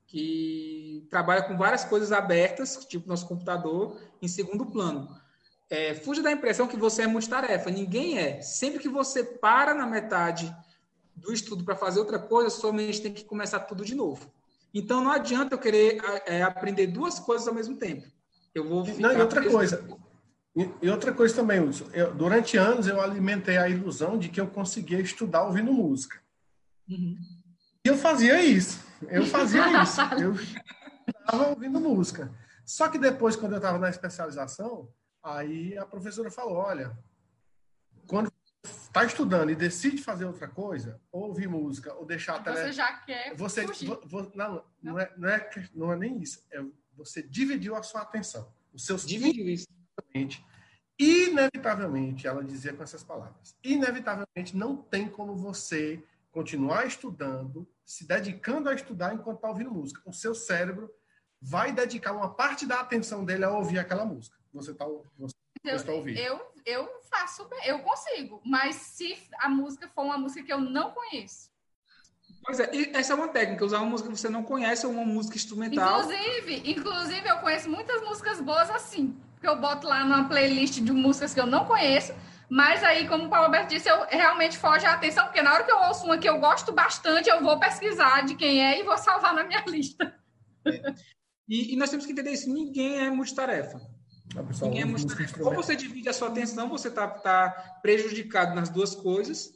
que 0.06 1.06
trabalham 1.10 1.48
com 1.48 1.56
várias 1.56 1.84
coisas 1.84 2.12
abertas, 2.12 2.84
tipo 2.86 3.08
nosso 3.08 3.26
computador, 3.26 4.00
em 4.22 4.28
segundo 4.28 4.66
plano. 4.66 5.08
É, 5.68 5.94
fuja 5.94 6.22
da 6.22 6.30
impressão 6.30 6.68
que 6.68 6.76
você 6.76 7.02
é 7.02 7.06
multitarefa. 7.06 7.70
Ninguém 7.70 8.18
é. 8.18 8.40
Sempre 8.40 8.78
que 8.78 8.88
você 8.88 9.24
para 9.24 9.74
na 9.74 9.86
metade 9.86 10.54
do 11.16 11.32
estudo 11.32 11.64
para 11.64 11.76
fazer 11.76 11.98
outra 11.98 12.18
coisa, 12.18 12.50
sua 12.50 12.72
mente 12.72 13.02
tem 13.02 13.12
que 13.12 13.24
começar 13.24 13.60
tudo 13.60 13.84
de 13.84 13.94
novo. 13.94 14.32
Então 14.72 15.02
não 15.02 15.10
adianta 15.10 15.54
eu 15.54 15.58
querer 15.58 16.00
é, 16.26 16.42
aprender 16.42 16.86
duas 16.86 17.18
coisas 17.18 17.46
ao 17.46 17.54
mesmo 17.54 17.76
tempo. 17.76 18.06
Eu 18.54 18.68
vou 18.68 18.84
Não, 18.98 19.12
e 19.12 19.20
outra 19.20 19.48
coisa, 19.48 19.84
e, 20.54 20.90
outra 20.90 21.12
coisa 21.12 21.34
também, 21.34 21.60
Wilson, 21.60 21.88
eu, 21.92 22.12
durante 22.12 22.56
anos 22.56 22.88
eu 22.88 23.00
alimentei 23.00 23.56
a 23.56 23.68
ilusão 23.68 24.18
de 24.18 24.28
que 24.28 24.40
eu 24.40 24.48
conseguia 24.48 25.00
estudar 25.00 25.44
ouvindo 25.44 25.72
música. 25.72 26.20
Uhum. 26.88 27.16
E 27.84 27.88
eu 27.88 27.96
fazia 27.96 28.42
isso. 28.42 28.84
Eu 29.08 29.24
fazia 29.26 29.62
isso. 29.82 30.00
Eu 30.20 30.34
estava 30.34 31.50
ouvindo 31.50 31.80
música. 31.80 32.32
Só 32.66 32.88
que 32.88 32.98
depois, 32.98 33.36
quando 33.36 33.52
eu 33.52 33.58
estava 33.58 33.78
na 33.78 33.88
especialização, 33.88 34.92
aí 35.22 35.78
a 35.78 35.86
professora 35.86 36.30
falou: 36.30 36.56
olha, 36.56 36.98
quando 38.08 38.32
está 38.64 39.04
estudando 39.04 39.50
e 39.50 39.54
decide 39.54 40.02
fazer 40.02 40.24
outra 40.24 40.48
coisa, 40.48 41.00
ou 41.12 41.28
ouvir 41.28 41.48
música, 41.48 41.94
ou 41.94 42.04
deixar 42.04 42.36
a 42.36 42.42
tele... 42.42 42.56
Você 42.56 42.72
já 42.72 42.92
quer. 42.98 43.36
Você, 43.36 43.64
vo, 44.04 44.32
não, 44.34 44.64
não, 44.82 44.98
é, 44.98 45.12
não, 45.16 45.28
é, 45.28 45.50
não 45.72 45.92
é 45.92 45.96
nem 45.96 46.20
isso. 46.20 46.44
É, 46.50 46.60
você 46.96 47.22
dividiu 47.22 47.76
a 47.76 47.84
sua 47.84 48.02
atenção. 48.02 48.52
Os 48.72 48.84
seus 48.84 49.06
dividiu 49.06 49.48
isso 49.48 49.66
inevitavelmente, 51.00 52.26
ela 52.26 52.44
dizia 52.44 52.74
com 52.74 52.82
essas 52.82 53.02
palavras, 53.02 53.56
inevitavelmente 53.64 54.54
não 54.54 54.76
tem 54.76 55.08
como 55.08 55.34
você 55.34 56.04
continuar 56.30 56.86
estudando, 56.86 57.66
se 57.84 58.06
dedicando 58.06 58.68
a 58.68 58.74
estudar 58.74 59.14
enquanto 59.14 59.36
está 59.36 59.48
ouvindo 59.48 59.70
música. 59.70 60.00
O 60.04 60.12
seu 60.12 60.34
cérebro 60.34 60.90
vai 61.40 61.72
dedicar 61.72 62.12
uma 62.12 62.32
parte 62.34 62.66
da 62.66 62.80
atenção 62.80 63.24
dele 63.24 63.44
a 63.44 63.50
ouvir 63.50 63.78
aquela 63.78 64.04
música. 64.04 64.36
Você 64.52 64.72
está 64.72 64.84
você 65.18 65.34
eu, 65.64 65.84
tá 65.84 65.92
ouvindo. 65.92 66.18
Eu, 66.18 66.40
eu 66.66 67.00
faço, 67.10 67.48
eu 67.64 67.80
consigo, 67.80 68.40
mas 68.44 68.76
se 68.76 69.16
a 69.38 69.48
música 69.48 69.88
for 69.88 70.02
uma 70.02 70.18
música 70.18 70.44
que 70.44 70.52
eu 70.52 70.60
não 70.60 70.92
conheço. 70.92 71.50
Pois 72.44 72.60
é, 72.60 72.70
essa 72.92 73.12
é 73.12 73.16
uma 73.16 73.28
técnica, 73.28 73.64
usar 73.64 73.78
uma 73.78 73.90
música 73.90 74.08
que 74.08 74.16
você 74.16 74.28
não 74.28 74.42
conhece 74.42 74.86
ou 74.86 74.92
uma 74.92 75.04
música 75.04 75.36
instrumental. 75.36 76.00
Inclusive, 76.00 76.70
inclusive 76.70 77.28
eu 77.28 77.38
conheço 77.38 77.68
muitas 77.68 78.00
músicas 78.02 78.40
boas 78.40 78.70
assim 78.70 79.18
que 79.40 79.48
eu 79.48 79.56
boto 79.56 79.86
lá 79.86 80.04
numa 80.04 80.28
playlist 80.28 80.80
de 80.80 80.92
músicas 80.92 81.32
que 81.32 81.40
eu 81.40 81.46
não 81.46 81.64
conheço. 81.64 82.12
Mas 82.48 82.82
aí, 82.82 83.08
como 83.08 83.26
o 83.26 83.28
Paulo 83.28 83.46
Alberto 83.46 83.72
disse, 83.72 83.88
eu 83.88 84.04
realmente 84.08 84.58
foge 84.58 84.84
a 84.84 84.94
atenção, 84.94 85.24
porque 85.26 85.40
na 85.40 85.54
hora 85.54 85.62
que 85.62 85.70
eu 85.70 85.78
ouço 85.78 86.04
uma 86.04 86.18
que 86.18 86.28
eu 86.28 86.40
gosto 86.40 86.72
bastante, 86.72 87.30
eu 87.30 87.40
vou 87.40 87.60
pesquisar 87.60 88.22
de 88.26 88.34
quem 88.34 88.60
é 88.64 88.80
e 88.80 88.82
vou 88.82 88.98
salvar 88.98 89.32
na 89.32 89.44
minha 89.44 89.62
lista. 89.68 90.12
É. 90.66 90.94
E, 91.48 91.72
e, 91.72 91.76
nós 91.76 91.90
temos 91.90 92.04
que 92.04 92.12
entender 92.12 92.32
isso: 92.32 92.52
ninguém 92.52 92.98
é 92.98 93.10
multitarefa. 93.10 93.80
Ninguém 94.62 94.82
é 94.82 94.84
multitarefa. 94.84 95.42
Ou 95.42 95.54
você 95.54 95.74
divide 95.74 96.08
a 96.08 96.12
sua 96.12 96.28
atenção, 96.28 96.68
você 96.68 96.88
está 96.88 97.08
tá 97.08 97.78
prejudicado 97.82 98.54
nas 98.54 98.68
duas 98.68 98.94
coisas, 98.94 99.52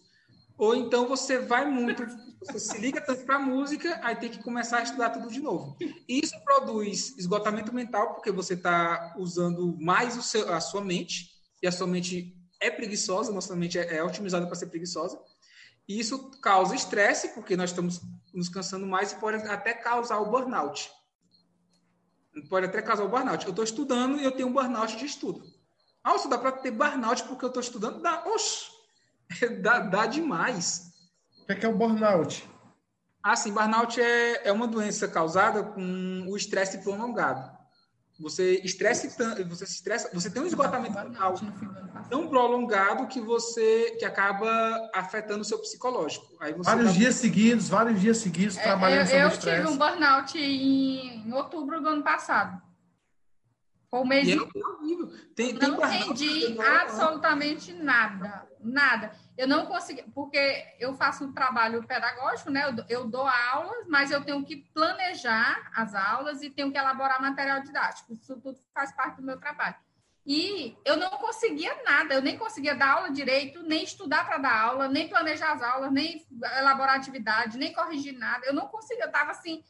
ou 0.57 0.75
então 0.75 1.09
você 1.09 1.39
vai 1.39 1.65
muito, 1.65 2.05
você 2.45 2.59
se 2.59 2.79
liga 2.79 3.01
tanto 3.01 3.25
para 3.25 3.37
a 3.37 3.39
música, 3.41 3.99
aí 4.03 4.17
tem 4.17 4.31
que 4.31 4.43
começar 4.43 4.79
a 4.79 4.83
estudar 4.83 5.11
tudo 5.11 5.29
de 5.29 5.41
novo. 5.41 5.77
Isso 6.09 6.35
produz 6.45 7.17
esgotamento 7.19 7.75
mental, 7.75 8.15
porque 8.15 8.31
você 8.31 8.55
está 8.55 9.15
usando 9.19 9.77
mais 9.81 10.15
seu, 10.25 10.53
a 10.53 10.61
sua 10.61 10.85
mente, 10.85 11.31
e 11.63 11.67
a 11.67 11.73
sua 11.73 11.87
mente 11.87 12.37
é 12.61 12.71
preguiçosa, 12.71 13.33
nossa 13.33 13.57
mente 13.57 13.79
é, 13.79 13.97
é 13.97 14.05
otimizada 14.05 14.47
para 14.47 14.55
ser 14.55 14.67
preguiçosa. 14.67 15.19
E 15.89 15.99
isso 15.99 16.31
causa 16.41 16.75
estresse, 16.75 17.29
porque 17.29 17.57
nós 17.57 17.71
estamos 17.71 18.01
nos 18.33 18.49
cansando 18.49 18.87
mais 18.87 19.13
e 19.13 19.17
pode 19.17 19.37
até 19.49 19.73
causar 19.75 20.19
o 20.19 20.31
burnout. 20.31 20.91
Pode 22.49 22.67
até 22.67 22.83
causar 22.83 23.05
o 23.05 23.09
burnout. 23.09 23.45
Eu 23.45 23.51
estou 23.51 23.65
estudando 23.65 24.19
e 24.19 24.25
eu 24.25 24.33
tenho 24.33 24.49
um 24.49 24.53
burnout 24.53 24.97
de 24.97 25.07
estudo. 25.07 25.43
Ah, 26.03 26.17
dá 26.29 26.39
para 26.39 26.53
ter 26.53 26.71
burnout 26.71 27.25
porque 27.25 27.45
eu 27.45 27.49
estou 27.49 27.63
estudando? 27.63 28.03
Dá. 28.03 28.25
Oxe! 28.27 28.67
dá, 29.63 29.81
dá 29.81 30.07
demais. 30.07 30.94
O 31.45 31.47
que 31.47 31.53
é, 31.53 31.55
que 31.57 31.67
é 31.67 31.69
o 31.69 31.77
burnout? 31.77 32.49
Ah, 33.23 33.37
sim, 33.37 33.53
burnout 33.53 34.01
é, 34.01 34.49
é 34.49 34.51
uma 34.51 34.67
doença 34.67 35.07
causada 35.07 35.63
com 35.63 36.27
o 36.27 36.35
estresse 36.35 36.79
prolongado. 36.79 37.55
Você 38.19 38.63
estresse 38.65 39.09
você 39.47 39.67
se 39.67 39.75
estressa, 39.75 40.09
você 40.15 40.31
tem 40.31 40.41
um 40.41 40.47
esgotamento 40.47 40.95
mental 40.95 41.35
tão 42.09 42.29
prolongado 42.29 43.09
que 43.09 43.21
você 43.21 43.97
que 43.99 44.07
acaba 44.07 44.49
afetando 44.95 45.43
o 45.43 45.45
seu 45.45 45.59
psicológico. 45.59 46.27
vários 46.39 46.65
tá... 46.65 46.93
dias 46.93 47.17
seguidos, 47.17 47.69
vários 47.69 48.01
dias 48.01 48.19
seguidos 48.19 48.57
é, 48.57 48.63
trabalhando 48.63 49.11
eu, 49.11 49.29
eu 49.29 49.39
tive 49.39 49.67
um 49.67 49.77
burnout 49.77 50.39
em, 50.39 51.27
em 51.27 51.33
outubro 51.33 51.83
do 51.83 51.89
ano 51.89 52.03
passado. 52.03 52.63
Foi 53.95 54.01
um 54.01 54.07
mês. 54.07 54.29
É 54.29 54.37
tem, 55.37 55.53
não 55.53 55.77
tem 55.77 56.01
entendi 56.01 56.61
absolutamente 56.61 57.73
nada, 57.73 58.45
nada. 58.61 59.13
Eu 59.39 59.47
não 59.47 59.67
consegui, 59.67 60.03
porque 60.13 60.67
eu 60.81 60.95
faço 60.95 61.25
um 61.25 61.33
trabalho 61.33 61.87
pedagógico, 61.87 62.51
né? 62.51 62.65
Eu, 62.69 62.85
eu 62.89 63.07
dou 63.07 63.25
aulas, 63.25 63.87
mas 63.87 64.11
eu 64.11 64.25
tenho 64.25 64.45
que 64.45 64.57
planejar 64.75 65.71
as 65.77 65.95
aulas 65.95 66.43
e 66.43 66.51
tenho 66.51 66.73
que 66.73 66.79
elaborar 66.79 67.23
material 67.23 67.63
didático. 67.63 68.15
Isso 68.15 68.37
tudo 68.41 68.59
faz 68.75 68.91
parte 68.97 69.19
do 69.19 69.23
meu 69.23 69.39
trabalho. 69.39 69.77
E 70.27 70.77
eu 70.85 70.97
não 70.97 71.11
conseguia 71.11 71.81
nada, 71.85 72.15
eu 72.15 72.23
nem 72.23 72.37
conseguia 72.37 72.75
dar 72.75 72.97
aula 72.97 73.13
direito, 73.13 73.63
nem 73.63 73.85
estudar 73.85 74.27
para 74.27 74.39
dar 74.39 74.59
aula, 74.59 74.89
nem 74.89 75.07
planejar 75.07 75.53
as 75.53 75.63
aulas, 75.63 75.93
nem 75.93 76.27
elaborar 76.59 76.97
atividade, 76.97 77.59
nem 77.59 77.73
corrigir 77.73 78.19
nada. 78.19 78.45
Eu 78.45 78.55
não 78.55 78.67
conseguia, 78.67 79.05
eu 79.05 79.09
estava 79.09 79.31
assim, 79.31 79.63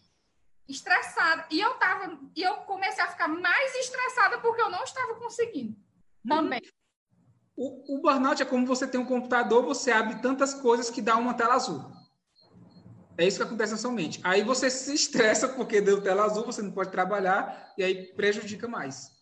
estressada. 0.69 1.47
E 1.51 1.61
eu 1.61 1.75
tava, 1.75 2.19
e 2.35 2.43
eu 2.43 2.57
comecei 2.59 3.03
a 3.03 3.09
ficar 3.09 3.29
mais 3.29 3.75
estressada 3.77 4.39
porque 4.39 4.61
eu 4.61 4.71
não 4.71 4.83
estava 4.83 5.15
conseguindo. 5.15 5.77
Também. 6.27 6.63
O, 7.57 7.97
o 7.97 8.01
burnout 8.01 8.43
é 8.43 8.45
como 8.45 8.67
você 8.67 8.87
tem 8.87 9.01
um 9.01 9.07
computador, 9.07 9.65
você 9.65 9.93
abre 9.93 10.21
tantas 10.21 10.55
coisas 10.55 10.91
que 10.91 11.01
dá 11.01 11.17
uma 11.17 11.35
tela 11.35 11.55
azul. 11.55 11.85
É 13.17 13.27
isso 13.27 13.37
que 13.37 13.45
acontece 13.45 13.73
na 13.73 13.79
sua 13.79 13.93
mente. 13.93 14.21
Aí 14.25 14.43
você 14.43 14.69
se 14.69 14.93
estressa 14.93 15.49
porque 15.49 15.81
deu 15.81 16.03
tela 16.03 16.25
azul, 16.25 16.45
você 16.45 16.63
não 16.63 16.73
pode 16.73 16.91
trabalhar 16.91 17.73
e 17.79 17.85
aí 17.85 18.07
prejudica 18.15 18.67
mais. 18.67 19.13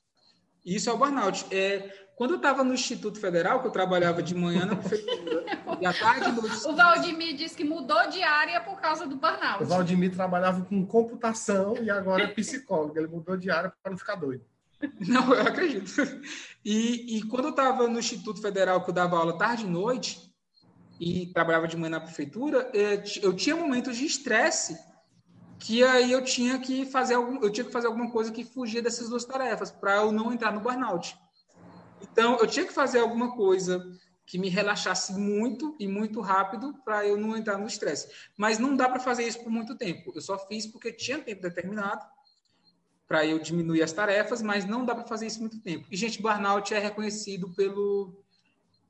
Isso 0.64 0.88
é 0.88 0.92
o 0.92 0.96
burnout. 0.96 1.46
É, 1.50 1.92
quando 2.16 2.32
eu 2.32 2.36
estava 2.36 2.62
no 2.62 2.74
Instituto 2.74 3.18
Federal, 3.18 3.60
que 3.60 3.66
eu 3.66 3.72
trabalhava 3.72 4.22
de 4.22 4.34
manhã 4.34 4.64
na 4.64 4.76
prefeitura, 4.76 5.44
e 5.80 5.86
à 5.86 5.92
tarde... 5.92 6.30
No... 6.30 6.42
O 6.70 6.76
Valdemir 6.76 7.36
disse 7.36 7.56
que 7.56 7.64
mudou 7.64 8.08
de 8.08 8.22
área 8.22 8.60
por 8.60 8.80
causa 8.80 9.06
do 9.06 9.16
burnout. 9.16 9.62
O 9.62 9.66
Valdemir 9.66 10.14
trabalhava 10.14 10.64
com 10.64 10.86
computação 10.86 11.76
e 11.78 11.90
agora 11.90 12.24
é 12.24 12.26
psicólogo. 12.28 12.98
Ele 12.98 13.08
mudou 13.08 13.36
de 13.36 13.50
área 13.50 13.72
para 13.82 13.90
não 13.90 13.98
ficar 13.98 14.14
doido. 14.16 14.44
Não, 15.00 15.32
eu 15.34 15.42
acredito. 15.42 15.90
E, 16.64 17.18
e 17.18 17.22
quando 17.24 17.46
eu 17.46 17.50
estava 17.50 17.88
no 17.88 17.98
Instituto 17.98 18.40
Federal, 18.40 18.82
que 18.84 18.90
eu 18.90 18.94
dava 18.94 19.16
aula 19.16 19.36
tarde 19.38 19.64
e 19.64 19.68
noite, 19.68 20.32
e 21.00 21.26
trabalhava 21.26 21.66
de 21.66 21.76
manhã 21.76 21.90
na 21.90 22.00
prefeitura, 22.00 22.70
é, 22.72 23.02
eu 23.22 23.34
tinha 23.34 23.56
momentos 23.56 23.96
de 23.96 24.06
estresse 24.06 24.78
que 25.62 25.84
aí 25.84 26.10
eu 26.10 26.24
tinha 26.24 26.58
que 26.58 26.84
fazer 26.84 27.14
algum, 27.14 27.40
eu 27.40 27.48
tinha 27.48 27.64
que 27.64 27.70
fazer 27.70 27.86
alguma 27.86 28.10
coisa 28.10 28.32
que 28.32 28.44
fugia 28.44 28.82
dessas 28.82 29.08
duas 29.08 29.24
tarefas 29.24 29.70
para 29.70 29.94
eu 29.96 30.10
não 30.10 30.32
entrar 30.32 30.52
no 30.52 30.60
burnout. 30.60 31.16
Então 32.00 32.36
eu 32.38 32.48
tinha 32.48 32.66
que 32.66 32.72
fazer 32.72 32.98
alguma 32.98 33.36
coisa 33.36 33.80
que 34.26 34.38
me 34.38 34.48
relaxasse 34.48 35.12
muito 35.12 35.76
e 35.78 35.86
muito 35.86 36.20
rápido 36.20 36.74
para 36.84 37.06
eu 37.06 37.16
não 37.16 37.36
entrar 37.36 37.58
no 37.58 37.66
estresse. 37.68 38.08
Mas 38.36 38.58
não 38.58 38.74
dá 38.74 38.88
para 38.88 38.98
fazer 38.98 39.22
isso 39.22 39.38
por 39.38 39.50
muito 39.50 39.76
tempo. 39.76 40.10
Eu 40.12 40.20
só 40.20 40.36
fiz 40.36 40.66
porque 40.66 40.92
tinha 40.92 41.20
tempo 41.20 41.40
determinado 41.40 42.04
para 43.06 43.24
eu 43.24 43.38
diminuir 43.38 43.84
as 43.84 43.92
tarefas, 43.92 44.42
mas 44.42 44.64
não 44.64 44.84
dá 44.84 44.96
para 44.96 45.06
fazer 45.06 45.28
isso 45.28 45.38
muito 45.38 45.60
tempo. 45.60 45.86
E 45.92 45.96
gente, 45.96 46.20
burnout 46.20 46.74
é 46.74 46.80
reconhecido 46.80 47.54
pelo 47.54 48.20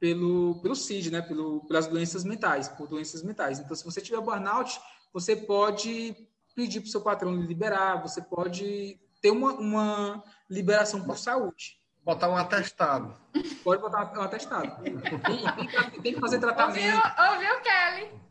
pelo 0.01 0.59
pelo 0.63 0.75
CID, 0.75 1.11
né? 1.11 1.21
Pelo, 1.21 1.67
pelas 1.67 1.87
doenças 1.87 2.25
mentais, 2.25 2.67
por 2.69 2.89
doenças 2.89 3.23
mentais. 3.23 3.59
Então, 3.59 3.77
se 3.77 3.85
você 3.85 4.01
tiver 4.01 4.23
burnout, 4.23 4.81
você 5.13 5.37
pode 5.37 6.17
pedir 6.55 6.81
para 6.81 6.89
o 6.89 6.91
seu 6.91 7.01
patrão 7.01 7.35
liberar, 7.35 8.03
você 8.03 8.21
pode 8.21 8.99
ter 9.21 9.31
uma, 9.31 9.53
uma 9.55 10.25
liberação 10.51 11.03
por 11.05 11.19
saúde. 11.19 11.81
Botar 12.05 12.29
um 12.29 12.37
atestado. 12.37 13.15
Pode 13.63 13.81
botar 13.81 14.13
um 14.19 14.23
atestado. 14.23 14.83
Tem, 14.83 16.01
tem 16.03 16.15
que 16.15 16.21
fazer 16.21 16.41
tratamento. 16.41 16.97
Ouviu, 16.97 17.33
ouviu 17.33 17.61
Kelly? 17.61 18.23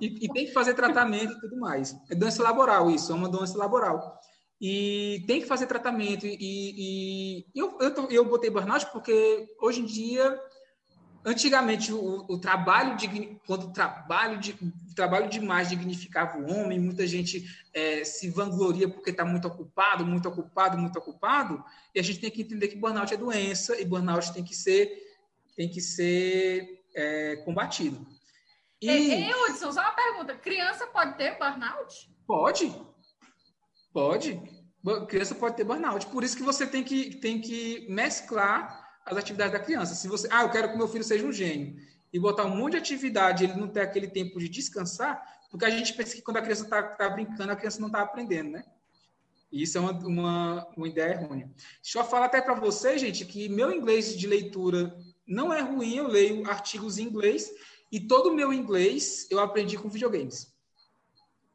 e, 0.00 0.24
e, 0.26 0.28
tem 0.32 0.46
que 0.46 0.52
fazer 0.52 0.74
tratamento 0.74 1.32
e 1.32 1.40
tudo 1.40 1.56
mais. 1.56 1.96
É 2.10 2.14
doença 2.14 2.42
laboral 2.42 2.90
isso, 2.90 3.12
é 3.12 3.14
uma 3.14 3.28
doença 3.28 3.56
laboral. 3.56 4.20
E 4.60 5.24
tem 5.26 5.40
que 5.40 5.46
fazer 5.46 5.66
tratamento. 5.66 6.26
E, 6.26 6.36
e, 6.40 7.46
e 7.54 7.58
eu, 7.58 7.78
eu, 7.80 8.10
eu 8.10 8.24
botei 8.24 8.50
burnout 8.50 8.86
porque 8.92 9.48
hoje 9.60 9.80
em 9.80 9.84
dia 9.84 10.38
antigamente 11.24 11.92
o, 11.92 12.24
o, 12.28 12.38
trabalho 12.38 12.96
de 12.96 13.38
quando 13.46 13.64
o 13.64 13.72
trabalho 13.72 14.38
de 14.38 14.52
o 14.52 14.94
trabalho 14.94 15.28
demais 15.28 15.68
dignificava 15.68 16.38
o 16.38 16.52
homem 16.52 16.78
muita 16.78 17.06
gente 17.06 17.44
é, 17.72 18.04
se 18.04 18.28
vangloria 18.28 18.88
porque 18.88 19.10
está 19.10 19.24
muito 19.24 19.46
ocupado 19.46 20.04
muito 20.04 20.28
ocupado 20.28 20.76
muito 20.76 20.98
ocupado 20.98 21.64
e 21.94 22.00
a 22.00 22.02
gente 22.02 22.20
tem 22.20 22.30
que 22.30 22.42
entender 22.42 22.68
que 22.68 22.76
burnout 22.76 23.14
é 23.14 23.16
doença 23.16 23.80
e 23.80 23.84
burnout 23.84 24.32
tem 24.32 24.42
que 24.42 24.54
ser 24.54 24.90
tem 25.56 25.68
que 25.68 25.80
ser 25.80 26.82
é, 26.94 27.36
combatido. 27.44 28.06
E 28.80 28.88
Ei, 28.88 29.32
Hudson, 29.32 29.72
só 29.72 29.80
uma 29.80 29.92
pergunta. 29.92 30.34
Criança 30.36 30.86
pode 30.86 31.16
ter 31.16 31.38
burnout? 31.38 32.10
Pode. 32.26 32.74
Pode. 33.92 34.40
Criança 35.08 35.34
pode 35.34 35.56
ter 35.56 35.64
burnout. 35.64 36.06
Por 36.06 36.24
isso 36.24 36.36
que 36.36 36.42
você 36.42 36.66
tem 36.66 36.82
que 36.82 37.14
tem 37.16 37.40
que 37.40 37.86
mesclar 37.88 38.81
as 39.04 39.16
atividades 39.16 39.52
da 39.52 39.58
criança. 39.58 39.94
Se 39.94 40.08
você, 40.08 40.28
ah, 40.30 40.42
eu 40.42 40.50
quero 40.50 40.70
que 40.70 40.76
meu 40.76 40.88
filho 40.88 41.04
seja 41.04 41.26
um 41.26 41.32
gênio, 41.32 41.76
e 42.12 42.18
botar 42.18 42.44
um 42.44 42.54
monte 42.54 42.72
de 42.72 42.78
atividade, 42.78 43.44
ele 43.44 43.54
não 43.54 43.68
ter 43.68 43.80
aquele 43.80 44.06
tempo 44.06 44.38
de 44.38 44.48
descansar, 44.48 45.22
porque 45.50 45.64
a 45.64 45.70
gente 45.70 45.94
pensa 45.94 46.14
que 46.14 46.22
quando 46.22 46.36
a 46.36 46.42
criança 46.42 46.64
está 46.64 46.82
tá 46.82 47.08
brincando, 47.08 47.52
a 47.52 47.56
criança 47.56 47.80
não 47.80 47.86
está 47.86 48.02
aprendendo, 48.02 48.50
né? 48.50 48.64
E 49.50 49.62
isso 49.62 49.78
é 49.78 49.80
uma, 49.80 49.92
uma, 49.92 50.68
uma 50.76 50.88
ideia 50.88 51.14
errônea. 51.14 51.50
Deixa 51.82 51.98
eu 51.98 52.04
falar 52.04 52.26
até 52.26 52.40
para 52.40 52.54
vocês, 52.54 53.00
gente, 53.00 53.24
que 53.24 53.48
meu 53.48 53.72
inglês 53.72 54.16
de 54.16 54.26
leitura 54.26 54.96
não 55.26 55.52
é 55.52 55.60
ruim, 55.60 55.96
eu 55.96 56.08
leio 56.08 56.48
artigos 56.48 56.98
em 56.98 57.04
inglês, 57.04 57.50
e 57.90 58.00
todo 58.00 58.30
o 58.30 58.34
meu 58.34 58.52
inglês 58.52 59.26
eu 59.30 59.40
aprendi 59.40 59.76
com 59.76 59.88
videogames. 59.88 60.51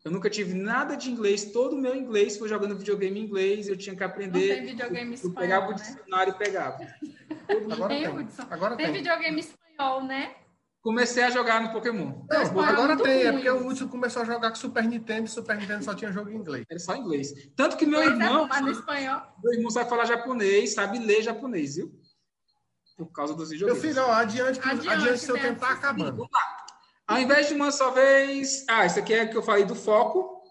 Eu 0.07 0.11
nunca 0.11 0.29
tive 0.29 0.53
nada 0.53 0.95
de 0.95 1.11
inglês, 1.11 1.51
todo 1.51 1.73
o 1.75 1.77
meu 1.77 1.93
inglês 1.93 2.37
foi 2.37 2.47
jogando 2.47 2.77
videogame 2.77 3.19
em 3.19 3.23
inglês, 3.23 3.67
eu 3.67 3.75
tinha 3.75 3.93
que 3.93 4.01
aprender. 4.01 4.47
Não 4.47 4.55
tem 4.55 4.65
videogame 4.67 5.13
espanhol, 5.15 5.33
eu 5.33 5.41
pegava 5.41 5.65
o 5.65 5.69
né? 5.71 5.75
dicionário 5.75 6.33
e 6.33 6.37
pegava. 6.37 6.77
Agora 7.73 7.87
tem. 7.89 8.03
tem. 8.03 8.27
Agora 8.49 8.75
tem, 8.77 8.85
tem 8.85 8.95
videogame 8.95 9.39
espanhol, 9.41 10.03
né? 10.05 10.33
Comecei 10.81 11.23
a 11.23 11.29
jogar 11.29 11.61
no 11.61 11.73
Pokémon. 11.73 12.25
Não, 12.29 12.61
agora 12.63 12.95
tem, 12.95 13.23
é 13.23 13.31
porque 13.33 13.49
o 13.49 13.67
Hudson 13.67 13.89
começou 13.89 14.21
a 14.21 14.25
jogar 14.25 14.49
com 14.51 14.55
Super 14.55 14.85
Nintendo 14.85 15.25
e 15.25 15.29
Super 15.29 15.57
Nintendo 15.57 15.83
só 15.83 15.93
tinha 15.93 16.09
jogo 16.13 16.29
em 16.29 16.37
inglês. 16.37 16.65
Era 16.69 16.79
só 16.79 16.95
inglês. 16.95 17.33
Tanto 17.57 17.75
que 17.75 17.85
meu 17.85 17.99
pois 17.99 18.09
é, 18.09 18.13
irmão. 18.13 18.47
É, 18.47 18.61
no 18.61 18.71
espanhol. 18.71 19.21
Meu 19.43 19.53
irmão 19.55 19.69
sabe 19.69 19.89
falar 19.89 20.05
japonês, 20.05 20.73
sabe 20.73 20.99
ler 20.99 21.21
japonês, 21.21 21.75
viu? 21.75 21.91
Por 22.95 23.11
causa 23.11 23.33
dos 23.33 23.49
videogames. 23.49 23.83
Meu 23.83 23.91
filho, 23.91 24.05
ó, 24.05 24.13
adiante, 24.13 24.59
adiante, 24.61 24.87
adiante 24.87 25.19
seu 25.19 25.35
tempo 25.35 25.59
tá 25.59 25.71
acabando. 25.71 26.15
Vamos 26.15 26.31
lá. 26.31 26.56
Ao 27.07 27.19
invés 27.19 27.47
de 27.47 27.53
uma 27.53 27.71
só 27.71 27.91
vez. 27.91 28.65
Ah, 28.67 28.85
isso 28.85 28.99
aqui 28.99 29.13
é 29.13 29.25
que 29.25 29.37
eu 29.37 29.41
falei 29.41 29.63
do 29.63 29.75
foco. 29.75 30.43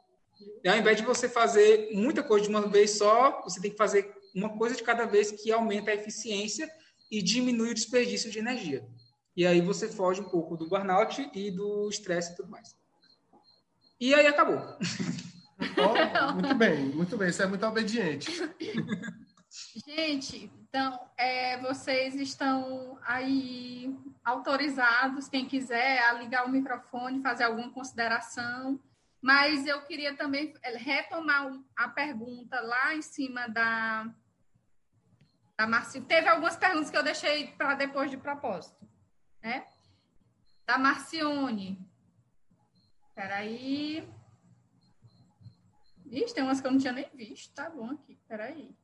E 0.65 0.69
ao 0.69 0.77
invés 0.77 0.97
de 0.97 1.05
você 1.05 1.29
fazer 1.29 1.91
muita 1.93 2.23
coisa 2.23 2.45
de 2.45 2.51
uma 2.51 2.67
vez 2.67 2.93
só, 2.93 3.43
você 3.43 3.61
tem 3.61 3.71
que 3.71 3.77
fazer 3.77 4.13
uma 4.35 4.57
coisa 4.57 4.75
de 4.75 4.83
cada 4.83 5.05
vez 5.05 5.31
que 5.31 5.53
aumenta 5.53 5.91
a 5.91 5.95
eficiência 5.95 6.69
e 7.11 7.23
diminui 7.23 7.71
o 7.71 7.75
desperdício 7.75 8.31
de 8.31 8.39
energia. 8.39 8.87
E 9.37 9.47
aí 9.47 9.61
você 9.61 9.87
foge 9.87 10.21
um 10.21 10.29
pouco 10.29 10.57
do 10.57 10.69
burnout 10.69 11.31
e 11.35 11.51
do 11.51 11.89
estresse 11.89 12.33
e 12.33 12.37
tudo 12.37 12.51
mais. 12.51 12.75
E 14.01 14.15
aí 14.15 14.27
acabou. 14.27 14.61
Oh, 15.79 16.33
muito 16.35 16.55
bem, 16.55 16.85
muito 16.87 17.17
bem. 17.17 17.33
Você 17.33 17.43
é 17.43 17.47
muito 17.47 17.67
obediente. 17.67 18.31
Gente, 19.87 20.51
então, 20.77 21.09
é, 21.17 21.57
vocês 21.57 22.17
estão 22.17 22.99
aí 23.03 23.99
autorizados, 24.23 25.27
quem 25.27 25.49
quiser, 25.49 26.03
a 26.03 26.13
ligar 26.13 26.45
o 26.45 26.51
microfone, 26.51 27.23
fazer 27.23 27.45
alguma 27.45 27.73
consideração. 27.73 28.79
Mas 29.23 29.67
eu 29.67 29.81
queria 29.87 30.15
também 30.15 30.53
retomar 30.63 31.51
a 31.75 31.89
pergunta 31.89 32.61
lá 32.61 32.95
em 32.95 33.01
cima 33.01 33.49
da, 33.49 34.15
da 35.57 35.67
Marcione. 35.67 36.07
Teve 36.07 36.29
algumas 36.29 36.57
perguntas 36.57 36.91
que 36.91 36.99
eu 36.99 37.03
deixei 37.03 37.53
para 37.53 37.75
depois 37.75 38.11
de 38.11 38.19
propósito. 38.19 38.87
Né? 39.43 39.67
Da 40.67 40.77
Marcione. 40.77 41.81
Espera 43.09 43.37
aí. 43.37 44.07
Ixi, 46.05 46.35
tem 46.35 46.45
umas 46.45 46.61
que 46.61 46.67
eu 46.67 46.71
não 46.71 46.79
tinha 46.79 46.93
nem 46.93 47.09
visto. 47.15 47.55
Tá 47.55 47.71
bom 47.71 47.93
aqui. 47.93 48.13
Espera 48.13 48.45
aí. 48.45 48.77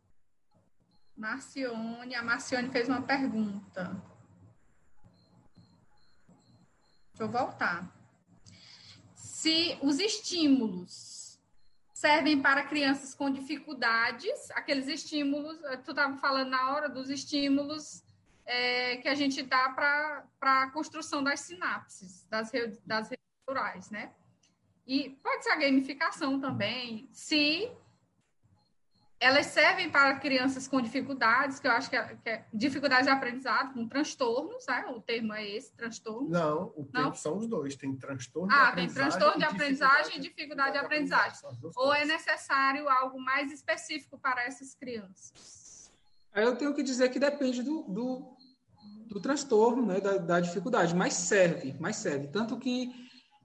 Marcione, 1.16 2.14
a 2.14 2.22
Marcione 2.22 2.70
fez 2.70 2.88
uma 2.88 3.02
pergunta. 3.02 4.02
Deixa 7.10 7.22
eu 7.22 7.28
voltar. 7.28 7.90
Se 9.14 9.78
os 9.82 9.98
estímulos 9.98 11.40
servem 11.92 12.40
para 12.40 12.64
crianças 12.64 13.14
com 13.14 13.30
dificuldades, 13.30 14.50
aqueles 14.52 14.88
estímulos, 14.88 15.62
eh, 15.64 15.76
tu 15.76 15.90
estava 15.90 16.16
falando 16.16 16.50
na 16.50 16.72
hora 16.72 16.88
dos 16.88 17.08
estímulos 17.10 18.02
é, 18.44 18.96
que 18.96 19.08
a 19.08 19.14
gente 19.14 19.42
dá 19.42 19.68
para 19.68 20.24
a 20.40 20.70
construção 20.70 21.22
das 21.22 21.40
sinapses, 21.40 22.26
das, 22.28 22.50
das 22.84 23.08
redes 23.08 23.26
neurais, 23.46 23.90
né? 23.90 24.12
E 24.86 25.10
pode 25.22 25.44
ser 25.44 25.50
a 25.50 25.56
gamificação 25.56 26.40
também, 26.40 27.08
se 27.12 27.70
elas 29.22 29.46
servem 29.46 29.88
para 29.88 30.18
crianças 30.18 30.66
com 30.66 30.80
dificuldades, 30.80 31.60
que 31.60 31.68
eu 31.68 31.70
acho 31.70 31.88
que 31.88 31.94
é, 31.94 32.16
que 32.16 32.28
é 32.28 32.44
dificuldades 32.52 33.06
de 33.06 33.12
aprendizado, 33.12 33.72
com 33.72 33.86
transtornos, 33.86 34.66
né? 34.66 34.84
O 34.88 35.00
termo 35.00 35.32
é 35.32 35.48
esse, 35.48 35.72
transtorno. 35.74 36.28
Não, 36.28 36.72
o 36.76 36.84
termo 36.84 37.14
são 37.14 37.36
os 37.36 37.46
dois. 37.46 37.76
Tem 37.76 37.94
transtorno 37.94 38.52
ah, 38.52 38.56
de 38.56 38.70
aprendizagem. 38.70 39.06
Ah, 39.06 39.10
tem 39.10 39.18
transtorno 39.20 39.38
de 39.38 39.44
aprendizagem 39.44 40.16
e 40.16 40.20
dificuldade 40.20 40.72
de 40.72 40.78
aprendizagem. 40.78 41.38
Ou 41.76 41.94
é 41.94 42.04
necessário 42.04 42.88
algo 42.88 43.20
mais 43.20 43.52
específico 43.52 44.18
para 44.18 44.42
essas 44.42 44.74
crianças? 44.74 45.92
Aí 46.34 46.42
eu 46.42 46.56
tenho 46.56 46.74
que 46.74 46.82
dizer 46.82 47.08
que 47.10 47.20
depende 47.20 47.62
do, 47.62 47.82
do, 47.84 48.36
do 49.06 49.20
transtorno, 49.20 49.86
né? 49.86 50.00
Da, 50.00 50.18
da 50.18 50.40
dificuldade, 50.40 50.96
mas 50.96 51.14
serve, 51.14 51.76
mas 51.78 51.94
serve. 51.94 52.26
Tanto 52.26 52.58
que 52.58 52.90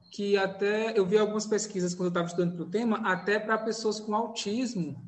que 0.09 0.37
até 0.37 0.97
eu 0.97 1.05
vi 1.05 1.17
algumas 1.17 1.45
pesquisas 1.45 1.93
quando 1.93 2.05
eu 2.05 2.09
estava 2.09 2.27
estudando 2.27 2.55
para 2.55 2.63
o 2.63 2.69
tema, 2.69 2.97
até 3.03 3.37
para 3.37 3.57
pessoas 3.57 3.99
com 3.99 4.15
autismo 4.15 5.05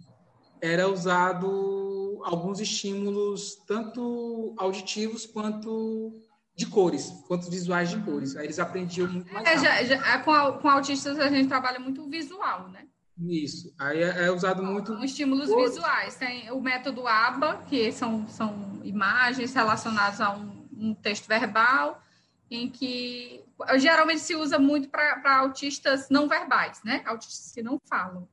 era 0.62 0.88
usado 0.88 2.22
alguns 2.24 2.60
estímulos, 2.60 3.56
tanto 3.68 4.54
auditivos 4.58 5.26
quanto 5.26 6.22
de 6.56 6.66
cores, 6.66 7.14
quanto 7.28 7.50
visuais 7.50 7.90
de 7.90 8.00
cores. 8.02 8.36
Aí 8.36 8.46
eles 8.46 8.60
aprendiam 8.60 9.08
muito 9.08 9.34
mais. 9.34 9.48
É, 9.48 9.58
já, 9.58 9.84
já, 9.84 10.20
com, 10.20 10.34
com 10.60 10.70
autistas 10.70 11.18
a 11.18 11.30
gente 11.30 11.48
trabalha 11.48 11.80
muito 11.80 12.08
visual, 12.10 12.68
né? 12.70 12.86
Isso. 13.18 13.74
Aí 13.80 14.02
é, 14.02 14.26
é 14.26 14.32
usado 14.32 14.64
muito. 14.64 14.96
Com 14.96 15.04
estímulos 15.04 15.50
cores. 15.50 15.72
visuais. 15.72 16.16
Tem 16.16 16.52
o 16.52 16.62
método 16.62 17.08
ABA, 17.08 17.64
que 17.70 17.92
são, 17.92 18.28
são 18.28 18.80
imagens 18.84 19.54
relacionadas 19.54 20.22
a 20.22 20.36
um, 20.36 20.68
um 20.74 20.94
texto 20.94 21.28
verbal, 21.28 22.02
em 22.50 22.70
que 22.70 23.44
geralmente 23.78 24.22
se 24.22 24.36
usa 24.36 24.58
muito 24.58 24.90
para 24.90 25.38
autistas 25.38 26.10
não 26.10 26.28
verbais, 26.28 26.82
né? 26.84 27.02
Autistas 27.06 27.52
que 27.54 27.62
não 27.62 27.80
falam. 27.90 28.28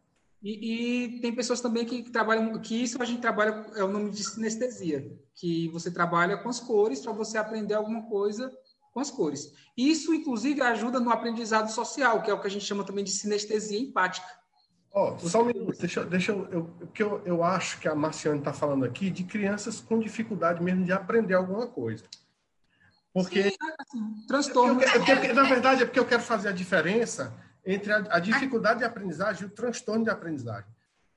E, 0.46 1.16
e, 1.16 1.20
tem 1.20 1.34
pessoas 1.34 1.60
também 1.60 1.84
que, 1.84 2.04
que, 2.04 2.10
trabalham, 2.12 2.56
que 2.60 2.80
isso 2.80 3.02
a 3.02 3.04
gente 3.04 3.20
trabalha, 3.20 3.66
é 3.74 3.82
o 3.82 3.88
nome 3.88 4.12
de 4.12 4.22
sinestesia, 4.22 5.12
que 5.34 5.66
você 5.70 5.90
trabalha 5.90 6.36
com 6.36 6.48
as 6.48 6.60
cores 6.60 7.00
para 7.00 7.10
você 7.10 7.36
aprender 7.36 7.74
alguma 7.74 8.02
coisa 8.02 8.56
com 8.94 9.00
as 9.00 9.10
cores. 9.10 9.52
Isso, 9.76 10.14
inclusive, 10.14 10.62
ajuda 10.62 11.00
no 11.00 11.10
aprendizado 11.10 11.68
social, 11.68 12.22
que 12.22 12.30
é 12.30 12.34
o 12.34 12.40
que 12.40 12.46
a 12.46 12.50
gente 12.50 12.64
chama 12.64 12.84
também 12.84 13.02
de 13.02 13.10
sinestesia 13.10 13.80
empática. 13.80 14.28
Ó, 14.92 15.16
oh, 15.16 15.18
só 15.18 15.42
um 15.42 15.46
minuto, 15.46 15.80
deixa, 15.80 16.04
deixa 16.04 16.30
eu, 16.30 16.48
eu, 16.52 16.64
porque 16.78 17.02
eu, 17.02 17.20
eu 17.26 17.42
acho 17.42 17.80
que 17.80 17.88
a 17.88 17.94
Marciane 17.96 18.38
está 18.38 18.52
falando 18.52 18.84
aqui 18.84 19.10
de 19.10 19.24
crianças 19.24 19.80
com 19.80 19.98
dificuldade 19.98 20.62
mesmo 20.62 20.84
de 20.84 20.92
aprender 20.92 21.34
alguma 21.34 21.66
coisa. 21.66 22.04
Porque. 23.12 23.50
Sim, 23.50 23.56
assim, 23.80 24.26
transtorno. 24.28 24.80
É 24.80 24.92
porque, 24.92 25.32
na 25.32 25.42
verdade, 25.42 25.82
é 25.82 25.86
porque 25.86 25.98
eu 25.98 26.06
quero 26.06 26.22
fazer 26.22 26.50
a 26.50 26.52
diferença 26.52 27.34
entre 27.66 27.92
a, 27.92 27.96
a 28.10 28.20
dificuldade 28.20 28.78
de 28.78 28.84
aprendizagem 28.84 29.42
e 29.42 29.46
o 29.46 29.50
transtorno 29.50 30.04
de 30.04 30.10
aprendizagem. 30.10 30.70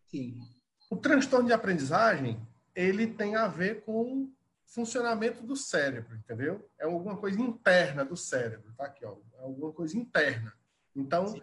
Sim. 0.07 0.41
O 0.89 0.97
transtorno 0.97 1.45
de 1.45 1.53
aprendizagem, 1.53 2.41
ele 2.75 3.05
tem 3.05 3.35
a 3.35 3.47
ver 3.47 3.83
com 3.83 4.23
o 4.23 4.31
funcionamento 4.65 5.43
do 5.43 5.55
cérebro, 5.55 6.15
entendeu? 6.15 6.67
É 6.79 6.85
alguma 6.85 7.15
coisa 7.15 7.39
interna 7.39 8.03
do 8.03 8.17
cérebro, 8.17 8.73
tá 8.75 8.85
aqui, 8.85 9.05
ó. 9.05 9.15
É 9.37 9.43
alguma 9.43 9.71
coisa 9.71 9.95
interna. 9.95 10.51
Então, 10.95 11.27
Sim. 11.27 11.41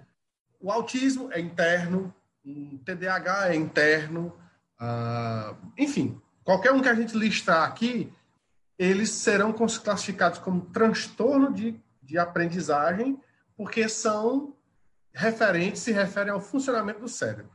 o 0.60 0.72
autismo 0.72 1.32
é 1.32 1.38
interno, 1.38 2.12
o 2.44 2.78
TDAH 2.78 3.50
é 3.50 3.54
interno, 3.54 4.36
ah, 4.78 5.54
enfim, 5.78 6.20
qualquer 6.42 6.72
um 6.72 6.82
que 6.82 6.88
a 6.88 6.94
gente 6.94 7.16
listar 7.16 7.64
aqui, 7.64 8.12
eles 8.78 9.10
serão 9.10 9.52
classificados 9.52 10.38
como 10.38 10.66
transtorno 10.66 11.52
de, 11.52 11.80
de 12.02 12.18
aprendizagem, 12.18 13.20
porque 13.56 13.88
são 13.88 14.55
referentes 15.16 15.80
se 15.80 15.92
referem 15.92 16.30
ao 16.30 16.40
funcionamento 16.40 17.00
do 17.00 17.08
cérebro. 17.08 17.50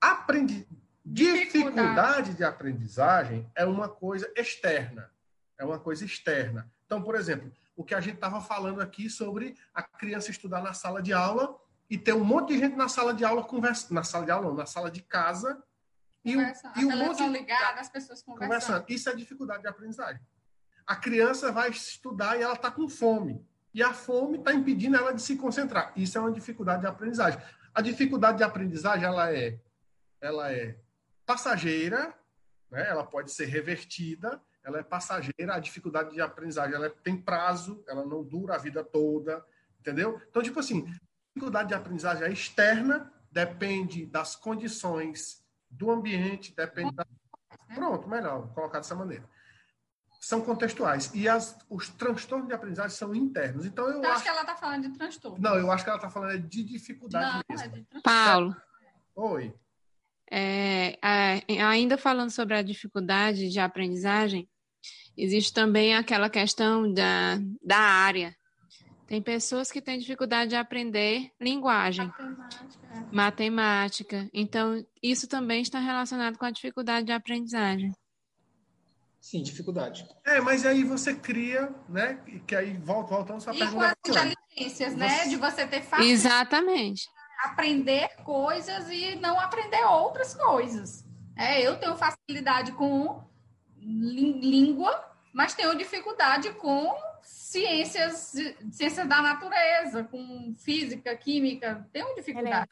Aprendi... 0.00 0.68
Dificuldade 1.02 2.34
de 2.34 2.44
aprendizagem 2.44 3.50
é 3.56 3.64
uma 3.64 3.88
coisa 3.88 4.30
externa, 4.36 5.10
é 5.58 5.64
uma 5.64 5.78
coisa 5.78 6.04
externa. 6.04 6.70
Então, 6.84 7.02
por 7.02 7.14
exemplo, 7.16 7.50
o 7.74 7.82
que 7.82 7.94
a 7.94 8.00
gente 8.00 8.16
estava 8.16 8.40
falando 8.40 8.80
aqui 8.82 9.08
sobre 9.08 9.56
a 9.74 9.82
criança 9.82 10.30
estudar 10.30 10.62
na 10.62 10.74
sala 10.74 11.02
de 11.02 11.12
aula 11.12 11.58
e 11.88 11.96
ter 11.96 12.12
um 12.12 12.22
monte 12.22 12.52
de 12.52 12.60
gente 12.60 12.76
na 12.76 12.88
sala 12.88 13.14
de 13.14 13.24
aula 13.24 13.42
conversando, 13.42 13.94
na 13.94 14.04
sala 14.04 14.26
de 14.26 14.30
aula 14.30 14.48
não, 14.48 14.54
na 14.54 14.66
sala 14.66 14.90
de 14.90 15.02
casa 15.02 15.60
e, 16.22 16.36
um, 16.36 16.52
e 16.76 16.84
um 16.84 16.96
monte 16.96 17.24
de 17.24 17.28
ligada, 17.30 17.80
as 17.80 17.88
pessoas 17.88 18.22
conversando. 18.22 18.48
conversando. 18.48 18.84
Isso 18.88 19.08
é 19.08 19.16
dificuldade 19.16 19.62
de 19.62 19.68
aprendizagem. 19.68 20.20
A 20.86 20.94
criança 20.94 21.50
vai 21.50 21.70
estudar 21.70 22.38
e 22.38 22.42
ela 22.42 22.54
está 22.54 22.70
com 22.70 22.88
fome 22.88 23.44
e 23.72 23.82
a 23.82 23.92
fome 23.92 24.38
está 24.38 24.52
impedindo 24.52 24.96
ela 24.96 25.12
de 25.12 25.22
se 25.22 25.36
concentrar. 25.36 25.92
Isso 25.96 26.18
é 26.18 26.20
uma 26.20 26.32
dificuldade 26.32 26.82
de 26.82 26.88
aprendizagem. 26.88 27.40
A 27.74 27.80
dificuldade 27.80 28.38
de 28.38 28.44
aprendizagem 28.44 29.04
ela 29.04 29.32
é, 29.32 29.58
ela 30.20 30.52
é 30.52 30.76
passageira, 31.24 32.12
né? 32.70 32.88
ela 32.88 33.04
pode 33.04 33.30
ser 33.30 33.46
revertida, 33.46 34.40
ela 34.64 34.78
é 34.78 34.82
passageira. 34.82 35.54
A 35.54 35.60
dificuldade 35.60 36.12
de 36.12 36.20
aprendizagem 36.20 36.74
ela 36.74 36.90
tem 36.90 37.16
prazo, 37.16 37.82
ela 37.86 38.04
não 38.04 38.24
dura 38.24 38.56
a 38.56 38.58
vida 38.58 38.82
toda, 38.82 39.44
entendeu? 39.78 40.20
Então, 40.28 40.42
tipo 40.42 40.58
assim, 40.58 40.86
a 40.88 40.98
dificuldade 41.28 41.68
de 41.68 41.74
aprendizagem 41.74 42.24
é 42.24 42.32
externa, 42.32 43.12
depende 43.30 44.04
das 44.04 44.34
condições 44.34 45.44
do 45.70 45.90
ambiente, 45.90 46.54
depende 46.56 46.92
da... 46.94 47.06
Pronto, 47.72 48.08
melhor, 48.08 48.52
colocar 48.52 48.78
dessa 48.78 48.96
maneira 48.96 49.24
são 50.20 50.42
contextuais. 50.42 51.10
E 51.14 51.26
as, 51.26 51.58
os 51.70 51.88
transtornos 51.88 52.46
de 52.46 52.54
aprendizagem 52.54 52.94
são 52.94 53.14
internos. 53.14 53.64
Então, 53.64 53.88
eu, 53.88 54.02
eu 54.02 54.12
acho, 54.12 54.22
que 54.22 54.28
ela 54.28 54.42
está 54.42 54.54
falando 54.54 54.82
de 54.82 54.90
transtorno. 54.90 55.38
Não, 55.40 55.56
eu 55.56 55.72
acho 55.72 55.82
que 55.82 55.88
ela 55.88 55.96
está 55.96 56.10
falando 56.10 56.38
de 56.38 56.62
dificuldade 56.62 57.42
Não, 57.48 57.56
mesmo. 57.56 57.74
É 57.74 57.78
de 57.78 58.02
Paulo. 58.02 58.54
Oi. 59.16 59.54
É, 60.30 60.98
é, 61.02 61.62
ainda 61.62 61.96
falando 61.96 62.30
sobre 62.30 62.54
a 62.54 62.62
dificuldade 62.62 63.48
de 63.48 63.58
aprendizagem, 63.58 64.48
existe 65.16 65.52
também 65.52 65.96
aquela 65.96 66.28
questão 66.28 66.92
da, 66.92 67.38
da 67.64 67.78
área. 67.78 68.36
Tem 69.06 69.20
pessoas 69.20 69.72
que 69.72 69.82
têm 69.82 69.98
dificuldade 69.98 70.50
de 70.50 70.56
aprender 70.56 71.32
linguagem, 71.40 72.06
matemática. 72.06 72.86
É. 72.92 73.14
matemática. 73.14 74.30
Então, 74.32 74.86
isso 75.02 75.26
também 75.26 75.62
está 75.62 75.80
relacionado 75.80 76.38
com 76.38 76.44
a 76.44 76.50
dificuldade 76.52 77.06
de 77.06 77.12
aprendizagem. 77.12 77.92
Sim, 79.20 79.42
dificuldade. 79.42 80.08
É, 80.24 80.40
mas 80.40 80.64
aí 80.64 80.82
você 80.82 81.14
cria, 81.14 81.72
né? 81.88 82.18
Que 82.46 82.56
aí 82.56 82.76
volta, 82.78 83.14
voltando 83.14 83.40
sua 83.40 83.52
pergunta. 83.52 83.94
E 84.06 84.10
com 84.10 84.18
as 84.18 84.32
inteligências, 84.32 84.96
né? 84.96 85.28
De 85.28 85.36
você 85.36 85.66
ter 85.66 85.82
facilidade. 85.82 86.10
Exatamente. 86.10 87.08
Aprender 87.44 88.08
coisas 88.24 88.88
e 88.90 89.16
não 89.16 89.38
aprender 89.38 89.84
outras 89.84 90.34
coisas. 90.34 91.04
É, 91.36 91.60
eu 91.60 91.78
tenho 91.78 91.96
facilidade 91.96 92.72
com 92.72 93.22
língua, 93.78 95.04
mas 95.32 95.54
tenho 95.54 95.76
dificuldade 95.76 96.52
com 96.54 96.94
ciências, 97.22 98.32
ciências 98.72 99.08
da 99.08 99.22
natureza, 99.22 100.04
com 100.04 100.54
física, 100.58 101.14
química, 101.16 101.88
tenho 101.92 102.14
dificuldade. 102.14 102.70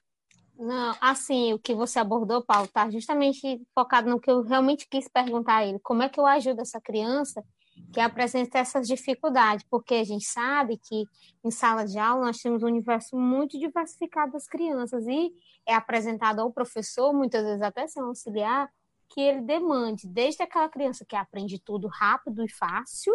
Não, 0.59 0.93
assim, 1.01 1.53
o 1.53 1.59
que 1.59 1.73
você 1.73 2.01
abordou, 2.01 2.43
Paulo, 2.43 2.67
tá 2.67 2.91
justamente 2.91 3.63
focado 3.73 4.11
no 4.11 4.19
que 4.19 4.29
eu 4.29 4.43
realmente 4.43 4.89
quis 4.91 5.07
perguntar 5.07 5.59
a 5.59 5.65
ele. 5.65 5.79
Como 5.79 6.03
é 6.03 6.09
que 6.09 6.19
eu 6.19 6.27
ajudo 6.27 6.61
essa 6.61 6.81
criança 6.81 7.45
que 7.93 8.01
apresenta 8.01 8.59
essas 8.59 8.89
dificuldades? 8.89 9.65
Porque 9.71 9.95
a 9.95 10.05
gente 10.05 10.25
sabe 10.25 10.77
que 10.77 11.05
em 11.45 11.51
sala 11.53 11.87
de 11.87 11.97
aula 11.97 12.27
nós 12.27 12.39
temos 12.39 12.65
um 12.65 12.67
universo 12.67 13.17
muito 13.17 13.57
diversificado 13.57 14.33
das 14.33 14.49
crianças 14.49 15.07
e 15.07 15.31
é 15.65 15.75
apresentado 15.75 16.41
ao 16.41 16.53
professor, 16.53 17.13
muitas 17.13 17.45
vezes 17.45 17.63
até 17.63 17.87
sem 17.87 18.03
auxiliar, 18.03 18.69
que 19.11 19.21
ele 19.21 19.43
demande 19.43 20.09
desde 20.09 20.43
aquela 20.43 20.69
criança 20.69 21.05
que 21.05 21.15
aprende 21.15 21.61
tudo 21.61 21.87
rápido 21.87 22.45
e 22.45 22.51
fácil 22.51 23.15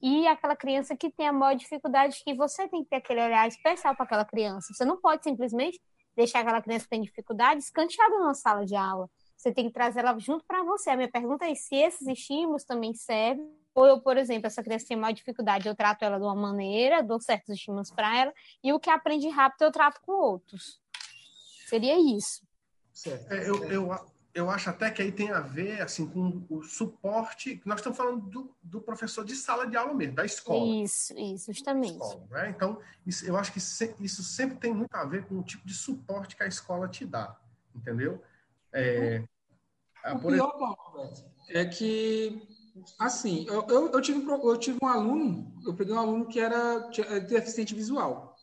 e 0.00 0.24
aquela 0.28 0.54
criança 0.54 0.96
que 0.96 1.10
tem 1.10 1.26
a 1.26 1.32
maior 1.32 1.56
dificuldade 1.56 2.22
que 2.24 2.32
você 2.32 2.68
tem 2.68 2.84
que 2.84 2.90
ter 2.90 2.96
aquele 2.96 3.24
olhar 3.24 3.48
especial 3.48 3.96
para 3.96 4.04
aquela 4.04 4.24
criança. 4.24 4.72
Você 4.72 4.84
não 4.84 5.00
pode 5.00 5.24
simplesmente 5.24 5.80
deixar 6.16 6.40
aquela 6.40 6.62
criança 6.62 6.84
que 6.84 6.90
tem 6.90 7.02
dificuldade 7.02 7.62
escanteada 7.62 8.18
na 8.20 8.34
sala 8.34 8.64
de 8.64 8.74
aula. 8.74 9.08
Você 9.36 9.52
tem 9.52 9.66
que 9.66 9.72
trazer 9.72 10.00
ela 10.00 10.18
junto 10.18 10.44
para 10.46 10.62
você. 10.64 10.90
A 10.90 10.96
minha 10.96 11.10
pergunta 11.10 11.44
é 11.44 11.54
se 11.54 11.76
esses 11.76 12.06
estímulos 12.06 12.64
também 12.64 12.94
servem. 12.94 13.46
Ou 13.74 13.86
eu, 13.86 14.00
por 14.00 14.16
exemplo, 14.16 14.46
essa 14.46 14.62
criança 14.62 14.86
tem 14.88 14.96
maior 14.96 15.12
dificuldade, 15.12 15.68
eu 15.68 15.76
trato 15.76 16.02
ela 16.02 16.16
de 16.16 16.24
uma 16.24 16.34
maneira, 16.34 17.02
dou 17.02 17.20
certos 17.20 17.50
estímulos 17.50 17.90
para 17.90 18.16
ela, 18.16 18.32
e 18.64 18.72
o 18.72 18.80
que 18.80 18.88
aprende 18.88 19.28
rápido 19.28 19.66
eu 19.66 19.70
trato 19.70 20.00
com 20.00 20.12
outros. 20.12 20.80
Seria 21.68 21.98
isso. 21.98 22.40
É, 23.28 23.46
eu, 23.46 23.62
eu, 23.64 23.92
eu 24.36 24.50
acho 24.50 24.68
até 24.68 24.90
que 24.90 25.00
aí 25.00 25.10
tem 25.10 25.30
a 25.30 25.40
ver 25.40 25.80
assim 25.80 26.06
com 26.06 26.44
o 26.50 26.62
suporte. 26.62 27.62
Nós 27.64 27.80
estamos 27.80 27.96
falando 27.96 28.20
do, 28.20 28.54
do 28.62 28.82
professor 28.82 29.24
de 29.24 29.34
sala 29.34 29.66
de 29.66 29.78
aula 29.78 29.94
mesmo, 29.94 30.14
da 30.14 30.26
escola. 30.26 30.84
Isso, 30.84 31.18
isso, 31.18 31.50
justamente. 31.54 31.92
Escola, 31.92 32.26
né? 32.30 32.50
Então, 32.50 32.78
isso, 33.06 33.24
eu 33.24 33.34
acho 33.34 33.50
que 33.50 33.58
se, 33.58 33.94
isso 33.98 34.22
sempre 34.22 34.58
tem 34.58 34.74
muito 34.74 34.94
a 34.94 35.06
ver 35.06 35.24
com 35.24 35.38
o 35.38 35.42
tipo 35.42 35.66
de 35.66 35.72
suporte 35.72 36.36
que 36.36 36.42
a 36.42 36.46
escola 36.46 36.86
te 36.86 37.06
dá, 37.06 37.34
entendeu? 37.74 38.22
É, 38.70 39.24
o 40.12 40.18
pior, 40.18 40.32
exemplo... 40.32 41.24
é 41.48 41.64
que, 41.64 42.46
assim, 42.98 43.46
eu, 43.48 43.66
eu, 43.68 43.90
eu, 43.90 44.00
tive, 44.02 44.22
eu 44.30 44.56
tive 44.58 44.78
um 44.82 44.86
aluno, 44.86 45.50
eu 45.64 45.74
peguei 45.74 45.94
um 45.94 45.98
aluno 45.98 46.26
que 46.26 46.38
era 46.38 46.90
deficiente 47.26 47.74
visual. 47.74 48.36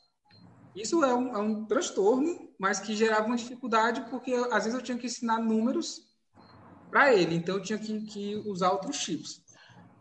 Isso 0.76 1.04
é 1.04 1.14
um, 1.14 1.38
é 1.38 1.40
um 1.40 1.66
transtorno, 1.66 2.43
mas 2.60 2.80
que 2.80 2.96
gerava 2.96 3.28
uma 3.28 3.36
dificuldade, 3.36 4.02
porque 4.10 4.34
às 4.52 4.64
vezes 4.66 4.74
eu 4.74 4.82
tinha 4.82 4.98
que 4.98 5.06
ensinar 5.06 5.40
números 5.40 6.02
para 6.90 7.14
ele, 7.14 7.36
então 7.36 7.56
eu 7.56 7.62
tinha 7.62 7.80
que, 7.80 8.02
que 8.02 8.36
usar 8.46 8.72
outros 8.72 8.98
chips. 8.98 9.42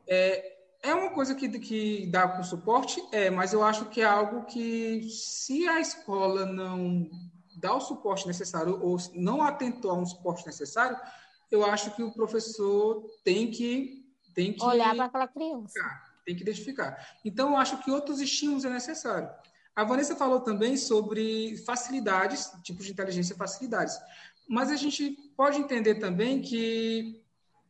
É, 0.07 0.53
é 0.83 0.95
uma 0.95 1.11
coisa 1.11 1.35
que, 1.35 1.49
que 1.59 2.07
dá 2.07 2.29
com 2.29 2.43
suporte? 2.43 3.03
É, 3.13 3.31
mas 3.31 3.53
eu 3.53 3.63
acho 3.63 3.87
que 3.87 4.01
é 4.01 4.05
algo 4.05 4.45
que, 4.45 5.09
se 5.09 5.67
a 5.69 5.81
escola 5.81 6.45
não 6.45 7.09
dá 7.57 7.75
o 7.75 7.81
suporte 7.81 8.27
necessário 8.27 8.79
ou 8.83 8.97
não 9.15 9.43
atentou 9.43 9.93
a 9.93 9.95
um 9.95 10.05
suporte 10.05 10.45
necessário, 10.45 10.99
eu 11.51 11.65
acho 11.65 11.95
que 11.95 12.03
o 12.03 12.13
professor 12.13 13.09
tem 13.23 13.51
que, 13.51 14.05
tem 14.35 14.53
que 14.53 14.65
olhar 14.65 14.95
para 14.95 15.05
aquela 15.05 15.29
criança. 15.29 15.81
Tem 16.25 16.35
que 16.35 16.43
identificar. 16.43 17.17
Então, 17.25 17.51
eu 17.51 17.57
acho 17.57 17.83
que 17.83 17.91
outros 17.91 18.21
estímulos 18.21 18.65
é 18.65 18.71
necessário. 18.71 19.29
A 19.75 19.85
Vanessa 19.85 20.15
falou 20.15 20.41
também 20.41 20.77
sobre 20.77 21.57
facilidades, 21.65 22.51
tipos 22.63 22.85
de 22.85 22.93
inteligência 22.93 23.35
facilidades. 23.37 23.99
mas 24.49 24.71
a 24.71 24.77
gente 24.77 25.17
pode 25.37 25.59
entender 25.59 25.95
também 25.95 26.43
que 26.43 27.23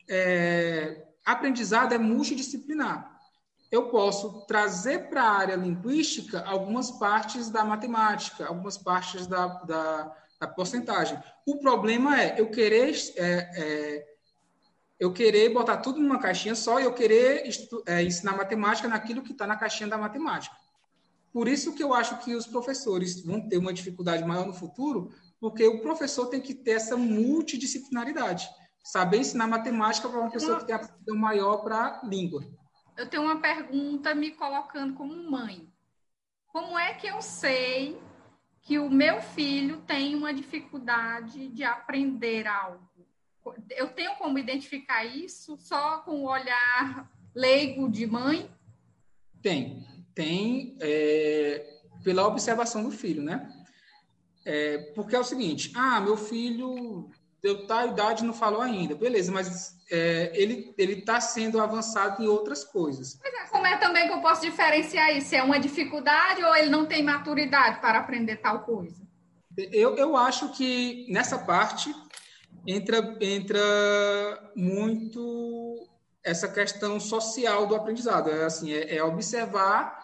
é, 0.09 1.05
aprendizado 1.25 1.95
é 1.95 1.99
multidisciplinar. 1.99 3.11
Eu 3.71 3.89
posso 3.89 4.45
trazer 4.47 5.09
para 5.09 5.23
a 5.23 5.33
área 5.33 5.57
linguística 5.57 6.43
algumas 6.45 6.91
partes 6.91 7.49
da 7.49 7.65
matemática, 7.65 8.47
algumas 8.47 8.77
partes 8.77 9.27
da, 9.27 9.47
da, 9.47 10.17
da 10.41 10.47
porcentagem. 10.47 11.19
O 11.47 11.59
problema 11.59 12.21
é 12.21 12.41
eu 12.41 12.51
querer 12.51 12.95
é, 13.17 13.51
é, 13.55 14.13
eu 14.99 15.13
querer 15.13 15.49
botar 15.49 15.79
tudo 15.79 15.99
numa 15.99 16.19
caixinha 16.19 16.55
só 16.55 16.79
e 16.79 16.85
eu 16.85 16.93
querer 16.93 17.49
é, 17.87 18.03
ensinar 18.03 18.37
matemática 18.37 18.87
naquilo 18.87 19.23
que 19.23 19.33
está 19.33 19.47
na 19.47 19.57
caixinha 19.57 19.89
da 19.89 19.99
matemática. 19.99 20.55
Por 21.33 21.49
isso 21.49 21.75
que 21.75 21.83
eu 21.83 21.95
acho 21.95 22.19
que 22.19 22.35
os 22.35 22.47
professores 22.47 23.25
vão 23.25 23.41
ter 23.49 23.57
uma 23.57 23.73
dificuldade 23.73 24.25
maior 24.25 24.47
no 24.47 24.53
futuro, 24.53 25.11
porque 25.41 25.67
o 25.67 25.81
professor 25.81 26.27
tem 26.27 26.41
que 26.41 26.55
ter 26.55 26.73
essa 26.73 26.97
multidisciplinaridade. 26.97 28.49
Saber 28.85 29.19
ensinar 29.19 29.47
matemática 29.47 30.09
para 30.09 30.21
uma 30.21 30.31
pessoa 30.31 30.59
que 30.59 30.67
tem 30.67 30.75
aptidão 30.75 31.17
maior 31.17 31.59
para 31.59 32.01
a 32.01 32.07
língua. 32.07 32.45
Eu 32.97 33.09
tenho 33.09 33.23
uma 33.23 33.41
pergunta 33.41 34.15
me 34.15 34.33
colocando 34.33 34.95
como 34.95 35.31
mãe. 35.31 35.67
Como 36.49 36.79
é 36.79 36.93
que 36.95 37.07
eu 37.07 37.23
sei 37.23 37.99
que 38.61 38.79
o 38.79 38.91
meu 38.91 39.23
filho 39.23 39.81
tem 39.87 40.15
uma 40.15 40.35
dificuldade 40.35 41.49
de 41.49 41.65
aprender 41.65 42.47
algo? 42.47 42.87
Eu 43.71 43.89
tenho 43.89 44.15
como 44.17 44.39
identificar 44.39 45.05
isso 45.05 45.57
só 45.57 45.99
com 46.01 46.23
o 46.23 46.29
olhar 46.29 47.11
leigo 47.35 47.89
de 47.89 48.07
mãe? 48.07 48.51
Tem 49.41 49.85
tem 50.15 50.77
é, 50.81 51.65
pela 52.03 52.27
observação 52.27 52.83
do 52.83 52.91
filho, 52.91 53.23
né? 53.23 53.49
É, 54.45 54.79
porque 54.95 55.15
é 55.15 55.21
o 55.21 55.25
seguinte, 55.25 55.73
ah, 55.75 56.01
meu 56.01 56.17
filho 56.17 57.09
deu 57.43 57.67
tal 57.67 57.89
idade 57.89 58.25
não 58.25 58.33
falou 58.33 58.61
ainda, 58.61 58.95
beleza, 58.95 59.33
mas 59.33 59.77
é, 59.91 60.31
ele 60.35 60.73
ele 60.79 60.95
está 60.95 61.21
sendo 61.21 61.61
avançado 61.61 62.23
em 62.23 62.27
outras 62.27 62.65
coisas. 62.65 63.19
Mas 63.23 63.35
é, 63.35 63.51
como 63.51 63.67
é 63.67 63.77
também 63.77 64.07
que 64.07 64.15
eu 64.15 64.21
posso 64.21 64.43
diferenciar 64.43 65.17
isso? 65.17 65.35
É 65.35 65.43
uma 65.43 65.59
dificuldade 65.59 66.43
ou 66.45 66.55
ele 66.55 66.71
não 66.71 66.87
tem 66.87 67.03
maturidade 67.03 67.81
para 67.81 67.99
aprender 67.99 68.37
tal 68.37 68.61
coisa? 68.61 69.03
Eu, 69.57 69.97
eu 69.97 70.17
acho 70.17 70.51
que 70.53 71.07
nessa 71.11 71.39
parte 71.39 71.95
entra 72.67 73.17
entra 73.21 74.51
muito 74.57 75.89
essa 76.25 76.49
questão 76.49 77.01
social 77.01 77.67
do 77.67 77.75
aprendizado, 77.75 78.31
é 78.31 78.45
assim, 78.45 78.73
é, 78.73 78.97
é 78.97 79.05
observar 79.05 80.02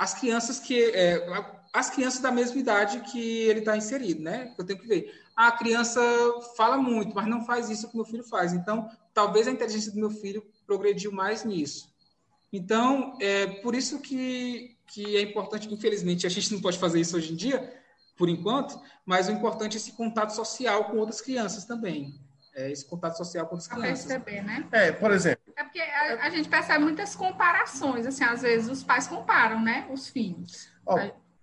as 0.00 0.14
crianças 0.14 0.58
que 0.58 0.82
é, 0.94 1.26
as 1.74 1.90
crianças 1.90 2.20
da 2.22 2.32
mesma 2.32 2.58
idade 2.58 3.00
que 3.00 3.42
ele 3.42 3.58
está 3.58 3.76
inserido, 3.76 4.22
né? 4.22 4.54
Eu 4.56 4.64
tenho 4.64 4.78
que 4.78 4.88
ver. 4.88 5.12
Ah, 5.36 5.48
a 5.48 5.52
criança 5.52 6.00
fala 6.56 6.78
muito, 6.78 7.14
mas 7.14 7.26
não 7.26 7.44
faz 7.44 7.68
isso 7.68 7.86
que 7.86 7.96
meu 7.96 8.06
filho 8.06 8.24
faz. 8.24 8.54
Então, 8.54 8.90
talvez 9.12 9.46
a 9.46 9.50
inteligência 9.50 9.92
do 9.92 10.00
meu 10.00 10.10
filho 10.10 10.42
progrediu 10.66 11.12
mais 11.12 11.44
nisso. 11.44 11.92
Então, 12.50 13.18
é 13.20 13.46
por 13.46 13.74
isso 13.74 14.00
que, 14.00 14.74
que 14.86 15.18
é 15.18 15.20
importante. 15.20 15.72
Infelizmente, 15.72 16.26
a 16.26 16.30
gente 16.30 16.50
não 16.50 16.62
pode 16.62 16.78
fazer 16.78 16.98
isso 16.98 17.14
hoje 17.14 17.34
em 17.34 17.36
dia, 17.36 17.70
por 18.16 18.30
enquanto, 18.30 18.80
mas 19.04 19.28
o 19.28 19.32
importante 19.32 19.74
é 19.74 19.76
esse 19.76 19.92
contato 19.92 20.30
social 20.30 20.86
com 20.86 20.96
outras 20.96 21.20
crianças 21.20 21.66
também 21.66 22.18
é, 22.54 22.70
esse 22.70 22.84
contato 22.84 23.16
social 23.16 23.46
com 23.46 23.56
as 23.56 23.66
crianças. 23.66 24.06
perceber, 24.06 24.42
né? 24.42 24.66
É, 24.72 24.92
por 24.92 25.10
exemplo. 25.10 25.39
É 25.56 25.64
porque 25.64 25.80
a, 25.80 26.26
a, 26.26 26.30
gente 26.30 26.48
percebe 26.48 26.84
muitas 26.84 27.14
comparações, 27.14 28.06
assim, 28.06 28.24
às 28.24 28.42
vezes 28.42 28.68
os 28.70 28.82
pais 28.82 29.06
comparam, 29.06 29.60
né, 29.60 29.86
os 29.90 30.08
filhos. 30.08 30.70
Oh. 30.86 30.96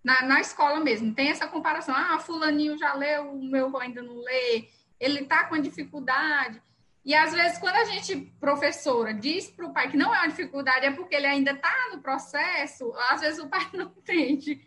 Na, 0.03 0.23
na 0.23 0.39
escola 0.39 0.79
mesmo, 0.79 1.13
tem 1.13 1.29
essa 1.29 1.47
comparação. 1.47 1.93
Ah, 1.95 2.19
fulaninho 2.19 2.77
já 2.77 2.93
leu, 2.93 3.31
o 3.33 3.43
meu 3.43 3.75
ainda 3.77 4.01
não 4.01 4.21
lê, 4.21 4.69
ele 4.99 5.25
tá 5.25 5.45
com 5.45 5.57
dificuldade. 5.59 6.61
E 7.03 7.15
às 7.15 7.33
vezes, 7.33 7.57
quando 7.57 7.75
a 7.75 7.85
gente, 7.85 8.15
professora, 8.39 9.13
diz 9.13 9.49
para 9.49 9.65
o 9.65 9.73
pai 9.73 9.89
que 9.89 9.95
não 9.95 10.13
é 10.13 10.19
uma 10.19 10.27
dificuldade, 10.27 10.85
é 10.85 10.91
porque 10.91 11.15
ele 11.15 11.25
ainda 11.25 11.51
está 11.51 11.73
no 11.93 12.01
processo, 12.01 12.93
às 13.09 13.21
vezes 13.21 13.39
o 13.39 13.47
pai 13.47 13.65
não 13.73 13.93
entende. 13.97 14.61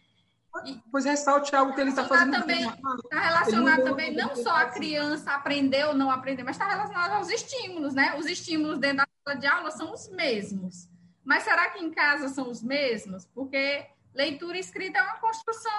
Pois 0.91 1.05
ressalte 1.05 1.55
algo 1.55 1.75
que 1.75 1.81
ele 1.81 1.91
está 1.91 2.05
fazendo. 2.05 2.35
Está 2.51 3.21
relacionado 3.21 3.85
também, 3.85 4.15
não 4.15 4.35
só 4.35 4.51
a 4.51 4.67
criança 4.67 5.33
aprender 5.33 5.87
ou 5.87 5.95
não 5.95 6.11
aprender, 6.11 6.43
mas 6.43 6.57
está 6.57 6.69
relacionado 6.69 7.13
aos 7.13 7.29
estímulos, 7.29 7.95
né? 7.95 8.17
Os 8.19 8.27
estímulos 8.27 8.79
dentro 8.79 8.99
da 8.99 9.07
de 9.39 9.47
aula 9.47 9.71
são 9.71 9.93
os 9.93 10.09
mesmos. 10.09 10.89
Mas 11.25 11.45
será 11.45 11.71
que 11.71 11.79
em 11.79 11.91
casa 11.91 12.29
são 12.29 12.51
os 12.51 12.63
mesmos? 12.63 13.27
Porque 13.27 13.87
leitura 14.15 14.57
e 14.57 14.61
escrita 14.61 14.99
é 14.99 15.03
uma 15.03 15.19
construção 15.19 15.71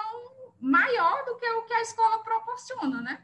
maior 0.60 1.24
do 1.24 1.36
que 1.36 1.46
o 1.46 1.64
que 1.64 1.74
a 1.74 1.82
escola 1.82 2.22
proporciona, 2.22 3.00
né? 3.02 3.22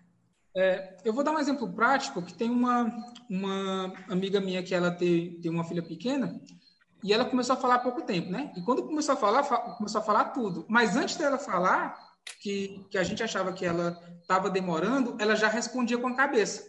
É, 0.56 0.96
eu 1.04 1.12
vou 1.12 1.22
dar 1.22 1.32
um 1.32 1.38
exemplo 1.38 1.72
prático, 1.72 2.22
que 2.22 2.34
tem 2.34 2.50
uma, 2.50 2.92
uma 3.30 3.92
amiga 4.08 4.40
minha 4.40 4.62
que 4.62 4.74
ela 4.74 4.90
tem, 4.90 5.40
tem 5.40 5.50
uma 5.50 5.62
filha 5.62 5.82
pequena, 5.82 6.40
e 7.02 7.12
ela 7.12 7.24
começou 7.24 7.54
a 7.54 7.56
falar 7.56 7.76
há 7.76 7.78
pouco 7.78 8.02
tempo, 8.02 8.30
né? 8.30 8.52
E 8.56 8.62
quando 8.62 8.82
começou 8.82 9.14
a 9.14 9.16
falar, 9.16 9.44
começou 9.76 10.00
a 10.00 10.04
falar 10.04 10.24
tudo. 10.26 10.66
Mas 10.68 10.96
antes 10.96 11.16
dela 11.16 11.38
falar, 11.38 11.96
que, 12.40 12.84
que 12.90 12.98
a 12.98 13.04
gente 13.04 13.22
achava 13.22 13.52
que 13.52 13.64
ela 13.64 13.98
estava 14.20 14.50
demorando, 14.50 15.16
ela 15.20 15.36
já 15.36 15.48
respondia 15.48 15.98
com 15.98 16.08
a 16.08 16.14
cabeça. 16.14 16.68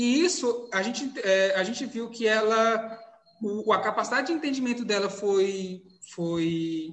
E 0.00 0.24
isso, 0.24 0.66
a 0.72 0.80
gente, 0.80 1.12
é, 1.22 1.54
a 1.56 1.62
gente 1.62 1.84
viu 1.84 2.08
que 2.08 2.26
ela, 2.26 2.98
o, 3.42 3.70
a 3.70 3.82
capacidade 3.82 4.28
de 4.28 4.32
entendimento 4.32 4.82
dela 4.82 5.10
foi, 5.10 5.82
foi 6.14 6.88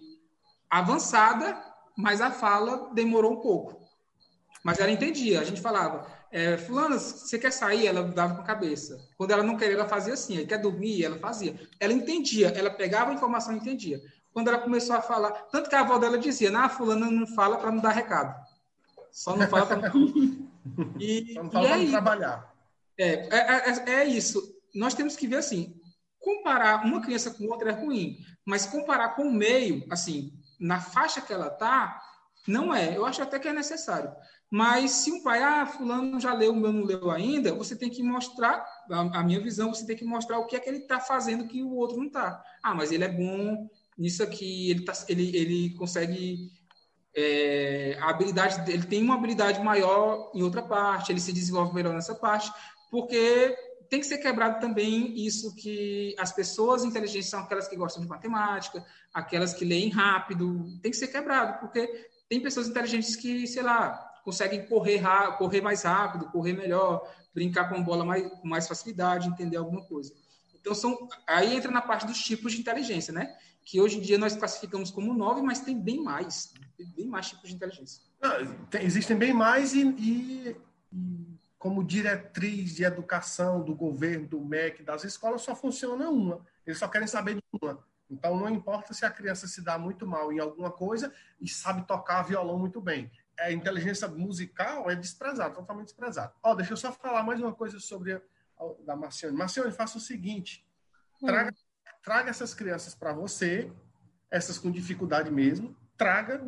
avançada, 0.70 1.58
mas 1.98 2.20
a 2.20 2.32
fala 2.32 2.94
demorou 2.94 3.32
um 3.32 3.40
pouco. 3.40 3.80
Mas 4.62 4.82
ela 4.82 4.92
entendia, 4.92 5.40
a 5.40 5.46
gente 5.46 5.62
falava, 5.62 6.06
é, 6.30 6.58
fulana, 6.58 7.00
você 7.00 7.40
quer 7.40 7.54
sair? 7.54 7.88
Ela 7.88 8.04
dava 8.04 8.36
com 8.36 8.42
a 8.42 8.46
cabeça. 8.46 9.00
Quando 9.18 9.32
ela 9.32 9.42
não 9.42 9.56
queria, 9.56 9.76
ela 9.76 9.88
fazia 9.88 10.14
assim. 10.14 10.40
Ela 10.40 10.46
quer 10.46 10.58
dormir? 10.58 11.06
Ela 11.06 11.18
fazia. 11.18 11.58
Ela 11.80 11.94
entendia, 11.94 12.50
ela 12.50 12.70
pegava 12.70 13.12
a 13.12 13.14
informação 13.14 13.54
e 13.54 13.58
entendia. 13.58 14.02
Quando 14.34 14.50
ela 14.50 14.60
começou 14.60 14.98
a 14.98 15.02
falar, 15.02 15.32
tanto 15.50 15.70
que 15.70 15.76
a 15.76 15.80
avó 15.80 15.98
dela 15.98 16.18
dizia, 16.18 16.52
na 16.52 16.68
fulana 16.68 17.10
não 17.10 17.26
fala 17.26 17.58
para 17.58 17.72
não 17.72 17.80
dar 17.80 17.92
recado. 17.92 18.36
Só 19.14 19.34
não 19.34 19.48
fala 19.48 19.66
para 19.66 19.94
e, 21.00 21.34
Só 21.36 21.44
não 21.44 21.52
fala 21.52 21.70
para 21.70 21.88
trabalhar. 21.88 22.57
É, 22.98 23.28
é, 23.36 23.70
é, 23.70 23.94
é 24.02 24.06
isso. 24.06 24.42
Nós 24.74 24.94
temos 24.94 25.16
que 25.16 25.28
ver 25.28 25.38
assim, 25.38 25.76
comparar 26.20 26.86
uma 26.86 27.02
criança 27.02 27.32
com 27.32 27.46
outra 27.48 27.72
é 27.72 27.74
ruim, 27.74 28.18
mas 28.46 28.66
comparar 28.66 29.10
com 29.16 29.24
o 29.24 29.34
meio, 29.34 29.86
assim, 29.90 30.32
na 30.60 30.80
faixa 30.80 31.22
que 31.22 31.32
ela 31.32 31.48
está, 31.48 32.02
não 32.48 32.74
é. 32.74 32.96
Eu 32.96 33.06
acho 33.06 33.22
até 33.22 33.40
que 33.40 33.48
é 33.48 33.54
necessário. 33.54 34.12
Mas 34.50 34.92
se 34.92 35.12
um 35.12 35.22
pai, 35.22 35.44
ah, 35.44 35.66
fulano 35.66 36.20
já 36.20 36.34
leu, 36.34 36.54
o 36.54 36.56
meu 36.56 36.72
não 36.72 36.84
leu 36.84 37.12
ainda, 37.12 37.54
você 37.54 37.76
tem 37.76 37.90
que 37.90 38.02
mostrar, 38.02 38.66
a, 38.90 39.24
minha 39.24 39.42
visão, 39.42 39.74
você 39.74 39.86
tem 39.86 39.96
que 39.96 40.06
mostrar 40.06 40.40
o 40.40 40.46
que 40.46 40.56
é 40.56 40.60
que 40.60 40.70
ele 40.70 40.80
está 40.80 41.00
fazendo 41.00 41.48
que 41.48 41.62
o 41.62 41.74
outro 41.76 41.98
não 41.98 42.06
está. 42.06 42.42
Ah, 42.64 42.74
mas 42.74 42.92
ele 42.92 43.04
é 43.04 43.10
bom 43.10 43.68
nisso 43.98 44.24
aqui, 44.24 44.72
ele, 44.72 44.86
tá, 44.86 44.94
ele, 45.10 45.36
ele 45.36 45.76
consegue. 45.76 46.50
É, 47.20 47.98
a 48.00 48.12
habilidade, 48.12 48.72
ele 48.72 48.86
tem 48.86 49.02
uma 49.02 49.16
habilidade 49.16 49.60
maior 49.60 50.32
em 50.36 50.44
outra 50.44 50.62
parte, 50.62 51.12
ele 51.12 51.20
se 51.20 51.34
desenvolve 51.34 51.74
melhor 51.74 51.94
nessa 51.94 52.14
parte, 52.14 52.52
porque 52.90 53.56
tem 53.90 54.00
que 54.00 54.06
ser 54.06 54.18
quebrado 54.18 54.60
também 54.60 55.14
isso 55.18 55.56
que 55.56 56.16
as 56.20 56.32
pessoas 56.32 56.84
inteligentes 56.84 57.30
são 57.30 57.40
aquelas 57.40 57.68
que 57.68 57.76
gostam 57.76 58.02
de 58.02 58.10
matemática, 58.10 58.86
aquelas 59.14 59.54
que 59.54 59.66
leem 59.66 59.90
rápido, 59.90 60.78
tem 60.82 60.92
que 60.92 60.98
ser 60.98 61.08
quebrado, 61.08 61.60
porque 61.60 62.10
tem 62.30 62.42
pessoas 62.42 62.68
inteligentes 62.68 63.16
que, 63.16 63.48
sei 63.48 63.64
lá, 63.64 63.92
conseguem 64.24 64.66
correr, 64.66 65.02
correr 65.38 65.62
mais 65.62 65.84
rápido, 65.84 66.30
correr 66.32 66.54
melhor, 66.54 67.10
brincar 67.34 67.70
com 67.70 67.82
bola 67.82 68.04
mais, 68.04 68.28
com 68.28 68.48
mais 68.48 68.68
facilidade, 68.68 69.30
entender 69.30 69.58
alguma 69.58 69.84
coisa. 69.84 70.14
Então, 70.60 70.76
são, 70.76 71.08
aí 71.26 71.56
entra 71.56 71.72
na 71.72 71.82
parte 71.82 72.06
dos 72.06 72.22
tipos 72.22 72.52
de 72.52 72.60
inteligência, 72.60 73.14
né? 73.14 73.34
Que 73.64 73.80
hoje 73.80 73.98
em 73.98 74.02
dia 74.02 74.18
nós 74.18 74.36
classificamos 74.36 74.92
como 74.92 75.14
nove, 75.14 75.42
mas 75.42 75.62
tem 75.62 75.80
bem 75.80 76.04
mais, 76.04 76.54
tem 76.76 76.88
bem 76.88 77.08
mais 77.08 77.30
tipos 77.30 77.50
de 77.50 77.56
inteligência. 77.56 78.02
tem, 78.70 78.84
existem 78.84 79.16
bem 79.16 79.34
mais 79.34 79.74
e, 79.74 79.82
e, 79.82 80.56
como 81.58 81.84
diretriz 81.84 82.76
de 82.76 82.84
educação 82.84 83.64
do 83.64 83.76
governo, 83.76 84.28
do 84.28 84.40
MEC, 84.40 84.84
das 84.84 85.04
escolas, 85.04 85.42
só 85.42 85.56
funciona 85.56 86.10
uma. 86.10 86.46
Eles 86.66 86.78
só 86.78 86.88
querem 86.88 87.08
saber 87.08 87.36
de 87.36 87.44
uma. 87.62 87.84
Então, 88.10 88.38
não 88.38 88.50
importa 88.50 88.94
se 88.94 89.06
a 89.06 89.12
criança 89.12 89.48
se 89.48 89.62
dá 89.62 89.78
muito 89.78 90.08
mal 90.08 90.32
em 90.32 90.40
alguma 90.40 90.72
coisa 90.72 91.14
e 91.42 91.48
sabe 91.48 91.86
tocar 91.86 92.22
violão 92.22 92.58
muito 92.58 92.80
bem 92.80 93.12
a 93.40 93.52
inteligência 93.52 94.08
musical 94.08 94.90
é 94.90 94.96
desprezada, 94.96 95.54
totalmente 95.54 95.88
desprezada. 95.88 96.34
Ó, 96.42 96.56
deixa 96.56 96.74
eu 96.74 96.78
só 96.78 96.92
falar 96.92 97.24
mais 97.24 97.40
uma 97.40 97.54
coisa 97.54 97.80
sobre 97.80 98.14
a, 98.14 98.22
da 98.86 98.96
Marciane. 98.96 99.38
Marciane, 99.38 99.72
faça 99.72 99.98
o 99.98 100.02
seguinte: 100.02 100.66
traga, 101.20 101.52
hum. 101.52 101.92
traga 102.04 102.30
essas 102.30 102.54
crianças 102.54 102.96
para 102.96 103.14
você, 103.14 103.72
essas 104.32 104.58
com 104.58 104.72
dificuldade 104.72 105.32
mesmo, 105.32 105.76
traga 105.96 106.44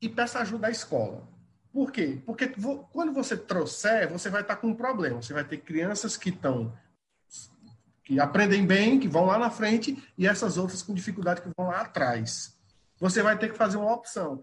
e 0.00 0.08
peça 0.08 0.40
ajuda 0.40 0.68
à 0.68 0.70
escola. 0.70 1.28
Por 1.72 1.92
quê? 1.92 2.20
Porque 2.26 2.52
quando 2.92 3.12
você 3.12 3.36
trouxer, 3.36 4.08
você 4.08 4.28
vai 4.28 4.42
estar 4.42 4.56
com 4.56 4.68
um 4.68 4.74
problema. 4.74 5.22
Você 5.22 5.32
vai 5.32 5.44
ter 5.44 5.58
crianças 5.58 6.16
que 6.16 6.30
estão 6.30 6.76
que 8.02 8.18
aprendem 8.18 8.66
bem, 8.66 8.98
que 8.98 9.06
vão 9.06 9.26
lá 9.26 9.38
na 9.38 9.50
frente, 9.50 10.02
e 10.18 10.26
essas 10.26 10.58
outras 10.58 10.82
com 10.82 10.92
dificuldade 10.92 11.42
que 11.42 11.50
vão 11.56 11.68
lá 11.68 11.82
atrás. 11.82 12.58
Você 12.98 13.22
vai 13.22 13.38
ter 13.38 13.52
que 13.52 13.56
fazer 13.56 13.76
uma 13.76 13.92
opção 13.92 14.42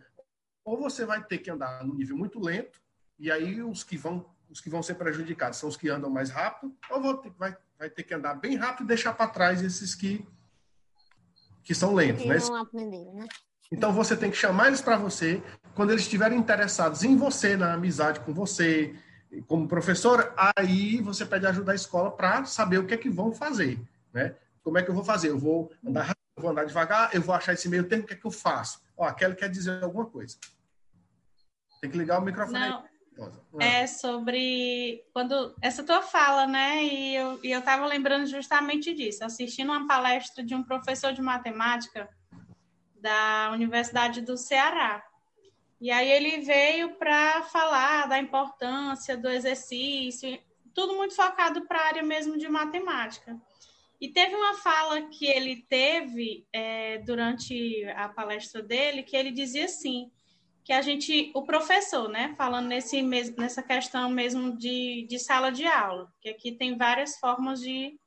ou 0.68 0.78
você 0.78 1.06
vai 1.06 1.24
ter 1.24 1.38
que 1.38 1.50
andar 1.50 1.82
no 1.86 1.94
nível 1.94 2.18
muito 2.18 2.42
lento, 2.42 2.82
e 3.18 3.32
aí 3.32 3.64
os 3.64 3.86
que 3.86 3.96
vão 3.98 4.26
os 4.50 4.62
que 4.62 4.70
vão 4.70 4.82
ser 4.82 4.96
prejudicados 4.96 5.60
são 5.60 5.68
os 5.68 5.76
que 5.76 5.90
andam 5.90 6.10
mais 6.10 6.30
rápido, 6.30 6.74
ou 6.90 7.18
ter, 7.18 7.32
vai, 7.32 7.56
vai 7.78 7.90
ter 7.90 8.04
que 8.04 8.14
andar 8.14 8.34
bem 8.36 8.56
rápido 8.56 8.86
e 8.86 8.88
deixar 8.88 9.14
para 9.14 9.30
trás 9.30 9.62
esses 9.62 9.94
que, 9.94 10.26
que 11.64 11.76
são 11.76 11.94
lentos. 11.94 12.26
né? 12.26 12.38
Não 12.38 12.56
aprenderam, 12.56 13.14
né? 13.14 13.28
Então 13.72 13.92
você 13.92 14.16
tem 14.16 14.32
que 14.32 14.38
chamar 14.38 14.68
eles 14.68 14.82
para 14.82 14.98
você 14.98 15.42
quando 15.76 15.92
eles 15.92 16.04
estiverem 16.04 16.40
interessados 16.40 17.04
em 17.04 17.16
você, 17.16 17.56
na 17.56 17.74
amizade 17.74 18.20
com 18.22 18.34
você, 18.34 18.96
como 19.46 19.68
professor, 19.68 20.34
aí 20.56 21.02
você 21.02 21.26
pede 21.26 21.46
ajuda 21.46 21.68
da 21.68 21.76
escola 21.76 22.10
para 22.10 22.46
saber 22.46 22.80
o 22.80 22.86
que 22.86 22.94
é 22.94 22.98
que 22.98 23.10
vão 23.10 23.32
fazer, 23.32 23.80
né? 24.14 24.36
Como 24.64 24.78
é 24.78 24.84
que 24.84 24.90
eu 24.90 24.96
vou 24.96 25.04
fazer? 25.04 25.30
Eu 25.30 25.38
vou 25.38 25.72
andar 25.86 26.02
rápido, 26.02 26.18
eu 26.36 26.42
vou 26.42 26.52
andar 26.52 26.66
devagar, 26.66 27.10
eu 27.14 27.22
vou 27.22 27.36
achar 27.36 27.54
esse 27.54 27.70
meio 27.70 27.88
tempo, 27.88 28.06
o 28.06 28.08
que 28.08 28.14
é 28.14 28.18
que 28.18 28.26
eu 28.26 28.32
faço? 28.32 28.82
Ó, 28.98 29.06
a 29.06 29.14
Kelly 29.14 29.36
quer 29.36 29.50
dizer 29.50 29.84
alguma 29.84 30.06
coisa. 30.06 30.38
Tem 31.82 31.92
que 31.92 31.98
ligar 31.98 32.20
o 32.20 32.26
microfone. 32.26 32.60
Não. 32.60 32.84
É 33.60 33.88
sobre 33.88 35.04
quando 35.12 35.56
essa 35.62 35.84
tua 35.84 36.02
fala, 36.02 36.46
né? 36.46 36.84
E 36.84 37.16
eu, 37.16 37.40
e 37.44 37.52
eu 37.52 37.62
tava 37.62 37.86
lembrando 37.86 38.28
justamente 38.28 38.94
disso, 38.94 39.24
assistindo 39.24 39.72
uma 39.72 39.88
palestra 39.88 40.44
de 40.44 40.54
um 40.54 40.64
professor 40.64 41.14
de 41.14 41.22
matemática 41.22 42.08
da 43.00 43.52
Universidade 43.54 44.22
do 44.22 44.38
Ceará. 44.38 45.04
E 45.80 45.92
aí 45.92 46.10
ele 46.10 46.40
veio 46.40 46.96
para 46.96 47.44
falar 47.44 48.08
da 48.08 48.18
importância 48.18 49.16
do 49.16 49.30
exercício, 49.30 50.40
tudo 50.74 50.96
muito 50.96 51.16
focado 51.16 51.66
para 51.68 51.80
a 51.80 51.86
área 51.86 52.04
mesmo 52.04 52.38
de 52.38 52.48
matemática. 52.48 53.40
E 54.00 54.08
teve 54.08 54.36
uma 54.36 54.54
fala 54.56 55.02
que 55.04 55.26
ele 55.26 55.66
teve 55.68 56.46
é, 56.54 57.00
durante 57.00 57.84
a 57.96 58.08
palestra 58.10 58.62
dele, 58.62 59.02
que 59.02 59.16
ele 59.16 59.32
dizia 59.32 59.66
assim, 59.66 60.12
que 60.64 60.72
a 60.74 60.82
gente, 60.82 61.32
o 61.34 61.44
professor, 61.44 62.08
né, 62.10 62.36
falando 62.38 62.68
nesse, 62.68 63.02
nessa 63.02 63.64
questão 63.64 64.10
mesmo 64.10 64.56
de, 64.56 65.08
de 65.10 65.18
sala 65.18 65.52
de 65.52 65.66
aula, 65.66 66.12
que 66.22 66.30
aqui 66.30 66.52
tem 66.52 66.78
várias 66.78 67.18
formas 67.18 67.60
de, 67.60 67.98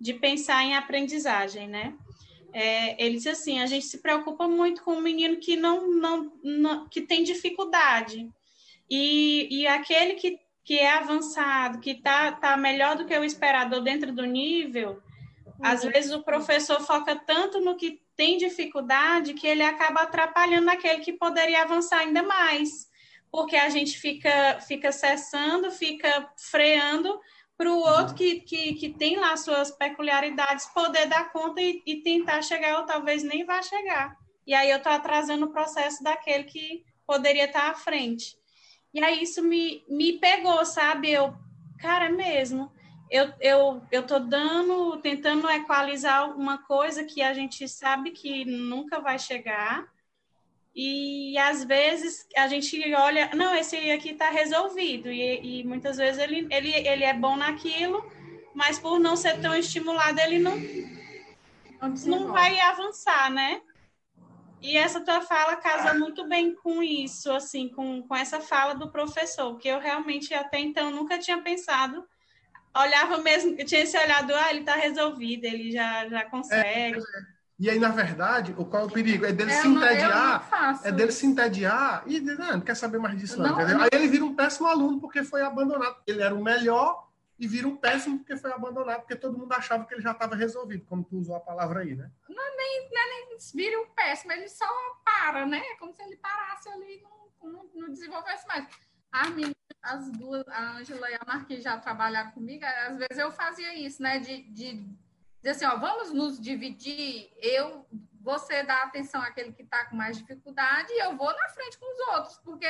de 0.00 0.14
pensar 0.14 0.64
em 0.64 0.74
aprendizagem, 0.74 1.68
né? 1.68 1.94
É, 2.52 3.02
ele 3.04 3.16
disse 3.16 3.28
assim: 3.28 3.60
a 3.60 3.66
gente 3.66 3.86
se 3.86 3.98
preocupa 3.98 4.48
muito 4.48 4.82
com 4.82 4.92
o 4.92 5.02
menino 5.02 5.36
que 5.36 5.56
não, 5.56 5.88
não, 5.88 6.32
não 6.42 6.88
que 6.88 7.00
tem 7.00 7.22
dificuldade. 7.22 8.28
E, 8.90 9.48
e 9.50 9.66
aquele 9.66 10.14
que, 10.14 10.38
que 10.64 10.78
é 10.78 10.90
avançado, 10.92 11.80
que 11.80 11.90
está 11.90 12.32
tá 12.32 12.56
melhor 12.56 12.96
do 12.96 13.04
que 13.04 13.16
o 13.16 13.24
esperado 13.24 13.82
dentro 13.82 14.12
do 14.12 14.24
nível, 14.24 15.02
uhum. 15.44 15.54
às 15.62 15.84
vezes 15.84 16.12
o 16.12 16.22
professor 16.22 16.80
foca 16.80 17.14
tanto 17.14 17.60
no 17.60 17.76
que 17.76 18.00
tem 18.16 18.36
dificuldade 18.36 19.34
que 19.34 19.46
ele 19.46 19.62
acaba 19.62 20.02
atrapalhando 20.02 20.70
aquele 20.70 21.00
que 21.00 21.12
poderia 21.12 21.62
avançar 21.62 22.00
ainda 22.00 22.22
mais. 22.22 22.88
Porque 23.30 23.56
a 23.56 23.68
gente 23.68 23.98
fica, 23.98 24.58
fica 24.66 24.90
cessando, 24.90 25.70
fica 25.70 26.30
freando 26.36 27.20
para 27.58 27.72
o 27.72 27.80
outro 27.80 28.14
que, 28.14 28.36
que, 28.40 28.74
que 28.74 28.88
tem 28.88 29.16
lá 29.16 29.36
suas 29.36 29.72
peculiaridades 29.72 30.66
poder 30.66 31.06
dar 31.06 31.32
conta 31.32 31.60
e, 31.60 31.82
e 31.84 31.96
tentar 31.96 32.40
chegar, 32.40 32.78
ou 32.78 32.86
talvez 32.86 33.24
nem 33.24 33.44
vá 33.44 33.60
chegar. 33.60 34.16
E 34.46 34.54
aí 34.54 34.70
eu 34.70 34.76
estou 34.76 34.92
atrasando 34.92 35.46
o 35.46 35.50
processo 35.50 36.02
daquele 36.02 36.44
que 36.44 36.84
poderia 37.04 37.46
estar 37.46 37.68
à 37.68 37.74
frente. 37.74 38.38
E 38.94 39.02
aí 39.02 39.22
isso 39.24 39.42
me, 39.42 39.84
me 39.88 40.12
pegou, 40.20 40.64
sabe? 40.64 41.10
Eu, 41.10 41.34
cara, 41.80 42.06
é 42.06 42.10
mesmo. 42.10 42.70
Eu, 43.10 43.32
eu, 43.40 43.82
eu 43.90 44.06
tô 44.06 44.20
dando, 44.20 44.98
tentando 44.98 45.50
equalizar 45.50 46.30
uma 46.36 46.58
coisa 46.58 47.02
que 47.02 47.20
a 47.22 47.34
gente 47.34 47.68
sabe 47.68 48.12
que 48.12 48.44
nunca 48.44 49.00
vai 49.00 49.18
chegar, 49.18 49.84
e 50.80 51.36
às 51.36 51.64
vezes 51.64 52.24
a 52.36 52.46
gente 52.46 52.94
olha, 52.94 53.30
não, 53.34 53.52
esse 53.52 53.90
aqui 53.90 54.10
está 54.10 54.30
resolvido, 54.30 55.10
e, 55.10 55.60
e, 55.60 55.64
muitas 55.64 55.96
vezes 55.96 56.22
ele, 56.22 56.46
ele, 56.52 56.70
ele 56.70 57.02
é 57.02 57.12
bom 57.12 57.36
naquilo, 57.36 58.08
mas 58.54 58.78
por 58.78 59.00
não 59.00 59.16
ser 59.16 59.40
tão 59.40 59.56
estimulado, 59.56 60.20
ele 60.20 60.38
não, 60.38 60.56
não 62.06 62.30
vai 62.30 62.60
avançar, 62.60 63.28
né? 63.28 63.60
E 64.62 64.76
essa 64.76 65.00
tua 65.00 65.20
fala 65.20 65.56
casa 65.56 65.94
muito 65.94 66.28
bem 66.28 66.54
com 66.54 66.80
isso, 66.80 67.32
assim, 67.32 67.68
com, 67.68 68.00
com 68.04 68.14
essa 68.14 68.40
fala 68.40 68.76
do 68.76 68.88
professor, 68.88 69.58
que 69.58 69.66
eu 69.66 69.80
realmente 69.80 70.32
até 70.32 70.60
então 70.60 70.92
nunca 70.92 71.18
tinha 71.18 71.42
pensado. 71.42 72.06
Olhava 72.76 73.18
mesmo, 73.18 73.56
eu 73.58 73.66
tinha 73.66 73.80
esse 73.80 73.98
olhado, 73.98 74.32
ah, 74.32 74.50
ele 74.50 74.60
está 74.60 74.76
resolvido, 74.76 75.44
ele 75.44 75.72
já, 75.72 76.08
já 76.08 76.24
consegue. 76.26 77.00
É, 77.00 77.37
e 77.58 77.68
aí, 77.68 77.78
na 77.78 77.88
verdade, 77.88 78.54
o 78.56 78.64
qual 78.64 78.84
é 78.84 78.86
o 78.86 78.90
perigo? 78.90 79.26
É 79.26 79.32
dele 79.32 79.50
é, 79.50 79.60
se 79.60 79.66
entediar. 79.66 80.78
É 80.84 80.92
dele 80.92 81.10
se 81.10 81.26
entediar 81.26 82.04
e 82.06 82.20
não, 82.20 82.44
ah, 82.44 82.52
não 82.52 82.60
quer 82.60 82.76
saber 82.76 82.98
mais 82.98 83.18
disso, 83.18 83.42
não. 83.42 83.56
não 83.56 83.82
aí 83.82 83.88
ele 83.92 84.06
vira 84.06 84.24
um 84.24 84.34
péssimo 84.34 84.68
aluno 84.68 85.00
porque 85.00 85.24
foi 85.24 85.42
abandonado. 85.42 85.96
Ele 86.06 86.22
era 86.22 86.32
o 86.32 86.42
melhor 86.42 87.08
e 87.36 87.48
vira 87.48 87.66
um 87.66 87.76
péssimo 87.76 88.18
porque 88.18 88.36
foi 88.36 88.52
abandonado, 88.52 89.00
porque 89.00 89.16
todo 89.16 89.36
mundo 89.36 89.52
achava 89.52 89.84
que 89.84 89.92
ele 89.92 90.02
já 90.02 90.12
estava 90.12 90.36
resolvido, 90.36 90.84
como 90.86 91.02
tu 91.02 91.16
usou 91.16 91.34
a 91.34 91.40
palavra 91.40 91.80
aí, 91.80 91.96
né? 91.96 92.08
Não, 92.28 92.56
nem, 92.56 92.90
não, 92.92 93.08
nem 93.08 93.38
vira 93.52 93.80
um 93.80 93.86
péssimo, 93.90 94.32
ele 94.32 94.48
só 94.48 94.66
para, 95.04 95.44
né? 95.44 95.58
É 95.58 95.76
como 95.78 95.92
se 95.92 96.02
ele 96.02 96.16
parasse 96.16 96.68
ali 96.68 96.98
e 96.98 97.02
não, 97.02 97.52
não, 97.52 97.70
não 97.74 97.90
desenvolvesse 97.90 98.46
mais. 98.46 98.68
As 99.10 99.30
meninas, 99.30 99.54
as 99.82 100.10
duas, 100.12 100.46
a 100.46 100.76
Ângela 100.76 101.10
e 101.10 101.14
a 101.14 101.24
Marquinhos 101.26 101.64
já 101.64 101.76
trabalharam 101.76 102.30
comigo, 102.30 102.64
às 102.64 102.98
vezes 102.98 103.18
eu 103.18 103.32
fazia 103.32 103.74
isso, 103.74 104.00
né? 104.00 104.20
De, 104.20 104.42
de 104.50 104.88
dizer 105.48 105.64
assim, 105.64 105.76
ó, 105.76 105.78
vamos 105.78 106.12
nos 106.12 106.40
dividir, 106.40 107.30
eu, 107.36 107.86
você 108.20 108.62
dá 108.62 108.82
atenção 108.82 109.22
àquele 109.22 109.52
que 109.52 109.62
está 109.62 109.86
com 109.86 109.96
mais 109.96 110.18
dificuldade 110.18 110.92
e 110.92 111.02
eu 111.02 111.16
vou 111.16 111.32
na 111.32 111.48
frente 111.48 111.78
com 111.78 111.92
os 111.92 112.14
outros, 112.14 112.38
porque 112.38 112.66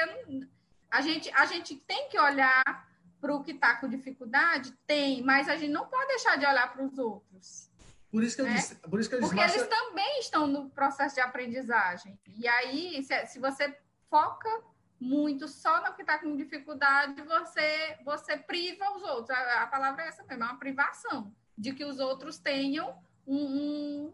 a 0.90 1.00
gente, 1.00 1.30
a 1.34 1.46
gente 1.46 1.74
tem 1.74 2.08
que 2.08 2.18
olhar 2.18 2.62
para 3.20 3.34
o 3.34 3.42
que 3.42 3.50
está 3.50 3.76
com 3.76 3.88
dificuldade, 3.88 4.72
tem, 4.86 5.22
mas 5.22 5.48
a 5.48 5.56
gente 5.56 5.72
não 5.72 5.86
pode 5.86 6.06
deixar 6.08 6.36
de 6.36 6.46
olhar 6.46 6.72
para 6.72 6.84
os 6.84 6.98
outros. 6.98 7.68
Por 8.10 8.22
isso 8.22 8.36
que 8.36 8.42
eu 8.42 8.46
né? 8.46 8.54
disse, 8.54 8.74
por 8.76 9.00
isso 9.00 9.08
que 9.08 9.16
eu 9.16 9.20
disse, 9.20 9.34
Porque 9.34 9.50
eles 9.50 9.66
também 9.66 10.20
estão 10.20 10.46
no 10.46 10.70
processo 10.70 11.16
de 11.16 11.20
aprendizagem. 11.20 12.18
E 12.36 12.46
aí, 12.46 13.02
se, 13.02 13.26
se 13.26 13.38
você 13.38 13.76
foca 14.08 14.48
muito 14.98 15.46
só 15.46 15.82
no 15.82 15.94
que 15.94 16.02
está 16.02 16.18
com 16.18 16.34
dificuldade, 16.34 17.20
você, 17.22 17.98
você 18.04 18.36
priva 18.36 18.90
os 18.96 19.02
outros. 19.02 19.30
A, 19.30 19.64
a 19.64 19.66
palavra 19.66 20.04
é 20.04 20.08
essa 20.08 20.22
mesmo, 20.24 20.44
é 20.44 20.46
uma 20.46 20.58
privação 20.58 21.34
de 21.58 21.72
que 21.72 21.84
os 21.84 21.98
outros 21.98 22.38
tenham 22.38 22.96
um, 23.26 23.36
um 23.36 24.12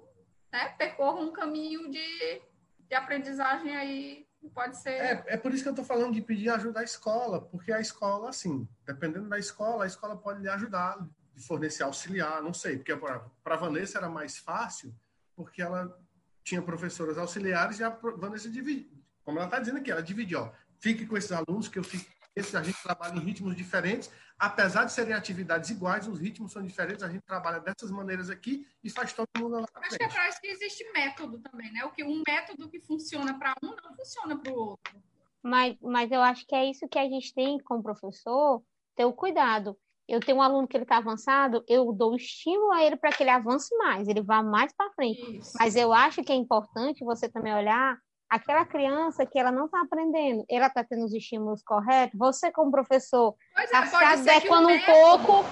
né, 0.51 0.71
percorram 0.71 1.29
um 1.29 1.33
caminho 1.33 1.91
de, 1.91 2.43
de 2.89 2.95
aprendizagem 2.95 3.77
aí 3.77 4.27
pode 4.53 4.77
ser. 4.77 4.91
É, 4.91 5.25
é 5.29 5.37
por 5.37 5.53
isso 5.53 5.63
que 5.63 5.69
eu 5.69 5.73
estou 5.73 5.85
falando 5.85 6.13
de 6.13 6.21
pedir 6.21 6.51
ajuda 6.51 6.81
à 6.81 6.85
escola, 6.85 7.41
porque 7.41 7.73
a 7.73 7.81
escola, 7.81 8.31
assim, 8.31 8.69
dependendo 8.87 9.29
da 9.29 9.39
escola, 9.39 9.85
a 9.85 9.87
escola 9.87 10.17
pode 10.17 10.43
lhe 10.43 10.49
ajudar, 10.49 10.99
fornecer 11.47 11.83
auxiliar, 11.83 12.43
não 12.43 12.53
sei, 12.53 12.77
porque 12.77 12.95
para 12.97 13.31
a 13.45 13.57
Vanessa 13.57 13.99
era 13.99 14.09
mais 14.09 14.39
fácil, 14.39 14.95
porque 15.35 15.63
ela 15.63 15.99
tinha 16.43 16.61
professoras 16.61 17.17
auxiliares 17.17 17.79
e 17.79 17.85
a 17.85 17.89
Vanessa 17.89 18.51
dividiu, 18.51 18.91
como 19.25 19.39
ela 19.39 19.47
está 19.47 19.59
dizendo 19.59 19.79
aqui, 19.79 19.91
ela 19.91 20.03
dividiu, 20.03 20.41
ó, 20.41 20.53
fique 20.79 21.07
com 21.07 21.17
esses 21.17 21.33
alunos 21.33 21.69
que 21.69 21.79
eu 21.79 21.85
fico 21.85 22.11
esse 22.37 22.57
a 22.57 22.63
gente 22.63 22.83
trabalha 22.83 23.15
em 23.15 23.21
ritmos 23.21 23.55
diferentes, 23.55 24.11
apesar 24.39 24.85
de 24.85 24.93
serem 24.93 25.15
atividades 25.15 25.71
iguais, 25.71 26.09
os 26.09 26.19
ritmos 26.19 26.53
são 26.53 26.63
diferentes, 26.63 27.03
a 27.03 27.09
gente 27.09 27.23
trabalha 27.23 27.61
dessas 27.61 27.91
maneiras 27.91 28.29
aqui 28.29 28.67
e 28.83 28.91
faz 28.91 29.13
todo 29.13 29.29
mundo 29.39 29.61
lá 29.61 29.67
Acho 29.75 29.97
que 29.97 30.05
é 30.05 30.09
para 30.09 30.29
que 30.41 30.49
existe 30.49 30.85
método 30.93 31.39
também, 31.39 31.73
né? 31.73 31.85
O 31.85 31.93
que 31.93 32.03
um 32.03 32.23
método 32.27 32.69
que 32.69 32.81
funciona 32.81 33.39
para 33.39 33.55
um 33.63 33.69
não 33.69 33.97
funciona 33.97 34.37
para 34.37 34.53
o 34.53 34.57
outro. 34.57 35.01
Mas, 35.43 35.77
mas 35.81 36.11
eu 36.11 36.23
acho 36.23 36.47
que 36.47 36.55
é 36.55 36.69
isso 36.69 36.89
que 36.89 36.99
a 36.99 37.09
gente 37.09 37.33
tem 37.35 37.59
como 37.59 37.83
professor, 37.83 38.63
ter 38.97 39.05
o 39.05 39.13
cuidado. 39.13 39.79
Eu 40.09 40.21
tenho 40.21 40.39
um 40.39 40.43
aluno 40.43 40.67
que 40.69 40.77
ele 40.77 40.85
está 40.85 40.99
avançado, 40.99 41.65
eu 41.69 41.91
dou 41.93 42.15
estímulo 42.15 42.73
a 42.73 42.85
ele 42.85 42.97
para 42.97 43.11
que 43.11 43.23
ele 43.23 43.31
avance 43.31 43.75
mais, 43.77 44.09
ele 44.09 44.23
vá 44.23 44.43
mais 44.43 44.73
para 44.73 44.93
frente. 44.93 45.39
Isso. 45.39 45.53
Mas 45.59 45.77
eu 45.77 45.93
acho 45.93 46.23
que 46.23 46.33
é 46.33 46.35
importante 46.35 47.05
você 47.05 47.29
também 47.29 47.55
olhar 47.55 47.99
aquela 48.35 48.65
criança 48.65 49.25
que 49.25 49.39
ela 49.39 49.53
não 49.53 49.67
está 49.67 49.81
aprendendo, 49.81 50.45
ela 50.51 50.67
está 50.67 50.83
tendo 50.83 51.05
os 51.05 51.15
estímulos 51.15 51.63
corretos, 51.63 52.19
você 52.19 52.51
como 52.51 52.71
professor 52.71 53.37
está 53.57 53.87
se 53.87 54.31
adequando 54.31 54.69
um 54.69 54.81
pouco, 54.81 55.45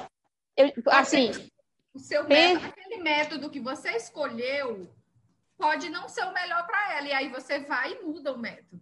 eu, 0.56 0.72
assim... 0.88 1.30
O 1.94 1.98
seu 1.98 2.26
método, 2.26 2.66
aquele 2.66 3.02
método 3.02 3.50
que 3.50 3.60
você 3.60 3.90
escolheu 3.90 4.90
pode 5.58 5.90
não 5.90 6.08
ser 6.08 6.24
o 6.24 6.32
melhor 6.32 6.66
para 6.66 6.94
ela, 6.94 7.06
e 7.06 7.12
aí 7.12 7.28
você 7.28 7.60
vai 7.60 7.92
e 7.92 8.02
muda 8.02 8.32
o 8.32 8.38
método. 8.38 8.80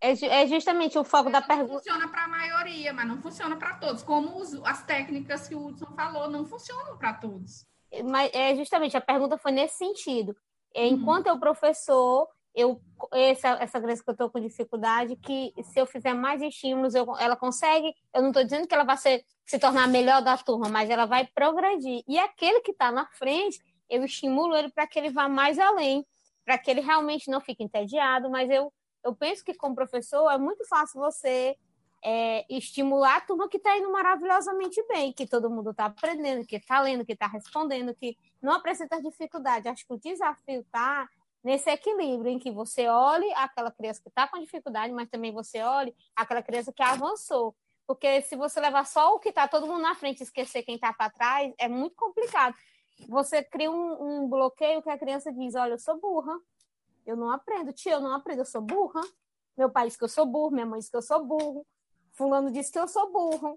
É, 0.00 0.42
é 0.42 0.46
justamente 0.46 0.98
o 0.98 1.04
foco 1.04 1.30
da 1.30 1.42
pergunta. 1.42 1.74
Funciona 1.74 2.08
para 2.08 2.24
a 2.24 2.28
maioria, 2.28 2.92
mas 2.92 3.06
não 3.06 3.20
funciona 3.20 3.56
para 3.56 3.74
todos. 3.74 4.02
Como 4.02 4.38
os, 4.38 4.54
as 4.64 4.84
técnicas 4.84 5.46
que 5.46 5.54
o 5.54 5.66
Hudson 5.66 5.94
falou, 5.94 6.30
não 6.30 6.46
funcionam 6.46 6.96
para 6.96 7.12
todos. 7.14 7.66
Mas 8.04 8.30
é 8.34 8.56
justamente 8.56 8.96
a 8.96 9.00
pergunta 9.00 9.38
foi 9.38 9.52
nesse 9.52 9.76
sentido. 9.76 10.34
Enquanto 10.74 11.26
uhum. 11.26 11.34
eu 11.34 11.40
professor, 11.40 12.28
eu 12.56 12.80
essa, 13.12 13.48
essa 13.60 13.80
criança 13.80 14.02
que 14.02 14.08
eu 14.08 14.12
estou 14.12 14.30
com 14.30 14.40
dificuldade, 14.40 15.16
que 15.16 15.52
se 15.62 15.78
eu 15.78 15.86
fizer 15.86 16.14
mais 16.14 16.40
estímulos, 16.40 16.94
eu, 16.94 17.06
ela 17.18 17.36
consegue. 17.36 17.94
Eu 18.12 18.22
não 18.22 18.28
estou 18.28 18.42
dizendo 18.42 18.66
que 18.66 18.74
ela 18.74 18.84
vai 18.84 18.96
ser, 18.96 19.24
se 19.44 19.58
tornar 19.58 19.86
melhor 19.86 20.22
da 20.22 20.36
turma, 20.38 20.68
mas 20.68 20.88
ela 20.88 21.04
vai 21.04 21.26
progredir. 21.26 22.02
E 22.08 22.18
aquele 22.18 22.60
que 22.60 22.70
está 22.70 22.90
na 22.90 23.06
frente, 23.06 23.60
eu 23.88 24.02
estimulo 24.04 24.56
ele 24.56 24.70
para 24.70 24.86
que 24.86 24.98
ele 24.98 25.10
vá 25.10 25.28
mais 25.28 25.58
além, 25.58 26.06
para 26.44 26.56
que 26.56 26.70
ele 26.70 26.80
realmente 26.80 27.30
não 27.30 27.40
fique 27.40 27.62
entediado. 27.62 28.30
Mas 28.30 28.50
eu, 28.50 28.72
eu 29.04 29.14
penso 29.14 29.44
que, 29.44 29.54
como 29.54 29.74
professor, 29.74 30.30
é 30.30 30.38
muito 30.38 30.66
fácil 30.66 30.98
você 30.98 31.56
é, 32.02 32.46
estimular 32.48 33.16
a 33.16 33.20
turma 33.20 33.48
que 33.48 33.58
está 33.58 33.76
indo 33.76 33.92
maravilhosamente 33.92 34.82
bem, 34.88 35.12
que 35.12 35.26
todo 35.26 35.50
mundo 35.50 35.70
está 35.70 35.84
aprendendo, 35.84 36.46
que 36.46 36.56
está 36.56 36.80
lendo, 36.80 37.04
que 37.04 37.12
está 37.12 37.26
respondendo, 37.26 37.94
que 37.94 38.16
não 38.40 38.54
apresenta 38.54 39.02
dificuldade. 39.02 39.68
Acho 39.68 39.86
que 39.86 39.92
o 39.92 39.98
desafio 39.98 40.60
está 40.60 41.08
nesse 41.46 41.70
equilíbrio 41.70 42.28
em 42.28 42.40
que 42.40 42.50
você 42.50 42.88
olhe 42.88 43.32
aquela 43.34 43.70
criança 43.70 44.02
que 44.02 44.08
está 44.08 44.26
com 44.26 44.36
dificuldade, 44.40 44.92
mas 44.92 45.08
também 45.08 45.30
você 45.30 45.62
olhe 45.62 45.94
aquela 46.16 46.42
criança 46.42 46.72
que 46.72 46.82
avançou. 46.82 47.54
Porque 47.86 48.20
se 48.22 48.34
você 48.34 48.58
levar 48.58 48.84
só 48.84 49.14
o 49.14 49.20
que 49.20 49.28
está 49.28 49.46
todo 49.46 49.64
mundo 49.64 49.80
na 49.80 49.94
frente 49.94 50.18
e 50.18 50.22
esquecer 50.24 50.64
quem 50.64 50.74
está 50.74 50.92
para 50.92 51.08
trás, 51.08 51.54
é 51.56 51.68
muito 51.68 51.94
complicado. 51.94 52.56
Você 53.08 53.44
cria 53.44 53.70
um, 53.70 54.24
um, 54.24 54.28
bloqueio 54.28 54.82
que 54.82 54.90
a 54.90 54.98
criança 54.98 55.32
diz: 55.32 55.54
Olha, 55.54 55.74
eu 55.74 55.78
sou 55.78 55.96
burra, 56.00 56.36
eu 57.06 57.16
não 57.16 57.30
aprendo. 57.30 57.72
Tia, 57.72 57.92
eu 57.92 58.00
não 58.00 58.12
aprendo, 58.12 58.40
eu 58.40 58.44
sou 58.44 58.60
burra. 58.60 59.02
Meu 59.56 59.70
pai 59.70 59.86
diz 59.86 59.96
que 59.96 60.02
eu 60.02 60.08
sou 60.08 60.26
burro, 60.26 60.50
minha 60.50 60.66
mãe 60.66 60.80
diz 60.80 60.90
que 60.90 60.96
eu 60.96 61.02
sou 61.02 61.24
burro. 61.24 61.64
Fulano 62.10 62.50
diz 62.50 62.70
que 62.70 62.78
eu 62.78 62.88
sou 62.88 63.12
burro. 63.12 63.56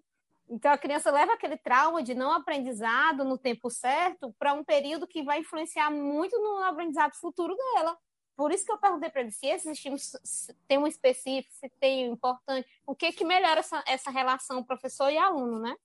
Então 0.49 0.71
a 0.71 0.77
criança 0.77 1.11
leva 1.11 1.33
aquele 1.33 1.57
trauma 1.57 2.01
de 2.01 2.15
não 2.15 2.31
aprendizado 2.31 3.23
no 3.23 3.37
tempo 3.37 3.69
certo 3.69 4.33
para 4.39 4.53
um 4.53 4.63
período 4.63 5.07
que 5.07 5.21
vai 5.21 5.39
influenciar 5.39 5.91
muito 5.91 6.37
no 6.39 6.63
aprendizado 6.63 7.13
futuro 7.15 7.55
dela. 7.55 7.97
Por 8.35 8.51
isso 8.51 8.65
que 8.65 8.71
eu 8.71 8.77
perguntei 8.77 9.09
para 9.09 9.21
ele 9.21 9.31
se 9.31 9.45
esses 9.45 9.67
estímulos 9.67 10.49
tem 10.67 10.77
um 10.77 10.87
específico, 10.87 11.53
se 11.53 11.69
tem 11.79 12.09
um 12.09 12.13
importante, 12.13 12.67
o 12.87 12.95
que 12.95 13.11
que 13.11 13.25
melhora 13.25 13.59
essa, 13.59 13.83
essa 13.85 14.09
relação 14.09 14.63
professor 14.63 15.11
e 15.11 15.17
aluno, 15.17 15.59
né? 15.59 15.75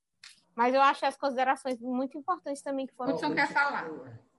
Mas 0.55 0.73
eu 0.73 0.81
acho 0.81 1.05
as 1.05 1.17
considerações 1.17 1.81
muito 1.81 2.17
importantes 2.17 2.63
também 2.63 2.87
que 2.87 2.95
foram. 2.95 3.17
O 3.17 3.19
que 3.19 3.35
quer 3.35 3.53
falar? 3.53 3.91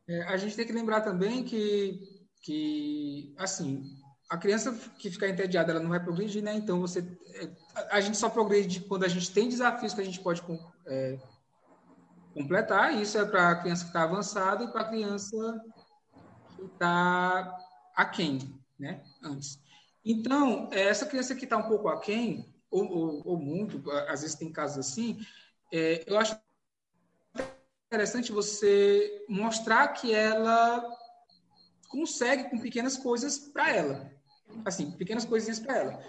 É, 0.07 0.21
a 0.23 0.37
gente 0.37 0.55
tem 0.55 0.65
que 0.65 0.71
lembrar 0.71 1.01
também 1.01 1.43
que, 1.43 2.25
que 2.41 3.35
assim, 3.37 3.83
a 4.29 4.37
criança 4.37 4.71
que 4.97 5.11
ficar 5.11 5.27
entediada, 5.27 5.71
ela 5.71 5.81
não 5.81 5.89
vai 5.89 6.01
progredir, 6.01 6.41
né? 6.41 6.53
Então, 6.55 6.79
você, 6.79 6.99
é, 6.99 7.49
a 7.89 8.01
gente 8.01 8.17
só 8.17 8.29
progride 8.29 8.81
quando 8.81 9.03
a 9.03 9.07
gente 9.07 9.31
tem 9.31 9.49
desafios 9.49 9.93
que 9.93 10.01
a 10.01 10.03
gente 10.05 10.19
pode 10.19 10.41
é, 10.85 11.17
completar. 12.33 12.93
Isso 13.01 13.17
é 13.17 13.25
para 13.25 13.49
a 13.49 13.55
criança 13.55 13.83
que 13.83 13.89
está 13.89 14.03
avançada 14.03 14.63
e 14.63 14.71
para 14.71 14.81
a 14.81 14.89
criança 14.89 15.63
que 16.55 16.63
está 16.65 17.57
aquém, 17.95 18.39
né? 18.79 19.03
Antes. 19.23 19.59
Então, 20.03 20.69
é, 20.71 20.81
essa 20.81 21.05
criança 21.05 21.35
que 21.35 21.45
está 21.45 21.57
um 21.57 21.67
pouco 21.67 21.87
aquém, 21.89 22.53
ou, 22.69 22.85
ou, 22.85 23.21
ou 23.25 23.37
muito, 23.37 23.89
às 24.07 24.21
vezes 24.21 24.35
tem 24.35 24.51
casos 24.51 24.77
assim, 24.77 25.19
é, 25.73 26.03
eu 26.07 26.17
acho 26.17 26.39
interessante 27.87 28.31
você 28.31 29.25
mostrar 29.27 29.87
que 29.89 30.13
ela 30.13 30.83
consegue 31.89 32.49
com 32.49 32.59
pequenas 32.59 32.97
coisas 32.97 33.37
para 33.37 33.73
ela 33.73 34.15
assim, 34.63 34.91
pequenas 34.91 35.25
coisinhas 35.25 35.59
para 35.59 35.77
ela. 35.77 36.03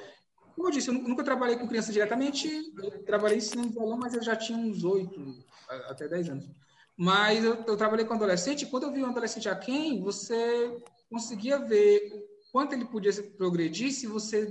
Como 0.56 0.68
eu 0.68 0.72
disse, 0.72 0.88
eu 0.88 0.94
nunca 0.94 1.22
trabalhei 1.22 1.56
com 1.56 1.68
criança 1.68 1.92
diretamente, 1.92 2.72
eu 2.82 3.04
trabalhei 3.04 3.36
ensinando 3.36 3.68
violão, 3.68 3.98
mas 3.98 4.14
eu 4.14 4.22
já 4.22 4.34
tinha 4.34 4.58
uns 4.58 4.82
oito, 4.84 5.44
até 5.68 6.08
dez 6.08 6.30
anos. 6.30 6.48
Mas 6.96 7.44
eu, 7.44 7.62
eu, 7.66 7.76
trabalhei 7.76 8.06
com 8.06 8.14
adolescente, 8.14 8.62
e 8.62 8.66
quando 8.66 8.84
eu 8.84 8.92
vi 8.92 9.02
um 9.02 9.10
adolescente 9.10 9.50
a 9.50 9.54
quem, 9.54 10.00
você 10.00 10.82
conseguia 11.10 11.58
ver 11.58 12.26
quanto 12.50 12.72
ele 12.72 12.86
podia 12.86 13.12
progredir 13.36 13.92
se 13.92 14.06
você 14.06 14.46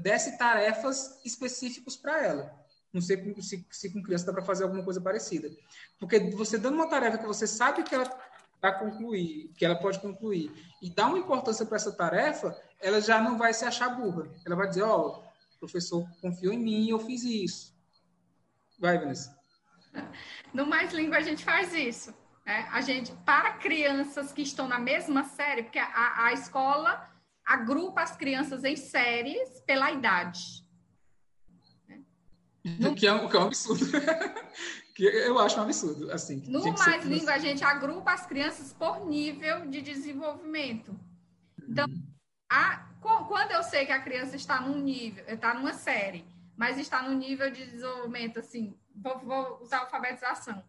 desse 0.00 0.38
tarefas 0.38 1.20
específicas 1.24 1.96
para 1.96 2.24
ela. 2.24 2.54
Não 2.92 3.00
sei 3.00 3.34
se, 3.42 3.66
se 3.68 3.92
com 3.92 4.00
criança 4.00 4.26
dá 4.26 4.32
para 4.32 4.42
fazer 4.42 4.62
alguma 4.62 4.84
coisa 4.84 5.00
parecida. 5.00 5.50
Porque 5.98 6.20
você 6.30 6.56
dando 6.56 6.74
uma 6.74 6.88
tarefa 6.88 7.18
que 7.18 7.26
você 7.26 7.48
sabe 7.48 7.82
que 7.82 7.96
ela 7.96 8.08
para 8.60 8.72
concluir, 8.72 9.52
que 9.56 9.64
ela 9.64 9.76
pode 9.76 10.00
concluir, 10.00 10.52
e 10.82 10.90
dá 10.90 11.06
uma 11.06 11.18
importância 11.18 11.64
para 11.64 11.76
essa 11.76 11.92
tarefa, 11.92 12.56
ela 12.80 13.00
já 13.00 13.20
não 13.20 13.38
vai 13.38 13.52
se 13.54 13.64
achar 13.64 13.88
burra. 13.88 14.28
Ela 14.44 14.56
vai 14.56 14.68
dizer, 14.68 14.82
ó, 14.82 14.98
oh, 14.98 15.27
o 15.58 15.66
professor 15.66 16.08
confiou 16.20 16.52
em 16.52 16.58
mim 16.58 16.86
e 16.86 16.90
eu 16.90 17.00
fiz 17.00 17.24
isso. 17.24 17.76
Vai, 18.78 18.96
Vanessa. 18.96 19.36
No 20.54 20.64
Mais 20.64 20.92
Língua 20.92 21.18
a 21.18 21.20
gente 21.20 21.44
faz 21.44 21.74
isso. 21.74 22.14
Né? 22.46 22.68
A 22.70 22.80
gente, 22.80 23.12
para 23.26 23.54
crianças 23.54 24.32
que 24.32 24.42
estão 24.42 24.68
na 24.68 24.78
mesma 24.78 25.24
série, 25.24 25.64
porque 25.64 25.80
a, 25.80 26.26
a 26.26 26.32
escola 26.32 27.10
agrupa 27.44 28.02
as 28.02 28.16
crianças 28.16 28.62
em 28.62 28.76
séries 28.76 29.60
pela 29.66 29.90
idade. 29.90 30.64
No... 32.78 32.94
Que, 32.94 33.06
é 33.06 33.12
um, 33.12 33.28
que 33.28 33.36
é 33.36 33.40
um 33.40 33.46
absurdo. 33.46 33.86
que 34.94 35.04
eu 35.04 35.38
acho 35.40 35.58
um 35.58 35.62
absurdo. 35.62 36.12
Assim, 36.12 36.36
no 36.46 36.72
Mais 36.74 37.04
Língua, 37.04 37.32
a 37.32 37.38
gente 37.38 37.64
agrupa 37.64 38.12
as 38.12 38.26
crianças 38.26 38.72
por 38.72 39.06
nível 39.06 39.68
de 39.68 39.80
desenvolvimento. 39.80 40.94
Então. 41.68 41.86
A, 42.48 42.88
quando 43.00 43.52
eu 43.52 43.62
sei 43.62 43.86
que 43.86 43.92
a 43.92 44.00
criança 44.00 44.36
está 44.36 44.60
num 44.60 44.78
nível, 44.78 45.24
está 45.26 45.54
numa 45.54 45.74
série, 45.74 46.24
mas 46.56 46.78
está 46.78 47.02
num 47.02 47.16
nível 47.16 47.50
de 47.50 47.64
desenvolvimento, 47.64 48.38
assim, 48.38 48.76
vou, 48.94 49.18
vou 49.18 49.60
usar 49.60 49.80
alfabetização. 49.80 50.64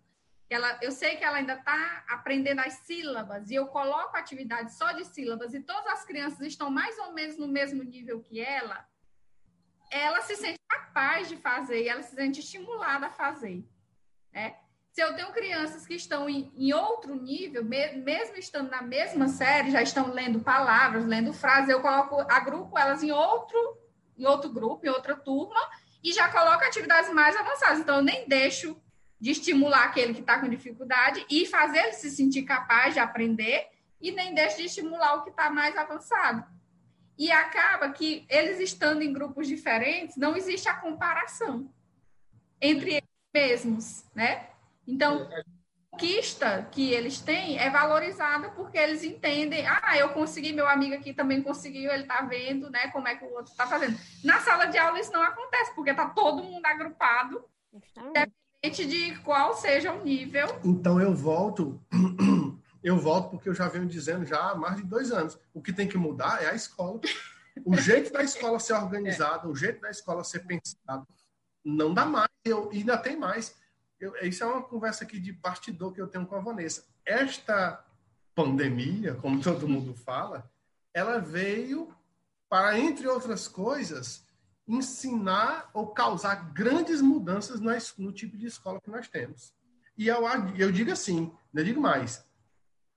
Ela, 0.49 0.79
eu 0.81 0.91
sei 0.91 1.15
que 1.15 1.23
ela 1.23 1.37
ainda 1.37 1.53
está 1.53 2.03
aprendendo 2.07 2.59
as 2.59 2.73
sílabas 2.73 3.49
e 3.49 3.55
eu 3.55 3.67
coloco 3.67 4.17
atividade 4.17 4.73
só 4.73 4.91
de 4.93 5.05
sílabas 5.05 5.53
e 5.53 5.61
todas 5.61 5.93
as 5.93 6.05
crianças 6.05 6.41
estão 6.41 6.71
mais 6.71 6.97
ou 6.97 7.13
menos 7.13 7.37
no 7.37 7.47
mesmo 7.47 7.83
nível 7.83 8.19
que 8.19 8.41
ela, 8.41 8.87
ela 9.91 10.21
se 10.21 10.35
sente 10.35 10.59
capaz 10.67 11.29
de 11.29 11.37
fazer 11.37 11.83
e 11.83 11.89
ela 11.89 12.01
se 12.01 12.15
sente 12.15 12.39
estimulada 12.39 13.07
a 13.07 13.11
fazer. 13.11 13.63
Né? 14.31 14.57
Se 14.99 15.03
eu 15.05 15.15
tenho 15.15 15.31
crianças 15.31 15.87
que 15.87 15.93
estão 15.93 16.29
em, 16.29 16.51
em 16.57 16.73
outro 16.73 17.15
nível, 17.15 17.63
me, 17.63 17.93
mesmo 17.93 18.35
estando 18.35 18.69
na 18.69 18.81
mesma 18.81 19.29
série, 19.29 19.71
já 19.71 19.81
estão 19.81 20.11
lendo 20.11 20.41
palavras, 20.41 21.05
lendo 21.05 21.31
frases, 21.31 21.69
eu 21.69 21.79
coloco, 21.79 22.19
agrupo 22.29 22.77
elas 22.77 23.01
em 23.01 23.09
outro, 23.09 23.57
em 24.17 24.25
outro 24.25 24.49
grupo, 24.49 24.85
em 24.85 24.89
outra 24.89 25.15
turma, 25.15 25.57
e 26.03 26.11
já 26.11 26.27
coloco 26.27 26.65
atividades 26.65 27.13
mais 27.13 27.33
avançadas. 27.33 27.79
Então, 27.79 27.95
eu 27.95 28.01
nem 28.01 28.27
deixo 28.27 28.75
de 29.17 29.31
estimular 29.31 29.85
aquele 29.85 30.13
que 30.13 30.19
está 30.19 30.37
com 30.37 30.49
dificuldade 30.49 31.25
e 31.29 31.45
fazer 31.45 31.77
ele 31.77 31.93
se 31.93 32.11
sentir 32.11 32.43
capaz 32.43 32.93
de 32.93 32.99
aprender, 32.99 33.69
e 34.01 34.11
nem 34.11 34.35
deixo 34.35 34.57
de 34.57 34.65
estimular 34.65 35.13
o 35.13 35.23
que 35.23 35.29
está 35.29 35.49
mais 35.49 35.77
avançado. 35.77 36.43
E 37.17 37.31
acaba 37.31 37.89
que 37.93 38.25
eles 38.29 38.59
estando 38.59 39.01
em 39.01 39.13
grupos 39.13 39.47
diferentes, 39.47 40.17
não 40.17 40.35
existe 40.35 40.67
a 40.67 40.75
comparação 40.75 41.73
entre 42.59 42.95
eles 42.95 43.09
mesmos, 43.33 44.03
né? 44.13 44.58
Então, 44.89 45.21
a 45.21 45.43
conquista 45.91 46.67
que 46.71 46.91
eles 46.91 47.21
têm 47.21 47.59
é 47.59 47.69
valorizada 47.69 48.49
porque 48.49 48.77
eles 48.77 49.03
entendem, 49.03 49.65
ah, 49.67 49.97
eu 49.97 50.09
consegui, 50.09 50.51
meu 50.51 50.67
amigo 50.67 50.95
aqui 50.95 51.13
também 51.13 51.41
conseguiu, 51.41 51.91
ele 51.91 52.03
está 52.03 52.21
vendo, 52.21 52.69
né, 52.69 52.87
como 52.87 53.07
é 53.07 53.15
que 53.15 53.23
o 53.23 53.33
outro 53.33 53.51
está 53.51 53.67
fazendo. 53.67 53.97
Na 54.23 54.39
sala 54.39 54.65
de 54.65 54.77
aula 54.77 54.99
isso 54.99 55.11
não 55.11 55.21
acontece, 55.21 55.73
porque 55.75 55.91
está 55.91 56.09
todo 56.09 56.43
mundo 56.43 56.65
agrupado, 56.65 57.43
independente 57.97 58.85
de 58.87 59.15
qual 59.19 59.55
seja 59.55 59.93
o 59.93 60.03
nível. 60.03 60.47
Então 60.63 60.99
eu 60.99 61.13
volto 61.13 61.79
eu 62.83 62.97
volto 62.97 63.31
porque 63.31 63.49
eu 63.49 63.53
já 63.53 63.67
venho 63.67 63.85
dizendo 63.85 64.25
já 64.25 64.51
há 64.51 64.55
mais 64.55 64.77
de 64.77 64.83
dois 64.83 65.11
anos. 65.11 65.37
O 65.53 65.61
que 65.61 65.73
tem 65.73 65.87
que 65.87 65.97
mudar 65.97 66.41
é 66.41 66.49
a 66.49 66.55
escola. 66.55 66.99
O 67.65 67.75
jeito 67.75 68.11
da 68.11 68.23
escola 68.23 68.59
ser 68.59 68.73
organizada, 68.73 69.47
o 69.47 69.55
jeito 69.55 69.81
da 69.81 69.89
escola 69.89 70.23
ser 70.23 70.45
pensado, 70.45 71.05
não 71.63 71.93
dá 71.93 72.05
mais. 72.05 72.29
Eu, 72.45 72.69
ainda 72.71 72.97
tem 72.97 73.17
mais. 73.17 73.58
Eu, 73.99 74.15
isso 74.21 74.43
é 74.43 74.47
uma 74.47 74.61
conversa 74.61 75.03
aqui 75.03 75.19
de 75.19 75.33
partidor 75.33 75.91
que 75.91 76.01
eu 76.01 76.07
tenho 76.07 76.25
com 76.25 76.35
a 76.35 76.39
Vanessa. 76.39 76.85
Esta 77.05 77.83
pandemia, 78.33 79.15
como 79.15 79.41
todo 79.43 79.67
mundo 79.67 79.93
fala, 79.93 80.49
ela 80.93 81.19
veio 81.19 81.93
para, 82.47 82.79
entre 82.79 83.07
outras 83.07 83.47
coisas, 83.47 84.25
ensinar 84.67 85.69
ou 85.73 85.87
causar 85.87 86.51
grandes 86.53 87.01
mudanças 87.01 87.59
no, 87.59 88.11
tipo 88.11 88.37
de 88.37 88.47
escola 88.47 88.79
que 88.81 88.89
nós 88.89 89.07
temos. 89.07 89.53
E 89.97 90.07
eu, 90.07 90.21
eu 90.57 90.71
digo 90.71 90.91
assim, 90.91 91.31
eu 91.53 91.63
digo 91.63 91.81
mais, 91.81 92.23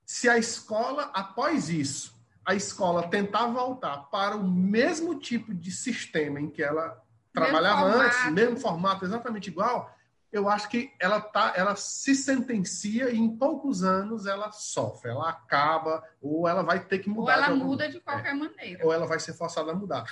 se 0.05 0.29
a 0.29 0.37
escola, 0.37 1.11
após 1.13 1.69
isso, 1.69 2.13
a 2.45 2.55
escola 2.55 3.09
tentar 3.09 3.47
voltar 3.47 3.97
para 4.09 4.35
o 4.35 4.47
mesmo 4.47 5.19
tipo 5.19 5.53
de 5.53 5.71
sistema 5.71 6.39
em 6.39 6.49
que 6.49 6.61
ela 6.61 7.01
trabalhava 7.33 7.89
mesmo 7.89 8.01
antes, 8.01 8.31
mesmo 8.31 8.59
formato 8.59 9.05
exatamente 9.05 9.49
igual, 9.49 9.92
eu 10.33 10.49
acho 10.49 10.67
que 10.67 10.91
ela 10.99 11.21
tá, 11.21 11.53
ela 11.55 11.75
se 11.75 12.15
sentencia 12.15 13.11
e 13.11 13.17
em 13.17 13.37
poucos 13.37 13.83
anos 13.83 14.25
ela 14.25 14.51
sofre, 14.51 15.11
ela 15.11 15.29
acaba 15.29 16.03
ou 16.19 16.47
ela 16.47 16.63
vai 16.63 16.83
ter 16.83 16.97
que 16.97 17.07
mudar. 17.07 17.37
Ou 17.37 17.43
ela 17.43 17.53
de 17.53 17.63
muda 17.63 17.87
de 17.87 17.99
qualquer 18.01 18.31
é, 18.31 18.33
maneira. 18.33 18.83
Ou 18.83 18.91
ela 18.91 19.05
vai 19.05 19.19
ser 19.19 19.33
forçada 19.33 19.71
a 19.71 19.75
mudar, 19.75 20.11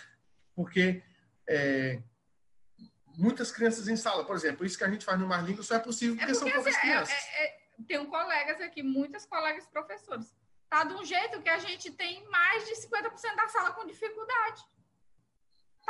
porque 0.56 1.02
é, 1.50 2.00
muitas 3.18 3.52
crianças 3.52 3.88
em 3.88 3.96
sala, 3.96 4.24
por 4.24 4.36
exemplo, 4.36 4.64
isso 4.64 4.78
que 4.78 4.84
a 4.84 4.90
gente 4.90 5.04
faz 5.04 5.20
no 5.20 5.28
Mais 5.28 5.44
Língua 5.44 5.64
só 5.64 5.74
é 5.74 5.80
possível 5.80 6.16
porque, 6.16 6.32
é 6.32 6.34
porque 6.36 6.40
são 6.40 6.52
poucas 6.52 6.76
assim, 6.76 6.88
é, 6.88 6.92
crianças. 6.92 7.16
É, 7.16 7.46
é 7.46 7.62
tenho 7.88 8.06
colegas 8.06 8.62
aqui, 8.62 8.84
muitas 8.84 9.26
colegas 9.26 9.66
professores. 9.66 10.36
Tá 10.70 10.84
de 10.84 10.94
um 10.94 11.04
jeito 11.04 11.42
que 11.42 11.50
a 11.50 11.58
gente 11.58 11.92
tem 11.92 12.24
mais 12.30 12.64
de 12.66 12.76
50% 12.76 13.36
da 13.36 13.48
sala 13.48 13.72
com 13.72 13.88
dificuldade. 13.88 14.64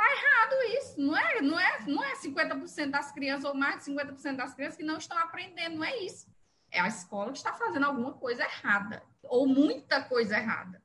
Tá 0.02 0.08
errado 0.10 0.54
isso. 0.78 1.00
Não 1.00 1.16
é, 1.16 1.40
não 1.40 1.60
é, 1.60 1.84
não 1.86 2.02
é 2.02 2.16
50% 2.16 2.90
das 2.90 3.12
crianças 3.12 3.44
ou 3.44 3.54
mais 3.54 3.84
de 3.84 3.92
50% 3.92 4.36
das 4.36 4.52
crianças 4.52 4.76
que 4.76 4.82
não 4.82 4.98
estão 4.98 5.16
aprendendo, 5.16 5.76
não 5.76 5.84
é 5.84 5.96
isso. 5.98 6.26
É 6.72 6.80
a 6.80 6.88
escola 6.88 7.30
que 7.30 7.38
está 7.38 7.52
fazendo 7.52 7.84
alguma 7.84 8.12
coisa 8.14 8.42
errada 8.42 9.00
ou 9.22 9.46
muita 9.46 10.02
coisa 10.02 10.36
errada. 10.36 10.82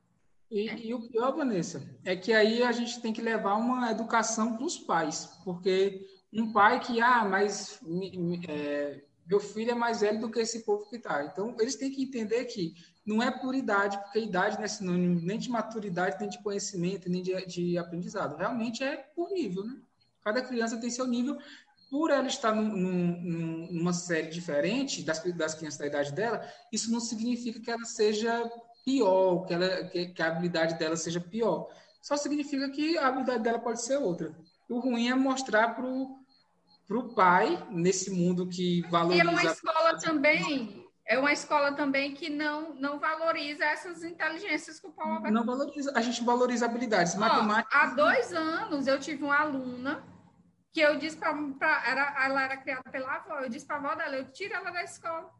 E, 0.48 0.68
é. 0.68 0.78
e, 0.78 0.94
o 0.94 1.08
pior, 1.08 1.34
Vanessa, 1.34 1.82
é 2.04 2.14
que 2.14 2.32
aí 2.32 2.62
a 2.62 2.70
gente 2.70 3.02
tem 3.02 3.12
que 3.12 3.20
levar 3.20 3.56
uma 3.56 3.90
educação 3.90 4.56
para 4.56 4.64
os 4.64 4.78
pais, 4.78 5.26
porque 5.44 6.06
um 6.32 6.52
pai 6.52 6.78
que, 6.78 7.00
ah, 7.00 7.24
mas 7.24 7.80
é, 8.48 9.02
meu 9.26 9.40
filho 9.40 9.72
é 9.72 9.74
mais 9.74 10.00
velho 10.00 10.20
do 10.20 10.30
que 10.30 10.38
esse 10.38 10.64
povo 10.64 10.88
que 10.88 10.96
está. 10.96 11.24
Então, 11.24 11.56
eles 11.58 11.74
têm 11.74 11.90
que 11.90 12.04
entender 12.04 12.44
que 12.44 12.72
não 13.08 13.22
é 13.22 13.30
por 13.30 13.54
idade, 13.54 13.96
porque 13.98 14.20
idade 14.20 14.58
não 14.58 14.64
é 14.64 14.68
sinônimo 14.68 15.18
nem 15.22 15.38
de 15.38 15.48
maturidade, 15.48 16.18
nem 16.20 16.28
de 16.28 16.42
conhecimento, 16.42 17.08
nem 17.08 17.22
de, 17.22 17.46
de 17.46 17.78
aprendizado. 17.78 18.36
Realmente 18.36 18.84
é 18.84 18.96
por 19.16 19.30
nível, 19.30 19.64
né? 19.64 19.76
Cada 20.22 20.42
criança 20.42 20.76
tem 20.76 20.90
seu 20.90 21.06
nível. 21.06 21.38
Por 21.90 22.10
ela 22.10 22.26
estar 22.26 22.54
num, 22.54 22.68
num, 22.68 23.72
numa 23.72 23.94
série 23.94 24.28
diferente 24.28 25.02
das, 25.02 25.22
das 25.34 25.54
crianças 25.54 25.78
da 25.78 25.86
idade 25.86 26.12
dela, 26.12 26.46
isso 26.70 26.92
não 26.92 27.00
significa 27.00 27.58
que 27.58 27.70
ela 27.70 27.86
seja 27.86 28.52
pior, 28.84 29.46
que, 29.46 29.54
ela, 29.54 29.84
que, 29.84 30.08
que 30.08 30.22
a 30.22 30.26
habilidade 30.26 30.78
dela 30.78 30.94
seja 30.94 31.18
pior. 31.18 31.66
Só 32.02 32.14
significa 32.14 32.68
que 32.68 32.98
a 32.98 33.06
habilidade 33.06 33.42
dela 33.42 33.58
pode 33.58 33.82
ser 33.82 33.96
outra. 33.96 34.36
O 34.68 34.80
ruim 34.80 35.08
é 35.08 35.14
mostrar 35.14 35.74
para 35.74 35.86
o 35.86 37.14
pai 37.14 37.66
nesse 37.70 38.10
mundo 38.10 38.46
que 38.46 38.82
valoriza. 38.90 39.24
E 39.24 39.26
é 39.26 39.30
uma 39.30 39.44
escola 39.44 39.98
também, 39.98 40.77
é 41.08 41.18
uma 41.18 41.32
escola 41.32 41.72
também 41.72 42.12
que 42.12 42.28
não 42.28 42.74
não 42.74 42.98
valoriza 42.98 43.64
essas 43.64 44.04
inteligências 44.04 44.78
que 44.78 44.86
o 44.86 44.92
Paulo 44.92 45.30
Não 45.30 45.44
valoriza, 45.44 45.90
a 45.96 46.02
gente 46.02 46.22
valoriza 46.22 46.66
habilidades 46.66 47.14
matemáticas. 47.14 47.74
Há 47.74 47.86
dois 47.94 48.32
anos 48.34 48.86
eu 48.86 49.00
tive 49.00 49.24
uma 49.24 49.38
aluna 49.38 50.04
que 50.70 50.80
eu 50.80 50.98
disse 50.98 51.16
para 51.16 51.82
era 51.86 52.24
ela 52.24 52.42
era 52.42 52.56
criada 52.58 52.82
pela 52.90 53.14
avó, 53.16 53.40
eu 53.40 53.48
disse 53.48 53.66
para 53.66 53.76
a 53.76 53.78
avó 53.78 53.94
dela, 53.94 54.16
eu 54.16 54.30
tiro 54.30 54.52
ela 54.54 54.70
da 54.70 54.84
escola. 54.84 55.32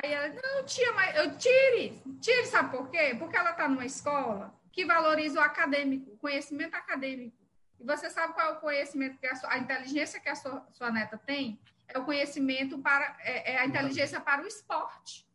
Aí 0.00 0.12
ela, 0.12 0.28
não, 0.28 0.64
tia, 0.64 0.92
mas 0.92 1.16
eu 1.16 1.36
tire, 1.36 2.00
tire, 2.20 2.46
sabe 2.46 2.70
por 2.70 2.88
quê? 2.88 3.16
Porque 3.18 3.36
ela 3.36 3.50
está 3.50 3.68
numa 3.68 3.84
escola 3.84 4.54
que 4.70 4.84
valoriza 4.84 5.40
o 5.40 5.42
acadêmico, 5.42 6.12
o 6.12 6.18
conhecimento 6.18 6.74
acadêmico. 6.76 7.36
E 7.80 7.84
você 7.84 8.08
sabe 8.08 8.34
qual 8.34 8.46
é 8.46 8.52
o 8.52 8.60
conhecimento 8.60 9.18
que 9.18 9.26
a, 9.26 9.34
sua, 9.34 9.52
a 9.52 9.58
inteligência 9.58 10.20
que 10.20 10.28
a 10.28 10.36
sua, 10.36 10.64
sua, 10.72 10.90
neta 10.92 11.18
tem? 11.18 11.60
É 11.88 11.98
o 11.98 12.04
conhecimento 12.04 12.78
para 12.78 13.16
é, 13.20 13.54
é 13.54 13.58
a 13.58 13.66
inteligência 13.66 14.20
para 14.20 14.42
o 14.42 14.46
esporte. 14.46 15.26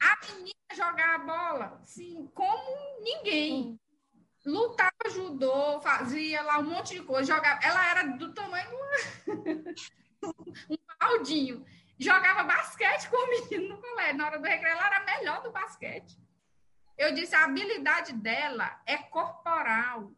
A 0.00 0.16
menina 0.26 0.52
jogar 0.74 1.14
a 1.16 1.18
bola, 1.18 1.80
sim, 1.84 2.30
como 2.34 3.02
ninguém. 3.02 3.78
Lutava 4.46 5.10
judô, 5.10 5.80
fazia 5.80 6.40
lá 6.42 6.58
um 6.58 6.70
monte 6.70 6.94
de 6.94 7.02
coisa, 7.02 7.34
jogava. 7.34 7.60
Ela 7.62 7.90
era 7.90 8.02
do 8.16 8.32
tamanho 8.32 8.70
um 10.70 10.76
baldinho. 10.98 11.66
Jogava 11.98 12.44
basquete 12.44 13.10
com 13.10 13.16
o 13.16 13.30
menino 13.30 13.74
no 13.74 13.82
colégio. 13.82 14.16
Na 14.16 14.26
hora 14.26 14.38
do 14.38 14.46
recreio, 14.46 14.72
ela 14.72 14.86
era 14.86 15.04
melhor 15.04 15.42
do 15.42 15.50
basquete. 15.50 16.16
Eu 16.96 17.12
disse, 17.12 17.34
a 17.34 17.44
habilidade 17.44 18.12
dela 18.12 18.80
é 18.86 18.96
corporal 18.96 20.12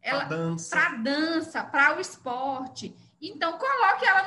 ela 0.00 0.24
para 0.24 0.96
dança, 0.96 1.64
para 1.64 1.96
o 1.96 2.00
esporte. 2.00 2.94
Então 3.20 3.58
coloque 3.58 4.04
ela 4.06 4.26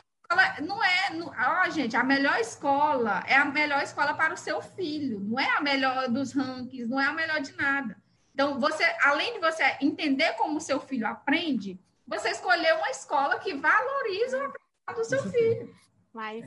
não 0.61 0.84
é, 0.84 1.10
não, 1.11 1.28
ó, 1.36 1.70
gente, 1.70 1.98
a 1.98 2.03
melhor 2.03 2.40
escola 2.40 3.24
é 3.26 3.36
a 3.36 3.45
melhor 3.45 3.82
escola 3.82 4.14
para 4.14 4.34
o 4.34 4.38
seu 4.38 4.61
filho, 4.61 5.20
não 5.20 5.40
é 5.40 5.57
a 5.57 5.61
melhor 5.61 6.07
dos 6.07 6.34
rankings, 6.34 6.88
não 6.88 7.02
é 7.02 7.06
a 7.06 7.14
melhor 7.14 7.41
de 7.41 7.52
nada. 7.57 7.98
Então, 8.32 8.60
você, 8.60 8.84
além 9.02 9.34
de 9.34 9.40
você 9.40 9.64
entender 9.82 10.34
como 10.34 10.57
o 10.57 10.61
seu 10.61 10.80
filho 10.80 11.07
aprende, 11.07 11.80
você 12.06 12.30
escolheu 12.30 12.78
uma 12.78 12.91
escola 12.91 13.40
que 13.40 13.56
valoriza 13.56 14.38
o 14.38 14.45
aprendizado 14.45 14.95
do 14.98 15.03
seu 15.03 15.32
filho. 15.32 15.76
Mas, 16.14 16.45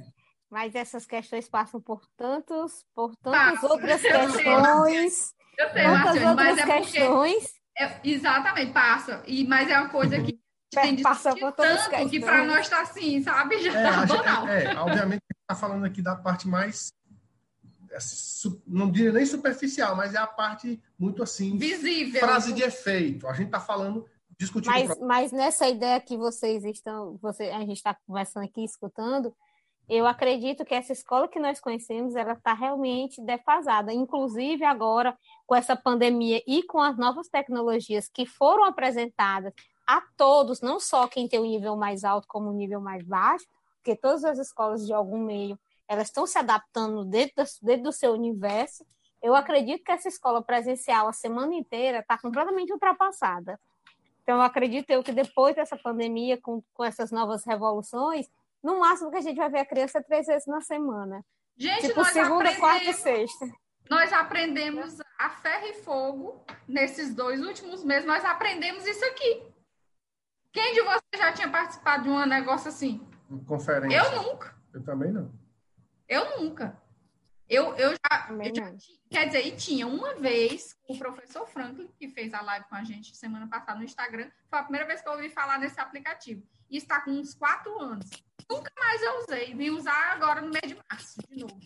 mas 0.49 0.75
essas 0.77 1.05
questões 1.05 1.49
passam 1.49 1.81
por 1.81 2.07
tantos, 2.17 2.87
por 2.95 3.17
tantas 3.17 3.61
Passa, 3.61 3.67
outras 3.67 4.01
questões, 4.01 5.35
eu 5.59 5.71
sei, 5.71 5.83
tantas 5.83 6.23
outras 6.23 6.59
é 6.59 6.65
questões 6.67 7.63
é, 7.77 8.01
exatamente, 8.05 8.73
passa. 8.73 9.23
E, 9.27 9.47
mas 9.47 9.71
é 9.71 9.79
uma 9.79 9.89
coisa 9.89 10.21
que 10.21 10.39
tem 10.81 10.95
de 10.95 11.03
passa 11.03 11.35
por 11.37 11.53
tanto 11.53 12.09
que 12.09 12.21
para 12.21 12.45
nós 12.45 12.61
está 12.61 12.83
assim, 12.83 13.23
sabe? 13.23 13.63
Já 13.63 13.79
é, 13.79 13.83
tá 13.85 14.07
banal. 14.07 14.49
É, 14.49 14.65
é, 14.65 14.77
obviamente, 14.77 15.23
está 15.41 15.55
falando 15.55 15.85
aqui 15.85 16.01
da 16.01 16.17
parte 16.17 16.49
mais 16.49 16.93
é, 17.91 17.99
não 18.67 18.91
diria 18.91 19.13
nem 19.13 19.27
superficial, 19.27 19.95
mas 19.95 20.15
é 20.15 20.19
a 20.19 20.27
parte 20.27 20.83
muito 20.99 21.23
assim 21.23 21.59
visível, 21.59 22.21
frase 22.21 22.53
de 22.53 22.63
efeito. 22.63 23.27
A 23.29 23.35
gente 23.35 23.47
está 23.47 23.61
falando 23.61 24.07
discutindo. 24.39 24.73
Mas, 24.73 24.99
mas 24.99 25.33
nessa 25.33 25.69
ideia 25.69 26.01
que 26.01 26.17
vocês 26.17 26.65
estão, 26.65 27.19
você, 27.21 27.45
a 27.51 27.61
gente 27.61 27.77
está 27.77 27.97
conversando 28.07 28.45
aqui, 28.45 28.65
escutando, 28.65 29.35
eu 29.89 30.07
acredito 30.07 30.65
que 30.65 30.75
essa 30.75 30.93
escola 30.93 31.29
que 31.29 31.39
nós 31.39 31.61
conhecemos, 31.61 32.15
ela 32.15 32.33
está 32.33 32.55
realmente 32.55 33.23
defasada. 33.23 33.93
Inclusive 33.93 34.65
agora, 34.65 35.17
com 35.47 35.55
essa 35.55 35.77
pandemia 35.77 36.43
e 36.47 36.63
com 36.63 36.81
as 36.81 36.97
novas 36.97 37.29
tecnologias 37.29 38.09
que 38.09 38.25
foram 38.25 38.65
apresentadas 38.65 39.53
a 39.87 40.01
todos, 40.17 40.61
não 40.61 40.79
só 40.79 41.07
quem 41.09 41.29
tem 41.29 41.41
o 41.41 41.45
nível 41.45 41.77
mais 41.77 42.05
alto 42.05 42.27
como 42.29 42.51
o 42.51 42.55
nível 42.55 42.81
mais 42.81 43.05
baixo, 43.05 43.47
porque 43.77 43.97
todas 43.97 44.25
as 44.25 44.39
escolas 44.39 44.87
de 44.87 44.93
algum 44.93 45.19
meio, 45.19 45.59
elas 45.89 46.09
estão 46.09 46.27
se 46.27 46.39
adaptando 46.39 47.05
dentro, 47.05 47.45
dentro 47.61 47.85
do 47.85 47.93
seu 47.93 48.13
universo. 48.13 48.85
Eu 49.21 49.35
acredito 49.35 49.85
que 49.85 49.93
essa 49.93 50.09
escola 50.09 50.43
presencial 50.43 51.09
a 51.09 51.13
semana 51.13 51.55
inteira 51.55 51.99
está 51.99 52.17
completamente 52.17 52.73
ultrapassada. 52.73 53.59
Então, 54.23 54.37
eu 54.37 54.43
acredito 54.43 54.91
eu 54.91 55.03
que 55.03 55.13
depois 55.13 55.57
dessa 55.57 55.77
pandemia, 55.77 56.41
com, 56.41 56.63
com 56.73 56.85
essas 56.85 57.11
novas 57.11 57.45
revoluções, 57.45 58.29
no 58.63 58.79
máximo 58.79 59.11
que 59.11 59.17
a 59.17 59.21
gente 59.21 59.37
vai 59.37 59.51
ver 59.51 59.59
a 59.59 59.67
criança 59.67 60.03
três 60.03 60.27
vezes 60.27 60.47
na 60.47 60.61
semana. 60.61 61.25
Gente, 61.57 61.89
tipo, 61.89 62.05
segunda, 62.05 62.55
quarta 62.57 62.89
e 62.89 62.95
sexta. 62.95 63.47
Nós 63.91 64.13
aprendemos 64.13 64.99
a 65.19 65.29
ferro 65.29 65.67
e 65.67 65.75
fogo 65.75 66.45
nesses 66.67 67.15
dois 67.15 67.45
últimos 67.45 67.85
meses. 67.85 68.07
Nós 68.07 68.25
aprendemos 68.25 68.87
isso 68.87 69.05
aqui. 69.07 69.43
Quem 70.53 70.75
de 70.75 70.83
vocês 70.83 71.17
já 71.17 71.33
tinha 71.33 71.51
participado 71.51 72.05
de 72.05 72.11
um 72.11 72.27
negócio 72.27 72.69
assim? 72.69 73.07
Conferência. 73.47 73.97
Eu 73.97 74.23
nunca. 74.23 74.55
Eu 74.73 74.83
também 74.83 75.11
não. 75.11 75.33
Eu 76.09 76.39
nunca. 76.39 76.81
Eu, 77.49 77.75
eu 77.77 77.91
já, 77.91 78.29
eu 78.31 78.55
já 78.55 78.75
quer 79.11 79.27
dizer, 79.27 79.47
e 79.47 79.53
tinha 79.57 79.87
uma 79.87 80.15
vez 80.15 80.77
o 80.89 80.97
professor 80.99 81.47
Franklin, 81.47 81.91
que 81.99 82.09
fez 82.09 82.33
a 82.33 82.41
live 82.41 82.67
com 82.67 82.75
a 82.75 82.85
gente 82.85 83.17
semana 83.17 83.47
passada 83.47 83.79
no 83.79 83.85
Instagram, 83.85 84.31
foi 84.49 84.59
a 84.59 84.63
primeira 84.63 84.87
vez 84.87 85.03
que 85.03 85.09
eu 85.09 85.13
ouvi 85.13 85.29
falar 85.29 85.59
nesse 85.59 85.81
aplicativo. 85.81 86.43
E 86.71 86.77
está 86.77 87.01
com 87.01 87.11
uns 87.11 87.35
quatro 87.35 87.79
anos. 87.79 88.09
Nunca 88.49 88.73
mais 88.79 89.03
eu 89.03 89.19
usei. 89.21 89.55
Vim 89.55 89.71
usar 89.71 90.13
agora 90.13 90.41
no 90.41 90.51
mês 90.51 90.67
de 90.67 90.79
março, 90.91 91.21
de 91.29 91.41
novo. 91.41 91.61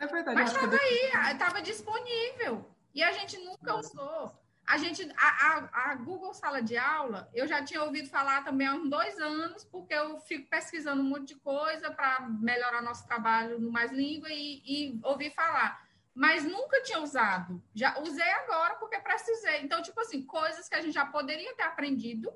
É 0.00 0.06
verdade. 0.06 0.40
Mas 0.40 0.52
estava 0.52 0.76
aí, 0.76 1.32
estava 1.32 1.62
disponível. 1.62 2.68
E 2.94 3.02
a 3.02 3.12
gente 3.12 3.38
nunca 3.38 3.76
usou. 3.76 4.45
A 4.66 4.78
gente, 4.78 5.08
a, 5.16 5.28
a, 5.28 5.90
a, 5.90 5.94
Google 5.94 6.34
Sala 6.34 6.60
de 6.60 6.76
Aula, 6.76 7.30
eu 7.32 7.46
já 7.46 7.62
tinha 7.62 7.82
ouvido 7.84 8.08
falar 8.08 8.42
também 8.42 8.66
há 8.66 8.74
uns 8.74 8.90
dois 8.90 9.16
anos, 9.18 9.64
porque 9.64 9.94
eu 9.94 10.18
fico 10.20 10.50
pesquisando 10.50 11.00
um 11.02 11.04
monte 11.04 11.28
de 11.28 11.36
coisa 11.36 11.90
para 11.92 12.20
melhorar 12.28 12.82
nosso 12.82 13.06
trabalho 13.06 13.60
no 13.60 13.70
Mais 13.70 13.92
Língua 13.92 14.28
e, 14.30 14.62
e 14.66 15.00
ouvi 15.04 15.30
falar. 15.30 15.86
Mas 16.12 16.44
nunca 16.44 16.82
tinha 16.82 17.00
usado. 17.00 17.62
Já 17.74 17.98
usei 18.00 18.28
agora 18.28 18.74
porque 18.74 18.98
precisei. 18.98 19.62
Então, 19.62 19.80
tipo 19.82 20.00
assim, 20.00 20.22
coisas 20.22 20.68
que 20.68 20.74
a 20.74 20.80
gente 20.80 20.94
já 20.94 21.06
poderia 21.06 21.54
ter 21.54 21.62
aprendido. 21.62 22.32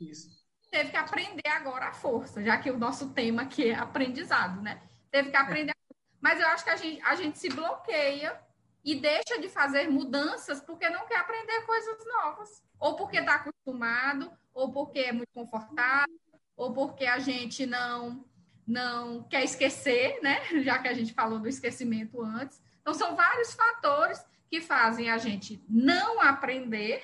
Isso 0.00 0.42
teve 0.72 0.90
que 0.90 0.96
aprender 0.96 1.48
agora 1.48 1.88
a 1.88 1.92
força, 1.92 2.42
já 2.42 2.56
que 2.56 2.70
o 2.70 2.78
nosso 2.78 3.10
tema 3.10 3.42
aqui 3.42 3.68
é 3.68 3.74
aprendizado, 3.74 4.62
né? 4.62 4.82
Teve 5.10 5.30
que 5.30 5.36
aprender. 5.36 5.74
Mas 6.18 6.40
eu 6.40 6.46
acho 6.48 6.64
que 6.64 6.70
a 6.70 6.76
gente, 6.76 7.02
a 7.02 7.14
gente 7.14 7.38
se 7.38 7.50
bloqueia 7.50 8.40
e 8.84 8.96
deixa 8.96 9.40
de 9.40 9.48
fazer 9.48 9.88
mudanças 9.88 10.60
porque 10.60 10.88
não 10.88 11.06
quer 11.06 11.18
aprender 11.18 11.62
coisas 11.62 11.98
novas. 12.06 12.62
Ou 12.78 12.96
porque 12.96 13.18
está 13.18 13.36
acostumado, 13.36 14.32
ou 14.52 14.72
porque 14.72 14.98
é 15.00 15.12
muito 15.12 15.30
confortável, 15.32 16.20
ou 16.56 16.72
porque 16.72 17.06
a 17.06 17.18
gente 17.18 17.64
não, 17.64 18.24
não 18.66 19.22
quer 19.24 19.44
esquecer, 19.44 20.20
né? 20.20 20.40
Já 20.62 20.78
que 20.78 20.88
a 20.88 20.94
gente 20.94 21.12
falou 21.14 21.38
do 21.38 21.48
esquecimento 21.48 22.20
antes. 22.22 22.60
Então, 22.80 22.92
são 22.92 23.14
vários 23.14 23.54
fatores 23.54 24.24
que 24.50 24.60
fazem 24.60 25.10
a 25.10 25.16
gente 25.16 25.64
não 25.68 26.20
aprender 26.20 27.02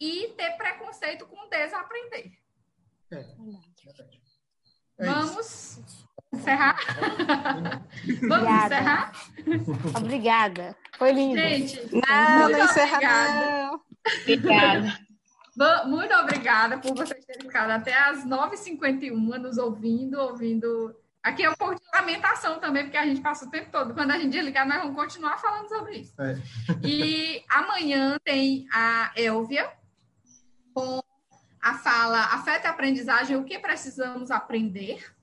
e 0.00 0.34
ter 0.36 0.56
preconceito 0.56 1.26
com 1.26 1.48
desaprender. 1.48 2.32
É, 3.10 3.20
é 4.98 5.06
Vamos 5.06 6.03
encerrar? 6.40 6.76
Vamos 8.22 8.36
obrigada. 8.36 8.74
encerrar? 8.74 9.12
Obrigada. 9.96 10.76
Foi 10.98 11.12
lindo. 11.12 11.36
Gente, 11.36 11.80
não, 11.92 12.48
não 12.48 12.64
encerra 12.64 13.00
não. 13.00 13.80
Obrigada. 14.22 14.98
Muito 15.86 16.14
obrigada 16.14 16.78
por 16.78 16.94
vocês 16.94 17.24
terem 17.24 17.42
ficado 17.42 17.70
até 17.70 17.94
as 17.94 18.26
9h51 18.26 19.12
nos 19.12 19.58
ouvindo, 19.58 20.18
ouvindo. 20.20 20.94
Aqui 21.22 21.44
é 21.44 21.50
um 21.50 21.54
pouco 21.54 21.76
de 21.76 21.80
lamentação 21.94 22.58
também, 22.58 22.82
porque 22.82 22.98
a 22.98 23.06
gente 23.06 23.20
passa 23.20 23.46
o 23.46 23.50
tempo 23.50 23.70
todo. 23.70 23.94
Quando 23.94 24.10
a 24.10 24.18
gente 24.18 24.32
desligar, 24.32 24.68
nós 24.68 24.82
vamos 24.82 24.96
continuar 24.96 25.38
falando 25.38 25.68
sobre 25.68 25.98
isso. 25.98 26.20
É. 26.20 26.36
E 26.84 27.42
amanhã 27.48 28.18
tem 28.24 28.66
a 28.72 29.12
Elvia 29.16 29.70
com 30.74 31.00
a 31.64 31.74
fala 31.78 32.20
afeta 32.26 32.68
a 32.68 32.72
aprendizagem, 32.72 33.36
o 33.36 33.44
que 33.44 33.58
precisamos 33.58 34.30
aprender, 34.30 35.13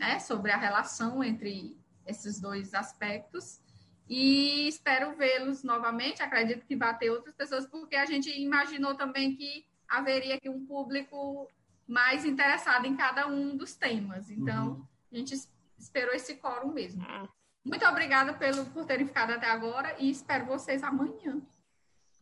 né, 0.00 0.18
sobre 0.18 0.50
a 0.50 0.56
relação 0.56 1.22
entre 1.22 1.78
esses 2.06 2.40
dois 2.40 2.72
aspectos. 2.72 3.60
E 4.08 4.66
espero 4.66 5.14
vê-los 5.14 5.62
novamente. 5.62 6.22
Acredito 6.22 6.64
que 6.66 6.74
vai 6.74 6.96
ter 6.96 7.10
outras 7.10 7.34
pessoas, 7.34 7.66
porque 7.66 7.94
a 7.94 8.06
gente 8.06 8.30
imaginou 8.40 8.94
também 8.94 9.36
que 9.36 9.66
haveria 9.86 10.36
aqui 10.36 10.48
um 10.48 10.64
público 10.64 11.46
mais 11.86 12.24
interessada 12.24 12.86
em 12.86 12.96
cada 12.96 13.26
um 13.26 13.54
dos 13.54 13.74
temas. 13.74 14.30
Então, 14.30 14.68
uhum. 14.68 14.86
a 15.12 15.16
gente 15.18 15.38
esperou 15.78 16.14
esse 16.14 16.36
quórum 16.36 16.72
mesmo. 16.72 17.04
Ah. 17.06 17.28
Muito 17.62 17.84
obrigada 17.86 18.32
pelo, 18.32 18.64
por 18.66 18.86
terem 18.86 19.06
ficado 19.06 19.32
até 19.32 19.50
agora 19.50 19.94
e 19.98 20.10
espero 20.10 20.46
vocês 20.46 20.82
amanhã 20.82 21.42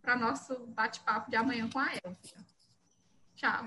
para 0.02 0.16
nosso 0.16 0.66
bate-papo 0.68 1.30
de 1.30 1.36
amanhã 1.36 1.68
com 1.70 1.78
a 1.78 1.90
Elsa. 2.04 2.44
Tchau. 3.36 3.64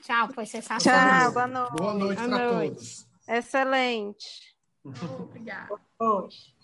Tchau, 0.00 0.32
foi 0.32 0.46
sensacional. 0.46 1.20
Tchau, 1.20 1.32
boa 1.32 1.46
noite. 1.46 1.76
Boa 1.76 1.94
noite 1.94 2.22
para 2.26 2.48
todos. 2.48 3.09
Excelente. 3.30 4.56
Obrigada. 4.84 5.80
Noite. 6.00 6.59